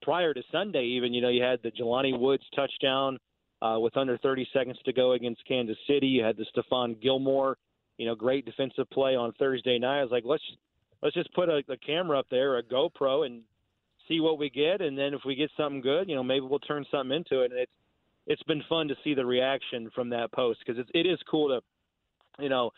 prior 0.02 0.34
to 0.34 0.42
Sunday, 0.52 0.84
even, 0.84 1.14
you 1.14 1.22
know, 1.22 1.30
you 1.30 1.44
had 1.44 1.60
the 1.64 1.72
Jelani 1.72 2.18
Woods 2.18 2.44
touchdown 2.56 3.18
uh, 3.62 3.78
with 3.80 3.98
under 3.98 4.18
30 4.18 4.48
seconds 4.54 4.78
to 4.86 4.94
go 4.94 5.14
against 5.14 5.46
Kansas 5.48 5.78
City. 5.88 6.08
You 6.08 6.24
had 6.24 6.38
the 6.38 6.46
Stephon 6.56 7.02
Gilmore, 7.02 7.58
you 7.98 8.06
know, 8.06 8.16
great 8.16 8.46
defensive 8.46 8.90
play 8.92 9.16
on 9.16 9.34
Thursday 9.34 9.80
night. 9.80 10.00
I 10.00 10.04
was 10.04 10.12
like, 10.12 10.24
let's 10.26 10.44
let's 11.02 11.16
just 11.16 11.34
put 11.34 11.50
a, 11.50 11.62
a 11.70 11.78
camera 11.78 12.20
up 12.20 12.28
there, 12.30 12.58
a 12.58 12.64
GoPro, 12.64 13.26
and 13.26 13.42
see 14.08 14.20
what 14.20 14.38
we 14.38 14.50
get. 14.50 14.82
And 14.82 14.98
then 14.98 15.14
if 15.14 15.22
we 15.26 15.36
get 15.36 15.52
something 15.58 15.82
good, 15.82 16.10
you 16.10 16.16
know, 16.16 16.24
maybe 16.24 16.46
we'll 16.46 16.60
turn 16.60 16.86
something 16.92 17.16
into 17.16 17.42
it. 17.42 17.52
And 17.52 17.60
it's 17.60 17.72
it's 18.28 18.44
been 18.44 18.64
fun 18.68 18.88
to 18.90 18.96
see 19.04 19.14
the 19.14 19.26
reaction 19.26 19.90
from 19.96 20.10
that 20.10 20.32
post 20.32 20.60
because 20.66 20.80
it, 20.80 20.88
it 20.94 21.10
is 21.10 21.20
cool 21.30 21.48
to, 21.50 22.44
you 22.44 22.50
know, 22.50 22.72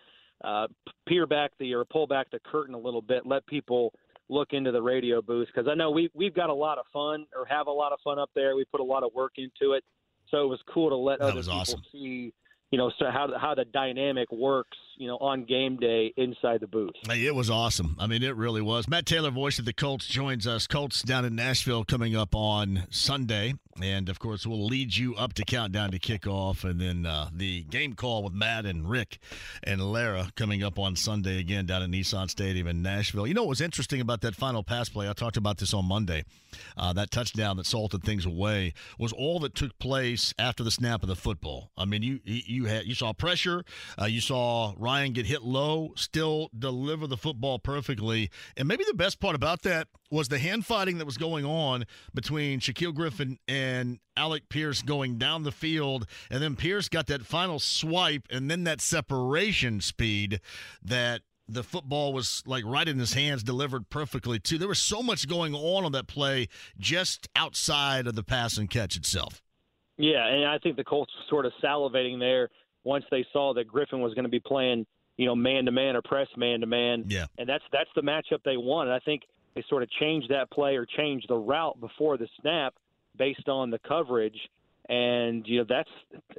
uh, 0.44 0.68
peer 1.08 1.26
back 1.26 1.52
the 1.60 1.74
or 1.74 1.84
pull 1.86 2.08
back 2.08 2.30
the 2.32 2.40
curtain 2.40 2.76
a 2.76 2.80
little 2.80 3.02
bit, 3.02 3.26
let 3.26 3.46
people 3.48 3.94
look 4.30 4.50
into 4.52 4.72
the 4.72 4.82
radio 4.82 5.22
booth 5.22 5.48
because 5.54 5.68
I 5.70 5.76
know 5.76 5.92
we 5.92 6.10
we've 6.14 6.34
got 6.34 6.50
a 6.50 6.54
lot 6.54 6.78
of 6.78 6.86
fun 6.94 7.26
or 7.36 7.46
have 7.46 7.68
a 7.68 7.72
lot 7.72 7.92
of 7.92 8.00
fun 8.04 8.20
up 8.20 8.30
there. 8.36 8.56
We 8.56 8.66
put 8.66 8.80
a 8.80 8.84
lot 8.84 9.04
of 9.04 9.12
work 9.14 9.34
into 9.38 9.74
it, 9.74 9.84
so 10.30 10.44
it 10.44 10.48
was 10.48 10.60
cool 10.74 10.90
to 10.90 10.96
let 10.96 11.20
that 11.20 11.32
other 11.32 11.42
people 11.42 11.54
awesome. 11.60 11.82
see. 11.92 12.34
You 12.72 12.78
know, 12.78 12.92
so 13.00 13.06
how 13.12 13.28
how 13.36 13.56
the 13.56 13.66
dynamic 13.66 14.32
works, 14.32 14.78
you 14.98 15.08
know, 15.08 15.18
on 15.18 15.46
game 15.46 15.78
day 15.78 16.14
inside 16.18 16.62
the 16.62 16.68
booth. 16.68 16.92
Hey, 17.10 17.26
It 17.26 17.34
was 17.34 17.50
awesome. 17.50 17.96
I 17.98 18.06
mean, 18.06 18.22
it 18.22 18.36
really 18.36 18.62
was. 18.62 18.88
Matt 18.88 19.08
Taylor, 19.08 19.32
voice 19.32 19.58
of 19.58 19.66
the 19.66 19.74
Colts, 19.74 20.06
joins 20.06 20.46
us. 20.46 20.68
Colts 20.68 21.02
down 21.02 21.26
in 21.26 21.34
Nashville 21.36 21.84
coming 21.84 22.16
up 22.16 22.36
on 22.36 22.84
Sunday 22.92 23.56
And 23.82 24.10
of 24.10 24.20
course, 24.20 24.46
we'll 24.46 24.66
lead 24.66 24.96
you 24.96 25.16
up 25.16 25.34
to 25.34 25.46
countdown 25.46 25.92
to 25.92 26.00
kickoff, 26.00 26.70
and 26.70 26.82
then 26.82 27.06
uh, 27.06 27.30
the 27.32 27.64
game 27.64 27.94
call 27.94 28.24
with 28.24 28.34
Matt 28.34 28.66
and 28.66 28.90
Rick 28.90 29.20
and 29.64 29.80
Lara 29.80 30.32
coming 30.36 30.64
up 30.64 30.78
on 30.78 30.96
Sunday 30.96 31.40
again 31.40 31.66
down 31.66 31.84
at 31.84 31.90
Nissan 31.90 32.30
Stadium 32.30 32.68
in 32.68 32.82
Nashville. 32.82 33.26
You 33.26 33.34
know 33.34 33.44
what 33.44 33.50
was 33.50 33.62
interesting 33.62 34.02
about 34.02 34.22
that 34.22 34.36
final 34.36 34.64
pass 34.64 34.90
play? 34.90 35.08
I 35.08 35.14
talked 35.14 35.38
about 35.38 35.60
this 35.60 35.74
on 35.74 35.86
Monday. 35.86 36.26
Uh, 36.76 36.92
that 36.94 37.12
touchdown 37.12 37.58
that 37.58 37.66
salted 37.66 38.04
things 38.04 38.26
away 38.26 38.74
was 38.98 39.14
all 39.14 39.40
that 39.40 39.56
took 39.56 39.78
place 39.80 40.34
after 40.38 40.64
the 40.64 40.72
snap 40.72 41.02
of 41.02 41.08
the 41.08 41.16
football. 41.16 41.72
I 41.78 41.86
mean, 41.86 42.04
you 42.04 42.20
you 42.26 42.66
had 42.66 42.86
you 42.86 42.96
saw 42.96 43.14
pressure, 43.14 43.64
uh, 44.02 44.06
you 44.06 44.20
saw 44.20 44.74
Ryan 44.78 45.14
get 45.14 45.26
hit 45.26 45.44
low, 45.44 45.94
still 45.96 46.50
deliver 46.58 47.08
the 47.08 47.18
football 47.18 47.60
perfectly, 47.60 48.30
and 48.58 48.68
maybe 48.68 48.84
the 48.86 48.94
best 48.94 49.20
part 49.22 49.36
about 49.36 49.62
that 49.62 49.88
was 50.12 50.28
the 50.28 50.40
hand 50.40 50.66
fighting 50.66 50.98
that 50.98 51.06
was 51.06 51.18
going 51.18 51.46
on 51.46 51.86
between 52.14 52.60
Shaquill 52.60 52.94
Griffin 52.94 53.38
and 53.48 54.00
Alec 54.18 54.50
Pierce 54.50 54.82
going 54.82 55.18
down 55.18 55.44
the 55.44 55.52
field, 55.52 56.06
and 56.30 56.42
then 56.42 56.56
Pierce 56.56 56.90
got 56.90 57.08
that 57.08 57.26
final 57.26 57.60
swipe, 57.60 58.24
and 58.30 58.50
then 58.50 58.64
that 58.64 58.82
separation 58.82 59.82
speed 59.82 60.42
that 60.84 61.22
the 61.48 61.64
football 61.64 62.14
was 62.14 62.44
like 62.46 62.64
right 62.66 62.88
in 62.88 63.00
his 63.00 63.14
hands, 63.14 63.44
delivered 63.44 63.90
perfectly 63.90 64.40
too. 64.40 64.58
There 64.58 64.68
was 64.68 64.80
so 64.80 65.02
much 65.02 65.28
going 65.28 65.56
on 65.56 65.84
on 65.84 65.92
that 65.94 66.08
play 66.08 66.48
just 66.80 67.28
outside 67.36 68.08
of 68.08 68.16
the 68.16 68.24
pass 68.24 68.58
and 68.58 68.70
catch 68.70 68.96
itself. 68.96 69.42
Yeah, 69.98 70.26
and 70.28 70.46
I 70.46 70.60
think 70.60 70.78
the 70.78 70.84
Colts 70.84 71.12
were 71.18 71.30
sort 71.30 71.46
of 71.46 71.52
salivating 71.62 72.20
there 72.20 72.50
once 72.84 73.04
they 73.12 73.26
saw 73.34 73.54
that 73.56 73.68
Griffin 73.68 74.00
was 74.00 74.14
going 74.14 74.24
to 74.24 74.30
be 74.30 74.40
playing, 74.40 74.86
you 75.18 75.26
know, 75.26 75.36
man 75.36 75.66
to 75.66 75.72
man 75.72 75.96
or 75.96 76.02
press 76.02 76.28
man 76.38 76.62
to 76.62 76.68
man. 76.68 77.04
Yeah, 77.08 77.26
and 77.38 77.50
that's 77.50 77.64
that's 77.72 77.90
the 77.96 78.02
matchup 78.02 78.44
they 78.46 78.58
wanted. 78.58 78.94
I 78.94 79.00
think 79.00 79.24
they 79.60 79.66
sort 79.70 79.84
of 79.84 79.90
change 79.92 80.28
that 80.30 80.50
play 80.52 80.78
or 80.78 80.86
change 80.86 81.26
the 81.28 81.36
route 81.36 81.80
before 81.82 82.18
the 82.18 82.28
snap 82.42 82.74
based 83.18 83.50
on 83.50 83.70
the 83.70 83.80
coverage. 83.80 84.38
And 84.88 85.46
you 85.46 85.60
know 85.60 85.66
that's 85.68 85.90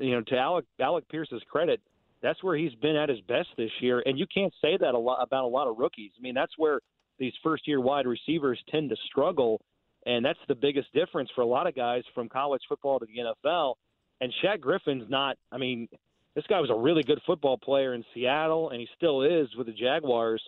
you 0.01 0.13
know 0.13 0.23
to 0.23 0.37
Alec 0.37 0.65
Alec 0.81 1.09
Pierce's 1.09 1.43
credit, 1.51 1.81
that's 2.23 2.43
where 2.43 2.57
he's 2.57 2.75
been 2.75 2.97
at 2.97 3.09
his 3.09 3.21
best 3.21 3.49
this 3.57 3.71
year. 3.81 4.03
And 4.05 4.19
you 4.19 4.27
can't 4.33 4.53
say 4.61 4.77
that 4.79 4.95
a 4.95 4.99
lot 4.99 5.23
about 5.23 5.45
a 5.45 5.49
lot 5.49 5.69
of 5.69 5.79
rookies. 5.79 6.11
I 6.19 6.23
mean, 6.23 6.35
that's 6.35 6.53
where 6.57 6.81
these 7.19 7.33
first 7.43 7.69
year 7.69 7.81
wide 7.81 8.07
receivers 8.07 8.59
tend 8.71 8.91
to 8.91 8.97
struggle. 9.07 9.61
And 10.07 10.25
that's 10.25 10.39
the 10.49 10.55
biggest 10.55 10.93
difference 10.95 11.29
for 11.35 11.43
a 11.43 11.47
lot 11.47 11.67
of 11.67 11.77
guys 11.77 12.03
from 12.15 12.29
college 12.29 12.63
football 12.69 12.99
to 12.99 13.07
the 13.07 13.49
NFL. 13.49 13.75
And 14.23 14.33
Shaq 14.43 14.61
Griffin's 14.61 15.09
not, 15.11 15.37
I 15.53 15.59
mean, 15.59 15.89
this 16.35 16.45
guy 16.49 16.59
was 16.59 16.71
a 16.71 16.75
really 16.75 17.03
good 17.03 17.21
football 17.27 17.59
player 17.59 17.93
in 17.93 18.03
Seattle, 18.15 18.71
and 18.71 18.81
he 18.81 18.89
still 18.97 19.23
is 19.23 19.49
with 19.57 19.67
the 19.67 19.75
Jaguars. 19.75 20.43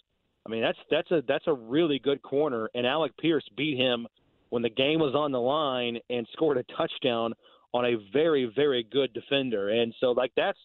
I 0.47 0.51
mean, 0.51 0.63
that's 0.63 0.79
that's 0.91 1.11
a 1.11 1.23
that's 1.27 1.47
a 1.47 1.53
really 1.53 1.99
good 1.99 2.23
corner, 2.23 2.69
and 2.75 2.87
Alec 2.87 3.17
Pierce 3.17 3.45
beat 3.57 3.79
him 3.79 4.07
when 4.51 4.63
the 4.63 4.71
game 4.71 4.99
was 4.99 5.15
on 5.15 5.33
the 5.33 5.41
line 5.41 5.99
and 6.11 6.27
scored 6.33 6.59
a 6.59 6.65
touchdown 6.77 7.33
on 7.73 7.85
a 7.85 7.97
very 8.13 8.51
very 8.55 8.83
good 8.83 9.13
defender. 9.13 9.69
And 9.69 9.95
so, 10.01 10.11
like 10.11 10.33
that's 10.37 10.59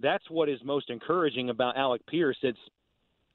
that's 0.00 0.24
what 0.30 0.48
is 0.48 0.58
most 0.64 0.90
encouraging 0.90 1.50
about 1.50 1.76
Alec 1.76 2.04
Pierce. 2.06 2.38
It's 2.42 2.58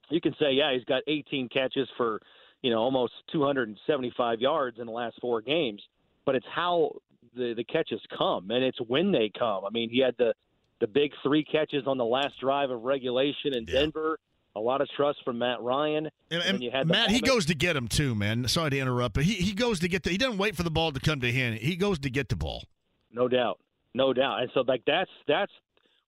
you 0.09 0.21
can 0.21 0.35
say, 0.39 0.51
yeah, 0.51 0.73
he's 0.73 0.83
got 0.83 1.01
18 1.07 1.49
catches 1.49 1.87
for 1.97 2.21
you 2.61 2.71
know 2.71 2.79
almost 2.79 3.13
275 3.31 4.41
yards 4.41 4.79
in 4.79 4.85
the 4.85 4.91
last 4.91 5.17
four 5.21 5.41
games, 5.41 5.81
but 6.25 6.35
it's 6.35 6.45
how 6.53 6.91
the 7.35 7.53
the 7.55 7.63
catches 7.63 8.01
come 8.17 8.51
and 8.51 8.63
it's 8.63 8.79
when 8.81 9.11
they 9.13 9.31
come. 9.37 9.63
I 9.65 9.69
mean, 9.69 9.89
he 9.89 9.99
had 9.99 10.15
the 10.17 10.33
the 10.81 10.87
big 10.87 11.11
three 11.23 11.45
catches 11.45 11.87
on 11.87 11.97
the 11.97 12.05
last 12.05 12.39
drive 12.41 12.69
of 12.69 12.83
regulation 12.83 13.55
in 13.55 13.65
yeah. 13.65 13.79
Denver. 13.79 14.19
A 14.55 14.59
lot 14.59 14.79
of 14.79 14.87
trust 14.95 15.19
from 15.25 15.39
Matt 15.39 15.61
Ryan. 15.61 16.09
And, 16.31 16.41
and, 16.43 16.63
and 16.63 16.89
Matt, 16.89 17.11
he 17.11 17.19
goes 17.19 17.45
to 17.47 17.55
get 17.55 17.75
him 17.75 17.87
too, 17.87 18.15
man. 18.15 18.47
Sorry 18.47 18.69
to 18.69 18.79
interrupt, 18.79 19.15
but 19.15 19.23
he, 19.23 19.33
he 19.33 19.53
goes 19.53 19.79
to 19.81 19.89
get 19.89 20.03
the. 20.03 20.11
He 20.11 20.17
doesn't 20.17 20.37
wait 20.37 20.55
for 20.55 20.63
the 20.63 20.71
ball 20.71 20.91
to 20.93 20.99
come 20.99 21.19
to 21.21 21.31
him. 21.31 21.55
He 21.55 21.75
goes 21.75 21.99
to 21.99 22.09
get 22.09 22.29
the 22.29 22.37
ball. 22.37 22.63
No 23.11 23.27
doubt, 23.27 23.59
no 23.93 24.13
doubt. 24.13 24.41
And 24.41 24.51
so, 24.53 24.61
like 24.61 24.83
that's 24.87 25.11
that's 25.27 25.51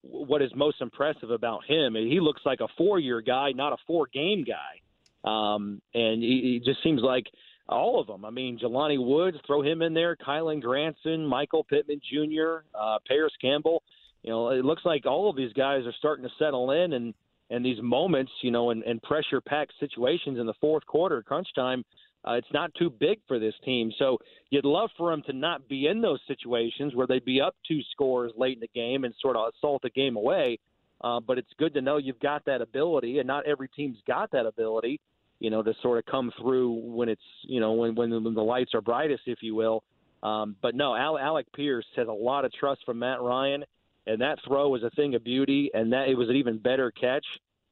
what 0.02 0.41
is 0.41 0.52
most 0.56 0.82
impressive 0.82 1.32
about 1.32 1.66
him. 1.66 1.95
He 1.95 2.20
looks 2.22 2.41
like 2.45 2.60
a 2.62 2.68
four-year 2.78 3.22
guy, 3.22 3.52
not 3.52 3.74
a 3.74 3.78
four-game 3.86 4.45
guy. 4.45 4.80
Um, 5.24 5.82
and 5.93 6.22
he, 6.22 6.62
he 6.62 6.62
just 6.64 6.82
seems 6.84 7.02
like 7.02 7.26
all 7.68 8.00
of 8.00 8.08
them. 8.08 8.24
I 8.24 8.30
mean, 8.30 8.58
Jelani 8.60 9.04
Woods, 9.04 9.38
throw 9.45 9.62
him 9.62 9.82
in 9.82 9.93
there. 9.93 10.16
Kylen 10.16 10.62
Granson, 10.62 11.26
Michael 11.26 11.66
Pittman 11.66 12.00
Jr., 12.10 12.60
uh, 12.74 13.00
Parris 13.06 13.34
Campbell. 13.41 13.84
You 14.24 14.32
know, 14.32 14.50
it 14.50 14.64
looks 14.64 14.84
like 14.86 15.06
all 15.06 15.30
of 15.30 15.36
these 15.36 15.54
guys 15.54 15.86
are 15.86 15.93
starting 15.98 16.24
to 16.24 16.32
settle 16.39 16.72
in, 16.72 16.93
and 16.93 17.14
and 17.50 17.66
these 17.66 17.82
moments, 17.82 18.32
you 18.41 18.52
know, 18.52 18.72
and, 18.72 18.84
and 18.84 19.02
pressure-packed 19.02 19.74
situations 19.80 20.39
in 20.39 20.45
the 20.45 20.54
fourth 20.60 20.86
quarter, 20.86 21.22
crunch 21.24 21.48
time, 21.56 21.84
uh, 22.28 22.34
it's 22.34 22.52
not 22.52 22.72
too 22.76 22.89
big 22.89 23.20
for 23.28 23.39
this 23.39 23.54
team. 23.64 23.91
So 23.98 24.18
you'd 24.50 24.66
love 24.66 24.89
for 24.98 25.12
them 25.12 25.24
to 25.28 25.34
not 25.34 25.70
be 25.70 25.88
in 25.88 26.02
those 26.02 26.20
situations 26.28 26.93
where 26.93 27.08
they'd 27.08 27.24
be 27.24 27.39
up 27.39 27.56
two 27.68 27.80
scores 27.91 28.34
late 28.36 28.58
in 28.58 28.60
the 28.60 28.70
game 28.76 29.06
and 29.06 29.14
sort 29.22 29.38
of 29.38 29.54
assault 29.54 29.82
the 29.82 29.89
game 29.89 30.18
away. 30.18 30.60
Uh, 31.00 31.20
but 31.20 31.38
it's 31.38 31.52
good 31.58 31.74
to 31.76 31.82
know 31.82 31.98
you've 31.98 32.20
got 32.20 32.43
that 32.45 32.60
ability, 32.60 33.20
and 33.20 33.28
not 33.28 33.45
every 33.45 33.70
team's 33.70 34.00
got 34.08 34.32
that 34.32 34.48
ability, 34.48 35.00
you 35.39 35.52
know, 35.52 35.62
to 35.62 35.74
sort 35.82 36.00
of 36.00 36.06
come 36.08 36.32
through 36.41 36.72
when 36.72 37.08
it's, 37.08 37.22
you 37.43 37.60
know, 37.60 37.74
when 37.74 37.93
when 37.93 38.10
the, 38.10 38.20
when 38.20 38.34
the 38.34 38.41
lights 38.41 38.74
are 38.74 38.82
brightest, 38.82 39.22
if 39.28 39.39
you 39.41 39.54
will. 39.54 39.84
Um, 40.24 40.56
but 40.60 40.74
no, 40.74 40.95
Alec 40.95 41.45
Pierce 41.56 41.86
has 41.95 42.08
a 42.08 42.12
lot 42.12 42.45
of 42.45 42.52
trust 42.52 42.82
from 42.84 42.98
Matt 42.98 43.22
Ryan, 43.22 43.64
and 44.08 44.22
that 44.22 44.39
throw 44.47 44.70
was 44.70 44.84
a 44.84 44.89
thing 44.91 45.16
of 45.16 45.24
beauty, 45.24 45.70
and 45.74 45.93
that 45.93 46.08
it 46.08 46.16
was 46.16 46.30
an 46.30 46.36
even 46.36 46.58
better 46.58 46.91
catch. 46.91 47.26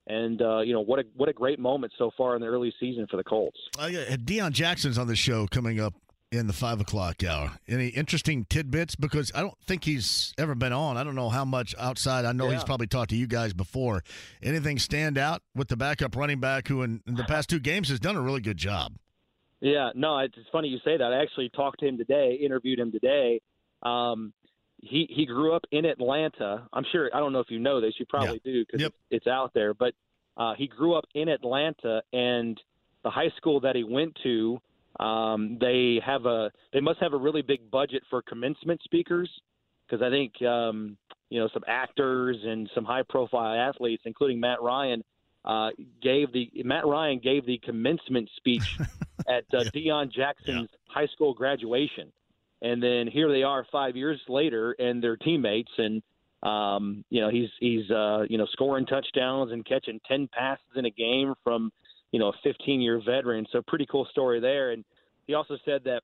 And 0.08 0.40
uh, 0.42 0.60
you 0.60 0.74
know 0.74 0.82
what 0.82 1.00
a 1.00 1.04
what 1.16 1.30
a 1.30 1.34
great 1.34 1.58
moment 1.58 1.94
so 1.98 2.12
far 2.16 2.36
in 2.36 2.42
the 2.42 2.48
early 2.48 2.72
season 2.80 3.08
for 3.10 3.18
the 3.18 3.24
Colts. 3.24 3.58
Uh, 3.82 3.88
yeah, 3.88 4.16
Deon 4.18 4.52
Jackson's 4.52 5.00
on 5.00 5.08
the 5.08 5.16
show 5.16 5.48
coming 5.48 5.80
up 5.80 5.96
in 6.32 6.48
the 6.48 6.54
five 6.54 6.80
o'clock 6.80 7.24
hour. 7.24 7.54
Any 7.68 7.88
interesting 7.88 8.46
tidbits? 8.50 8.96
Because 8.96 9.32
I 9.34 9.42
don't 9.42 9.58
think 9.66 9.84
he's 9.84 10.34
ever 10.38 10.54
been 10.54 10.74
on. 10.74 10.98
I 10.98 11.04
don't 11.04 11.16
know 11.16 11.30
how 11.30 11.46
much 11.46 11.74
outside. 11.80 12.26
I 12.26 12.34
know 12.34 12.48
yeah. 12.48 12.56
he's 12.56 12.64
probably 12.64 12.88
talked 12.88 13.12
to 13.12 13.16
you 13.16 13.28
guys 13.28 13.54
before. 13.54 14.04
Anything 14.44 14.78
stand 14.78 15.18
out 15.18 15.42
with 15.56 15.70
the 15.70 15.78
backup 15.78 16.16
running 16.16 16.40
back 16.40 16.68
who 16.68 16.84
in, 16.84 17.02
in 17.08 17.16
the 17.16 17.24
past 17.24 17.50
two 17.50 17.60
games 17.60 17.90
has 17.90 18.00
done 18.00 18.16
a 18.16 18.22
really 18.22 18.42
good 18.42 18.58
job? 18.58 18.94
Yeah, 19.62 19.90
no, 19.96 20.20
it's 20.20 20.36
funny 20.52 20.68
you 20.68 20.80
say 20.86 20.98
that. 20.98 21.14
I 21.14 21.22
actually 21.22 21.50
talked 21.50 21.80
to 21.80 21.88
him 21.88 21.98
today, 21.98 22.38
interviewed 22.44 22.80
him 22.80 22.92
today. 22.92 23.42
Um, 23.82 24.34
he 24.86 25.08
he 25.10 25.26
grew 25.26 25.56
up 25.56 25.66
in 25.72 25.86
Atlanta. 25.86 26.68
I'm 26.72 26.86
sure 26.92 27.10
I 27.14 27.20
don't 27.20 27.34
know 27.34 27.40
if 27.40 27.50
you 27.50 27.60
know 27.60 27.82
this. 27.82 27.94
You 27.98 28.06
probably 28.06 28.42
yeah. 28.44 28.54
do 28.54 28.66
because 28.66 28.82
yep. 28.82 28.94
it's, 29.10 29.26
it's 29.26 29.28
out 29.28 29.54
there. 29.54 29.74
But 29.74 29.94
uh, 30.38 30.54
he 30.58 30.68
grew 30.68 30.96
up 30.96 31.06
in 31.14 31.28
Atlanta, 31.28 32.02
and 32.14 32.60
the 33.04 33.10
high 33.10 33.32
school 33.38 33.60
that 33.62 33.76
he 33.76 33.84
went 33.84 34.18
to, 34.24 34.60
um, 35.00 35.58
they 35.60 36.00
have 36.06 36.26
a 36.26 36.52
they 36.72 36.80
must 36.80 37.00
have 37.02 37.14
a 37.14 37.18
really 37.18 37.42
big 37.42 37.70
budget 37.72 38.04
for 38.10 38.22
commencement 38.22 38.82
speakers 38.84 39.30
because 39.88 40.04
I 40.04 40.10
think 40.10 40.42
um, 40.44 40.98
you 41.30 41.40
know 41.40 41.50
some 41.54 41.64
actors 41.68 42.38
and 42.44 42.70
some 42.76 42.86
high 42.86 43.04
profile 43.08 43.70
athletes, 43.70 44.04
including 44.06 44.40
Matt 44.40 44.62
Ryan, 44.62 45.04
uh, 45.44 45.70
gave 46.02 46.32
the 46.32 46.52
Matt 46.64 46.86
Ryan 46.86 47.20
gave 47.20 47.46
the 47.46 47.58
commencement 47.60 48.30
speech 48.38 48.78
at 49.28 49.46
uh, 49.54 49.64
yeah. 49.64 49.70
Deon 49.74 50.12
Jackson's 50.12 50.70
yeah. 50.72 50.94
high 50.94 51.08
school 51.08 51.34
graduation 51.34 52.12
and 52.62 52.82
then 52.82 53.08
here 53.08 53.32
they 53.32 53.44
are 53.44 53.66
five 53.72 53.96
years 53.96 54.20
later, 54.28 54.76
and 54.80 55.04
they're 55.04 55.18
teammates, 55.18 55.72
and 55.78 56.02
um, 56.44 57.04
you 57.10 57.22
know 57.22 57.30
he's 57.30 57.50
he's 57.60 57.90
uh, 57.92 58.24
you 58.30 58.38
know 58.38 58.48
scoring 58.52 58.86
touchdowns 58.86 59.52
and 59.52 59.66
catching 59.66 60.00
ten 60.08 60.28
passes 60.32 60.66
in 60.76 60.86
a 60.86 60.92
game 60.92 61.34
from 61.44 61.72
you 62.12 62.20
know 62.20 62.30
a 62.30 62.34
15 62.44 62.80
year 62.80 63.02
veteran. 63.06 63.46
So 63.52 63.62
pretty 63.68 63.86
cool 63.92 64.08
story 64.12 64.40
there. 64.40 64.72
And 64.72 64.86
he 65.28 65.34
also 65.34 65.58
said 65.66 65.84
that 65.84 66.02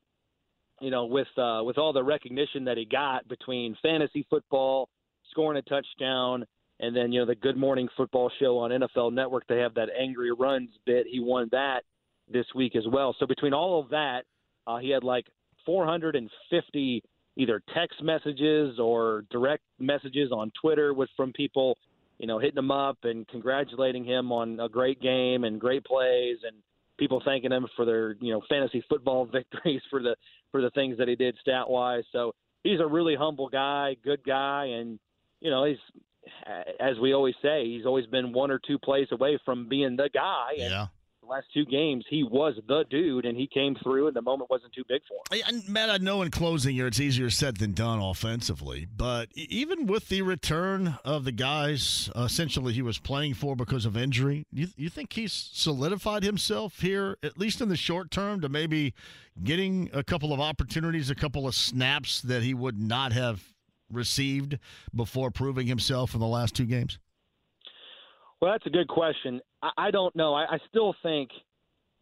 you 0.81 0.91
know 0.91 1.05
with 1.05 1.27
uh, 1.37 1.61
with 1.63 1.77
all 1.77 1.93
the 1.93 2.03
recognition 2.03 2.65
that 2.65 2.77
he 2.77 2.85
got 2.85 3.27
between 3.27 3.77
fantasy 3.81 4.25
football, 4.29 4.89
scoring 5.29 5.57
a 5.57 5.61
touchdown, 5.61 6.45
and 6.81 6.95
then 6.95 7.11
you 7.11 7.21
know 7.21 7.25
the 7.25 7.35
Good 7.35 7.55
Morning 7.55 7.87
Football 7.95 8.29
show 8.39 8.57
on 8.57 8.71
NFL 8.71 9.13
Network, 9.13 9.47
they 9.47 9.59
have 9.59 9.73
that 9.75 9.89
angry 9.97 10.31
runs 10.33 10.69
bit. 10.85 11.05
He 11.09 11.21
won 11.21 11.47
that 11.53 11.83
this 12.29 12.45
week 12.55 12.75
as 12.75 12.83
well. 12.91 13.15
So 13.19 13.25
between 13.25 13.53
all 13.53 13.79
of 13.79 13.89
that, 13.89 14.23
uh, 14.67 14.77
he 14.79 14.89
had 14.89 15.03
like 15.03 15.27
450 15.65 17.03
either 17.37 17.61
text 17.73 18.01
messages 18.01 18.77
or 18.79 19.23
direct 19.31 19.63
messages 19.79 20.31
on 20.31 20.51
Twitter 20.61 20.93
with 20.93 21.09
from 21.15 21.31
people, 21.33 21.77
you 22.17 22.27
know, 22.27 22.39
hitting 22.39 22.57
him 22.57 22.71
up 22.71 22.97
and 23.03 23.27
congratulating 23.27 24.03
him 24.03 24.31
on 24.31 24.59
a 24.59 24.69
great 24.69 25.01
game 25.01 25.43
and 25.43 25.59
great 25.59 25.83
plays 25.85 26.37
and 26.45 26.55
people 26.99 27.21
thanking 27.23 27.51
him 27.51 27.67
for 27.75 27.85
their, 27.85 28.15
you 28.19 28.33
know, 28.33 28.41
fantasy 28.49 28.83
football 28.89 29.25
victories 29.31 29.81
for 29.89 30.01
the 30.01 30.15
for 30.51 30.61
the 30.61 30.69
things 30.71 30.97
that 30.97 31.07
he 31.07 31.15
did 31.15 31.35
stat 31.41 31.69
wise. 31.69 32.03
So 32.11 32.33
he's 32.63 32.79
a 32.79 32.87
really 32.87 33.15
humble 33.15 33.49
guy, 33.49 33.95
good 34.03 34.23
guy 34.25 34.65
and 34.65 34.99
you 35.39 35.49
know, 35.49 35.65
he's 35.65 35.77
as 36.79 36.99
we 37.01 37.13
always 37.13 37.33
say, 37.41 37.65
he's 37.65 37.85
always 37.85 38.05
been 38.05 38.31
one 38.31 38.51
or 38.51 38.59
two 38.59 38.77
plays 38.77 39.07
away 39.11 39.39
from 39.43 39.67
being 39.67 39.95
the 39.95 40.09
guy. 40.13 40.51
And 40.51 40.69
yeah 40.69 40.87
last 41.31 41.47
two 41.53 41.65
games, 41.65 42.05
he 42.09 42.23
was 42.23 42.55
the 42.67 42.83
dude, 42.89 43.25
and 43.25 43.37
he 43.37 43.47
came 43.47 43.75
through, 43.81 44.07
and 44.07 44.15
the 44.15 44.21
moment 44.21 44.49
wasn't 44.49 44.73
too 44.73 44.83
big 44.87 45.01
for 45.07 45.35
him. 45.35 45.43
And 45.47 45.69
Matt, 45.69 45.89
I 45.89 45.97
know 45.97 46.21
in 46.21 46.29
closing 46.29 46.75
here 46.75 46.87
it's 46.87 46.99
easier 46.99 47.29
said 47.29 47.57
than 47.57 47.71
done 47.71 47.99
offensively, 47.99 48.85
but 48.95 49.29
even 49.35 49.87
with 49.87 50.09
the 50.09 50.21
return 50.21 50.97
of 51.05 51.23
the 51.23 51.31
guys 51.31 52.09
essentially 52.15 52.73
he 52.73 52.81
was 52.81 52.99
playing 52.99 53.33
for 53.33 53.55
because 53.55 53.85
of 53.85 53.95
injury, 53.95 54.45
you, 54.51 54.67
you 54.75 54.89
think 54.89 55.13
he's 55.13 55.31
solidified 55.31 56.23
himself 56.23 56.79
here, 56.81 57.17
at 57.23 57.37
least 57.37 57.61
in 57.61 57.69
the 57.69 57.77
short 57.77 58.11
term, 58.11 58.41
to 58.41 58.49
maybe 58.49 58.93
getting 59.41 59.89
a 59.93 60.03
couple 60.03 60.33
of 60.33 60.41
opportunities, 60.41 61.09
a 61.09 61.15
couple 61.15 61.47
of 61.47 61.55
snaps 61.55 62.21
that 62.21 62.43
he 62.43 62.53
would 62.53 62.77
not 62.77 63.13
have 63.13 63.41
received 63.89 64.59
before 64.93 65.31
proving 65.31 65.67
himself 65.67 66.13
in 66.13 66.19
the 66.19 66.27
last 66.27 66.55
two 66.55 66.65
games? 66.65 66.99
Well, 68.41 68.51
that's 68.51 68.65
a 68.65 68.71
good 68.71 68.87
question. 68.87 69.39
I, 69.61 69.69
I 69.77 69.91
don't 69.91 70.15
know. 70.15 70.33
I, 70.33 70.55
I 70.55 70.57
still 70.69 70.95
think 71.03 71.29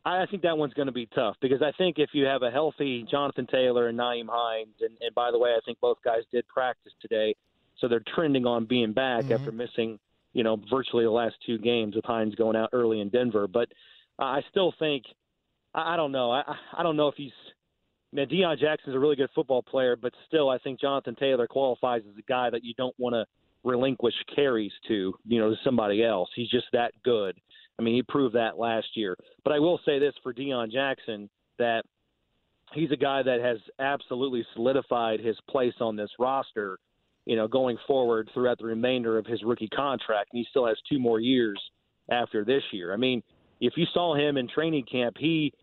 I, 0.06 0.24
I 0.24 0.26
think 0.26 0.44
that 0.44 0.58
one's 0.58 0.74
going 0.74 0.88
to 0.88 0.92
be 0.94 1.08
tough 1.14 1.36
because 1.42 1.62
I 1.62 1.72
think 1.78 2.00
if 2.00 2.12
you 2.14 2.26
have 2.26 2.44
a 2.44 2.52
healthy 2.52 3.06
Jonathan 3.10 3.46
Taylor 3.48 3.90
and 3.90 4.00
Nyheim 4.00 4.28
Hines, 4.30 4.76
and, 4.82 4.98
and 5.02 5.14
by 5.14 5.32
the 5.32 5.38
way, 5.38 5.52
I 5.52 5.60
think 5.66 5.80
both 5.82 5.98
guys 6.04 6.22
did 6.32 6.48
practice 6.48 6.94
today, 7.02 7.36
so 7.78 7.88
they're 7.88 8.04
trending 8.16 8.46
on 8.46 8.66
being 8.66 8.94
back 8.94 9.26
Mhm. 9.26 9.32
after 9.32 9.52
missing, 9.52 10.00
you 10.34 10.44
know, 10.44 10.62
virtually 10.70 11.04
the 11.04 11.12
last 11.12 11.36
two 11.46 11.58
games 11.58 11.96
with 11.96 12.06
Hines 12.06 12.36
going 12.36 12.56
out 12.56 12.70
early 12.72 13.02
in 13.02 13.10
Denver. 13.10 13.48
But 13.48 13.70
uh, 14.18 14.24
I 14.26 14.42
still 14.50 14.74
think 14.80 15.04
I, 15.74 15.94
I 15.94 15.98
don't 15.98 16.12
know. 16.12 16.32
I, 16.32 16.44
I 16.78 16.84
don't 16.84 16.96
know 16.96 17.10
if 17.10 17.16
he's. 17.16 17.34
Man, 18.12 18.28
Deon 18.28 18.58
Jackson's 18.58 18.96
a 18.96 19.00
really 19.00 19.16
good 19.16 19.30
football 19.36 19.62
player, 19.62 19.96
but 19.96 20.12
still, 20.26 20.50
I 20.50 20.58
think 20.58 20.82
Jonathan 20.82 21.14
Taylor 21.14 21.46
qualifies 21.46 22.02
as 22.10 22.18
a 22.18 22.24
guy 22.24 22.50
that 22.50 22.64
you 22.64 22.74
don't 22.74 22.96
want 22.98 23.14
to 23.14 23.24
relinquish 23.64 24.14
carries 24.34 24.72
to, 24.88 25.14
you 25.26 25.40
know, 25.40 25.50
to 25.50 25.56
somebody 25.64 26.04
else. 26.04 26.30
He's 26.36 26.50
just 26.50 26.68
that 26.74 26.94
good. 27.04 27.38
I 27.78 27.82
mean, 27.82 27.96
he 27.96 28.04
proved 28.04 28.36
that 28.36 28.58
last 28.58 28.88
year. 28.96 29.16
But 29.44 29.54
I 29.54 29.60
will 29.60 29.80
say 29.86 30.00
this 30.00 30.14
for 30.22 30.34
Deon 30.34 30.72
Jackson 30.72 31.30
that 31.58 31.84
he's 32.74 32.92
a 32.92 32.98
guy 32.98 33.24
that 33.24 33.40
has 33.42 33.58
absolutely 33.80 34.46
solidified 34.54 35.20
his 35.20 35.38
place 35.50 35.74
on 35.80 35.96
this 35.96 36.10
roster, 36.20 36.78
you 37.26 37.36
know, 37.36 37.48
going 37.48 37.78
forward 37.88 38.30
throughout 38.34 38.58
the 38.60 38.66
remainder 38.66 39.18
of 39.18 39.26
his 39.26 39.44
rookie 39.44 39.70
contract. 39.70 40.30
And 40.34 40.40
he 40.40 40.48
still 40.50 40.68
has 40.68 40.78
two 40.90 41.00
more 41.00 41.20
years 41.20 41.60
after 42.12 42.44
this 42.44 42.64
year. 42.72 42.94
I 42.94 42.98
mean, 42.98 43.24
if 43.62 43.74
you 43.76 43.86
saw 43.94 44.16
him 44.16 44.38
in 44.38 44.48
training 44.48 44.86
camp, 44.92 45.16
he 45.18 45.54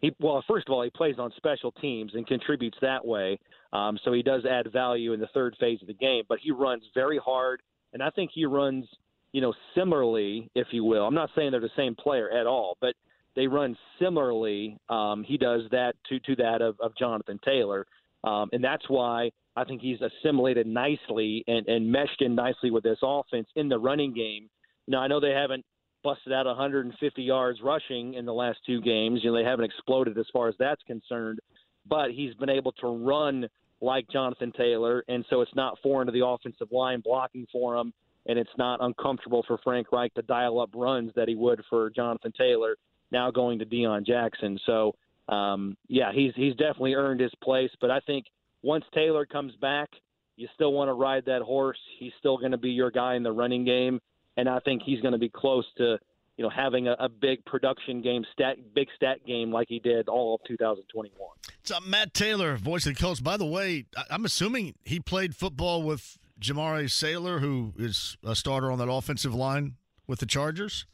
he 0.00 0.14
well, 0.20 0.44
first 0.46 0.68
of 0.68 0.74
all, 0.74 0.82
he 0.82 0.90
plays 0.90 1.16
on 1.18 1.32
special 1.36 1.72
teams 1.72 2.12
and 2.14 2.26
contributes 2.26 2.76
that 2.82 3.04
way. 3.04 3.38
Um, 3.74 3.98
so 4.04 4.12
he 4.12 4.22
does 4.22 4.44
add 4.46 4.72
value 4.72 5.12
in 5.12 5.20
the 5.20 5.26
third 5.34 5.56
phase 5.58 5.80
of 5.82 5.88
the 5.88 5.94
game, 5.94 6.22
but 6.28 6.38
he 6.40 6.52
runs 6.52 6.84
very 6.94 7.18
hard, 7.18 7.60
and 7.92 8.02
I 8.02 8.10
think 8.10 8.30
he 8.32 8.46
runs, 8.46 8.86
you 9.32 9.40
know, 9.40 9.52
similarly, 9.74 10.48
if 10.54 10.68
you 10.70 10.84
will. 10.84 11.04
I'm 11.04 11.14
not 11.14 11.30
saying 11.34 11.50
they're 11.50 11.60
the 11.60 11.70
same 11.76 11.96
player 11.96 12.30
at 12.30 12.46
all, 12.46 12.78
but 12.80 12.94
they 13.34 13.48
run 13.48 13.76
similarly. 13.98 14.78
Um, 14.88 15.24
he 15.26 15.36
does 15.36 15.62
that 15.72 15.94
to 16.08 16.20
to 16.20 16.36
that 16.36 16.62
of, 16.62 16.76
of 16.80 16.96
Jonathan 16.96 17.40
Taylor, 17.44 17.84
um, 18.22 18.48
and 18.52 18.62
that's 18.62 18.88
why 18.88 19.30
I 19.56 19.64
think 19.64 19.82
he's 19.82 19.98
assimilated 20.00 20.68
nicely 20.68 21.42
and, 21.48 21.66
and 21.66 21.90
meshed 21.90 22.20
in 22.20 22.36
nicely 22.36 22.70
with 22.70 22.84
this 22.84 22.98
offense 23.02 23.48
in 23.56 23.68
the 23.68 23.78
running 23.78 24.14
game. 24.14 24.48
Now 24.86 25.00
I 25.00 25.08
know 25.08 25.18
they 25.18 25.30
haven't 25.30 25.64
busted 26.04 26.32
out 26.32 26.46
150 26.46 27.22
yards 27.22 27.58
rushing 27.60 28.14
in 28.14 28.24
the 28.24 28.32
last 28.32 28.58
two 28.66 28.80
games. 28.82 29.20
You 29.24 29.32
know 29.32 29.36
they 29.36 29.48
haven't 29.48 29.64
exploded 29.64 30.16
as 30.16 30.26
far 30.32 30.48
as 30.48 30.54
that's 30.60 30.82
concerned, 30.84 31.40
but 31.88 32.12
he's 32.12 32.34
been 32.34 32.50
able 32.50 32.70
to 32.72 32.86
run 32.86 33.48
like 33.84 34.08
Jonathan 34.08 34.52
Taylor, 34.56 35.04
and 35.08 35.24
so 35.30 35.40
it's 35.40 35.54
not 35.54 35.78
foreign 35.82 36.06
to 36.06 36.12
the 36.12 36.26
offensive 36.26 36.72
line 36.72 37.00
blocking 37.00 37.46
for 37.52 37.76
him, 37.76 37.92
and 38.26 38.38
it's 38.38 38.50
not 38.56 38.80
uncomfortable 38.82 39.44
for 39.46 39.58
Frank 39.62 39.92
Reich 39.92 40.14
to 40.14 40.22
dial 40.22 40.60
up 40.60 40.70
runs 40.74 41.12
that 41.14 41.28
he 41.28 41.34
would 41.34 41.62
for 41.68 41.90
Jonathan 41.90 42.32
Taylor. 42.36 42.76
Now 43.12 43.30
going 43.30 43.58
to 43.58 43.66
Deon 43.66 44.06
Jackson, 44.06 44.58
so 44.66 44.94
um, 45.28 45.76
yeah, 45.88 46.10
he's 46.12 46.32
he's 46.34 46.54
definitely 46.56 46.94
earned 46.94 47.20
his 47.20 47.32
place. 47.42 47.70
But 47.80 47.90
I 47.90 48.00
think 48.00 48.26
once 48.62 48.84
Taylor 48.94 49.24
comes 49.26 49.54
back, 49.60 49.90
you 50.36 50.48
still 50.54 50.72
want 50.72 50.88
to 50.88 50.94
ride 50.94 51.24
that 51.26 51.42
horse. 51.42 51.78
He's 51.98 52.12
still 52.18 52.38
going 52.38 52.52
to 52.52 52.58
be 52.58 52.70
your 52.70 52.90
guy 52.90 53.14
in 53.14 53.22
the 53.22 53.32
running 53.32 53.64
game, 53.64 54.00
and 54.36 54.48
I 54.48 54.58
think 54.60 54.82
he's 54.84 55.00
going 55.00 55.12
to 55.12 55.18
be 55.18 55.28
close 55.28 55.66
to 55.76 55.98
you 56.36 56.42
know 56.44 56.50
having 56.50 56.88
a, 56.88 56.92
a 56.98 57.08
big 57.08 57.44
production 57.44 58.02
game, 58.02 58.24
stat 58.32 58.56
big 58.74 58.88
stat 58.96 59.24
game 59.26 59.52
like 59.52 59.68
he 59.68 59.78
did 59.78 60.08
all 60.08 60.34
of 60.34 60.40
2021. 60.48 61.12
It's 61.60 61.70
uh, 61.70 61.80
Matt 61.86 62.12
Taylor, 62.14 62.56
voice 62.56 62.86
of 62.86 62.94
the 62.96 63.00
Colts. 63.00 63.20
By 63.20 63.36
the 63.36 63.44
way, 63.46 63.86
I'm 64.10 64.24
assuming 64.24 64.74
he 64.84 65.00
played 65.00 65.34
football 65.36 65.82
with 65.82 66.18
Jamaree 66.40 66.90
Salyer, 66.90 67.38
who 67.38 67.72
is 67.78 68.16
a 68.24 68.34
starter 68.34 68.70
on 68.70 68.78
that 68.78 68.90
offensive 68.90 69.34
line 69.34 69.74
with 70.06 70.18
the 70.20 70.26
Chargers. 70.26 70.86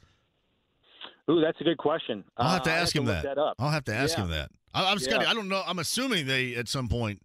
Ooh, 1.30 1.40
that's 1.40 1.60
a 1.60 1.64
good 1.64 1.78
question. 1.78 2.24
I'll 2.36 2.50
have 2.50 2.62
to 2.64 2.70
Uh, 2.70 2.74
ask 2.74 2.94
him 2.96 3.04
look 3.06 3.22
that. 3.22 3.36
that. 3.36 3.54
I'll 3.58 3.70
have 3.70 3.84
to 3.84 3.94
ask 3.94 4.16
Yeah. 4.18 4.24
him 4.24 4.30
that. 4.30 4.50
I, 4.74 4.90
I'm 4.90 4.98
Yeah. 4.98 5.04
Scotty. 5.04 5.26
I 5.26 5.34
don't 5.34 5.48
know. 5.48 5.62
I'm 5.66 5.78
assuming 5.78 6.26
they 6.26 6.54
at 6.56 6.68
some 6.68 6.88
point 6.88 7.22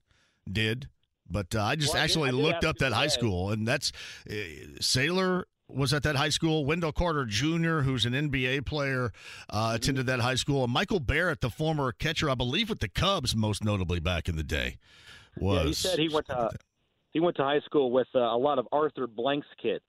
did, 0.51 0.87
but 1.29 1.55
uh, 1.55 1.63
I 1.63 1.75
just 1.75 1.93
Well, 1.93 1.97
I 2.01 2.05
did- 2.05 2.11
actually 2.11 2.29
I 2.29 2.31
did 2.33 2.37
looked 2.41 2.65
up 2.65 2.77
that 2.77 2.93
high 2.93 3.07
school, 3.07 3.51
and 3.51 3.67
that's 3.67 3.91
uh, 4.29 4.33
Salyer 4.79 5.45
was 5.67 5.93
at 5.93 6.03
that 6.03 6.15
high 6.15 6.29
school. 6.29 6.65
Wendell 6.65 6.91
Carter 6.91 7.25
Jr., 7.25 7.79
who's 7.79 8.05
an 8.05 8.13
NBA 8.13 8.65
player, 8.65 9.11
uh, 9.49 9.71
attended 9.75 10.05
that 10.07 10.19
high 10.19 10.35
school. 10.35 10.63
And 10.63 10.71
Michael 10.73 10.99
Barrett, 10.99 11.41
the 11.41 11.49
former 11.49 11.91
catcher, 11.91 12.29
I 12.29 12.35
believe, 12.35 12.69
with 12.69 12.79
the 12.79 12.87
Cubs, 12.89 13.35
most 13.35 13.63
notably 13.63 13.99
back 13.99 14.29
in 14.29 14.35
the 14.35 14.43
day, 14.43 14.77
was. 15.37 15.57
Yeah, 15.57 15.63
he 15.67 15.73
said 15.73 15.99
he 15.99 16.09
went 16.09 16.27
to 16.27 16.49
he 17.11 17.19
went 17.19 17.37
to 17.37 17.43
high 17.43 17.61
school 17.61 17.91
with 17.91 18.07
uh, 18.13 18.19
a 18.19 18.37
lot 18.37 18.59
of 18.59 18.67
Arthur 18.71 19.07
Blank's 19.07 19.47
kids. 19.61 19.85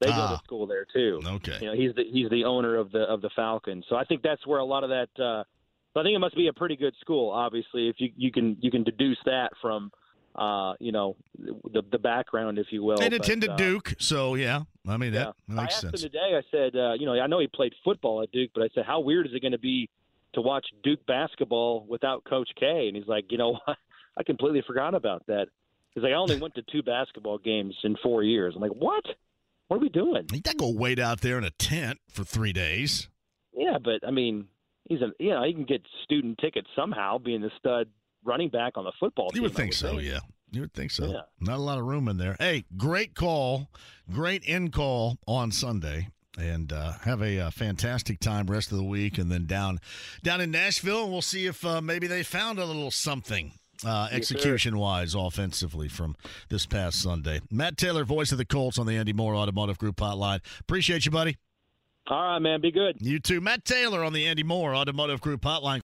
They 0.00 0.06
go 0.08 0.14
Ah. 0.14 0.36
to 0.38 0.44
school 0.44 0.66
there 0.66 0.86
too. 0.90 1.20
Okay. 1.26 1.58
You 1.60 1.66
know, 1.66 1.74
he's 1.74 1.94
the 1.94 2.04
he's 2.10 2.30
the 2.30 2.44
owner 2.44 2.76
of 2.76 2.90
the 2.92 3.00
of 3.02 3.20
the 3.20 3.30
Falcons. 3.36 3.84
So 3.88 3.96
I 3.96 4.04
think 4.04 4.22
that's 4.22 4.46
where 4.46 4.58
a 4.60 4.64
lot 4.64 4.84
of 4.84 4.90
that. 4.90 5.08
Uh, 5.22 5.44
so 5.92 6.00
I 6.00 6.02
think 6.04 6.14
it 6.14 6.20
must 6.20 6.36
be 6.36 6.46
a 6.46 6.52
pretty 6.52 6.76
good 6.76 6.94
school. 7.00 7.30
Obviously, 7.30 7.88
if 7.88 7.96
you 7.98 8.10
you 8.16 8.32
can 8.32 8.56
you 8.60 8.70
can 8.70 8.84
deduce 8.84 9.18
that 9.26 9.50
from 9.60 9.90
uh, 10.34 10.74
you 10.78 10.92
know 10.92 11.16
the 11.38 11.82
the 11.90 11.98
background, 11.98 12.58
if 12.58 12.68
you 12.70 12.82
will. 12.82 12.98
But, 12.98 13.12
attended 13.12 13.50
uh, 13.50 13.56
Duke, 13.56 13.94
so 13.98 14.34
yeah. 14.34 14.62
I 14.88 14.96
mean 14.96 15.12
that, 15.12 15.18
yeah. 15.18 15.32
that 15.48 15.58
I 15.58 15.62
makes 15.62 15.74
asked 15.74 15.80
sense. 15.82 16.02
him 16.02 16.10
today. 16.10 16.36
I 16.36 16.42
said, 16.50 16.76
uh, 16.76 16.92
you 16.94 17.06
know, 17.06 17.12
I 17.20 17.26
know 17.26 17.38
he 17.38 17.48
played 17.48 17.74
football 17.84 18.22
at 18.22 18.30
Duke, 18.32 18.50
but 18.54 18.62
I 18.62 18.68
said, 18.74 18.84
how 18.86 19.00
weird 19.00 19.26
is 19.26 19.32
it 19.34 19.42
going 19.42 19.52
to 19.52 19.58
be 19.58 19.88
to 20.34 20.40
watch 20.40 20.66
Duke 20.82 21.04
basketball 21.06 21.84
without 21.88 22.24
Coach 22.24 22.48
K? 22.58 22.86
And 22.88 22.96
he's 22.96 23.06
like, 23.06 23.26
you 23.30 23.38
know, 23.38 23.58
what? 23.64 23.76
I 24.16 24.22
completely 24.22 24.62
forgot 24.66 24.94
about 24.94 25.24
that. 25.28 25.46
He's 25.94 26.02
like, 26.02 26.12
I 26.12 26.16
only 26.16 26.38
went 26.38 26.54
to 26.56 26.62
two 26.62 26.82
basketball 26.82 27.38
games 27.38 27.76
in 27.84 27.96
four 28.02 28.22
years. 28.22 28.54
I'm 28.54 28.62
like, 28.62 28.72
what? 28.72 29.04
What 29.68 29.76
are 29.76 29.80
we 29.80 29.88
doing? 29.88 30.26
He 30.32 30.40
got 30.40 30.52
to 30.52 30.56
go 30.56 30.70
wait 30.70 30.98
out 30.98 31.20
there 31.20 31.38
in 31.38 31.44
a 31.44 31.50
tent 31.50 32.00
for 32.08 32.24
three 32.24 32.52
days. 32.52 33.08
Yeah, 33.56 33.78
but 33.82 34.06
I 34.06 34.10
mean, 34.10 34.46
he's 34.88 35.00
a 35.00 35.12
you 35.18 35.30
know 35.30 35.44
he 35.44 35.52
can 35.52 35.64
get 35.64 35.82
student 36.04 36.38
tickets 36.38 36.68
somehow, 36.74 37.18
being 37.18 37.40
the 37.40 37.50
stud 37.58 37.88
running 38.24 38.48
back 38.48 38.76
on 38.76 38.84
the 38.84 38.92
football 38.98 39.26
You 39.26 39.30
team. 39.30 39.36
You 39.36 39.42
would 39.42 39.54
think 39.54 39.72
so, 39.72 39.98
yeah. 39.98 40.20
You 40.52 40.62
would 40.62 40.74
think 40.74 40.90
so. 40.90 41.06
Yeah. 41.06 41.20
Not 41.40 41.56
a 41.56 41.62
lot 41.62 41.78
of 41.78 41.84
room 41.84 42.08
in 42.08 42.18
there. 42.18 42.36
Hey, 42.38 42.64
great 42.76 43.14
call, 43.14 43.70
great 44.12 44.44
in 44.44 44.70
call 44.70 45.18
on 45.26 45.52
Sunday, 45.52 46.08
and 46.38 46.72
uh, 46.72 46.92
have 47.04 47.22
a 47.22 47.38
uh, 47.38 47.50
fantastic 47.50 48.18
time 48.18 48.46
rest 48.46 48.72
of 48.72 48.78
the 48.78 48.84
week, 48.84 49.18
and 49.18 49.30
then 49.30 49.46
down 49.46 49.78
down 50.22 50.40
in 50.40 50.50
Nashville, 50.50 51.04
and 51.04 51.12
we'll 51.12 51.22
see 51.22 51.46
if 51.46 51.64
uh, 51.64 51.80
maybe 51.80 52.06
they 52.06 52.22
found 52.22 52.58
a 52.58 52.64
little 52.64 52.90
something. 52.90 53.52
Uh, 53.82 54.08
execution 54.12 54.76
wise, 54.76 55.14
offensively 55.14 55.88
from 55.88 56.14
this 56.50 56.66
past 56.66 57.00
Sunday. 57.00 57.40
Matt 57.50 57.78
Taylor, 57.78 58.04
voice 58.04 58.30
of 58.30 58.36
the 58.36 58.44
Colts 58.44 58.78
on 58.78 58.86
the 58.86 58.94
Andy 58.94 59.14
Mohr 59.14 59.34
Automotive 59.34 59.78
Group 59.78 59.96
hotline. 59.96 60.40
Appreciate 60.60 61.06
you, 61.06 61.10
buddy. 61.10 61.38
All 62.06 62.20
right, 62.20 62.38
man. 62.40 62.60
Be 62.60 62.72
good. 62.72 62.96
You 63.00 63.20
too. 63.20 63.40
Matt 63.40 63.64
Taylor 63.64 64.02
on 64.02 64.12
the 64.12 64.26
Andy 64.26 64.42
Mohr 64.42 64.76
Automotive 64.76 65.20
Group 65.20 65.42
hotline. 65.42 65.78